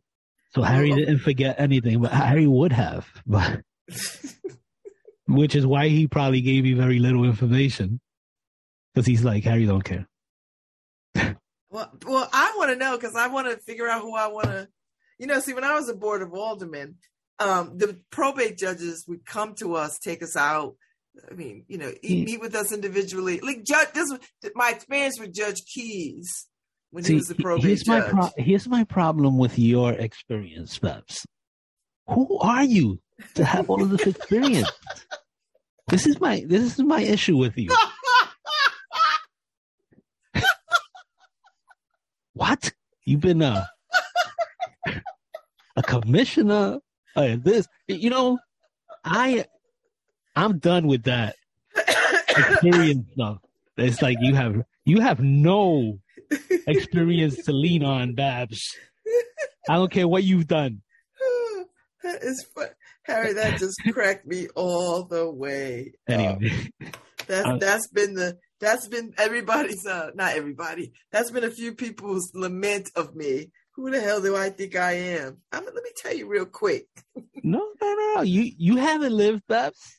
So 0.55 0.61
Harry 0.61 0.93
didn't 0.93 1.21
forget 1.21 1.59
anything, 1.59 2.03
but 2.03 2.13
Harry 2.13 2.47
would 2.47 2.73
have, 2.73 3.09
but 3.27 3.63
which 5.27 5.57
is 5.57 5.67
why 5.67 5.89
he 5.89 6.07
probably 6.07 6.43
gave 6.43 6.67
you 6.67 6.77
very 6.77 6.99
little 6.99 7.25
information 7.25 8.01
because 8.93 9.07
he's 9.07 9.25
like 9.25 9.45
Harry 9.45 9.65
don't 9.65 9.83
care. 9.83 10.07
Well, 11.71 11.91
well, 12.05 12.29
I 12.35 12.53
want 12.59 12.69
to 12.69 12.77
know 12.77 12.99
because 12.99 13.17
I 13.17 13.29
want 13.29 13.51
to 13.51 13.57
figure 13.57 13.89
out 13.89 14.03
who 14.03 14.15
I 14.15 14.27
want 14.27 14.49
to. 14.49 14.69
You 15.19 15.27
know, 15.27 15.41
see, 15.41 15.55
when 15.55 15.65
I 15.65 15.73
was 15.73 15.89
a 15.89 15.95
board 15.95 16.21
of 16.21 16.35
aldermen, 16.35 16.97
um, 17.39 17.79
the 17.79 17.99
probate 18.11 18.59
judges 18.59 19.07
would 19.09 19.25
come 19.25 19.55
to 19.55 19.77
us, 19.77 19.99
take 19.99 20.23
us 20.23 20.37
out. 20.37 20.77
I 21.31 21.35
mean, 21.35 21.65
you 21.69 21.79
know, 21.79 21.93
Yeah. 22.03 22.25
meet 22.25 22.41
with 22.41 22.55
us 22.55 22.73
individually. 22.73 23.41
Like 23.41 23.65
judge, 23.65 23.89
this 23.93 24.11
was 24.11 24.21
my 24.55 24.71
experience 24.71 25.21
with 25.21 25.35
Judge 25.35 25.63
Keys 25.67 26.47
when 26.91 27.05
he 27.05 27.15
was 27.15 27.27
the 27.27 27.35
he- 27.35 27.43
probate 27.43 27.65
here's 27.67 27.87
my 27.87 28.01
judge. 28.01 28.11
pro- 28.11 28.33
here's 28.45 28.69
my 28.69 28.85
problem 28.85 29.37
with 29.39 29.59
your 29.59 29.93
experience, 29.93 30.79
Babs. 30.79 31.27
Who 32.09 32.39
are 32.39 32.65
you 32.65 33.01
to 33.35 33.45
have 33.45 33.69
all 33.71 33.83
of 33.83 33.91
this 33.91 34.07
experience? 34.07 34.71
this 35.89 36.07
is 36.07 36.19
my 36.21 36.45
this 36.47 36.63
is 36.63 36.79
my 36.81 37.01
issue 37.03 37.37
with 37.37 37.57
you. 37.59 37.69
What? 42.35 42.73
You've 43.05 43.21
been 43.21 43.43
a 43.43 43.69
a 45.77 45.83
commissioner? 45.83 46.79
Uh, 47.15 47.37
this, 47.39 47.69
you 47.89 48.09
know, 48.09 48.39
I 49.05 49.45
I'm 50.35 50.59
done 50.59 50.87
with 50.87 51.05
that 51.05 51.37
experience 52.29 53.07
stuff. 53.13 53.39
It's 53.77 54.03
like 54.03 54.17
you 54.21 54.35
have 54.35 54.63
you 54.85 55.01
have 55.01 55.21
no 55.21 55.99
experience 56.67 57.45
to 57.45 57.53
lean 57.53 57.85
on, 57.85 58.15
Babs. 58.15 58.61
I 59.69 59.75
don't 59.77 59.91
care 59.93 60.09
what 60.09 60.25
you've 60.25 60.47
done. 60.47 60.83
that 62.03 62.23
is 62.23 62.45
fun. 62.55 62.69
Harry, 63.05 63.33
that 63.33 63.59
just 63.59 63.77
cracked 63.93 64.27
me 64.27 64.49
all 64.55 65.05
the 65.05 65.31
way. 65.31 65.93
up. 66.09 66.15
Anyway, 66.15 66.71
That's 67.27 67.47
Uh, 67.47 67.57
that's 67.59 67.89
been 67.89 68.15
the 68.15 68.39
that's 68.61 68.89
been 68.89 69.13
everybody's 69.19 69.87
uh 69.87 70.11
not 70.15 70.35
everybody. 70.37 70.93
That's 71.11 71.31
been 71.31 71.45
a 71.45 71.51
few 71.51 71.75
people's 71.75 72.31
lament 72.35 72.91
of 72.97 73.15
me. 73.15 73.51
Who 73.75 73.91
the 73.91 74.01
hell 74.01 74.21
do 74.21 74.37
I 74.37 74.51
think 74.51 74.77
I 74.77 74.93
am? 74.93 75.39
I'm, 75.51 75.65
let 75.65 75.75
me 75.75 75.91
tell 75.97 76.15
you 76.15 76.29
real 76.29 76.45
quick. 76.45 76.87
no, 77.43 77.59
no, 77.81 77.95
no, 77.95 78.13
no. 78.17 78.23
You 78.23 78.51
you 78.57 78.77
haven't 78.77 79.13
lived, 79.13 79.43
Babs. 79.49 79.99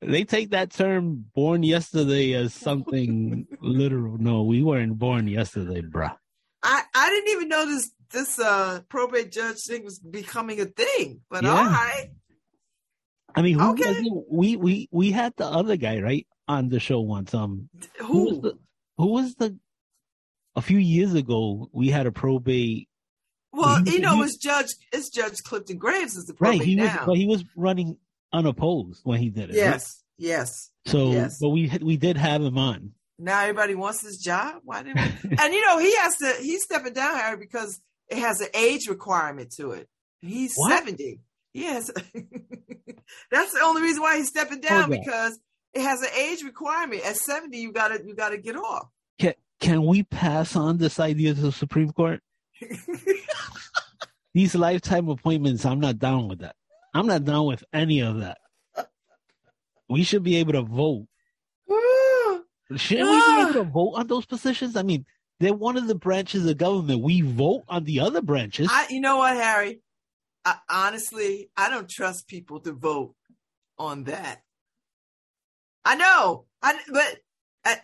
They 0.00 0.24
take 0.24 0.50
that 0.50 0.70
term 0.70 1.24
"born 1.34 1.62
yesterday" 1.62 2.34
as 2.34 2.54
something 2.54 3.46
literal. 3.60 4.18
No, 4.18 4.42
we 4.42 4.62
weren't 4.62 4.98
born 4.98 5.26
yesterday, 5.28 5.82
bruh. 5.82 6.16
I 6.62 6.82
I 6.94 7.10
didn't 7.10 7.32
even 7.32 7.48
know 7.48 7.66
this 7.66 7.90
this 8.10 8.38
uh 8.38 8.80
probate 8.88 9.32
judge 9.32 9.62
thing 9.62 9.84
was 9.84 9.98
becoming 9.98 10.60
a 10.60 10.66
thing. 10.66 11.20
But 11.30 11.44
Yeah. 11.44 11.50
all 11.50 11.64
right. 11.64 12.10
I 13.34 13.42
mean, 13.42 13.58
who 13.58 13.72
Okay. 13.72 14.10
We 14.30 14.56
we 14.56 14.88
we 14.90 15.10
had 15.10 15.34
the 15.36 15.46
other 15.46 15.76
guy 15.76 16.00
right 16.00 16.26
on 16.48 16.68
the 16.68 16.80
show 16.80 17.00
once. 17.00 17.34
Um, 17.34 17.68
who 18.00 18.24
was 18.24 18.40
the 18.40 18.58
who 18.96 19.06
was 19.08 19.34
the 19.34 19.58
a 20.54 20.62
few 20.62 20.78
years 20.78 21.14
ago 21.14 21.68
we 21.72 21.88
had 21.88 22.06
a 22.06 22.12
probate 22.12 22.88
Well, 23.56 23.82
he- 23.84 23.92
you 23.94 24.00
know, 24.00 24.16
he- 24.16 24.22
it's 24.22 24.36
Judge 24.36 24.68
it's 24.92 25.08
Judge 25.10 25.42
Clifton 25.44 25.78
Graves 25.78 26.16
is 26.16 26.26
the 26.26 26.34
right 26.38 26.58
probate 26.58 26.62
he 26.66 26.76
was 26.76 26.88
now. 26.88 27.04
but 27.06 27.16
he 27.16 27.26
was 27.26 27.44
running 27.56 27.96
unopposed 28.32 29.00
when 29.04 29.20
he 29.20 29.30
did 29.30 29.50
it 29.50 29.52
right? 29.52 29.56
yes, 29.56 30.02
yes. 30.18 30.70
so 30.86 31.12
yes. 31.12 31.38
but 31.40 31.48
we 31.50 31.70
we 31.82 31.96
did 31.96 32.16
have 32.16 32.42
him 32.42 32.58
on 32.58 32.92
Now 33.18 33.40
everybody 33.42 33.74
wants 33.74 34.02
his 34.02 34.18
job. 34.18 34.60
Why 34.64 34.82
didn't 34.82 34.96
we? 34.96 35.36
and 35.40 35.54
you 35.54 35.64
know, 35.66 35.78
he 35.78 35.94
has 35.96 36.16
to 36.18 36.34
he's 36.42 36.62
stepping 36.64 36.92
down, 36.92 37.16
Harry, 37.16 37.36
because 37.38 37.80
it 38.08 38.18
has 38.18 38.40
an 38.40 38.48
age 38.54 38.88
requirement 38.88 39.52
to 39.56 39.72
it. 39.72 39.88
He's 40.20 40.54
What? 40.56 40.70
70. 40.78 41.20
Yes. 41.54 41.90
That's 43.30 43.52
the 43.52 43.60
only 43.62 43.82
reason 43.82 44.02
why 44.02 44.18
he's 44.18 44.28
stepping 44.28 44.60
down 44.60 44.90
because 44.90 45.38
it 45.74 45.82
has 45.82 46.00
an 46.02 46.08
age 46.16 46.42
requirement. 46.42 47.04
At 47.06 47.16
70, 47.16 47.56
you 47.58 47.72
gotta 47.72 48.02
you 48.04 48.14
gotta 48.14 48.38
get 48.38 48.56
off. 48.56 48.88
can, 49.18 49.34
can 49.60 49.86
we 49.86 50.02
pass 50.02 50.54
on 50.56 50.78
this 50.78 51.00
idea 51.00 51.34
to 51.34 51.40
the 51.40 51.52
supreme 51.52 51.92
court 51.92 52.20
these 54.34 54.54
lifetime 54.54 55.08
appointments 55.08 55.64
i'm 55.64 55.80
not 55.80 55.98
down 55.98 56.28
with 56.28 56.40
that. 56.40 56.56
I'm 56.96 57.06
not 57.06 57.24
down 57.24 57.44
with 57.46 57.62
any 57.74 58.00
of 58.00 58.20
that. 58.20 58.38
We 59.88 60.02
should 60.02 60.22
be 60.22 60.36
able 60.36 60.54
to 60.54 60.62
vote. 60.62 61.06
Ah. 61.70 62.40
Shouldn't 62.74 63.10
we 63.10 63.16
be 63.16 63.40
able 63.40 63.50
ah. 63.50 63.52
to 63.52 63.62
vote 63.64 63.92
on 63.96 64.06
those 64.06 64.24
positions? 64.24 64.76
I 64.76 64.82
mean 64.82 65.04
they're 65.38 65.52
one 65.52 65.76
of 65.76 65.88
the 65.88 65.94
branches 65.94 66.46
of 66.46 66.56
government. 66.56 67.02
We 67.02 67.20
vote 67.20 67.64
on 67.68 67.84
the 67.84 68.00
other 68.00 68.22
branches. 68.22 68.68
I 68.70 68.86
you 68.88 69.00
know 69.00 69.18
what, 69.18 69.36
Harry? 69.36 69.82
I, 70.46 70.56
honestly, 70.70 71.50
I 71.56 71.68
don't 71.68 71.88
trust 71.88 72.28
people 72.28 72.60
to 72.60 72.72
vote 72.72 73.14
on 73.78 74.04
that. 74.04 74.40
I 75.84 75.96
know. 75.96 76.46
I 76.62 76.78
but 76.90 77.18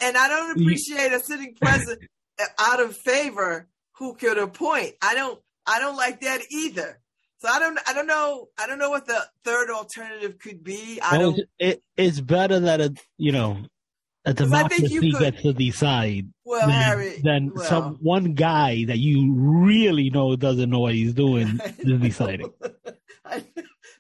and 0.01 0.17
I 0.17 0.29
don't 0.29 0.59
appreciate 0.59 1.13
a 1.13 1.21
sitting 1.21 1.55
president 1.61 2.09
out 2.59 2.81
of 2.81 2.97
favor 2.97 3.69
who 3.99 4.15
could 4.15 4.39
appoint. 4.39 4.95
I 5.03 5.15
don't 5.15 5.41
I 5.67 5.79
don't 5.81 5.97
like 5.97 6.21
that 6.23 6.41
either. 6.51 7.01
So 7.39 7.49
I 7.49 7.59
don't 7.59 7.79
I 7.87 7.93
don't 7.93 8.07
know 8.07 8.49
I 8.59 8.67
don't 8.67 8.79
know 8.79 8.91
what 8.91 9.07
the 9.07 9.21
third 9.45 9.71
alternative 9.71 10.39
could 10.39 10.63
be. 10.63 11.01
I 11.01 11.19
Well, 11.19 11.33
don't 11.33 11.41
it, 11.59 11.83
it's 11.97 12.21
better 12.21 12.61
that 12.61 12.81
a 12.81 12.95
you 13.19 13.33
know 13.33 13.59
a 14.25 14.35
'Cause 14.35 14.53
I 14.53 14.69
think 14.69 14.91
you 14.91 15.01
democracy 15.01 15.25
gets 15.31 15.43
to 15.43 15.53
decide 15.53 16.29
well 16.45 16.69
than, 16.69 16.83
Harry 16.83 17.21
than 17.25 17.53
well, 17.55 17.65
some 17.65 17.99
one 18.01 18.35
guy 18.35 18.85
that 18.85 18.99
you 18.99 19.35
really 19.35 20.11
know 20.11 20.37
doesn't 20.37 20.71
know 20.71 20.79
what 20.81 20.95
he's 20.95 21.15
doing 21.15 21.61
is 21.79 22.01
deciding. 22.01 22.53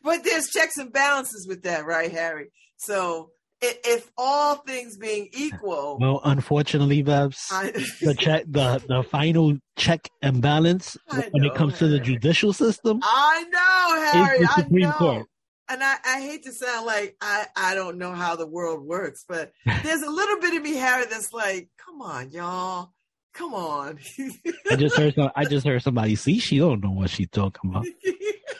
But 0.04 0.24
there's 0.24 0.48
checks 0.48 0.76
and 0.78 0.92
balances 0.92 1.46
with 1.48 1.62
that, 1.62 1.86
right, 1.86 2.10
Harry? 2.10 2.48
So 2.76 3.30
if, 3.62 4.10
all 4.18 4.56
things 4.56 4.96
being 4.96 5.28
equal, 5.32 5.98
Well, 6.00 6.20
unfortunately, 6.24 7.02
Babs, 7.02 7.48
I, 7.50 7.70
the 8.00 8.14
check 8.18 8.44
the 8.46 8.82
the 8.86 9.02
final 9.08 9.56
check 9.76 10.08
and 10.20 10.42
balance 10.42 10.96
I 11.10 11.28
when 11.30 11.44
it 11.44 11.54
comes 11.54 11.78
to 11.78 11.88
the 11.88 12.00
judicial 12.00 12.52
system 12.52 13.00
I 13.02 13.44
know, 13.50 14.02
Harry. 14.02 14.18
is 14.20 14.26
Harry. 14.26 14.38
the 14.40 14.50
I 14.50 14.54
Supreme 14.62 14.80
know. 14.88 14.92
Court. 14.92 15.26
And 15.68 15.82
I, 15.82 15.96
I 16.04 16.20
hate 16.20 16.42
to 16.44 16.52
sound 16.52 16.84
like 16.86 17.16
I, 17.22 17.46
I 17.56 17.74
don't 17.74 17.96
know 17.96 18.12
how 18.12 18.36
the 18.36 18.46
world 18.46 18.84
works, 18.84 19.24
but 19.26 19.52
there's 19.82 20.02
a 20.02 20.10
little 20.10 20.40
bit 20.40 20.54
of 20.54 20.62
me, 20.62 20.74
Harry, 20.74 21.06
that's 21.06 21.32
like, 21.32 21.68
come 21.78 22.02
on, 22.02 22.30
y'all. 22.30 22.92
Come 23.32 23.54
on. 23.54 23.98
I 24.70 24.76
just 24.76 24.96
heard 24.96 25.14
some, 25.14 25.30
I 25.34 25.44
just 25.46 25.66
heard 25.66 25.82
somebody 25.82 26.16
see 26.16 26.38
she 26.38 26.58
don't 26.58 26.82
know 26.82 26.90
what 26.90 27.08
she's 27.08 27.30
talking 27.30 27.70
about. 27.70 27.86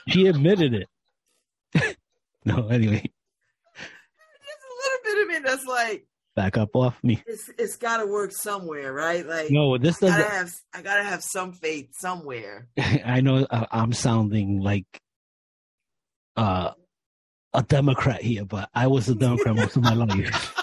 She 0.09 0.27
admitted 0.27 0.73
it. 1.75 1.97
no, 2.47 2.69
anyway, 2.69 3.11
a 5.33 5.41
little 5.41 5.45
bit 5.45 5.45
of 5.45 5.45
me 5.45 5.49
that's 5.51 5.67
like, 5.67 6.07
back 6.35 6.57
up 6.57 6.71
off 6.75 6.99
me. 7.03 7.23
it's 7.27 7.51
it's 7.59 7.77
gotta 7.77 8.07
work 8.07 8.33
somewhere, 8.33 8.93
right? 8.93 9.27
Like 9.27 9.51
No, 9.51 9.77
this 9.79 10.03
I 10.03 10.09
gotta 10.09 10.23
doesn't. 10.23 10.37
have 10.39 10.53
I 10.75 10.83
gotta 10.83 11.03
have 11.05 11.23
some 11.23 11.53
faith 11.53 11.91
somewhere. 11.93 12.69
I 12.79 13.21
know 13.21 13.47
uh, 13.51 13.67
I'm 13.71 13.93
sounding 13.93 14.61
like 14.61 14.87
uh, 16.37 16.73
a 17.53 17.63
Democrat 17.63 18.23
here, 18.23 18.45
but 18.45 18.69
I 18.75 18.87
was 18.87 19.09
a 19.09 19.15
Democrat 19.15 19.55
most 19.55 19.77
of 19.77 19.83
my 19.83 19.95
life. 19.95 20.55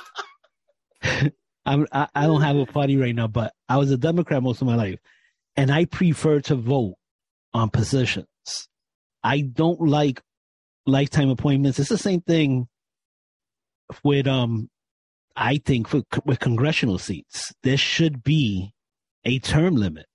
I'm, 1.65 1.85
I, 1.91 2.07
I 2.15 2.25
don't 2.25 2.41
have 2.41 2.55
a 2.55 2.65
party 2.65 2.97
right 2.97 3.13
now, 3.13 3.27
but 3.27 3.53
I 3.67 3.77
was 3.77 3.91
a 3.91 3.97
Democrat 3.97 4.41
most 4.41 4.61
of 4.61 4.67
my 4.67 4.75
life, 4.75 4.99
and 5.55 5.71
I 5.71 5.85
prefer 5.85 6.39
to 6.41 6.55
vote 6.55 6.95
on 7.53 7.69
positions. 7.69 8.25
I 9.23 9.41
don't 9.41 9.79
like 9.81 10.21
lifetime 10.87 11.29
appointments. 11.29 11.77
It's 11.77 11.89
the 11.89 11.97
same 11.97 12.21
thing 12.21 12.67
with 14.03 14.27
um. 14.27 14.69
I 15.35 15.57
think 15.57 15.87
for, 15.87 16.01
with 16.25 16.39
congressional 16.39 16.97
seats, 16.97 17.53
there 17.63 17.77
should 17.77 18.23
be 18.23 18.73
a 19.23 19.39
term 19.39 19.75
limit. 19.75 20.05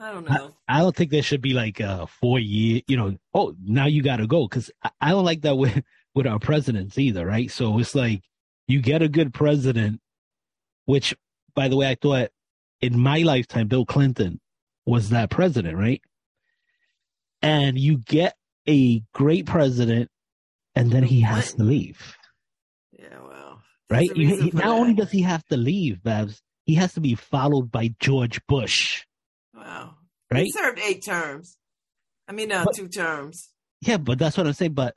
I 0.00 0.12
don't 0.12 0.28
know. 0.28 0.54
I 0.68 0.80
don't 0.80 0.94
think 0.94 1.10
there 1.10 1.22
should 1.22 1.40
be 1.40 1.54
like 1.54 1.80
a 1.80 2.06
four 2.06 2.38
year, 2.38 2.82
you 2.86 2.96
know, 2.96 3.16
oh, 3.32 3.54
now 3.64 3.86
you 3.86 4.02
got 4.02 4.16
to 4.16 4.26
go. 4.26 4.46
Cause 4.48 4.70
I, 4.82 4.90
I 5.00 5.10
don't 5.10 5.24
like 5.24 5.42
that 5.42 5.56
with, 5.56 5.82
with 6.14 6.26
our 6.26 6.38
presidents 6.38 6.98
either. 6.98 7.26
Right. 7.26 7.50
So 7.50 7.78
it's 7.78 7.94
like 7.94 8.22
you 8.66 8.82
get 8.82 9.02
a 9.02 9.08
good 9.08 9.32
president, 9.32 10.00
which 10.84 11.14
by 11.54 11.68
the 11.68 11.76
way, 11.76 11.88
I 11.88 11.94
thought 11.94 12.30
in 12.80 12.98
my 12.98 13.18
lifetime, 13.18 13.68
Bill 13.68 13.86
Clinton 13.86 14.40
was 14.84 15.10
that 15.10 15.30
president. 15.30 15.78
Right. 15.78 16.02
And 17.40 17.78
you 17.78 17.98
get 17.98 18.36
a 18.68 19.00
great 19.12 19.46
president 19.46 20.10
and 20.74 20.90
then 20.90 21.04
he 21.04 21.20
has 21.20 21.54
to 21.54 21.62
leave. 21.62 22.16
Yeah, 23.90 23.96
well. 23.96 24.00
Right. 24.00 24.08
there's 24.14 24.18
You- 24.18 24.36
he- 24.36 24.50
not 24.50 24.62
that. 24.62 24.66
only 24.66 24.94
does 24.94 25.10
he 25.10 25.22
have 25.22 25.44
to 25.46 25.56
leave, 25.56 26.02
Babs, 26.02 26.42
he 26.66 26.74
has 26.76 26.94
to 26.94 27.00
be 27.00 27.14
followed 27.14 27.70
by 27.70 27.94
George 28.00 28.40
Bush. 28.46 29.04
Wow. 29.54 29.96
Right. 30.30 30.44
He 30.44 30.50
served 30.52 30.78
eight 30.80 31.04
terms. 31.04 31.56
I 32.28 32.32
mean, 32.32 32.50
uh, 32.52 32.64
But- 32.64 32.74
two 32.76 32.88
terms. 32.88 33.50
Yeah, 33.82 33.98
but 33.98 34.18
that's 34.18 34.36
what 34.36 34.46
I'm 34.46 34.54
saying. 34.54 34.72
But 34.74 34.96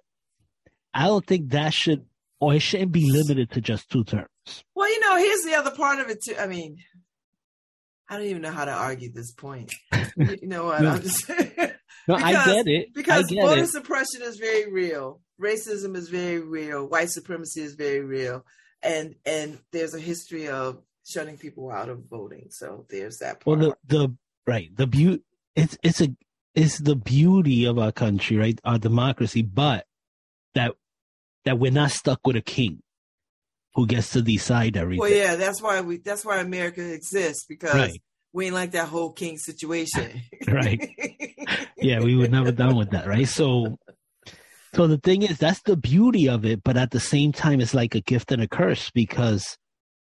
I 0.94 1.08
don't 1.08 1.26
think 1.26 1.50
that 1.52 1.74
should, 1.74 2.06
or 2.40 2.54
it 2.56 2.62
shouldn't 2.62 2.94
be 2.94 3.12
limited 3.12 3.52
to 3.52 3.62
just 3.62 3.90
two 3.90 4.04
terms. 4.06 4.30
Well, 4.76 4.90
you 4.90 5.00
know, 5.02 5.18
here's 5.18 5.44
the 5.44 5.56
other 5.56 5.72
part 5.72 6.00
of 6.00 6.10
it 6.10 6.24
too. 6.24 6.36
I 6.40 6.48
mean, 6.48 6.78
I 8.10 8.18
don't 8.18 8.28
even 8.28 8.42
know 8.42 8.52
how 8.52 8.64
to 8.64 8.72
argue 8.72 9.12
this 9.12 9.34
point. 9.34 9.74
you 10.18 10.48
know 10.48 10.64
what? 10.66 10.82
No. 10.82 10.92
I'm 10.92 11.02
just 11.02 11.30
No, 12.08 12.16
I 12.16 12.32
get 12.32 12.68
it. 12.68 12.94
Because 12.94 13.26
get 13.28 13.42
voter 13.44 13.64
it. 13.64 13.68
suppression 13.68 14.22
is 14.22 14.38
very 14.38 14.72
real. 14.72 15.20
Racism 15.42 15.98
is 15.98 16.08
very 16.08 16.40
real. 16.40 16.88
White 16.88 17.10
supremacy 17.10 17.62
is 17.62 17.74
very 17.76 18.00
real. 18.00 18.46
And 18.84 19.16
and 19.26 19.60
there's 19.72 19.94
a 19.94 20.00
history 20.00 20.48
of 20.48 20.82
shutting 21.06 21.38
people 21.38 21.72
out 21.72 21.90
of 21.90 22.04
voting. 22.10 22.48
So 22.52 22.86
there's 22.90 23.18
that 23.20 23.46
Well, 23.46 23.58
part. 23.58 23.80
the 23.88 23.98
the 23.98 24.16
right 24.46 24.70
the 24.76 24.88
beauty 24.88 25.24
it's 25.56 25.78
it's 25.84 26.02
a 26.02 26.10
it's 26.54 26.80
the 26.80 26.96
beauty 26.96 27.66
of 27.66 27.78
our 27.80 27.92
country, 27.92 28.38
right? 28.38 28.60
Our 28.64 28.78
democracy, 28.80 29.42
but 29.42 29.86
that 30.56 30.76
that 31.46 31.60
we're 31.60 31.72
not 31.72 31.92
stuck 31.92 32.26
with 32.26 32.36
a 32.36 32.42
king 32.42 32.82
who 33.76 33.86
gets 33.88 34.12
to 34.14 34.22
decide 34.22 34.76
everything. 34.76 35.00
well, 35.02 35.10
yeah, 35.12 35.36
that's 35.36 35.62
why 35.62 35.82
we 35.82 35.98
that's 35.98 36.26
why 36.26 36.40
America 36.40 36.82
exists 36.94 37.46
because 37.48 37.74
Right. 37.74 38.02
we 38.34 38.46
ain't 38.46 38.56
like 38.56 38.72
that 38.72 38.88
whole 38.88 39.12
king 39.12 39.38
situation. 39.38 40.22
Right. 40.48 40.90
yeah, 41.78 42.00
we 42.00 42.16
were 42.16 42.28
never 42.28 42.52
done 42.52 42.76
with 42.78 42.92
that, 42.92 43.06
right? 43.08 43.28
So, 43.28 43.78
so 44.74 44.88
the 44.88 44.98
thing 44.98 45.24
is, 45.24 45.38
that's 45.38 45.62
the 45.62 45.78
beauty 45.78 46.28
of 46.30 46.46
it, 46.46 46.64
but 46.64 46.78
at 46.78 46.92
the 46.92 47.00
same 47.00 47.32
time, 47.32 47.62
it's 47.62 47.74
like 47.74 47.96
a 47.96 48.02
gift 48.02 48.32
and 48.32 48.42
a 48.42 48.48
curse 48.48 48.90
because 48.92 49.58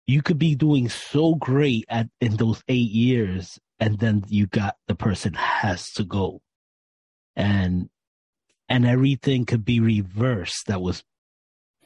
you 0.08 0.22
could 0.22 0.40
be 0.40 0.56
doing 0.56 0.90
so 0.90 1.36
great 1.36 1.86
at 1.90 2.08
in 2.20 2.36
those 2.36 2.64
eight 2.68 2.92
years, 2.92 3.60
and 3.80 4.00
then 4.00 4.24
you 4.28 4.48
got 4.48 4.76
the 4.88 4.96
person 4.96 5.34
has 5.34 5.90
to 5.92 6.04
go, 6.04 6.42
and 7.36 7.90
and 8.70 8.86
everything 8.86 9.46
could 9.46 9.66
be 9.66 9.80
reversed 9.80 10.68
that 10.68 10.82
was 10.82 11.04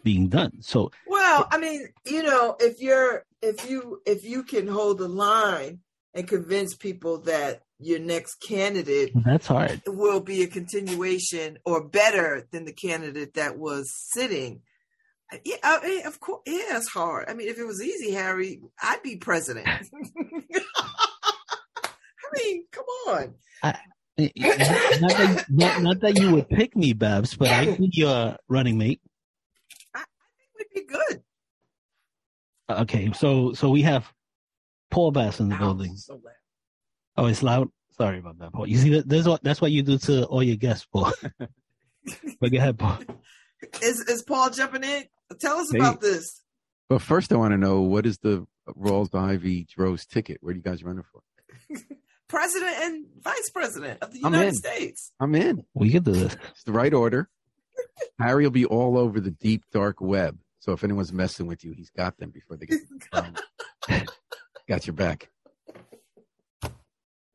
being 0.04 0.30
done. 0.30 0.62
So, 0.62 0.92
Well, 1.08 1.48
I 1.52 1.58
mean, 1.58 1.90
you 2.06 2.24
know, 2.24 2.56
if 2.60 2.82
you're 2.82 3.26
if 3.42 3.70
you 3.70 4.02
if 4.06 4.24
you 4.24 4.44
can 4.44 4.68
hold 4.68 5.00
the 5.00 5.08
line 5.08 5.80
and 6.14 6.28
convince 6.28 6.76
people 6.76 7.20
that 7.22 7.62
your 7.80 8.00
next 8.00 8.36
candidate 8.36 9.12
that's 9.26 9.48
hard. 9.48 9.82
will 9.86 10.22
be 10.22 10.44
a 10.44 10.48
continuation 10.48 11.60
or 11.66 11.84
better 11.84 12.48
than 12.52 12.66
the 12.66 12.74
candidate 12.74 13.34
that 13.34 13.58
was 13.58 13.94
sitting. 14.14 14.62
Yeah, 15.44 15.58
I 15.64 15.86
mean, 15.86 16.06
of 16.06 16.20
course, 16.20 16.42
yeah, 16.46 16.78
it's 16.78 16.88
hard. 16.88 17.28
I 17.28 17.34
mean, 17.34 17.48
if 17.50 17.58
it 17.58 17.66
was 17.66 17.82
easy, 17.82 18.12
Harry, 18.12 18.62
I'd 18.82 19.02
be 19.04 19.18
president. 19.18 19.68
I 19.68 19.82
mean, 22.34 22.66
come 22.72 22.86
on. 23.08 23.34
not, 23.64 23.76
that, 24.18 25.46
not, 25.50 25.82
not 25.82 26.00
that 26.02 26.18
you 26.20 26.32
would 26.36 26.48
pick 26.48 26.76
me, 26.76 26.94
Babs, 26.94 27.36
but 27.36 27.50
I'd 27.50 27.78
be 27.78 27.90
your 27.92 28.38
running 28.48 28.78
mate. 28.78 29.02
I, 29.94 30.00
I 30.00 30.04
think 30.38 30.70
we'd 30.76 30.82
be 30.82 30.88
good. 30.88 31.24
Uh, 32.70 32.82
okay, 32.84 33.12
so 33.14 33.54
so 33.54 33.70
we 33.70 33.82
have 33.82 34.12
Paul 34.92 35.12
Bass 35.12 35.40
in 35.40 35.50
the 35.50 35.56
Ow, 35.56 35.60
building. 35.60 35.96
so 35.96 36.14
loud. 36.14 36.35
Oh, 37.18 37.26
it's 37.28 37.44
loud. 37.44 37.70
Sorry 37.98 38.20
about 38.20 38.40
that, 38.40 38.52
Paul. 38.54 38.68
You 38.68 38.78
see, 38.78 39.02
that's 39.06 39.28
what 39.28 39.42
that's 39.44 39.62
what 39.62 39.72
you 39.72 39.82
do 39.84 39.98
to 40.00 40.26
all 40.26 40.44
your 40.44 40.58
guests, 40.58 40.86
Paul. 40.92 41.12
but 41.40 42.52
go 42.52 42.58
ahead, 42.58 42.78
Paul. 42.78 43.00
Is 43.82 44.02
is 44.02 44.22
Paul 44.24 44.50
jumping 44.50 44.84
in? 44.84 45.04
Tell 45.40 45.58
us 45.58 45.72
Hey. 45.72 45.80
about 45.80 46.02
this. 46.02 46.42
Well, 46.90 47.00
first 47.00 47.32
I 47.32 47.38
want 47.38 47.54
to 47.54 47.58
know 47.58 47.82
what 47.82 48.06
is 48.06 48.18
the 48.20 48.46
Rawls 48.70 49.16
Ivy 49.16 49.68
Rose 49.78 50.06
ticket? 50.06 50.38
Where 50.42 50.52
are 50.52 50.56
you 50.56 50.62
guys 50.62 50.84
running 50.84 51.04
for? 51.12 51.22
President 52.28 52.76
and 52.82 53.06
vice 53.22 53.50
president 53.54 54.02
of 54.02 54.12
the 54.12 54.20
I'm 54.24 54.34
United 54.34 54.50
in. 54.50 54.56
States. 54.56 55.12
I'm 55.20 55.36
in. 55.36 55.64
We 55.76 55.92
can 55.92 56.04
do 56.04 56.12
this. 56.12 56.36
It's 56.52 56.64
the 56.64 56.72
right 56.72 56.94
order. 56.94 57.30
Harry 58.20 58.44
will 58.44 58.52
be 58.52 58.66
all 58.66 58.98
over 58.98 59.20
the 59.20 59.30
deep 59.32 59.64
dark 59.72 60.02
web. 60.02 60.38
So 60.60 60.72
if 60.74 60.84
anyone's 60.84 61.14
messing 61.14 61.46
with 61.46 61.64
you, 61.64 61.72
he's 61.72 61.92
got 61.92 62.18
them 62.18 62.32
before 62.32 62.58
they 62.58 62.66
get 62.66 62.80
to 63.14 63.34
the 63.88 64.08
got 64.68 64.88
your 64.88 64.96
back. 64.96 65.30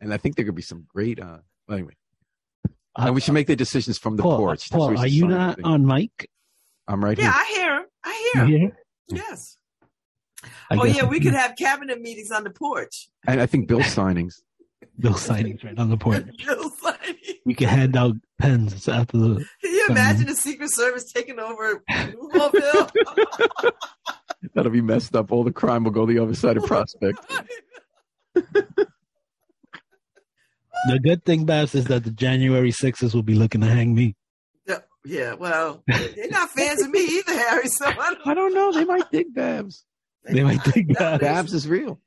And 0.00 0.12
I 0.14 0.16
think 0.16 0.36
there 0.36 0.44
could 0.44 0.54
be 0.54 0.62
some 0.62 0.86
great. 0.88 1.20
uh 1.20 1.38
well, 1.68 1.78
Anyway, 1.78 1.94
uh, 2.98 3.04
and 3.06 3.14
we 3.14 3.20
should 3.20 3.30
uh, 3.30 3.34
make 3.34 3.46
the 3.46 3.56
decisions 3.56 3.98
from 3.98 4.16
the 4.16 4.22
Paul, 4.22 4.34
uh, 4.34 4.38
porch. 4.38 4.70
Paul, 4.70 4.98
are 4.98 5.06
you 5.06 5.26
not 5.28 5.52
everything. 5.52 5.64
on 5.72 5.86
mic? 5.86 6.28
I'm 6.88 7.04
right 7.04 7.16
Yeah, 7.18 7.32
here. 7.32 7.32
I 7.32 7.52
hear 7.54 7.76
him. 7.76 7.84
I 8.04 8.44
You 8.48 8.58
hear 8.58 8.76
Yes. 9.08 9.56
I 10.70 10.76
oh 10.76 10.84
guess 10.86 10.96
yeah, 10.96 11.04
we 11.04 11.20
could 11.20 11.34
have 11.34 11.54
cabinet 11.56 12.00
meetings 12.00 12.30
on 12.30 12.44
the 12.44 12.50
porch. 12.50 13.08
And 13.26 13.40
I 13.40 13.46
think 13.46 13.68
Bill 13.68 13.80
signings. 13.80 14.36
Bill 14.98 15.12
signings 15.12 15.62
right 15.64 15.78
on 15.78 15.90
the 15.90 15.96
porch. 15.96 16.24
Bill 16.46 16.70
signing. 16.70 17.16
We 17.44 17.54
can 17.54 17.68
hand 17.68 17.96
out 17.96 18.16
pens 18.38 18.88
after 18.88 19.18
the. 19.18 19.34
Can 19.62 19.72
you 19.72 19.86
imagine 19.90 20.26
the 20.26 20.34
Secret 20.34 20.70
Service 20.72 21.12
taking 21.12 21.38
over 21.38 21.82
Louisville? 22.18 22.90
That'll 24.54 24.72
be 24.72 24.80
messed 24.80 25.14
up. 25.14 25.30
All 25.32 25.44
the 25.44 25.52
crime 25.52 25.84
will 25.84 25.90
go 25.90 26.06
the 26.06 26.18
other 26.18 26.34
side 26.34 26.56
of 26.56 26.64
Prospect. 26.66 27.18
The 30.88 30.98
good 30.98 31.24
thing, 31.24 31.44
Babs, 31.44 31.74
is 31.74 31.86
that 31.86 32.04
the 32.04 32.10
January 32.10 32.70
sixes 32.70 33.14
will 33.14 33.22
be 33.22 33.34
looking 33.34 33.60
to 33.60 33.66
hang 33.66 33.94
me. 33.94 34.16
Yeah, 34.66 34.78
yeah, 35.04 35.34
well, 35.34 35.82
they're 35.86 36.30
not 36.30 36.50
fans 36.50 36.82
of 36.82 36.90
me 36.90 37.00
either, 37.04 37.32
Harry. 37.32 37.68
So 37.68 37.86
I 37.86 37.92
don't. 37.92 38.26
I 38.26 38.34
don't 38.34 38.54
know. 38.54 38.72
They 38.72 38.84
might 38.84 39.10
dig 39.10 39.34
Babs. 39.34 39.84
They 40.24 40.42
might 40.42 40.62
think 40.62 40.96
that. 40.98 41.20
Babs 41.20 41.52
is 41.52 41.68
real. 41.68 42.00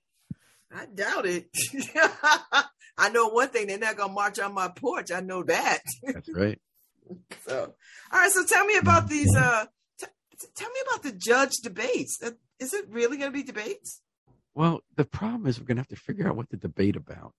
I 0.75 0.85
doubt 0.87 1.25
it. 1.25 1.49
I 2.97 3.09
know 3.09 3.27
one 3.29 3.49
thing, 3.49 3.67
they're 3.67 3.77
not 3.79 3.97
gonna 3.97 4.13
march 4.13 4.39
on 4.39 4.53
my 4.53 4.67
porch. 4.69 5.11
I 5.11 5.19
know 5.19 5.43
that. 5.43 5.81
That's 6.03 6.29
right. 6.33 6.59
So, 7.45 7.73
all 8.13 8.19
right. 8.19 8.31
So 8.31 8.45
tell 8.45 8.65
me 8.65 8.77
about 8.77 9.09
these. 9.09 9.35
Uh, 9.35 9.65
t- 9.99 10.07
t- 10.39 10.47
tell 10.55 10.69
me 10.69 10.79
about 10.87 11.03
the 11.03 11.11
judge 11.11 11.51
debates. 11.61 12.17
Uh, 12.23 12.31
Is 12.59 12.73
it 12.73 12.85
really 12.89 13.17
going 13.17 13.29
to 13.29 13.37
be 13.37 13.43
debates? 13.43 14.01
Well, 14.55 14.79
the 14.95 15.03
problem 15.03 15.45
is 15.45 15.59
we're 15.59 15.65
going 15.65 15.75
to 15.75 15.81
have 15.81 15.89
to 15.89 15.95
figure 15.97 16.27
out 16.27 16.37
what 16.37 16.49
to 16.51 16.57
debate 16.57 16.95
about. 16.95 17.33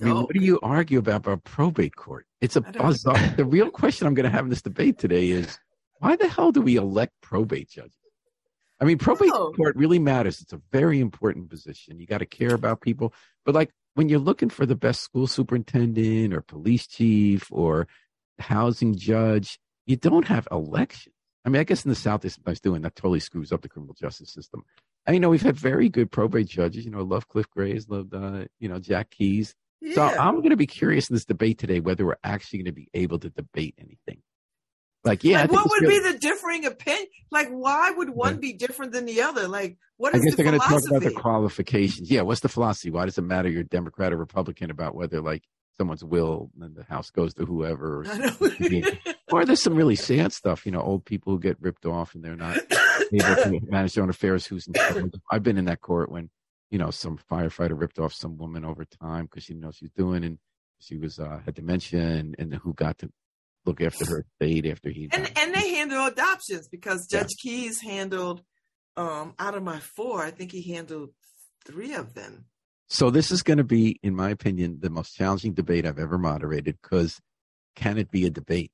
I 0.00 0.04
mean, 0.04 0.12
Oh. 0.14 0.22
what 0.22 0.34
do 0.34 0.40
you 0.44 0.60
argue 0.62 0.98
about 0.98 1.16
about 1.26 1.44
probate 1.44 1.96
court? 1.96 2.26
It's 2.40 2.56
a 2.56 2.60
bizarre. 2.60 3.16
the 3.36 3.44
real 3.44 3.70
question 3.70 4.06
I'm 4.06 4.14
going 4.14 4.24
to 4.24 4.30
have 4.30 4.44
in 4.44 4.50
this 4.50 4.62
debate 4.62 4.98
today 4.98 5.30
is 5.30 5.58
why 6.00 6.16
the 6.16 6.28
hell 6.28 6.52
do 6.52 6.60
we 6.60 6.76
elect 6.76 7.14
probate 7.22 7.70
judges? 7.70 7.96
I 8.78 8.84
mean, 8.84 8.98
probate 8.98 9.30
Oh. 9.32 9.52
court 9.52 9.74
really 9.76 9.98
matters. 9.98 10.42
It's 10.42 10.52
a 10.52 10.60
very 10.70 11.00
important 11.00 11.48
position. 11.48 11.98
You 11.98 12.06
got 12.06 12.18
to 12.18 12.26
care 12.26 12.52
about 12.54 12.82
people. 12.82 13.14
But 13.46 13.54
like 13.54 13.70
when 13.94 14.10
you're 14.10 14.18
looking 14.18 14.50
for 14.50 14.66
the 14.66 14.76
best 14.76 15.00
school 15.00 15.26
superintendent 15.26 16.34
or 16.34 16.42
police 16.42 16.86
chief 16.86 17.48
or 17.50 17.88
housing 18.38 18.94
judge, 18.96 19.58
you 19.86 19.96
don't 19.96 20.26
have 20.28 20.46
elections. 20.50 21.14
I 21.44 21.48
mean, 21.48 21.60
I 21.60 21.64
guess 21.64 21.84
in 21.86 21.88
the 21.88 21.94
South 21.94 22.20
they 22.20 22.28
sometimes 22.28 22.60
doing 22.60 22.82
that 22.82 22.96
totally 22.96 23.20
screws 23.20 23.52
up 23.52 23.62
the 23.62 23.68
criminal 23.68 23.94
justice 23.94 24.30
system. 24.32 24.62
I 25.06 25.12
you 25.12 25.20
know 25.20 25.30
we've 25.30 25.40
had 25.40 25.56
very 25.56 25.88
good 25.88 26.10
probate 26.10 26.48
judges. 26.48 26.84
You 26.84 26.90
know, 26.90 26.98
I 26.98 27.02
love 27.02 27.28
Cliff 27.28 27.48
Grays, 27.48 27.88
loved 27.88 28.12
uh, 28.12 28.44
you 28.58 28.68
know 28.68 28.78
Jack 28.80 29.10
Keys. 29.10 29.54
So 29.94 30.02
I'm 30.02 30.36
going 30.36 30.50
to 30.50 30.56
be 30.56 30.66
curious 30.66 31.08
in 31.10 31.14
this 31.14 31.24
debate 31.24 31.58
today 31.58 31.80
whether 31.80 32.04
we're 32.04 32.16
actually 32.24 32.60
going 32.60 32.66
to 32.66 32.72
be 32.72 32.88
able 32.94 33.18
to 33.20 33.30
debate 33.30 33.74
anything. 33.78 34.22
Like, 35.04 35.22
yeah, 35.22 35.42
like, 35.42 35.52
what 35.52 35.70
would 35.70 35.80
good. 35.80 35.88
be 35.88 36.12
the 36.12 36.18
differing 36.18 36.66
opinion? 36.66 37.06
Like, 37.30 37.48
why 37.48 37.92
would 37.92 38.10
one 38.10 38.32
Right. 38.32 38.40
be 38.40 38.52
different 38.54 38.90
than 38.90 39.04
the 39.04 39.22
other? 39.22 39.46
Like, 39.46 39.76
what 39.98 40.12
I 40.14 40.18
guess 40.18 40.32
the 40.34 40.42
they're 40.42 40.50
going 40.50 40.60
to 40.60 40.66
talk 40.66 40.82
about 40.88 41.02
the 41.02 41.12
qualifications. 41.12 42.10
Yeah, 42.10 42.22
what's 42.22 42.40
the 42.40 42.48
philosophy? 42.48 42.90
Why 42.90 43.04
does 43.04 43.16
it 43.16 43.22
matter 43.22 43.48
you're 43.48 43.62
Democrat 43.62 44.12
or 44.12 44.16
Republican 44.16 44.70
about 44.72 44.96
whether 44.96 45.20
like 45.20 45.44
someone's 45.76 46.02
will 46.04 46.50
and 46.60 46.74
the 46.74 46.82
House 46.82 47.10
goes 47.10 47.34
to 47.34 47.44
whoever? 47.46 48.00
Or, 48.00 48.06
or 49.30 49.44
there's 49.44 49.62
some 49.62 49.76
really 49.76 49.94
sad 49.94 50.32
stuff. 50.32 50.66
You 50.66 50.72
know, 50.72 50.80
old 50.80 51.04
people 51.04 51.32
who 51.32 51.38
get 51.38 51.56
ripped 51.60 51.86
off 51.86 52.16
and 52.16 52.24
they're 52.24 52.34
not 52.34 52.56
able 53.12 53.36
to 53.44 53.60
manage 53.70 53.94
their 53.94 54.02
own 54.02 54.10
affairs. 54.10 54.44
Who's 54.46 54.66
in 54.66 54.72
charge? 54.74 55.12
I've 55.30 55.44
been 55.44 55.58
in 55.58 55.66
that 55.66 55.80
court 55.82 56.10
when 56.10 56.30
you 56.76 56.82
know 56.82 56.90
some 56.90 57.18
firefighter 57.30 57.72
ripped 57.72 57.98
off 57.98 58.12
some 58.12 58.36
woman 58.36 58.62
over 58.62 58.84
time 58.84 59.24
because 59.24 59.44
she 59.44 59.54
didn't 59.54 59.62
know 59.62 59.68
what 59.68 59.76
she 59.76 59.86
was 59.86 59.92
doing 59.92 60.24
and 60.24 60.36
she 60.78 60.98
was 60.98 61.18
uh, 61.18 61.40
had 61.42 61.54
dementia 61.54 62.02
and, 62.02 62.36
and 62.38 62.54
who 62.56 62.74
got 62.74 62.98
to 62.98 63.08
look 63.64 63.80
after 63.80 64.04
her 64.04 64.26
estate 64.26 64.66
after 64.66 64.90
he 64.90 65.08
and 65.10 65.24
died. 65.24 65.38
and 65.40 65.54
they 65.54 65.70
handle 65.70 66.04
adoptions 66.04 66.68
because 66.68 67.06
Judge 67.06 67.34
Keys 67.42 67.80
handled 67.80 68.42
um 68.98 69.32
out 69.38 69.54
of 69.54 69.62
my 69.62 69.78
four, 69.78 70.22
I 70.22 70.30
think 70.30 70.52
he 70.52 70.74
handled 70.74 71.12
three 71.64 71.94
of 71.94 72.12
them. 72.12 72.44
So 72.90 73.08
this 73.08 73.30
is 73.30 73.42
going 73.42 73.56
to 73.56 73.64
be, 73.64 73.98
in 74.02 74.14
my 74.14 74.28
opinion, 74.28 74.80
the 74.82 74.90
most 74.90 75.14
challenging 75.14 75.54
debate 75.54 75.86
I've 75.86 75.98
ever 75.98 76.18
moderated 76.18 76.76
because 76.82 77.18
can 77.74 77.96
it 77.96 78.10
be 78.10 78.26
a 78.26 78.30
debate? 78.30 78.70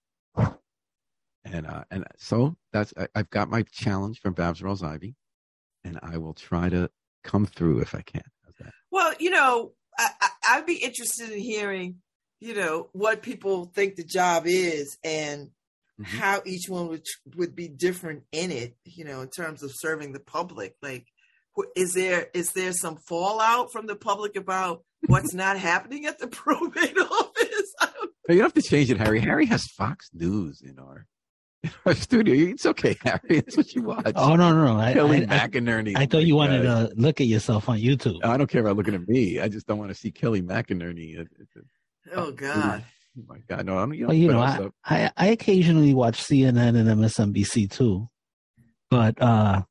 And 1.45 1.69
uh, 1.69 1.85
and 1.89 2.05
so 2.17 2.57
that's 2.73 2.93
I, 2.99 3.07
I've 3.15 3.31
got 3.31 3.49
my 3.49 3.63
challenge 3.63 4.19
from 4.19 4.35
Babs 4.35 4.61
Rawls 4.61 4.83
Ivy, 4.83 5.15
and 5.85 6.01
I 6.03 6.19
will 6.19 6.35
try 6.35 6.69
to 6.69 6.91
come 7.23 7.47
through 7.47 7.81
if 7.81 7.95
I 7.95 8.03
can. 8.03 8.23
Well, 8.91 9.15
you 9.19 9.31
know, 9.31 9.73
I, 9.99 10.09
I, 10.21 10.29
I'd 10.51 10.67
be 10.67 10.75
interested 10.77 11.31
in 11.31 11.39
hearing, 11.41 11.97
you 12.41 12.55
know, 12.55 12.89
what 12.93 13.23
people 13.23 13.67
think 13.75 13.97
the 13.97 14.05
job 14.05 14.45
is 14.47 14.97
and 15.05 15.51
Mhm. 16.01 16.05
how 16.07 16.41
each 16.47 16.69
one 16.71 16.89
would 16.89 17.05
would 17.37 17.55
be 17.55 17.69
different 17.69 18.23
in 18.33 18.51
it. 18.51 18.75
You 18.85 19.05
know, 19.05 19.21
in 19.21 19.29
terms 19.29 19.63
of 19.63 19.73
serving 19.75 20.13
the 20.13 20.21
public. 20.21 20.75
Like, 20.81 21.07
is 21.77 21.93
there 21.93 22.29
is 22.33 22.53
there 22.53 22.73
some 22.73 22.97
fallout 22.97 23.73
from 23.73 23.87
the 23.87 23.95
public 23.95 24.35
about 24.37 24.85
what's 25.07 25.35
not 25.35 25.59
happening 25.59 26.07
at 26.07 26.19
the 26.19 26.27
probate 26.41 26.97
office? 26.99 27.75
I 27.81 27.87
don't 27.95 28.11
you 28.31 28.35
don't 28.37 28.45
have 28.45 28.55
to 28.55 28.63
change 28.63 28.91
it, 28.91 28.97
Harry. 28.99 29.21
Harry 29.21 29.45
has 29.47 29.67
Fox 29.67 30.09
News 30.15 30.63
in 30.63 30.79
our, 30.79 31.07
our 31.87 31.95
studio. 31.95 32.51
It's 32.51 32.67
okay, 32.67 32.97
Harry. 33.03 33.21
That's 33.29 33.57
what 33.57 33.73
you 33.75 33.83
watch. 33.83 34.13
Oh 34.17 34.35
no, 34.37 34.53
no, 34.53 34.65
no! 34.75 34.81
I, 34.81 34.95
Kayleigh 34.95 35.31
I, 35.31 35.45
I, 35.45 35.49
McEnany. 35.49 35.97
I 35.97 36.03
Oh 36.03 36.07
thought 36.07 36.13
my 36.15 36.19
you 36.21 36.37
wanted 36.37 36.63
God. 36.65 36.91
to 36.91 36.95
look 36.97 37.21
at 37.21 37.27
yourself 37.27 37.69
on 37.69 37.79
YouTube. 37.79 38.25
I 38.25 38.37
don't 38.37 38.49
care 38.51 38.61
about 38.63 38.77
looking 38.77 38.95
at 38.95 39.07
me. 39.09 39.39
I 39.41 39.49
just 39.49 39.67
don't 39.67 39.79
want 39.79 39.91
to 39.91 39.95
see 39.95 40.11
Kayleigh 40.11 40.43
McEnany. 40.43 41.19
It- 41.19 41.29
it- 41.39 41.49
it- 41.57 41.65
Oh 42.15 42.33
God. 42.33 42.85
Oh 43.19 43.23
my 43.29 43.39
God! 43.49 43.65
No, 43.67 43.79
I'm. 43.79 43.93
You 43.95 44.07
Well, 44.09 44.17
you 44.17 44.29
know, 44.29 44.41
I. 44.41 44.69
I 44.85 45.11
I 45.17 45.27
occasionally 45.29 45.95
watch 45.95 46.23
CNN 46.23 46.77
and 46.77 46.89
MSNBC 46.89 47.71
too, 47.71 48.09
but 48.91 49.21
uh 49.23 49.63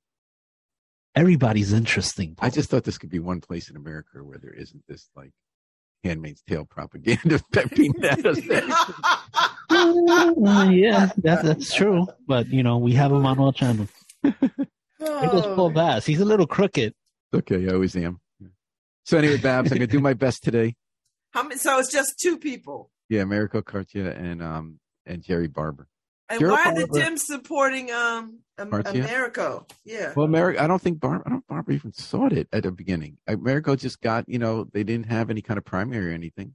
everybody's 1.15 1.73
interesting. 1.73 2.35
I 2.39 2.49
just 2.49 2.69
thought 2.69 2.83
this 2.85 2.97
could 2.97 3.09
be 3.09 3.19
one 3.19 3.41
place 3.41 3.69
in 3.69 3.75
America 3.75 4.23
where 4.23 4.37
there 4.37 4.53
isn't 4.53 4.83
this 4.87 5.09
like 5.15 5.31
Handmaid's 6.05 6.41
Tale 6.47 6.65
propaganda 6.65 7.41
being 7.75 7.93
at 8.03 8.25
us. 8.25 8.39
Uh, 8.49 9.49
yeah, 9.85 11.09
that, 11.17 11.39
that's 11.43 11.73
true. 11.73 12.07
But 12.27 12.47
you 12.47 12.63
know, 12.63 12.77
we 12.77 12.93
have 12.93 13.11
him 13.11 13.25
on 13.25 13.39
all 13.39 13.53
channels. 13.53 13.89
There 14.23 14.33
goes 14.99 15.45
Oh. 15.45 15.55
Paul 15.55 15.71
Bass. 15.71 16.05
He's 16.05 16.19
a 16.19 16.25
little 16.25 16.45
crooked. 16.47 16.93
Okay, 17.33 17.67
I 17.67 17.73
always 17.73 17.95
am. 17.95 18.19
So 19.05 19.17
anyway, 19.17 19.37
Babs, 19.37 19.71
I'm 19.71 19.77
gonna 19.79 19.87
do 19.87 19.99
my 19.99 20.13
best 20.13 20.43
today. 20.43 20.75
How 21.31 21.43
many, 21.43 21.57
so 21.57 21.79
it's 21.79 21.91
just 21.91 22.19
two 22.19 22.37
people. 22.37 22.91
Yeah, 23.09 23.21
Americo 23.21 23.61
Cartia 23.61 24.11
and 24.15 24.43
um 24.43 24.79
and 25.05 25.23
Jerry 25.23 25.47
Barber. 25.47 25.87
And 26.29 26.39
Gerald 26.39 26.59
why 26.59 26.71
are 26.71 26.75
the 26.75 26.87
Barber- 26.87 27.05
Dems 27.05 27.19
supporting 27.19 27.91
um 27.91 28.39
America? 28.57 29.65
Yeah. 29.83 30.13
Well, 30.15 30.25
America, 30.25 30.61
I 30.61 30.67
don't 30.67 30.81
think 30.81 30.99
Barber, 30.99 31.23
I 31.25 31.29
don't 31.31 31.47
Barber 31.47 31.71
even 31.71 31.93
sought 31.93 32.31
it 32.31 32.47
at 32.53 32.63
the 32.63 32.71
beginning. 32.71 33.17
Americo 33.27 33.75
just 33.75 34.01
got, 34.01 34.29
you 34.29 34.37
know, 34.39 34.65
they 34.71 34.83
didn't 34.83 35.07
have 35.07 35.29
any 35.31 35.41
kind 35.41 35.57
of 35.57 35.65
primary 35.65 36.11
or 36.11 36.13
anything, 36.13 36.53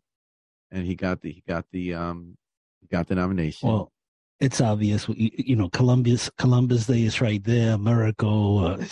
and 0.70 0.86
he 0.86 0.94
got 0.94 1.20
the 1.22 1.32
he 1.32 1.42
got 1.48 1.64
the 1.72 1.94
um 1.94 2.36
he 2.44 2.45
got 2.90 3.08
the 3.08 3.14
nomination. 3.14 3.68
Well, 3.68 3.92
it's 4.40 4.60
obvious. 4.60 5.08
You, 5.08 5.30
you 5.36 5.56
know, 5.56 5.68
Columbus 5.70 6.30
Columbus 6.38 6.86
Day 6.86 7.02
is 7.02 7.20
right 7.20 7.42
there. 7.42 7.72
America 7.74 8.26
uh, 8.26 8.84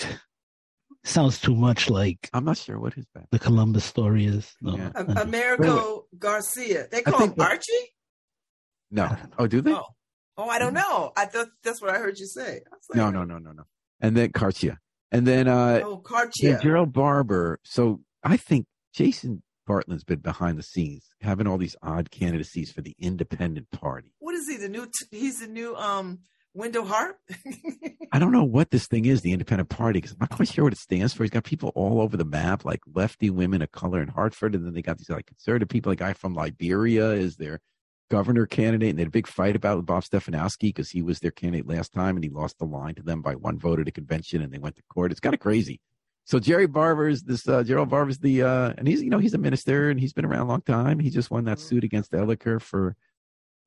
sounds 1.04 1.40
too 1.40 1.54
much 1.54 1.90
like 1.90 2.30
I'm 2.32 2.44
not 2.44 2.56
sure 2.56 2.78
what 2.78 2.94
his 2.94 3.06
back. 3.14 3.26
the 3.30 3.38
Columbus 3.38 3.84
story 3.84 4.24
is. 4.26 4.54
No, 4.60 4.76
Yeah. 4.76 4.90
A- 4.94 5.22
Americo 5.22 6.06
Garcia. 6.18 6.86
They 6.90 7.02
call 7.02 7.20
him 7.24 7.34
that- 7.36 7.50
Archie? 7.50 7.72
No. 8.90 9.16
Oh, 9.38 9.46
do 9.46 9.60
they? 9.60 9.72
Oh. 9.72 9.84
Oh, 10.36 10.48
I 10.48 10.58
don't 10.58 10.74
know. 10.74 11.12
I 11.16 11.26
thought 11.26 11.48
that's 11.62 11.80
what 11.80 11.94
I 11.94 11.98
heard 11.98 12.18
you 12.18 12.26
say. 12.26 12.56
I 12.56 12.74
was 12.74 12.86
like, 12.90 12.96
No, 12.96 13.10
no, 13.10 13.22
no, 13.24 13.38
no, 13.38 13.52
no. 13.52 13.62
And 14.00 14.16
then 14.16 14.32
Cartia, 14.32 14.78
and 15.12 15.26
then 15.26 15.46
uh 15.46 15.80
Oh, 15.84 16.02
Yeah, 16.04 16.08
Cartier. 16.08 16.58
Gerald 16.62 16.92
Barber. 16.92 17.60
So 17.64 18.00
I 18.22 18.36
think 18.36 18.66
Jason 18.92 19.42
Bartlett's 19.66 20.04
been 20.04 20.20
behind 20.20 20.58
the 20.58 20.62
scenes, 20.62 21.08
having 21.20 21.46
all 21.46 21.58
these 21.58 21.76
odd 21.82 22.10
candidacies 22.10 22.70
for 22.70 22.82
the 22.82 22.94
independent 22.98 23.70
party. 23.70 24.12
What 24.18 24.34
is 24.34 24.48
he? 24.48 24.56
The 24.56 24.68
new? 24.68 24.86
T- 24.86 25.18
he's 25.18 25.40
the 25.40 25.46
new 25.46 25.74
um 25.76 26.20
Wendell 26.54 26.84
Harp. 26.84 27.18
I 28.12 28.18
don't 28.20 28.32
know 28.32 28.44
what 28.44 28.70
this 28.70 28.86
thing 28.86 29.06
is, 29.06 29.22
the 29.22 29.32
independent 29.32 29.68
party, 29.68 29.98
because 29.98 30.12
I'm 30.12 30.18
not 30.20 30.30
quite 30.30 30.48
sure 30.48 30.64
what 30.64 30.72
it 30.72 30.78
stands 30.78 31.12
for. 31.12 31.24
He's 31.24 31.30
got 31.30 31.44
people 31.44 31.72
all 31.74 32.00
over 32.00 32.16
the 32.16 32.24
map, 32.24 32.64
like 32.64 32.80
lefty 32.94 33.28
women 33.28 33.60
of 33.60 33.72
color 33.72 34.00
in 34.00 34.08
Hartford, 34.08 34.54
and 34.54 34.64
then 34.64 34.72
they 34.72 34.82
got 34.82 34.98
these 34.98 35.10
like 35.10 35.26
conservative 35.26 35.68
people. 35.68 35.90
A 35.90 35.96
guy 35.96 36.12
from 36.12 36.34
Liberia 36.34 37.10
is 37.10 37.36
their 37.36 37.60
governor 38.10 38.46
candidate, 38.46 38.90
and 38.90 38.98
they 38.98 39.02
had 39.02 39.08
a 39.08 39.10
big 39.10 39.26
fight 39.26 39.56
about 39.56 39.78
with 39.78 39.86
Bob 39.86 40.04
Stefanowski 40.04 40.68
because 40.68 40.90
he 40.90 41.02
was 41.02 41.18
their 41.18 41.32
candidate 41.32 41.66
last 41.66 41.92
time, 41.92 42.16
and 42.16 42.22
he 42.22 42.30
lost 42.30 42.58
the 42.58 42.64
line 42.64 42.94
to 42.94 43.02
them 43.02 43.20
by 43.20 43.34
one 43.34 43.58
vote 43.58 43.80
at 43.80 43.88
a 43.88 43.92
convention, 43.92 44.40
and 44.40 44.52
they 44.52 44.58
went 44.58 44.76
to 44.76 44.82
court. 44.88 45.10
It's 45.10 45.20
kind 45.20 45.34
of 45.34 45.40
crazy. 45.40 45.80
So 46.26 46.38
Jerry 46.38 46.66
Barber's 46.66 47.22
this 47.22 47.46
uh, 47.48 47.62
Gerald 47.62 47.90
Barber's 47.90 48.18
the 48.18 48.42
uh, 48.42 48.72
and 48.78 48.88
he's 48.88 49.02
you 49.02 49.10
know 49.10 49.18
he's 49.18 49.34
a 49.34 49.38
minister 49.38 49.90
and 49.90 50.00
he's 50.00 50.12
been 50.12 50.24
around 50.24 50.40
a 50.42 50.48
long 50.48 50.62
time. 50.62 50.98
He 50.98 51.10
just 51.10 51.30
won 51.30 51.44
that 51.44 51.58
suit 51.58 51.84
against 51.84 52.12
Elicker 52.12 52.60
for 52.60 52.96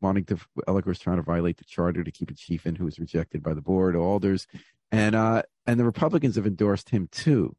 wanting 0.02 0.26
to 0.26 0.38
Elicker 0.68 0.88
was 0.88 1.00
trying 1.00 1.18
to 1.18 1.24
violate 1.24 1.58
the 1.58 1.64
charter 1.66 2.04
to 2.04 2.12
keep 2.12 2.32
a 2.32 2.34
chief 2.34 2.66
in 2.66 2.76
who 2.76 2.86
was 2.86 3.00
rejected 3.00 3.44
by 3.44 3.54
the 3.54 3.62
board 3.62 3.96
of 3.96 4.02
alders, 4.02 4.48
and 4.92 5.16
uh 5.16 5.44
and 5.68 5.80
the 5.80 5.86
Republicans 5.86 6.36
have 6.36 6.48
endorsed 6.48 6.90
him 6.90 7.08
too. 7.12 7.56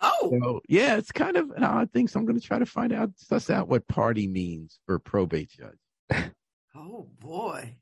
Oh, 0.00 0.36
So 0.40 0.60
yeah, 0.68 0.96
it's 0.96 1.12
kind 1.12 1.36
of 1.36 1.50
an 1.50 1.62
odd 1.64 1.92
thing. 1.92 2.08
So 2.08 2.18
I'm 2.18 2.26
going 2.26 2.38
to 2.40 2.46
try 2.46 2.58
to 2.58 2.66
find 2.66 2.92
out 2.92 3.10
suss 3.16 3.50
out 3.50 3.68
what 3.68 3.86
party 3.88 4.26
means 4.28 4.78
for 4.86 4.96
a 4.96 5.00
probate 5.00 5.50
judge. 5.50 6.30
oh 6.76 7.08
boy. 7.20 7.76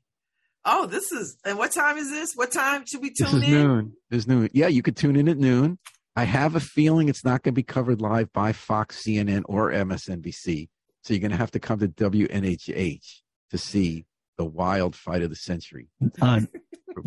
Oh, 0.69 0.85
this 0.85 1.11
is. 1.13 1.37
And 1.45 1.57
what 1.57 1.71
time 1.71 1.97
is 1.97 2.09
this? 2.11 2.33
What 2.35 2.51
time 2.51 2.85
should 2.85 3.01
we 3.01 3.09
This 3.09 3.31
tune 3.31 3.41
is 3.41 3.47
in? 3.47 3.51
noon. 3.53 3.93
There's 4.09 4.27
noon. 4.27 4.49
Yeah, 4.53 4.67
you 4.67 4.81
could 4.83 4.97
tune 4.97 5.15
in 5.15 5.29
at 5.29 5.37
noon. 5.37 5.77
I 6.17 6.23
have 6.23 6.55
a 6.55 6.59
feeling 6.59 7.09
it's 7.09 7.23
not 7.23 7.43
going 7.43 7.53
to 7.53 7.55
be 7.55 7.61
covered 7.61 8.01
live 8.01 8.33
by 8.33 8.51
Fox, 8.51 9.03
CNN, 9.03 9.43
or 9.45 9.71
MSNBC. 9.71 10.67
So 11.03 11.13
you're 11.13 11.21
going 11.21 11.29
to 11.29 11.37
have 11.37 11.51
to 11.51 11.59
come 11.59 11.77
to 11.77 11.87
WNHH 11.87 13.21
to 13.51 13.57
see 13.59 14.07
the 14.35 14.43
wild 14.43 14.95
fight 14.95 15.21
of 15.21 15.29
the 15.29 15.35
century. 15.35 15.89
on 16.19 16.47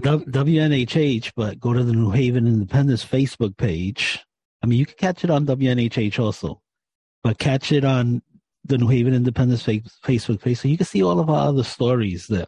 W- 0.01 0.24
WNHH, 0.27 1.32
but 1.35 1.59
go 1.59 1.73
to 1.73 1.82
the 1.82 1.93
New 1.93 2.11
Haven 2.11 2.47
Independent's 2.47 3.05
Facebook 3.05 3.57
page. 3.57 4.24
I 4.62 4.66
mean, 4.66 4.78
you 4.78 4.87
can 4.87 4.95
catch 4.97 5.24
it 5.24 5.31
on 5.31 5.45
WNHH 5.45 6.20
also, 6.20 6.62
but 7.24 7.39
catch 7.39 7.73
it 7.73 7.85
on 7.85 8.23
the 8.65 8.78
New 8.78 8.87
Haven 8.87 9.12
Independent's 9.12 9.65
Facebook 9.65 10.41
page 10.41 10.59
so 10.59 10.69
you 10.69 10.77
can 10.77 10.87
see 10.87 11.03
all 11.03 11.19
of 11.19 11.28
our 11.28 11.49
other 11.49 11.65
stories 11.65 12.28
there. 12.28 12.47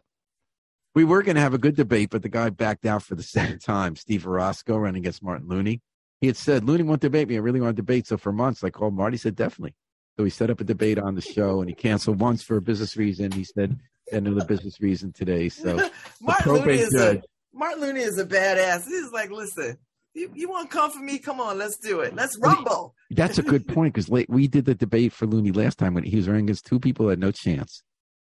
We 0.95 1.03
were 1.03 1.23
going 1.23 1.35
to 1.35 1.41
have 1.41 1.53
a 1.53 1.57
good 1.57 1.75
debate, 1.75 2.11
but 2.11 2.21
the 2.21 2.29
guy 2.29 2.51
backed 2.51 2.85
out 2.85 3.03
for 3.03 3.15
the 3.15 3.23
second 3.37 3.59
time. 3.59 3.97
Steve 3.97 4.25
Orozco 4.25 4.77
running 4.77 5.01
against 5.01 5.21
Martin 5.21 5.49
Looney. 5.49 5.81
He 6.23 6.27
had 6.27 6.37
said, 6.37 6.63
Looney 6.63 6.83
won't 6.83 7.01
debate 7.01 7.27
me. 7.27 7.35
I 7.35 7.39
really 7.39 7.59
want 7.59 7.75
to 7.75 7.81
debate. 7.81 8.07
So 8.07 8.15
for 8.15 8.31
months, 8.31 8.63
I 8.63 8.69
called 8.69 8.93
oh, 8.93 8.95
Marty, 8.95 9.17
said, 9.17 9.35
definitely. 9.35 9.75
So 10.15 10.23
he 10.23 10.29
set 10.29 10.49
up 10.49 10.61
a 10.61 10.63
debate 10.63 10.97
on 10.97 11.15
the 11.15 11.21
show 11.21 11.59
and 11.59 11.67
he 11.67 11.75
canceled 11.75 12.21
once 12.21 12.41
for 12.41 12.55
a 12.55 12.61
business 12.61 12.95
reason. 12.95 13.33
He 13.33 13.43
said 13.43 13.77
another 14.09 14.45
business 14.45 14.79
reason 14.79 15.11
today. 15.11 15.49
So 15.49 15.89
Martin 16.21 16.53
Looney 16.53 16.75
is 16.75 16.93
judge- 16.93 17.17
a 17.17 17.23
Martin 17.53 17.81
Looney 17.81 17.99
is 17.99 18.17
a 18.17 18.25
badass. 18.25 18.85
He's 18.85 19.11
like, 19.11 19.31
listen, 19.31 19.77
you, 20.13 20.31
you 20.33 20.49
want 20.49 20.71
to 20.71 20.77
come 20.77 20.91
for 20.91 20.99
me? 20.99 21.19
Come 21.19 21.41
on, 21.41 21.57
let's 21.57 21.77
do 21.77 21.99
it. 21.99 22.15
Let's 22.15 22.39
rumble. 22.39 22.95
That's 23.11 23.37
a 23.37 23.43
good 23.43 23.67
point 23.67 23.93
because 23.93 24.09
we 24.29 24.47
did 24.47 24.63
the 24.63 24.75
debate 24.75 25.11
for 25.11 25.25
Looney 25.25 25.51
last 25.51 25.77
time 25.77 25.93
when 25.93 26.05
he 26.05 26.15
was 26.15 26.29
running 26.29 26.45
against 26.45 26.65
two 26.65 26.79
people 26.79 27.07
who 27.07 27.09
had 27.09 27.19
no 27.19 27.31
chance, 27.31 27.83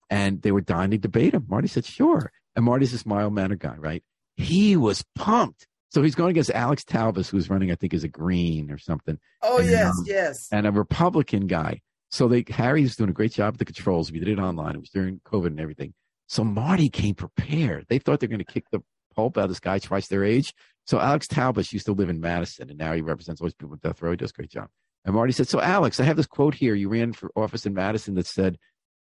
and 0.09 0.41
they 0.41 0.51
were 0.51 0.59
dying 0.59 0.91
to 0.91 0.97
debate 0.97 1.33
him. 1.33 1.45
Marty 1.47 1.69
said, 1.69 1.85
"Sure," 1.85 2.29
and 2.57 2.65
Marty's 2.65 2.91
this 2.91 3.05
mild 3.05 3.33
mannered 3.33 3.59
guy, 3.59 3.75
right? 3.77 4.03
He 4.35 4.75
was 4.75 5.01
pumped. 5.15 5.65
So 5.95 6.03
he's 6.03 6.13
going 6.13 6.31
against 6.31 6.51
Alex 6.51 6.83
Taubes, 6.83 7.29
who's 7.29 7.49
running, 7.49 7.71
I 7.71 7.75
think, 7.75 7.93
as 7.93 8.03
a 8.03 8.09
Green 8.09 8.69
or 8.69 8.77
something, 8.77 9.17
Oh 9.41 9.59
And, 9.59 9.69
yes, 9.69 9.97
um, 9.97 10.03
yes. 10.05 10.49
and 10.51 10.67
a 10.67 10.71
Republican 10.73 11.47
guy. 11.47 11.79
So 12.09 12.27
they 12.27 12.43
Harry's 12.49 12.97
doing 12.97 13.09
a 13.09 13.13
great 13.13 13.31
job 13.31 13.53
at 13.53 13.59
the 13.59 13.63
controls. 13.63 14.11
We 14.11 14.19
did 14.19 14.27
it 14.27 14.37
online. 14.37 14.75
It 14.75 14.81
was 14.81 14.89
during 14.89 15.21
COVID 15.25 15.45
and 15.45 15.59
everything. 15.61 15.93
So 16.27 16.43
Marty 16.43 16.89
came 16.89 17.15
prepared. 17.15 17.85
They 17.87 17.97
thought 17.97 18.19
they 18.19 18.27
were 18.27 18.31
going 18.31 18.43
to 18.43 18.53
kick 18.53 18.65
the 18.73 18.81
pulp 19.15 19.37
out 19.37 19.45
of 19.45 19.49
this 19.49 19.61
guy 19.61 19.79
twice 19.79 20.09
their 20.09 20.25
age. 20.25 20.53
So 20.85 20.99
Alex 20.99 21.27
Talbot 21.27 21.71
used 21.71 21.85
to 21.85 21.93
live 21.93 22.09
in 22.09 22.19
Madison, 22.19 22.69
and 22.69 22.77
now 22.77 22.91
he 22.91 22.99
represents 22.99 23.39
all 23.39 23.47
these 23.47 23.53
people 23.53 23.69
with 23.69 23.79
death 23.79 24.01
row. 24.01 24.11
He 24.11 24.17
does 24.17 24.31
a 24.31 24.33
great 24.33 24.51
job. 24.51 24.67
And 25.05 25.15
Marty 25.15 25.31
said, 25.31 25.47
"So 25.47 25.61
Alex, 25.61 26.01
I 26.01 26.03
have 26.03 26.17
this 26.17 26.27
quote 26.27 26.55
here. 26.55 26.75
You 26.75 26.89
ran 26.89 27.13
for 27.13 27.31
office 27.37 27.65
in 27.65 27.73
Madison 27.73 28.15
that 28.15 28.27
said, 28.27 28.57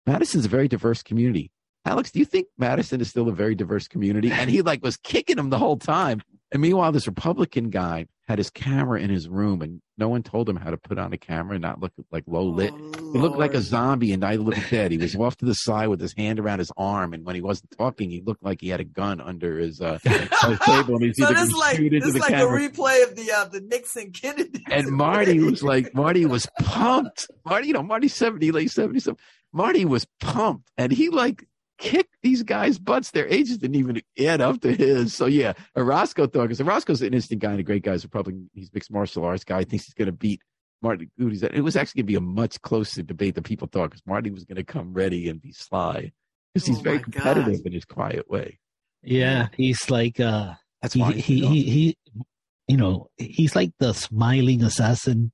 Madison's 0.09 0.47
a 0.47 0.49
very 0.49 0.67
diverse 0.67 1.05
community. 1.05 1.53
Alex, 1.85 2.11
do 2.11 2.19
you 2.19 2.25
think 2.25 2.49
Madison 2.59 3.01
is 3.01 3.11
still 3.11 3.29
a 3.29 3.33
very 3.33 3.55
diverse 3.55 3.87
community?" 3.87 4.33
And 4.33 4.51
he 4.51 4.61
like 4.61 4.83
was 4.83 4.97
kicking 4.97 5.39
him 5.39 5.51
the 5.51 5.59
whole 5.59 5.77
time. 5.77 6.21
And 6.53 6.61
meanwhile, 6.61 6.91
this 6.93 7.07
Republican 7.07 7.71
guy 7.71 8.07
had 8.27 8.39
his 8.39 8.51
camera 8.51 9.01
in 9.01 9.11
his 9.11 9.29
room, 9.29 9.61
and 9.63 9.81
no 9.99 10.09
one 10.09 10.23
told 10.23 10.49
him 10.49 10.57
how 10.57 10.71
to 10.71 10.77
put 10.77 10.99
on 10.99 11.13
a 11.13 11.17
camera 11.19 11.55
and 11.55 11.63
not 11.63 11.81
look 11.81 11.93
like 12.11 12.25
low 12.27 12.45
lit. 12.45 12.73
Oh, 12.73 13.13
He 13.13 13.19
looked 13.19 13.39
like 13.39 13.55
a 13.55 13.61
zombie 13.61 14.13
and 14.13 14.25
I 14.25 14.37
looked 14.37 14.71
Dead. 14.71 14.91
He 14.91 14.99
was 14.99 15.15
off 15.17 15.37
to 15.39 15.45
the 15.45 15.55
side 15.55 15.89
with 15.89 16.01
his 16.01 16.13
hand 16.17 16.39
around 16.41 16.59
his 16.61 16.73
arm, 16.77 17.13
and 17.13 17.25
when 17.25 17.35
he 17.35 17.41
wasn't 17.41 17.71
talking, 17.77 18.11
he 18.11 18.21
looked 18.25 18.43
like 18.43 18.61
he 18.61 18.69
had 18.69 18.81
a 18.81 18.85
gun 18.85 19.21
under 19.21 19.59
his, 19.59 19.81
uh, 19.81 19.99
his 20.05 20.59
table, 20.61 20.97
and 20.97 21.05
he's 21.05 21.17
so 21.19 21.27
this 21.33 21.53
like 21.53 21.79
this 21.79 22.13
the 22.13 22.19
like 22.19 22.29
camera. 22.31 22.65
a 22.65 22.69
replay 22.69 23.03
of 23.05 23.15
the 23.17 23.31
uh, 23.33 23.45
the 23.45 23.61
Nixon 23.61 24.13
Kennedy. 24.13 24.65
and 24.71 24.89
Marty 24.91 25.39
was 25.41 25.63
like, 25.63 25.95
Marty 25.95 26.27
was 26.27 26.49
pumped. 26.61 27.29
Marty, 27.45 27.69
you 27.69 27.75
know, 27.75 27.83
Marty's 27.83 28.15
seventy, 28.15 28.51
late 28.53 28.71
seventy 28.71 29.01
something. 29.01 29.23
Marty 29.53 29.85
was 29.85 30.07
pumped, 30.21 30.71
and 30.79 30.93
he 30.93 31.09
like 31.11 31.47
kicked 31.81 32.15
these 32.23 32.43
guys' 32.45 32.79
butts. 32.79 33.11
Their 33.11 33.27
ages 33.27 33.59
didn't 33.59 33.75
even 33.77 34.01
add 34.25 34.41
up 34.41 34.61
to 34.61 34.73
his. 34.73 35.13
So 35.15 35.27
yeah, 35.27 35.55
Orozco 35.77 36.27
thought 36.29 36.43
because 36.43 36.61
Orozco's 36.61 37.01
an 37.03 37.07
interesting 37.09 37.39
guy 37.41 37.51
and 37.51 37.61
a 37.61 37.65
great 37.65 37.83
guy. 37.83 37.93
He's 37.93 38.05
a 38.05 38.07
Republican. 38.07 38.49
He's 38.55 38.69
a 38.69 38.71
mixed 38.75 38.93
martial 38.93 39.25
arts 39.25 39.43
guy. 39.45 39.61
He 39.61 39.65
thinks 39.65 39.87
he's 39.87 39.95
going 39.95 40.07
to 40.07 40.13
beat 40.13 40.41
Marty. 40.83 41.09
Goody's. 41.19 41.43
It 41.43 41.61
was 41.63 41.75
actually 41.77 42.03
going 42.03 42.07
to 42.07 42.13
be 42.13 42.17
a 42.17 42.21
much 42.21 42.61
closer 42.63 43.03
debate 43.03 43.35
than 43.35 43.43
people 43.45 43.67
thought 43.67 43.91
because 43.91 44.07
Marty 44.07 44.31
was 44.31 44.45
going 44.45 44.57
to 44.57 44.65
come 44.65 44.93
ready 44.95 45.29
and 45.29 45.41
be 45.43 45.53
sly 45.53 46.13
because 46.55 46.67
he's 46.67 46.79
Oh, 46.79 46.83
very 46.83 46.97
my 46.99 47.03
God. 47.03 47.13
competitive 47.13 47.67
in 47.67 47.73
his 47.73 47.85
quiet 47.85 48.31
way. 48.31 48.59
Yeah, 49.03 49.49
he's 49.57 49.91
like 49.91 50.21
uh 50.21 50.55
That's 50.83 50.95
he, 50.95 51.01
why 51.01 51.13
he, 51.13 51.47
he 51.47 51.63
he 51.65 51.97
you 52.69 52.77
know, 52.77 53.09
he's 53.17 53.57
like 53.57 53.73
the 53.81 53.93
smiling 53.95 54.63
assassin. 54.63 55.33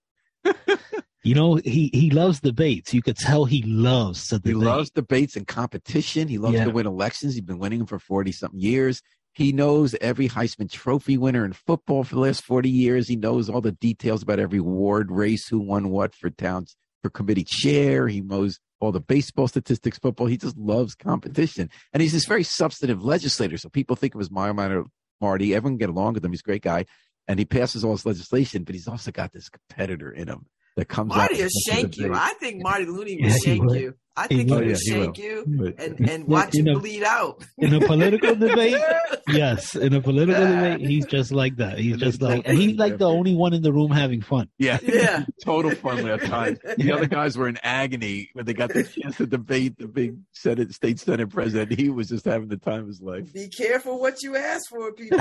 You 1.27 1.35
know, 1.35 1.57
he 1.57 1.91
he 1.93 2.11
loves 2.11 2.41
debates. 2.41 2.95
You 2.95 3.03
could 3.03 3.17
tell 3.17 3.47
he 3.47 3.63
loves 3.63 4.29
to 4.29 4.41
He 4.45 4.55
loves 4.55 4.91
debates 4.91 5.35
and 5.35 5.45
competition. 5.45 6.29
He 6.29 6.39
loves 6.39 6.55
Yeah. 6.55 6.67
to 6.67 6.71
win 6.71 6.87
elections. 6.87 7.35
He's 7.35 7.43
been 7.43 7.59
winning 7.59 7.81
them 7.81 7.87
for 7.89 7.99
40 7.99 8.31
something 8.31 8.61
years. 8.61 9.03
He 9.35 9.53
knows 9.53 9.97
every 10.01 10.29
Heisman 10.29 10.71
Trophy 10.71 11.19
winner 11.19 11.45
in 11.45 11.53
football 11.53 12.05
for 12.05 12.15
the 12.15 12.21
last 12.21 12.45
40 12.45 12.71
years. 12.71 13.09
He 13.09 13.17
knows 13.17 13.51
all 13.51 13.61
the 13.61 13.73
details 13.73 14.23
about 14.23 14.39
every 14.39 14.61
ward 14.61 15.11
race, 15.11 15.49
who 15.49 15.59
won 15.59 15.91
what 15.91 16.15
for 16.15 16.31
towns, 16.31 16.77
for 17.03 17.11
committee 17.11 17.45
chair. 17.45 18.07
He 18.07 18.21
knows 18.21 18.61
all 18.79 18.93
the 18.93 19.01
baseball 19.01 19.49
statistics, 19.49 19.99
football. 19.99 20.29
He 20.29 20.37
just 20.37 20.57
loves 20.57 20.95
competition. 20.95 21.71
And 21.93 22.03
he's 22.03 22.13
this 22.13 22.27
very 22.27 22.45
substantive 22.45 23.03
legislator. 23.03 23.59
So 23.59 23.69
people 23.69 23.97
think 23.97 24.15
of 24.15 24.21
his 24.21 24.31
mild 24.31 24.57
mannered 24.57 24.87
Marty. 25.21 25.57
Everyone 25.57 25.73
can 25.77 25.87
get 25.87 25.91
along 25.91 26.15
with 26.15 26.25
him. 26.25 26.31
He's 26.31 26.41
a 26.41 26.45
great 26.45 26.63
guy. 26.63 26.87
And 27.27 27.41
he 27.41 27.45
passes 27.45 27.85
all 27.85 27.93
his 27.93 28.07
legislation, 28.07 28.63
but 28.63 28.77
he's 28.77 28.87
also 28.87 29.11
got 29.11 29.33
this 29.33 29.49
competitor 29.49 30.13
in 30.13 30.29
him 30.29 30.47
that 30.77 30.89
comes 30.89 31.13
out. 31.13 31.17
Marty 31.17 31.43
will 31.43 31.49
shank 31.69 31.97
you. 31.97 32.13
I 32.15 32.35
think 32.41 32.63
Marty 32.63 32.85
Looney 32.87 33.17
Yeah, 33.19 33.27
will 33.29 33.35
he 33.35 33.41
shank 33.41 33.73
you. 33.73 33.95
I 34.17 34.27
He 34.29 34.37
think 34.37 34.49
he 34.49 34.55
would. 34.55 34.67
will 34.67 34.71
Yeah, 34.73 34.95
he 34.95 34.99
will. 34.99 35.13
you 35.17 35.75
and, 35.79 36.09
and 36.11 36.27
watch 36.27 36.55
you 36.55 36.59
you 36.65 36.73
know- 36.73 36.79
bleed 36.81 37.03
out. 37.03 37.45
in 37.59 37.75
a 37.75 37.81
political 37.81 38.35
debate, 38.35 38.77
yes, 39.29 39.75
in 39.77 39.93
a 39.95 40.01
political 40.01 40.43
debate, 40.47 40.81
he's 40.81 41.05
just 41.17 41.33
like 41.33 41.57
that. 41.57 41.79
He's 41.79 41.99
just 41.99 42.23
like, 42.23 42.43
and 42.49 42.57
he's 42.59 42.77
like 42.77 42.99
the 42.99 43.09
only 43.09 43.35
one 43.35 43.53
in 43.53 43.63
the 43.63 43.73
room 43.73 43.91
having 43.91 44.23
fun. 44.23 44.49
Yeah, 44.59 44.79
Yeah. 44.83 45.25
total 45.45 45.73
fun 45.73 46.05
last 46.05 46.25
time. 46.27 46.59
The 46.79 46.93
other 46.93 47.07
guys 47.07 47.37
were 47.37 47.49
in 47.49 47.59
agony 47.63 48.31
when 48.33 48.45
they 48.47 48.55
got 48.55 48.73
the 48.73 48.85
chance 48.85 49.17
to 49.19 49.27
debate 49.27 49.79
the 49.79 49.89
big 49.89 50.17
Senate, 50.33 50.73
state 50.73 50.99
Senate 50.99 51.29
president. 51.31 51.79
He 51.79 51.91
was 51.91 52.09
just 52.09 52.25
having 52.25 52.49
the 52.49 52.57
time 52.57 52.81
of 52.83 52.87
his 52.89 53.03
life. 53.03 53.33
Be 53.33 53.49
careful 53.49 54.01
what 54.01 54.23
you 54.23 54.37
ask 54.37 54.69
for, 54.71 54.93
people. 54.93 55.19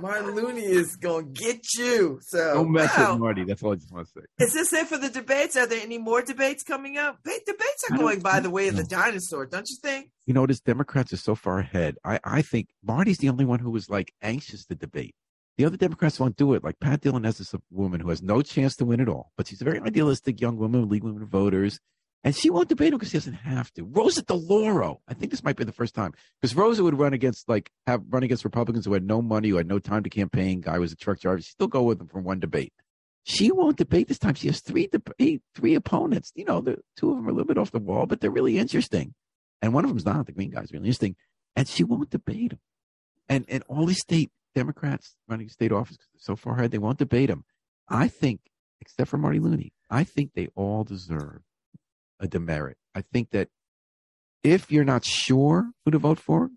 Martin 0.00 0.34
Looney 0.34 0.64
is 0.64 0.96
gonna 0.96 1.24
get 1.26 1.60
you. 1.78 2.18
So 2.22 2.54
Don't 2.54 2.72
mess 2.72 2.96
wow. 2.96 3.12
with 3.12 3.20
Marty. 3.20 3.44
That's 3.44 3.62
all 3.62 3.72
I 3.72 3.76
just 3.76 3.92
want 3.92 4.08
to 4.08 4.12
say. 4.20 4.44
Is 4.44 4.52
this 4.52 4.72
it 4.72 4.86
for 4.88 4.98
the 4.98 5.08
debates? 5.08 5.56
Are 5.56 5.66
there 5.66 5.80
any 5.80 5.98
more 5.98 6.22
debates 6.22 6.62
coming 6.64 6.98
up? 6.98 7.18
Ba- 7.24 7.30
Debates 7.46 7.83
Don't 7.88 7.98
going 7.98 8.20
by 8.20 8.40
the 8.40 8.50
way 8.50 8.68
of 8.68 8.76
the 8.76 8.84
dinosaur, 8.84 9.46
don't 9.46 9.68
you 9.68 9.76
think? 9.82 10.10
You 10.26 10.34
notice 10.34 10.60
Democrats 10.60 11.12
are 11.12 11.18
so 11.18 11.34
far 11.34 11.58
ahead. 11.58 11.96
I, 12.04 12.18
I 12.24 12.42
think 12.42 12.68
Marty's 12.82 13.18
the 13.18 13.28
only 13.28 13.44
one 13.44 13.58
who 13.60 13.70
was 13.70 13.90
like 13.90 14.12
anxious 14.22 14.64
to 14.66 14.74
debate. 14.74 15.14
The 15.56 15.64
other 15.64 15.76
Democrats 15.76 16.18
won't 16.18 16.36
do 16.36 16.54
it. 16.54 16.64
Like 16.64 16.80
Pat 16.80 17.00
Dillon 17.00 17.24
has 17.24 17.38
this 17.38 17.54
woman 17.70 18.00
who 18.00 18.08
has 18.08 18.22
no 18.22 18.42
chance 18.42 18.74
to 18.76 18.84
win 18.84 19.00
at 19.00 19.08
all, 19.08 19.30
but 19.36 19.46
she's 19.46 19.60
a 19.60 19.64
very 19.64 19.80
idealistic 19.80 20.40
young 20.40 20.56
woman, 20.56 20.88
League 20.88 21.04
Women 21.04 21.26
Voters, 21.26 21.78
and 22.24 22.34
she 22.34 22.50
won't 22.50 22.68
debate 22.68 22.92
him 22.92 22.98
because 22.98 23.10
she 23.10 23.18
doesn't 23.18 23.34
have 23.34 23.70
to. 23.74 23.84
Rosa 23.84 24.24
DeLauro, 24.24 24.98
I 25.06 25.14
think 25.14 25.30
this 25.30 25.44
might 25.44 25.56
be 25.56 25.64
the 25.64 25.72
first 25.72 25.94
time 25.94 26.12
because 26.40 26.56
Rosa 26.56 26.82
would 26.82 26.98
run 26.98 27.12
against 27.12 27.48
like 27.48 27.70
have 27.86 28.02
run 28.08 28.22
against 28.22 28.44
Republicans 28.44 28.86
who 28.86 28.94
had 28.94 29.06
no 29.06 29.22
money, 29.22 29.50
who 29.50 29.56
had 29.56 29.68
no 29.68 29.78
time 29.78 30.02
to 30.02 30.10
campaign. 30.10 30.62
Guy 30.62 30.78
was 30.78 30.90
a 30.90 30.96
truck 30.96 31.20
driver. 31.20 31.38
She 31.38 31.50
still 31.50 31.68
go 31.68 31.82
with 31.82 32.00
him 32.00 32.08
for 32.08 32.20
one 32.20 32.40
debate. 32.40 32.72
She 33.26 33.50
won't 33.50 33.78
debate 33.78 34.08
this 34.08 34.18
time. 34.18 34.34
She 34.34 34.48
has 34.48 34.60
three 34.60 34.86
debate, 34.86 35.42
three 35.54 35.74
opponents. 35.74 36.30
You 36.34 36.44
know, 36.44 36.60
the 36.60 36.78
two 36.96 37.10
of 37.10 37.16
them 37.16 37.26
are 37.26 37.30
a 37.30 37.32
little 37.32 37.46
bit 37.46 37.58
off 37.58 37.72
the 37.72 37.78
wall, 37.78 38.04
but 38.06 38.20
they're 38.20 38.30
really 38.30 38.58
interesting. 38.58 39.14
And 39.62 39.72
one 39.72 39.84
of 39.84 39.90
them's 39.90 40.04
not. 40.04 40.26
The 40.26 40.32
green 40.32 40.50
guy's 40.50 40.72
really 40.72 40.84
interesting. 40.84 41.16
And 41.56 41.66
she 41.66 41.84
won't 41.84 42.10
debate 42.10 42.52
him. 42.52 42.60
And 43.28 43.46
and 43.48 43.62
all 43.68 43.86
these 43.86 44.00
state 44.00 44.30
Democrats 44.54 45.16
running 45.26 45.48
state 45.48 45.72
office 45.72 45.96
so 46.18 46.36
far 46.36 46.54
ahead, 46.58 46.70
they 46.70 46.78
won't 46.78 46.98
debate 46.98 47.30
him. 47.30 47.44
I 47.88 48.08
think, 48.08 48.40
except 48.80 49.08
for 49.08 49.16
Marty 49.16 49.38
Looney, 49.40 49.72
I 49.90 50.04
think 50.04 50.32
they 50.34 50.48
all 50.54 50.84
deserve 50.84 51.40
a 52.20 52.28
demerit. 52.28 52.76
I 52.94 53.00
think 53.00 53.30
that 53.30 53.48
if 54.42 54.70
you're 54.70 54.84
not 54.84 55.04
sure 55.04 55.70
who 55.84 55.90
to 55.90 55.98
vote 55.98 56.18
for, 56.20 56.50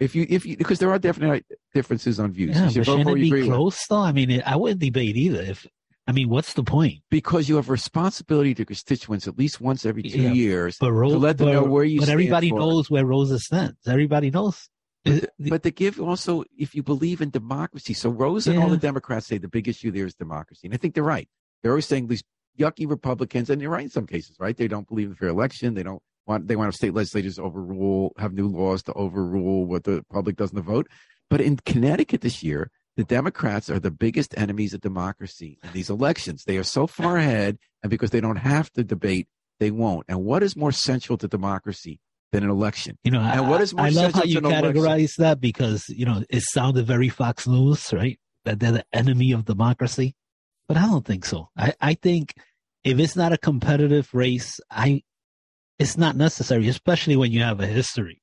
if 0.00 0.14
you 0.14 0.26
if 0.30 0.46
you 0.46 0.56
because 0.56 0.78
there 0.78 0.90
are 0.90 0.98
definite 0.98 1.44
uh, 1.50 1.54
differences 1.74 2.18
on 2.18 2.32
views. 2.32 2.56
Yeah, 2.56 2.64
You 2.64 2.70
should 2.70 2.78
but 2.80 2.86
vote 2.86 2.92
shouldn't 2.98 3.10
for 3.10 3.16
it 3.16 3.20
be 3.20 3.26
agree 3.28 3.42
with. 3.42 3.50
close 3.50 3.86
though? 3.88 4.00
I 4.00 4.12
mean, 4.12 4.30
it, 4.30 4.42
I 4.46 4.56
wouldn't 4.56 4.80
debate 4.80 5.16
either. 5.16 5.42
If 5.42 5.66
I 6.06 6.12
mean, 6.12 6.28
what's 6.28 6.54
the 6.54 6.62
point? 6.62 7.02
because 7.10 7.48
you 7.48 7.56
have 7.56 7.68
responsibility 7.68 8.54
to 8.54 8.64
constituents 8.64 9.26
at 9.26 9.38
least 9.38 9.60
once 9.60 9.84
every 9.84 10.02
two 10.02 10.20
Yeah, 10.20 10.32
years 10.32 10.78
But 10.78 10.92
Rose, 10.92 11.12
to 11.12 11.18
let 11.18 11.38
them 11.38 11.48
but, 11.48 11.52
know 11.54 11.64
where 11.64 11.84
you 11.84 11.98
but 11.98 12.06
stand 12.06 12.20
everybody 12.20 12.52
knows 12.52 12.90
where 12.90 13.04
Rosa 13.04 13.38
stands. 13.38 13.76
Everybody 13.86 14.30
knows. 14.30 14.68
But, 15.04 15.30
but 15.38 15.62
to 15.62 15.70
give 15.70 16.00
also, 16.00 16.44
if 16.58 16.74
you 16.74 16.82
believe 16.82 17.20
in 17.20 17.30
democracy, 17.30 17.94
so 17.94 18.10
Rose 18.10 18.46
and 18.46 18.58
all 18.58 18.68
the 18.68 18.76
Democrats 18.76 19.26
say 19.26 19.38
the 19.38 19.48
big 19.48 19.68
issue 19.68 19.90
there 19.90 20.06
is 20.06 20.14
democracy, 20.14 20.66
and 20.66 20.74
I 20.74 20.78
think 20.78 20.94
they're 20.94 21.04
right. 21.04 21.28
They're 21.62 21.72
always 21.72 21.86
saying 21.86 22.08
these 22.08 22.24
yucky 22.58 22.88
Republicans, 22.88 23.50
and 23.50 23.60
they're 23.60 23.70
right 23.70 23.84
in 23.84 23.90
some 23.90 24.06
cases, 24.06 24.36
right? 24.40 24.56
They 24.56 24.68
don't 24.68 24.88
believe 24.88 25.08
in 25.08 25.14
fair 25.14 25.28
election. 25.28 25.74
They 25.74 25.84
don't 25.84 26.02
want 26.26 26.48
they 26.48 26.56
want 26.56 26.74
state 26.74 26.94
legislators 26.94 27.36
to 27.36 27.42
overrule, 27.42 28.12
have 28.18 28.32
new 28.32 28.48
laws 28.48 28.82
to 28.84 28.92
overrule 28.94 29.64
what 29.66 29.84
the 29.84 30.04
public 30.10 30.36
doesn't 30.36 30.56
the 30.56 30.62
vote. 30.62 30.88
But 31.30 31.40
in 31.40 31.56
Connecticut 31.64 32.20
this 32.20 32.42
year, 32.42 32.70
the 32.96 33.04
Democrats 33.04 33.68
are 33.68 33.78
the 33.78 33.90
biggest 33.90 34.34
enemies 34.38 34.72
of 34.74 34.80
democracy 34.80 35.58
in 35.62 35.70
these 35.72 35.90
elections. 35.90 36.44
They 36.44 36.56
are 36.56 36.64
so 36.64 36.86
far 36.86 37.16
ahead, 37.18 37.58
and 37.82 37.90
because 37.90 38.10
they 38.10 38.20
don't 38.20 38.36
have 38.36 38.70
to 38.72 38.84
debate, 38.84 39.28
they 39.60 39.70
won't. 39.70 40.06
And 40.08 40.24
what 40.24 40.42
is 40.42 40.56
more 40.56 40.72
central 40.72 41.18
to 41.18 41.28
democracy 41.28 42.00
than 42.32 42.42
an 42.42 42.50
election? 42.50 42.98
You 43.04 43.10
know, 43.10 43.20
I, 43.20 43.34
And 43.34 43.48
what 43.48 43.60
is 43.60 43.74
more 43.74 43.90
central. 43.90 43.92
To 43.92 43.92
democracy? 43.92 44.00
I 44.00 44.04
love 44.04 44.14
how 44.14 44.24
you 44.24 44.40
to 44.40 44.46
an 44.46 44.64
election? 44.74 44.82
categorize 44.82 45.16
that 45.16 45.40
because 45.40 45.84
you 45.88 46.06
know 46.06 46.24
it 46.30 46.42
sounded 46.42 46.86
very 46.86 47.08
Fox 47.08 47.46
News, 47.46 47.92
right? 47.92 48.18
That 48.44 48.60
they're 48.60 48.72
the 48.72 48.84
enemy 48.92 49.32
of 49.32 49.44
democracy, 49.44 50.14
but 50.68 50.76
I 50.76 50.86
don't 50.86 51.04
think 51.04 51.24
so. 51.24 51.48
I, 51.56 51.74
I 51.80 51.94
think 51.94 52.34
if 52.84 52.98
it's 52.98 53.16
not 53.16 53.32
a 53.32 53.38
competitive 53.38 54.08
race, 54.14 54.60
I 54.70 55.02
it's 55.78 55.98
not 55.98 56.16
necessary, 56.16 56.68
especially 56.68 57.16
when 57.16 57.32
you 57.32 57.42
have 57.42 57.60
a 57.60 57.66
history. 57.66 58.22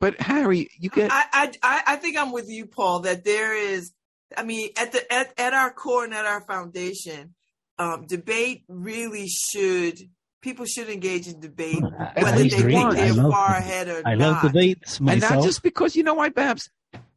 But 0.00 0.20
Harry, 0.20 0.68
you 0.78 0.90
get 0.90 1.10
I, 1.12 1.24
I 1.32 1.52
I 1.62 1.82
I 1.88 1.96
think 1.96 2.18
I'm 2.18 2.32
with 2.32 2.48
you, 2.50 2.66
Paul. 2.66 3.00
That 3.00 3.24
there 3.24 3.54
is, 3.56 3.92
I 4.36 4.42
mean, 4.44 4.70
at 4.76 4.92
the 4.92 5.12
at, 5.12 5.32
at 5.38 5.52
our 5.54 5.70
core 5.72 6.04
and 6.04 6.14
at 6.14 6.24
our 6.26 6.40
foundation, 6.40 7.34
um, 7.78 8.06
debate 8.06 8.64
really 8.68 9.26
should 9.28 9.98
people 10.42 10.64
should 10.64 10.88
engage 10.88 11.26
in 11.28 11.40
debate, 11.40 11.82
I- 11.82 12.12
whether 12.22 12.36
I 12.38 12.48
they 12.48 12.56
agree. 12.56 12.72
think 12.74 12.86
I 12.86 12.94
they're 12.94 13.12
love 13.14 13.32
far 13.32 13.48
debate. 13.54 13.62
ahead 13.70 13.88
or 13.88 14.02
I 14.06 14.14
not. 14.14 14.42
love 14.42 14.52
debates 14.52 14.96
and 14.98 15.06
myself. 15.06 15.34
not 15.36 15.44
just 15.44 15.62
because 15.62 15.96
you 15.96 16.02
know 16.02 16.14
why, 16.14 16.28
Babs. 16.28 16.70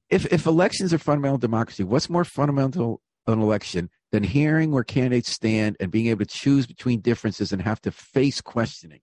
If 0.10 0.26
if 0.32 0.46
elections 0.46 0.94
are 0.94 0.98
fundamental 0.98 1.38
democracy, 1.38 1.84
what's 1.84 2.10
more 2.10 2.24
fundamental 2.26 3.02
than 3.26 3.40
an 3.40 3.42
election 3.46 3.90
than 4.12 4.24
hearing 4.24 4.72
where 4.72 4.84
candidates 4.84 5.30
stand 5.32 5.78
and 5.80 5.90
being 5.92 6.08
able 6.08 6.26
to 6.26 6.32
choose 6.32 6.68
between 6.68 7.00
differences 7.00 7.52
and 7.52 7.62
have 7.62 7.82
to 7.82 7.92
face 7.92 8.42
questioning. 8.42 9.00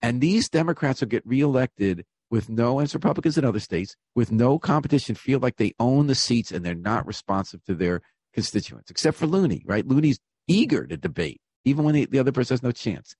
And 0.00 0.20
these 0.20 0.48
Democrats 0.48 1.00
will 1.00 1.08
get 1.08 1.26
reelected 1.26 2.04
with 2.30 2.48
no, 2.48 2.80
as 2.80 2.94
Republicans 2.94 3.38
in 3.38 3.44
other 3.44 3.60
states, 3.60 3.96
with 4.14 4.32
no 4.32 4.58
competition, 4.58 5.14
feel 5.14 5.38
like 5.38 5.56
they 5.56 5.74
own 5.78 6.06
the 6.06 6.14
seats 6.14 6.50
and 6.50 6.64
they're 6.64 6.74
not 6.74 7.06
responsive 7.06 7.62
to 7.64 7.74
their 7.74 8.00
constituents, 8.32 8.90
except 8.90 9.16
for 9.16 9.26
Looney, 9.26 9.62
right? 9.66 9.86
Looney's 9.86 10.18
eager 10.48 10.86
to 10.86 10.96
debate, 10.96 11.40
even 11.64 11.84
when 11.84 11.94
the, 11.94 12.06
the 12.06 12.18
other 12.18 12.32
person 12.32 12.54
has 12.54 12.62
no 12.62 12.72
chance. 12.72 13.14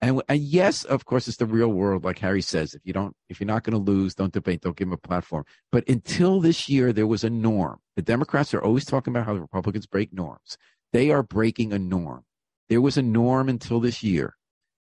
And, 0.00 0.20
and 0.28 0.40
yes, 0.40 0.82
of 0.82 1.04
course, 1.04 1.28
it's 1.28 1.36
the 1.36 1.46
real 1.46 1.68
world, 1.68 2.04
like 2.04 2.18
Harry 2.18 2.42
says. 2.42 2.74
If 2.74 2.80
you 2.84 2.92
don't, 2.92 3.14
if 3.28 3.38
you're 3.38 3.46
not 3.46 3.62
going 3.62 3.84
to 3.84 3.90
lose, 3.90 4.16
don't 4.16 4.32
debate. 4.32 4.60
Don't 4.60 4.76
give 4.76 4.88
them 4.88 4.94
a 4.94 4.96
platform. 4.96 5.44
But 5.70 5.88
until 5.88 6.40
this 6.40 6.68
year, 6.68 6.92
there 6.92 7.06
was 7.06 7.22
a 7.22 7.30
norm. 7.30 7.78
The 7.94 8.02
Democrats 8.02 8.52
are 8.52 8.62
always 8.62 8.84
talking 8.84 9.12
about 9.12 9.26
how 9.26 9.34
the 9.34 9.40
Republicans 9.40 9.86
break 9.86 10.12
norms. 10.12 10.56
They 10.92 11.12
are 11.12 11.22
breaking 11.22 11.72
a 11.72 11.78
norm. 11.78 12.24
There 12.68 12.80
was 12.80 12.96
a 12.96 13.02
norm 13.02 13.48
until 13.48 13.78
this 13.78 14.02
year 14.02 14.34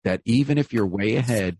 that 0.03 0.21
even 0.23 0.59
if 0.59 0.71
you're 0.71 0.85
way 0.85 1.15
ahead, 1.15 1.57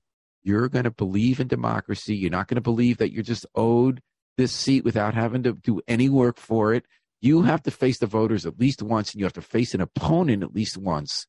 you're 0.48 0.69
going 0.69 0.86
to 0.86 0.91
believe 0.91 1.40
in 1.40 1.48
democracy. 1.48 2.15
You're 2.15 2.32
not 2.32 2.48
going 2.48 2.56
to 2.56 2.61
believe 2.61 2.98
that 2.98 3.11
you're 3.11 3.24
just 3.24 3.45
owed 3.53 4.02
this 4.38 4.53
seat 4.53 4.86
without 4.86 5.14
having 5.14 5.44
to 5.44 5.53
do 5.53 5.82
any 5.88 6.07
work 6.07 6.38
for 6.38 6.74
it. 6.74 6.86
You 7.22 7.41
have 7.41 7.64
to 7.64 7.72
face 7.72 7.98
the 7.98 8.06
voters 8.06 8.45
at 8.45 8.60
least 8.60 8.82
once, 8.82 9.11
and 9.11 9.19
you 9.19 9.26
have 9.26 9.34
to 9.34 9.41
face 9.41 9.74
an 9.74 9.82
opponent 9.82 10.44
at 10.44 10.56
least 10.56 10.78
once. 10.78 11.28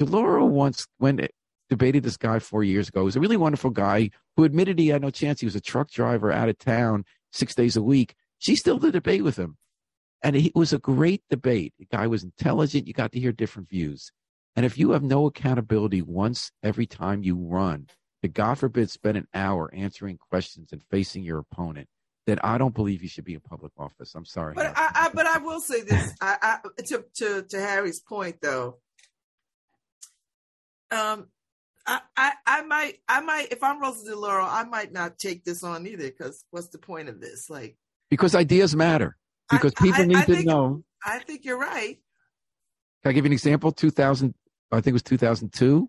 DeLauro 0.00 0.48
once, 0.48 0.86
when 0.98 1.28
debated 1.68 2.02
this 2.02 2.16
guy 2.16 2.38
four 2.38 2.64
years 2.64 2.88
ago, 2.88 3.00
he 3.00 3.04
was 3.04 3.16
a 3.16 3.20
really 3.20 3.36
wonderful 3.36 3.70
guy 3.70 4.10
who 4.36 4.44
admitted 4.44 4.78
he 4.78 4.88
had 4.88 5.02
no 5.02 5.10
chance. 5.10 5.40
He 5.40 5.46
was 5.46 5.56
a 5.56 5.60
truck 5.60 5.90
driver 5.90 6.32
out 6.32 6.48
of 6.48 6.58
town 6.58 7.04
six 7.32 7.54
days 7.54 7.76
a 7.76 7.82
week. 7.82 8.14
She 8.38 8.56
still 8.56 8.78
did 8.78 8.88
a 8.88 8.92
debate 8.92 9.22
with 9.24 9.36
him. 9.36 9.56
And 10.22 10.34
it 10.34 10.54
was 10.54 10.72
a 10.72 10.78
great 10.78 11.22
debate. 11.30 11.74
The 11.78 11.86
guy 11.86 12.06
was 12.06 12.24
intelligent. 12.24 12.88
You 12.88 12.94
got 12.94 13.12
to 13.12 13.20
hear 13.20 13.32
different 13.32 13.68
views. 13.68 14.10
And 14.56 14.64
if 14.64 14.78
you 14.78 14.92
have 14.92 15.02
no 15.02 15.26
accountability 15.26 16.02
once 16.02 16.50
every 16.62 16.86
time 16.86 17.22
you 17.22 17.36
run, 17.36 17.88
to 18.22 18.28
God 18.28 18.58
forbid 18.58 18.90
spend 18.90 19.16
an 19.16 19.26
hour 19.34 19.70
answering 19.74 20.18
questions 20.30 20.72
and 20.72 20.82
facing 20.90 21.22
your 21.22 21.38
opponent, 21.38 21.88
then 22.26 22.38
I 22.42 22.58
don't 22.58 22.74
believe 22.74 23.02
you 23.02 23.08
should 23.08 23.24
be 23.24 23.34
in 23.34 23.40
public 23.40 23.72
office. 23.78 24.14
I'm 24.14 24.24
sorry. 24.24 24.54
But 24.54 24.72
I, 24.76 24.90
I 24.94 25.10
but 25.12 25.26
I 25.26 25.38
will 25.38 25.60
say 25.60 25.82
this. 25.82 26.12
I, 26.20 26.36
I 26.42 26.82
to 26.86 27.04
to 27.16 27.42
to 27.42 27.60
Harry's 27.60 28.00
point 28.00 28.36
though. 28.42 28.78
Um, 30.90 31.26
I, 31.86 32.00
I 32.16 32.32
I 32.46 32.62
might 32.62 32.98
I 33.08 33.20
might 33.20 33.52
if 33.52 33.62
I'm 33.62 33.80
Rosa 33.80 34.10
DeLauro, 34.10 34.46
I 34.48 34.64
might 34.64 34.92
not 34.92 35.18
take 35.18 35.44
this 35.44 35.62
on 35.62 35.86
either 35.86 36.04
because 36.08 36.44
what's 36.50 36.68
the 36.68 36.78
point 36.78 37.08
of 37.08 37.20
this? 37.20 37.48
Like 37.50 37.76
because 38.10 38.34
ideas 38.34 38.74
matter. 38.74 39.16
Because 39.50 39.72
I- 39.78 39.82
people 39.82 40.04
need 40.06 40.16
to 40.26 40.34
think- 40.34 40.46
know. 40.46 40.82
I 41.04 41.20
think 41.20 41.44
you're 41.44 41.58
right. 41.58 41.98
Can 43.02 43.10
I 43.10 43.12
give 43.12 43.24
you 43.24 43.28
an 43.28 43.32
example? 43.32 43.70
2000, 43.70 44.34
I 44.72 44.76
think 44.76 44.88
it 44.88 44.92
was 44.94 45.02
2002, 45.04 45.88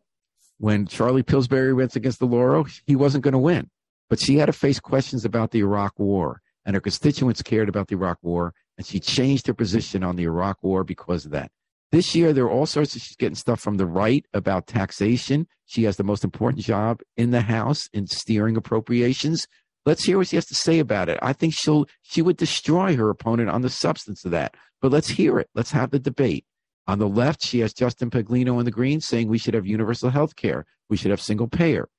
when 0.57 0.87
Charlie 0.87 1.23
Pillsbury 1.23 1.73
went 1.73 1.95
against 1.95 2.19
DeLauro. 2.19 2.69
He 2.85 2.95
wasn't 2.95 3.23
going 3.23 3.33
to 3.33 3.37
win, 3.37 3.69
but 4.09 4.19
she 4.19 4.37
had 4.37 4.47
to 4.47 4.53
face 4.53 4.79
questions 4.79 5.25
about 5.25 5.51
the 5.51 5.59
Iraq 5.59 5.97
War, 5.99 6.41
and 6.65 6.75
her 6.75 6.81
constituents 6.81 7.41
cared 7.41 7.69
about 7.69 7.87
the 7.87 7.95
Iraq 7.95 8.17
War, 8.21 8.53
and 8.77 8.85
she 8.85 8.99
changed 8.99 9.47
her 9.47 9.53
position 9.53 10.03
on 10.03 10.15
the 10.15 10.23
Iraq 10.23 10.63
War 10.63 10.83
because 10.83 11.25
of 11.25 11.31
that. 11.31 11.51
This 11.91 12.13
year, 12.13 12.33
there 12.33 12.43
are 12.43 12.51
all 12.51 12.65
sorts 12.65 12.95
of, 12.95 13.01
she's 13.01 13.15
getting 13.15 13.35
stuff 13.35 13.61
from 13.61 13.77
the 13.77 13.85
right 13.85 14.25
about 14.33 14.67
taxation. 14.67 15.47
She 15.65 15.83
has 15.83 15.95
the 15.95 16.03
most 16.03 16.23
important 16.23 16.63
job 16.63 17.01
in 17.15 17.31
the 17.31 17.41
House 17.41 17.87
in 17.93 18.07
steering 18.07 18.57
appropriations. 18.57 19.47
Let's 19.85 20.03
hear 20.03 20.17
what 20.17 20.27
she 20.27 20.35
has 20.35 20.45
to 20.47 20.55
say 20.55 20.79
about 20.79 21.07
it. 21.07 21.17
I 21.21 21.31
think 21.31 21.53
she'll, 21.53 21.85
she 22.01 22.21
would 22.21 22.35
destroy 22.35 22.97
her 22.97 23.09
opponent 23.09 23.49
on 23.49 23.61
the 23.61 23.69
substance 23.69 24.25
of 24.25 24.31
that. 24.31 24.55
But 24.81 24.91
let's 24.91 25.07
hear 25.07 25.39
it. 25.39 25.49
Let's 25.55 25.71
have 25.71 25.91
the 25.91 25.99
debate. 25.99 26.45
On 26.87 26.99
the 26.99 27.07
left, 27.07 27.43
she 27.43 27.59
has 27.59 27.73
Justin 27.73 28.09
Paglino 28.09 28.59
in 28.59 28.65
the 28.65 28.71
green 28.71 29.01
saying 29.01 29.27
we 29.27 29.37
should 29.37 29.53
have 29.53 29.65
universal 29.65 30.09
health 30.09 30.35
care. 30.35 30.65
We 30.89 30.95
should 30.95 31.11
have 31.11 31.21
single 31.21 31.47
payer. 31.47 31.89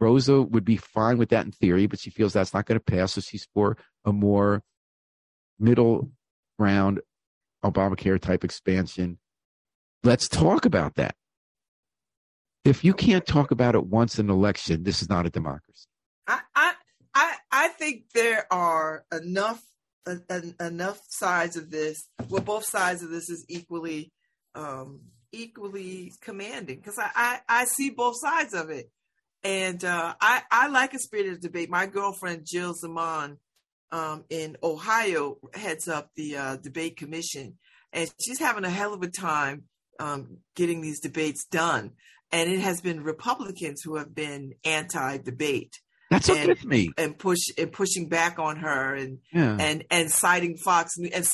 Rosa 0.00 0.42
would 0.42 0.64
be 0.64 0.76
fine 0.76 1.16
with 1.16 1.30
that 1.30 1.46
in 1.46 1.52
theory, 1.52 1.86
but 1.86 2.00
she 2.00 2.10
feels 2.10 2.32
that's 2.32 2.52
not 2.52 2.66
going 2.66 2.78
to 2.78 2.84
pass. 2.84 3.14
So 3.14 3.20
she's 3.22 3.46
for 3.54 3.76
a 4.04 4.12
more 4.12 4.62
middle 5.58 6.10
ground 6.58 7.00
Obamacare 7.64 8.20
type 8.20 8.44
expansion. 8.44 9.18
Let's 10.02 10.28
talk 10.28 10.66
about 10.66 10.96
that. 10.96 11.14
If 12.64 12.84
you 12.84 12.92
can't 12.92 13.26
talk 13.26 13.50
about 13.50 13.74
it 13.74 13.86
once 13.86 14.18
in 14.18 14.26
an 14.26 14.34
election, 14.34 14.82
this 14.84 15.00
is 15.00 15.08
not 15.08 15.26
a 15.26 15.30
democracy. 15.30 15.86
I 16.26 16.40
I 17.14 17.36
I, 17.52 17.68
think 17.68 18.10
there 18.14 18.46
are 18.50 19.04
enough 19.12 19.62
en- 20.06 20.24
en- 20.28 20.54
enough 20.58 21.00
sides 21.08 21.56
of 21.56 21.70
this. 21.70 22.08
Well, 22.28 22.42
both 22.42 22.64
sides 22.66 23.02
of 23.02 23.10
this 23.10 23.28
is 23.28 23.44
equally 23.48 24.12
um, 24.54 25.00
equally 25.32 26.12
commanding 26.20 26.76
because 26.76 26.98
I, 26.98 27.10
I 27.14 27.40
I 27.62 27.64
see 27.64 27.90
both 27.90 28.14
sides 28.20 28.54
of 28.54 28.70
it, 28.70 28.90
and 29.42 29.84
uh, 29.84 30.14
I 30.20 30.42
I 30.50 30.68
like 30.68 30.94
a 30.94 30.98
spirited 30.98 31.40
debate. 31.40 31.70
My 31.70 31.86
girlfriend 31.86 32.46
Jill 32.50 32.74
Zimon 32.74 33.38
um, 33.92 34.24
in 34.30 34.56
Ohio 34.62 35.38
heads 35.54 35.88
up 35.88 36.10
the 36.16 36.36
uh, 36.36 36.56
debate 36.56 36.96
commission, 36.96 37.58
and 37.92 38.10
she's 38.24 38.38
having 38.38 38.64
a 38.64 38.70
hell 38.70 38.94
of 38.94 39.02
a 39.02 39.08
time 39.10 39.64
um, 40.00 40.38
getting 40.56 40.80
these 40.80 41.00
debates 41.00 41.44
done. 41.50 41.92
And 42.32 42.50
it 42.50 42.58
has 42.60 42.80
been 42.80 43.04
Republicans 43.04 43.82
who 43.84 43.94
have 43.96 44.12
been 44.12 44.54
anti-debate 44.64 45.72
That's 46.10 46.28
And- 46.28 46.50
okay 46.50 46.66
me. 46.66 46.90
and 46.98 47.16
push 47.16 47.38
and 47.56 47.70
pushing 47.70 48.08
back 48.08 48.38
on 48.40 48.56
her 48.56 48.94
and 48.96 49.18
Yeah. 49.32 49.56
and 49.60 49.84
and 49.90 50.10
citing 50.10 50.56
Fox 50.56 50.92
News 50.98 51.12
and 51.14 51.24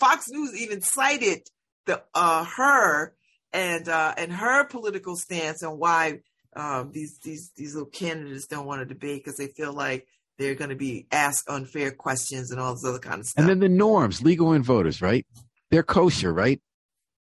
Fox 0.00 0.24
News 0.28 0.56
even 0.60 0.80
cited 0.82 1.42
the 1.88 2.02
uh 2.14 2.44
her 2.44 3.14
and 3.52 3.88
uh 3.88 4.14
and 4.16 4.32
her 4.32 4.64
political 4.64 5.16
stance 5.16 5.62
and 5.62 5.78
why 5.78 6.20
um 6.54 6.92
these 6.92 7.18
these 7.24 7.50
these 7.56 7.74
little 7.74 7.90
candidates 7.90 8.46
don't 8.46 8.66
want 8.66 8.80
to 8.80 8.86
debate 8.86 9.24
because 9.24 9.36
they 9.36 9.48
feel 9.48 9.72
like 9.72 10.06
they're 10.38 10.54
going 10.54 10.70
to 10.70 10.76
be 10.76 11.06
asked 11.10 11.48
unfair 11.48 11.90
questions 11.90 12.50
and 12.50 12.60
all 12.60 12.72
this 12.72 12.84
other 12.84 13.00
kind 13.00 13.20
of 13.20 13.26
stuff. 13.26 13.42
And 13.42 13.48
then 13.50 13.58
the 13.58 13.68
norms, 13.68 14.22
legal 14.22 14.52
and 14.52 14.64
voters, 14.64 15.02
right? 15.02 15.26
They're 15.70 15.82
kosher, 15.82 16.32
right? 16.32 16.60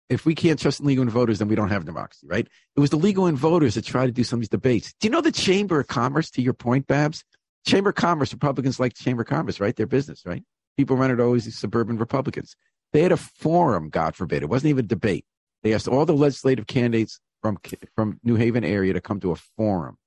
If 0.10 0.26
we 0.26 0.36
can't 0.36 0.60
trust 0.60 0.82
legal 0.82 1.04
and 1.04 1.12
voters, 1.12 1.40
then 1.40 1.48
we 1.48 1.56
don't 1.56 1.70
have 1.70 1.86
democracy, 1.86 2.28
right? 2.28 2.48
It 2.76 2.80
was 2.80 2.90
the 2.90 2.98
legal 2.98 3.28
and 3.28 3.38
voters 3.38 3.76
that 3.76 3.86
tried 3.86 4.08
to 4.08 4.12
do 4.12 4.24
some 4.24 4.38
of 4.38 4.42
these 4.42 4.50
debates. 4.50 4.94
Do 5.00 5.08
you 5.08 5.12
know 5.12 5.22
the 5.22 5.32
Chamber 5.32 5.80
of 5.80 5.88
Commerce, 5.88 6.30
to 6.32 6.42
your 6.42 6.54
point, 6.54 6.88
Babs? 6.88 7.24
Chamber 7.66 7.90
of 7.90 7.96
Commerce, 7.96 8.34
Republicans 8.34 8.80
like 8.80 8.94
Chamber 8.94 9.22
of 9.24 9.28
Commerce, 9.28 9.60
right? 9.60 9.76
Their 9.76 9.88
business, 9.88 10.24
right? 10.26 10.44
People 10.78 10.98
run 10.98 11.12
it 11.12 11.20
always 11.20 11.46
these 11.46 11.58
suburban 11.58 11.98
Republicans. 11.98 12.56
They 12.96 13.04
had 13.04 13.12
a 13.12 13.18
forum, 13.18 13.90
God 13.90 14.16
forbid. 14.16 14.42
It 14.42 14.48
wasn't 14.48 14.70
even 14.70 14.86
a 14.86 14.88
debate. 14.88 15.26
They 15.64 15.74
asked 15.74 15.90
all 15.90 16.06
the 16.06 16.14
legislative 16.14 16.66
candidates 16.66 17.20
from 17.42 17.58
from 17.94 18.22
New 18.24 18.36
Haven 18.36 18.64
area 18.64 18.94
to 18.94 19.02
come 19.02 19.20
to 19.20 19.32
a 19.32 19.36
forum. 19.36 19.98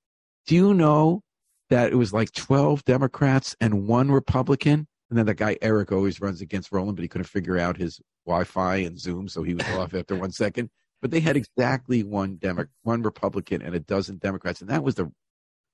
Do 0.47 0.55
you 0.55 0.73
know 0.73 1.21
that 1.69 1.93
it 1.93 1.97
was 1.97 2.15
like 2.15 2.33
12 2.33 2.87
Democrats 2.87 3.55
and 3.61 3.87
one 3.87 4.11
Republican? 4.11 4.87
And 5.11 5.19
then 5.19 5.27
that 5.27 5.35
guy 5.35 5.59
Eric 5.61 5.93
always 5.93 6.19
runs 6.23 6.41
against 6.41 6.73
Roland, 6.73 6.97
but 6.97 7.03
he 7.03 7.09
couldn't 7.09 7.27
figure 7.27 7.59
out 7.59 7.77
his 7.77 8.01
Wi-Fi 8.25 8.77
and 8.77 8.99
Zoom, 8.99 9.29
so 9.29 9.43
he 9.43 9.53
was 9.53 9.69
off 9.77 9.93
after 9.93 10.17
one 10.17 10.33
second. 10.33 10.71
But 11.03 11.11
they 11.11 11.21
had 11.21 11.37
exactly 11.37 12.03
one 12.03 12.37
Demo- 12.37 12.69
one 12.85 13.03
Republican 13.03 13.61
and 13.61 13.75
a 13.75 13.81
dozen 13.81 14.17
Democrats, 14.17 14.63
and 14.63 14.71
that 14.71 14.83
was 14.83 14.95
the 14.95 15.13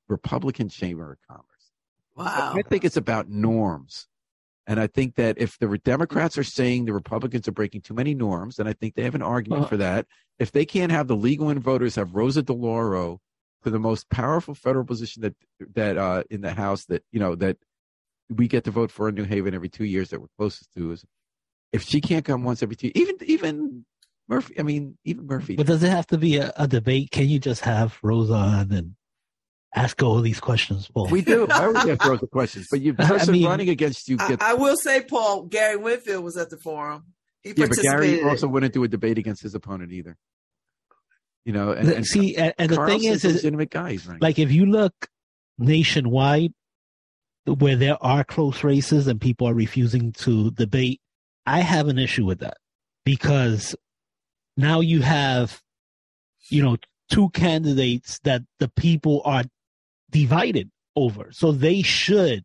Republican 0.09 0.69
Chamber 0.69 1.13
of 1.13 1.19
Commerce. 1.29 1.47
wow. 2.17 2.55
I 2.57 2.63
think 2.63 2.85
it's 2.85 2.97
about 2.97 3.29
norms. 3.29 4.09
And 4.67 4.81
I 4.81 4.87
think 4.87 5.17
that 5.17 5.37
if 5.39 5.59
the 5.59 5.79
Democrats 5.79 6.39
are 6.39 6.45
saying 6.45 6.85
the 6.85 6.95
Republicans 6.95 7.47
are 7.47 7.53
breaking 7.53 7.83
too 7.83 7.95
many 7.95 8.15
norms, 8.15 8.57
then 8.57 8.67
I 8.67 8.73
think 8.73 8.95
they 8.95 9.03
have 9.03 9.15
an 9.15 9.23
argument 9.23 9.61
Well- 9.61 9.69
for 9.69 9.77
that. 9.77 10.07
If 10.39 10.51
they 10.53 10.65
can't 10.65 10.91
have 10.91 11.07
the 11.07 11.17
legal 11.17 11.49
and 11.49 11.63
voters 11.63 11.95
have 11.95 12.15
Rosa 12.15 12.43
DeLauro 12.43 13.19
to 13.63 13.71
the 13.71 13.79
most 13.79 14.09
powerful 14.11 14.55
federal 14.55 14.85
position 14.85 15.23
that 15.23 15.35
that 15.75 15.97
uh, 15.97 16.23
in 16.31 16.41
the 16.41 16.53
House 16.53 16.85
that 16.87 17.03
you 17.13 17.21
know 17.21 17.35
that 17.37 17.57
we 18.29 18.49
get 18.49 18.65
to 18.65 18.71
vote 18.71 18.91
for 18.91 19.09
in 19.09 19.15
New 19.15 19.25
Haven 19.25 19.55
every 19.55 19.69
two 19.69 19.85
years 19.85 20.11
that 20.11 20.21
we're 20.21 20.29
closest 20.39 20.73
to 20.75 20.93
is 20.93 21.05
if 21.73 21.83
she 21.83 22.01
can't 22.01 22.25
come 22.25 22.45
once 22.45 22.63
every 22.63 22.77
two 22.77 22.91
even 22.95 23.17
even 23.23 23.85
Murphy 24.29 24.59
I 24.59 24.63
mean 24.63 24.99
even 25.05 25.27
Murphy 25.27 25.57
But 25.57 25.67
does 25.67 25.83
it 25.83 25.91
have 25.91 26.07
to 26.09 26.19
be 26.19 26.37
a, 26.37 26.53
a 26.57 26.69
debate? 26.69 27.11
Can 27.11 27.29
you 27.29 27.39
just 27.39 27.63
have 27.63 27.99
Rosa 28.03 28.35
on 28.35 28.73
and 28.73 28.97
ask 29.75 30.03
all 30.03 30.21
these 30.21 30.41
questions? 30.41 30.89
Paul? 30.89 31.09
we 31.09 31.21
do 31.23 31.47
I 31.51 31.67
always 31.67 31.87
ask 31.87 32.05
Rosa 32.05 32.27
questions 32.27 32.69
but 32.71 32.81
you 32.81 32.93
the 32.93 33.05
I 33.05 33.09
person 33.09 33.33
mean- 33.33 33.47
running 33.47 33.69
against 33.69 34.09
you 34.09 34.17
I, 34.21 34.29
gets 34.29 34.45
I 34.45 34.55
will 34.55 34.77
say, 34.77 35.03
Paul 35.03 35.45
Gary 35.45 35.77
Winfield 35.77 36.25
was 36.25 36.37
at 36.37 36.51
the 36.51 36.57
forum. 36.57 37.05
He 37.43 37.53
Yeah, 37.57 37.67
but. 37.67 37.79
Gary 37.83 38.23
also 38.23 38.49
wouldn't 38.49 38.73
do 38.73 38.85
a 38.85 38.89
debate 38.89 39.19
against 39.19 39.43
his 39.43 39.55
opponent 39.55 39.93
either. 39.93 40.17
You 41.45 41.53
know, 41.53 41.73
and, 41.73 41.89
and 41.91 42.07
See, 42.07 42.37
and, 42.37 42.55
and 42.59 42.71
the 42.71 42.87
thing 42.87 43.05
is, 43.05 43.23
is 43.25 43.35
legitimate 43.35 43.69
guy. 43.71 43.93
He's 43.93 44.07
running. 44.07 44.21
like 44.23 44.39
if 44.39 44.51
you 44.51 44.65
look 44.65 44.95
nationwide 45.59 46.55
where 47.47 47.77
there 47.77 48.03
are 48.03 48.25
close 48.25 48.65
races 48.65 49.07
and 49.07 49.21
people 49.21 49.47
are 49.47 49.53
refusing 49.55 50.13
to 50.13 50.51
debate, 50.53 51.01
I 51.45 51.61
have 51.61 51.89
an 51.89 51.99
issue 51.99 52.25
with 52.25 52.39
that 52.41 52.57
because 53.05 53.77
now 54.57 54.81
you 54.81 55.03
have, 55.03 55.61
you 56.49 56.63
know, 56.63 56.79
two 57.11 57.29
candidates 57.31 58.19
that 58.25 58.43
the 58.59 58.69
people 58.69 59.21
are 59.27 59.45
divided 60.15 60.71
over. 60.97 61.31
So 61.33 61.53
they 61.53 61.83
should 61.83 62.45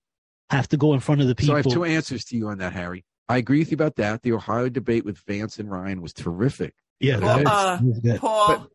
have 0.50 0.68
to 0.70 0.78
go 0.78 0.94
in 0.94 1.00
front 1.00 1.22
of 1.22 1.28
the 1.28 1.36
people. 1.36 1.54
so 1.54 1.56
I 1.56 1.62
have 1.64 1.74
two 1.74 1.86
answers 1.86 2.26
to 2.26 2.36
you 2.38 2.48
on 2.50 2.58
that, 2.58 2.74
Harry. 2.74 3.06
I 3.30 3.38
agree 3.38 3.60
with 3.60 3.70
you 3.72 3.76
about 3.76 3.96
that. 3.98 4.24
The 4.24 4.34
Ohio 4.34 4.70
debate 4.70 5.06
with 5.06 5.20
Vance 5.28 5.60
and 5.60 5.70
Ryan 5.70 6.02
was 6.02 6.14
terrific. 6.14 6.74
Yeah, 7.00 7.20
Paul, 7.20 7.38
that 7.38 7.48
uh, 7.48 7.80
was 7.82 8.00
good. 8.00 8.20
Paul 8.20 8.68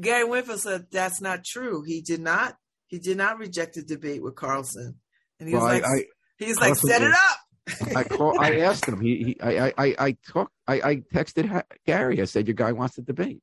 Gary 0.00 0.24
Winfield 0.24 0.60
said 0.60 0.86
that's 0.90 1.20
not 1.20 1.44
true. 1.44 1.82
He 1.82 2.00
did 2.00 2.20
not. 2.20 2.56
He 2.86 2.98
did 2.98 3.18
not 3.18 3.38
reject 3.38 3.74
the 3.74 3.82
debate 3.82 4.22
with 4.22 4.36
Carlson, 4.36 4.94
and 5.38 5.48
he 5.48 5.54
Well, 5.54 5.66
I- 5.66 5.72
like, 5.74 5.84
I- 5.84 6.04
he's 6.38 6.56
like, 6.56 6.68
Carlson 6.68 6.88
set 6.88 7.02
it 7.02 7.12
up. 7.12 7.96
I 7.96 8.04
call. 8.04 8.40
I 8.40 8.56
asked 8.60 8.86
him. 8.86 9.00
He. 9.00 9.24
he 9.24 9.40
I. 9.42 9.66
I. 9.66 9.72
I. 9.76 9.94
I 9.98 10.16
talked. 10.26 10.52
I. 10.66 10.74
I 10.80 10.96
texted 11.12 11.62
Gary. 11.84 12.22
I 12.22 12.24
said, 12.24 12.46
"Your 12.46 12.54
guy 12.54 12.72
wants 12.72 12.94
to 12.94 13.02
debate." 13.02 13.42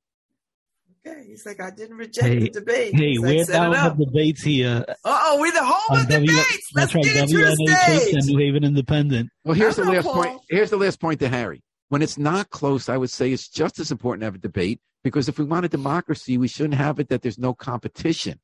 Okay, 1.08 1.24
he's 1.28 1.46
like, 1.46 1.60
I 1.62 1.70
didn't 1.72 1.98
reject 1.98 2.26
Hey, 2.28 2.40
the 2.40 2.50
debate. 2.50 2.96
hey, 2.96 3.10
He's 3.12 3.20
like, 3.20 3.36
we're 3.38 3.44
set 3.46 3.54
down 3.72 3.98
the 3.98 4.06
debates 4.06 4.42
here 4.42 4.84
Uh 4.88 4.94
oh, 5.04 5.38
we're 5.40 5.52
the 5.52 5.64
home 5.64 5.98
on 5.98 6.02
of 6.02 6.10
W. 6.10 6.28
debates. 6.32 6.70
Let's 6.74 6.94
That's 6.94 6.96
right, 6.96 7.04
get 7.04 7.16
into 7.30 7.38
the 7.38 7.44
WNHH 7.70 7.98
stage. 8.00 8.14
and 8.16 8.26
New 8.28 8.38
Haven 8.40 8.64
Independent. 8.64 9.30
Well, 9.44 9.54
here's 9.56 9.78
I 9.80 9.84
the 9.84 9.92
last 9.92 10.06
Paul. 10.06 10.14
point. 10.24 10.42
Here's 10.50 10.70
the 10.72 10.78
last 10.78 11.00
point 11.00 11.20
to 11.20 11.28
Harry. 11.30 11.62
When 11.90 12.02
it's 12.02 12.18
not 12.18 12.50
close, 12.50 12.90
I 12.90 12.98
would 12.98 13.12
say 13.12 13.32
it's 13.32 13.48
just 13.48 13.78
as 13.80 13.92
important 13.92 14.22
to 14.22 14.26
have 14.26 14.36
a 14.36 14.40
debate 14.40 14.80
because 15.04 15.30
if 15.30 15.38
we 15.38 15.46
want 15.46 15.66
a 15.66 15.70
democracy, 15.70 16.38
we 16.40 16.48
shouldn't 16.48 16.74
have 16.76 17.00
it 17.00 17.10
that 17.10 17.22
there's 17.22 17.38
no 17.38 17.54
competition. 17.54 18.40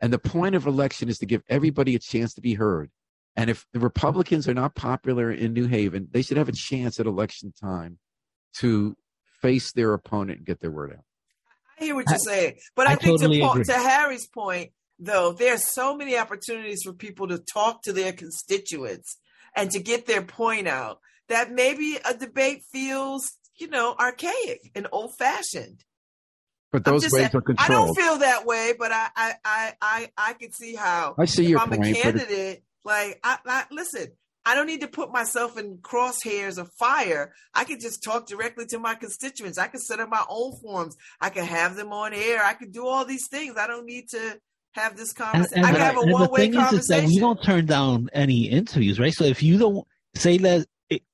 And 0.00 0.12
the 0.12 0.18
point 0.18 0.54
of 0.54 0.66
election 0.66 1.08
is 1.08 1.18
to 1.18 1.26
give 1.26 1.42
everybody 1.48 1.96
a 1.96 1.98
chance 1.98 2.34
to 2.34 2.40
be 2.40 2.54
heard. 2.54 2.90
And 3.34 3.50
if 3.50 3.66
the 3.72 3.80
Republicans 3.80 4.46
are 4.46 4.54
not 4.54 4.76
popular 4.76 5.32
in 5.32 5.52
New 5.52 5.66
Haven, 5.66 6.06
they 6.12 6.22
should 6.22 6.36
have 6.36 6.48
a 6.48 6.52
chance 6.52 7.00
at 7.00 7.06
election 7.06 7.52
time 7.60 7.98
to 8.58 8.94
face 9.42 9.72
their 9.72 9.92
opponent 9.92 10.38
and 10.38 10.46
get 10.46 10.60
their 10.60 10.70
word 10.70 10.92
out. 10.92 11.04
I 11.80 11.84
hear 11.84 11.94
what 11.94 12.04
you're 12.08 12.18
saying, 12.18 12.54
but 12.74 12.86
I, 12.86 12.92
I 12.92 12.96
think 12.96 13.18
totally 13.20 13.38
to, 13.38 13.42
Paul, 13.44 13.52
agree. 13.52 13.64
to 13.64 13.72
Harry's 13.74 14.26
point, 14.28 14.70
though, 14.98 15.32
there's 15.32 15.64
so 15.72 15.96
many 15.96 16.16
opportunities 16.16 16.82
for 16.84 16.92
people 16.92 17.28
to 17.28 17.38
talk 17.38 17.82
to 17.82 17.92
their 17.92 18.12
constituents 18.12 19.16
and 19.56 19.70
to 19.72 19.80
get 19.80 20.06
their 20.06 20.22
point 20.22 20.68
out 20.68 21.00
that 21.28 21.50
maybe 21.52 21.98
a 22.04 22.14
debate 22.14 22.62
feels, 22.72 23.22
you 23.56 23.68
know, 23.68 23.94
archaic 23.98 24.70
and 24.74 24.86
old 24.92 25.12
fashioned. 25.18 25.80
But 26.72 26.84
those 26.84 27.02
just 27.02 27.12
ways 27.14 27.22
saying- 27.24 27.36
are 27.36 27.40
controlled. 27.40 27.70
I 27.70 27.72
don't 27.86 27.94
feel 27.94 28.18
that 28.18 28.44
way, 28.46 28.74
but 28.78 28.90
I, 28.92 29.06
I, 29.16 29.32
I, 29.44 29.72
I, 29.80 30.10
I 30.16 30.32
can 30.34 30.50
see 30.52 30.74
how. 30.74 31.14
I 31.18 31.24
see 31.26 31.44
if 31.44 31.50
your 31.50 31.60
I'm 31.60 31.68
point, 31.70 31.80
a 31.80 31.84
but 31.84 31.88
it- 31.90 32.02
candidate, 32.02 32.62
like, 32.84 33.20
I, 33.22 33.38
I 33.46 33.64
listen. 33.70 34.08
I 34.46 34.54
don't 34.54 34.66
need 34.66 34.82
to 34.82 34.88
put 34.88 35.10
myself 35.10 35.58
in 35.58 35.78
crosshairs 35.78 36.58
of 36.58 36.70
fire. 36.78 37.32
I 37.54 37.64
can 37.64 37.80
just 37.80 38.02
talk 38.02 38.26
directly 38.26 38.66
to 38.66 38.78
my 38.78 38.94
constituents. 38.94 39.58
I 39.58 39.68
can 39.68 39.80
set 39.80 40.00
up 40.00 40.10
my 40.10 40.24
own 40.28 40.52
forums. 40.60 40.96
I 41.20 41.30
can 41.30 41.44
have 41.44 41.76
them 41.76 41.92
on 41.92 42.12
air. 42.12 42.44
I 42.44 42.52
can 42.54 42.70
do 42.70 42.86
all 42.86 43.04
these 43.04 43.26
things. 43.28 43.56
I 43.56 43.66
don't 43.66 43.86
need 43.86 44.08
to 44.10 44.38
have 44.72 44.96
this 44.96 45.12
conversation. 45.12 45.58
and 45.58 45.66
I 45.66 45.70
can 45.70 45.80
have 45.80 45.96
a 45.96 46.00
and 46.00 46.12
one 46.12 46.30
way 46.30 46.50
thing 46.50 46.60
is, 46.60 46.72
is 46.72 46.86
that 46.88 47.04
we 47.04 47.18
don't 47.18 47.42
turn 47.42 47.66
down 47.66 48.10
any 48.12 48.44
interviews, 48.48 48.98
right? 48.98 49.14
So 49.14 49.24
if 49.24 49.42
you 49.42 49.58
don't 49.58 49.86
say 50.14 50.38
that 50.38 50.66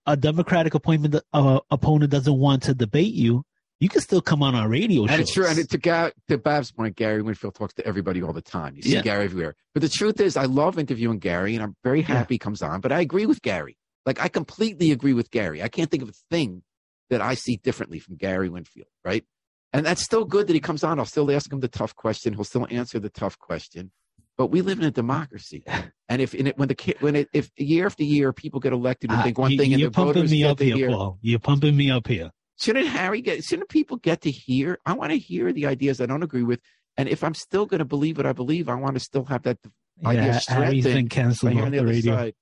a 0.07 0.17
Democratic 0.17 0.75
appointment 0.75 1.17
uh, 1.33 1.61
opponent 1.71 2.11
doesn't 2.11 2.37
want 2.37 2.65
to 2.65 2.75
debate 2.75 3.15
you, 3.15 3.45
you 3.81 3.89
can 3.89 4.01
still 4.03 4.21
come 4.21 4.43
on 4.43 4.55
our 4.55 4.69
radio 4.69 5.07
show. 5.07 5.13
And 5.13 5.21
it's 5.23 5.33
true. 5.33 5.47
And 5.47 5.69
to, 5.71 5.79
Ga- 5.79 6.11
to 6.29 6.39
Bab's 6.39 6.71
point, 6.71 6.97
Gary 6.97 7.23
Winfield 7.23 7.55
talks 7.55 7.75
to 7.75 7.87
everybody 7.87 8.23
all 8.23 8.33
the 8.33 8.43
time. 8.43 8.77
You 8.77 8.83
see 8.83 8.93
Yeah. 8.95 9.03
Gary 9.03 9.25
everywhere. 9.25 9.57
But 9.75 9.81
the 9.83 9.89
truth 9.89 10.21
is, 10.21 10.37
I 10.37 10.45
love 10.45 10.79
interviewing 10.79 11.19
Gary, 11.19 11.55
and 11.55 11.63
I'm 11.63 11.75
very 11.83 12.03
happy 12.03 12.35
he 12.35 12.39
comes 12.39 12.63
on. 12.63 12.81
But 12.81 12.93
I 12.93 13.01
agree 13.01 13.27
with 13.27 13.43
Gary. 13.43 13.77
Like 14.07 14.21
I 14.21 14.29
completely 14.29 14.93
agree 14.93 15.13
with 15.15 15.31
Gary. 15.31 15.63
I 15.63 15.69
can't 15.69 15.91
think 15.91 16.03
of 16.03 16.09
a 16.09 16.15
thing 16.31 16.63
that 17.11 17.21
I 17.21 17.35
see 17.35 17.57
differently 17.57 17.99
from 17.99 18.17
Gary 18.17 18.49
Winfield. 18.49 18.87
Right. 19.05 19.25
And 19.73 19.87
that's 19.87 20.03
still 20.03 20.25
good 20.25 20.47
that 20.49 20.55
he 20.55 20.61
comes 20.61 20.83
on. 20.85 20.99
I'll 20.99 21.05
still 21.05 21.31
ask 21.31 21.53
him 21.53 21.61
the 21.61 21.69
tough 21.69 21.95
question. 21.95 22.35
He'll 22.35 22.45
still 22.45 22.67
answer 22.71 22.99
the 22.99 23.09
tough 23.11 23.39
question. 23.39 23.93
But 24.37 24.47
we 24.49 24.63
live 24.63 24.79
in 24.79 24.85
a 24.87 24.91
democracy, 24.91 25.65
and 26.09 26.23
if 26.23 26.35
in 26.35 26.47
it, 26.47 26.57
when 26.59 26.69
the 26.69 26.97
when 27.01 27.15
it, 27.15 27.29
if 27.35 27.51
year 27.59 27.85
after 27.85 28.03
year 28.05 28.33
people 28.33 28.59
get 28.59 28.73
elected 28.73 29.11
who 29.11 29.17
Ah, 29.19 29.23
think 29.23 29.37
one 29.39 29.51
you- 29.53 29.59
thing 29.59 29.73
and 29.73 29.81
you're 29.81 29.91
the 29.91 29.95
pumping 29.95 30.15
voters 30.15 30.31
me 30.31 30.45
up 30.45 30.59
here, 30.61 30.89
Paul. 30.89 31.19
You're 31.21 31.39
pumping 31.39 31.77
me 31.77 31.91
up 31.91 32.07
here. 32.07 32.31
Shouldn't 32.61 32.87
Harry 32.89 33.21
get? 33.23 33.45
Shouldn't 33.45 33.69
people 33.69 33.97
get 33.97 34.21
to 34.23 34.31
hear? 34.31 34.79
I 34.87 34.93
want 34.95 35.13
to 35.13 35.19
hear 35.19 35.53
the 35.53 35.67
ideas 35.67 36.01
I 36.01 36.07
don't 36.07 36.23
agree 36.23 36.43
with, 36.43 36.61
and 36.97 37.09
if 37.09 37.25
I'm 37.25 37.35
still 37.35 37.67
going 37.67 37.79
to 37.81 37.85
believe 37.85 38.17
what 38.17 38.27
I 38.27 38.33
believe, 38.33 38.69
I 38.69 38.75
want 38.75 38.95
to 38.95 39.01
still 39.01 39.25
have 39.27 39.43
that 39.43 39.59
idea 40.05 40.23
Yeah, 40.23 40.41
Harry's 40.49 40.85
strengthened 40.85 40.85
been 40.95 41.05
by 41.09 41.15
canceled 41.15 41.53
hearing 41.53 41.65
off 41.67 41.71
the 41.73 41.77
the 41.77 41.83
other 41.83 41.93
radio. 41.93 42.17
side. 42.17 42.35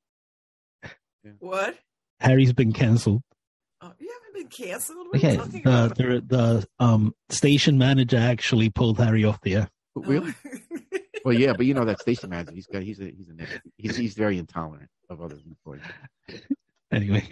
what? 1.38 1.78
Harry's 2.20 2.52
been 2.52 2.72
canceled. 2.72 3.22
Oh, 3.80 3.92
you 3.98 4.10
haven't 4.12 4.34
been 4.34 4.48
canceled? 4.66 5.06
What 5.08 5.14
are 5.14 5.18
Okay, 5.18 5.32
you 5.32 5.38
talking 5.38 5.62
the 5.62 5.84
about? 5.84 5.96
the 5.96 6.24
the 6.26 6.68
um 6.84 7.14
station 7.30 7.78
manager 7.78 8.16
actually 8.18 8.70
pulled 8.70 8.98
Harry 8.98 9.24
off 9.24 9.40
the 9.42 9.54
air. 9.56 9.68
Really? 9.94 10.34
well, 11.24 11.34
yeah, 11.34 11.52
but 11.52 11.66
you 11.66 11.74
know 11.74 11.84
that 11.84 12.00
station 12.00 12.30
manager. 12.30 12.52
He's 12.54 12.66
got. 12.66 12.82
He's 12.82 13.00
a. 13.00 13.04
He's 13.04 13.28
a. 13.28 13.34
He's, 13.76 13.96
he's 13.96 14.14
very 14.14 14.38
intolerant 14.38 14.90
of 15.08 15.20
other 15.22 15.36
employees. 15.46 15.82
Anyway, 16.90 17.28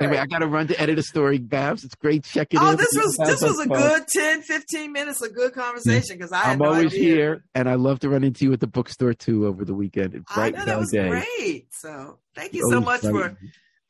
Anyway, 0.00 0.18
I 0.18 0.26
got 0.26 0.38
to 0.38 0.46
run 0.48 0.66
to 0.68 0.80
edit 0.80 0.98
a 0.98 1.02
story, 1.02 1.38
Babs. 1.38 1.84
It's 1.84 1.94
great 1.94 2.24
checking 2.24 2.58
Oh, 2.60 2.70
in. 2.70 2.76
this 2.76 2.88
was 2.94 3.16
this 3.18 3.40
was 3.42 3.58
a 3.58 3.62
on 3.62 3.68
phone. 3.68 3.78
good 3.78 4.02
10, 4.08 4.42
15 4.42 4.90
minutes 4.92 5.22
of 5.22 5.34
good 5.34 5.52
conversation 5.52 6.16
because 6.16 6.32
I 6.32 6.38
had 6.38 6.52
I'm 6.54 6.58
no 6.58 6.64
always 6.70 6.86
idea. 6.92 7.00
here, 7.14 7.44
and 7.54 7.68
I 7.68 7.74
love 7.74 8.00
to 8.00 8.08
run 8.08 8.24
into 8.24 8.44
you 8.46 8.52
at 8.52 8.60
the 8.60 8.66
bookstore 8.66 9.14
too 9.14 9.46
over 9.46 9.64
the 9.64 9.74
weekend. 9.74 10.14
It's 10.14 10.24
I 10.36 10.50
know 10.50 10.64
that 10.64 10.78
was 10.78 10.90
day. 10.90 11.08
great. 11.08 11.66
So 11.72 12.18
thank 12.34 12.52
you 12.54 12.60
You're 12.68 12.70
so 12.70 12.80
much 12.80 13.02
bright. 13.02 13.12
for. 13.32 13.38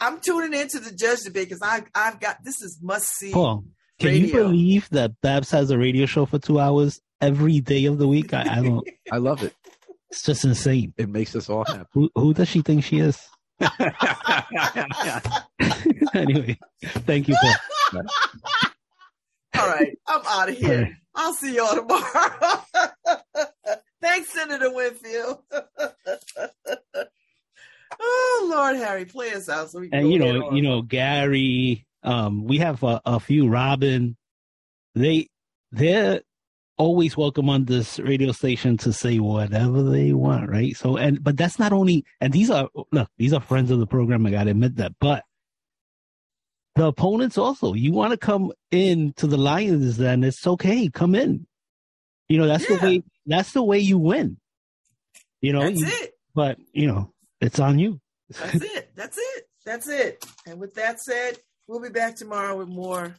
I'm 0.01 0.21
tuning 0.21 0.53
into 0.61 0.81
the 0.81 0.91
judge 0.91 1.21
debate 1.21 1.49
because 1.49 1.63
I 1.63 1.85
I've 1.95 2.19
got 2.21 2.39
this 2.45 2.61
is 2.61 2.79
must 2.83 3.07
see. 3.17 3.31
Paul, 3.33 3.65
can 4.01 4.15
you 4.17 4.33
believe 4.33 4.89
that 4.91 5.13
Babs 5.23 5.51
has 5.53 5.71
a 5.71 5.79
radio 5.79 6.05
show 6.07 6.27
for 6.27 6.39
two 6.41 6.59
hours 6.59 7.01
every 7.21 7.61
day 7.61 7.85
of 7.87 7.99
the 7.99 8.09
week? 8.09 8.35
I, 8.35 8.59
I 8.59 8.63
don't. 8.63 8.87
I 9.13 9.19
love 9.19 9.43
it. 9.45 9.55
It's 10.11 10.25
just 10.25 10.45
insane. 10.45 10.93
It 10.99 11.09
makes 11.09 11.35
us 11.37 11.49
all 11.49 11.65
happy. 11.65 11.89
Who 11.93 12.11
who 12.17 12.35
does 12.35 12.49
she 12.49 12.61
think 12.61 12.83
she 12.85 12.99
is? 12.99 13.19
anyway, 16.15 16.59
thank 16.83 17.29
you, 17.29 17.37
Paul. 17.41 17.55
All 19.59 19.69
right, 19.69 19.99
I'm 20.07 20.23
out 20.27 20.49
of 20.49 20.57
here. 20.57 20.79
Alright. 20.79 20.93
I'll 21.15 21.35
see 21.35 21.57
y'all 21.57 21.75
tomorrow. 21.77 22.63
Thanks, 24.01 24.33
Senator 24.33 24.73
Winfield. 24.73 25.43
oh 28.01 28.49
Lord, 28.51 28.77
Harry, 28.77 29.05
play 29.05 29.33
us 29.33 29.49
out 29.49 29.71
so 29.71 29.81
we 29.81 29.91
can. 29.91 30.01
and 30.01 30.13
you 30.13 30.19
know, 30.19 30.53
you 30.53 30.63
know, 30.63 30.83
Gary. 30.83 31.87
Um, 32.03 32.45
we 32.45 32.59
have 32.59 32.83
a, 32.83 33.01
a 33.05 33.21
few. 33.21 33.49
Robin, 33.49 34.17
they 34.95 35.29
they're 35.71 36.23
always 36.83 37.17
welcome 37.17 37.49
on 37.49 37.65
this 37.67 38.01
radio 38.01 38.33
station 38.33 38.77
to 38.79 38.93
say 38.93 39.19
whatever 39.21 39.83
they 39.83 40.13
want, 40.13 40.51
right? 40.51 40.77
So, 40.77 40.97
and 40.97 41.23
but 41.23 41.37
that's 41.37 41.59
not 41.59 41.73
only. 41.73 42.05
And 42.21 42.33
these 42.33 42.51
are 42.51 42.69
look, 42.91 43.09
these 43.19 43.33
are 43.33 43.41
friends 43.41 43.71
of 43.71 43.79
the 43.79 43.87
program. 43.87 44.27
I 44.27 44.31
got 44.33 44.45
to 44.45 44.51
admit 44.51 44.77
that, 44.77 44.93
but 45.01 45.23
the 46.75 46.87
opponents 46.87 47.39
also. 47.39 47.75
You 47.75 47.93
want 47.93 48.11
to 48.11 48.17
come 48.17 48.51
in 48.73 49.13
to 49.19 49.27
the 49.29 49.37
Lions, 49.37 49.97
then 49.97 50.25
it's 50.25 50.45
okay. 50.47 50.89
Come 50.89 51.15
in. 51.15 51.47
You 52.29 52.39
know 52.39 52.47
that's 52.49 52.69
Yeah. 52.69 52.77
the 52.79 52.85
way. 52.85 53.03
That's 53.27 53.53
the 53.53 53.63
way 53.63 53.79
you 53.79 53.99
win. 53.99 54.39
You 55.41 55.53
know, 55.53 55.61
That's 55.63 55.81
you- 55.81 55.87
it. 55.87 56.13
but 56.35 56.59
you 56.73 56.87
know, 56.89 57.13
it's 57.41 57.61
on 57.61 57.79
you. 57.79 58.01
That's 58.31 58.55
it. 58.65 58.91
That's 58.97 59.19
it. 59.19 59.49
That's 59.65 59.89
it. 59.89 60.25
And 60.47 60.59
with 60.59 60.75
that 60.75 60.99
said, 61.01 61.39
we'll 61.69 61.81
be 61.81 61.91
back 61.91 62.17
tomorrow 62.17 62.57
with 62.57 62.69
more 62.69 63.15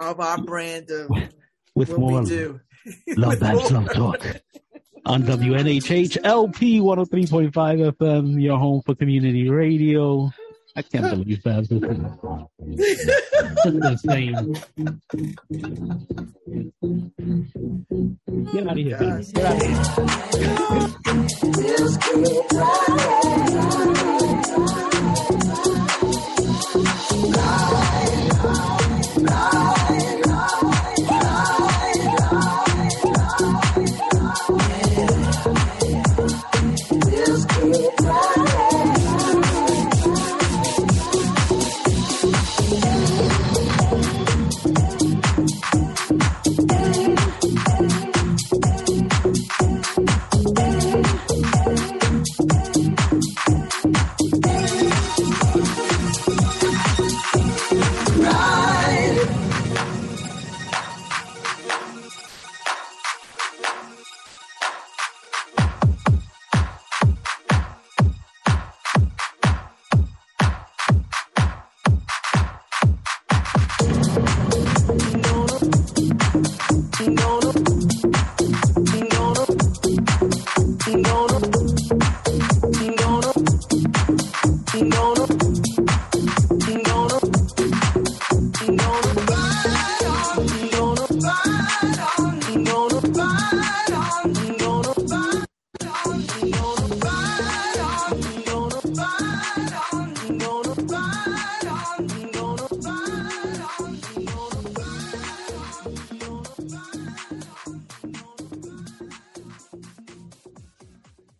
of 0.00 0.18
our 0.20 0.42
brand 0.42 0.90
of 0.90 1.08
with 1.76 1.96
more 1.96 2.22
love 3.16 3.38
babs 3.38 3.70
love 3.70 3.92
talk 3.92 4.26
on 5.04 5.22
WNHHLP 5.22 6.80
103.5 6.80 7.92
FM, 7.92 8.42
your 8.42 8.58
home 8.58 8.82
for 8.84 8.96
community 8.96 9.48
radio. 9.48 10.32
I 10.74 10.82
can't 10.82 11.08
believe 11.08 11.42
that's 11.44 11.68
the 11.68 11.78
same. 14.04 14.52
Get 18.52 18.66
out 18.66 18.72
of 18.72 18.76
here, 18.76 18.98
baby. 18.98 19.24
Get 19.32 19.44
out 19.44 19.62
of 19.62 19.68
here. 29.52 29.55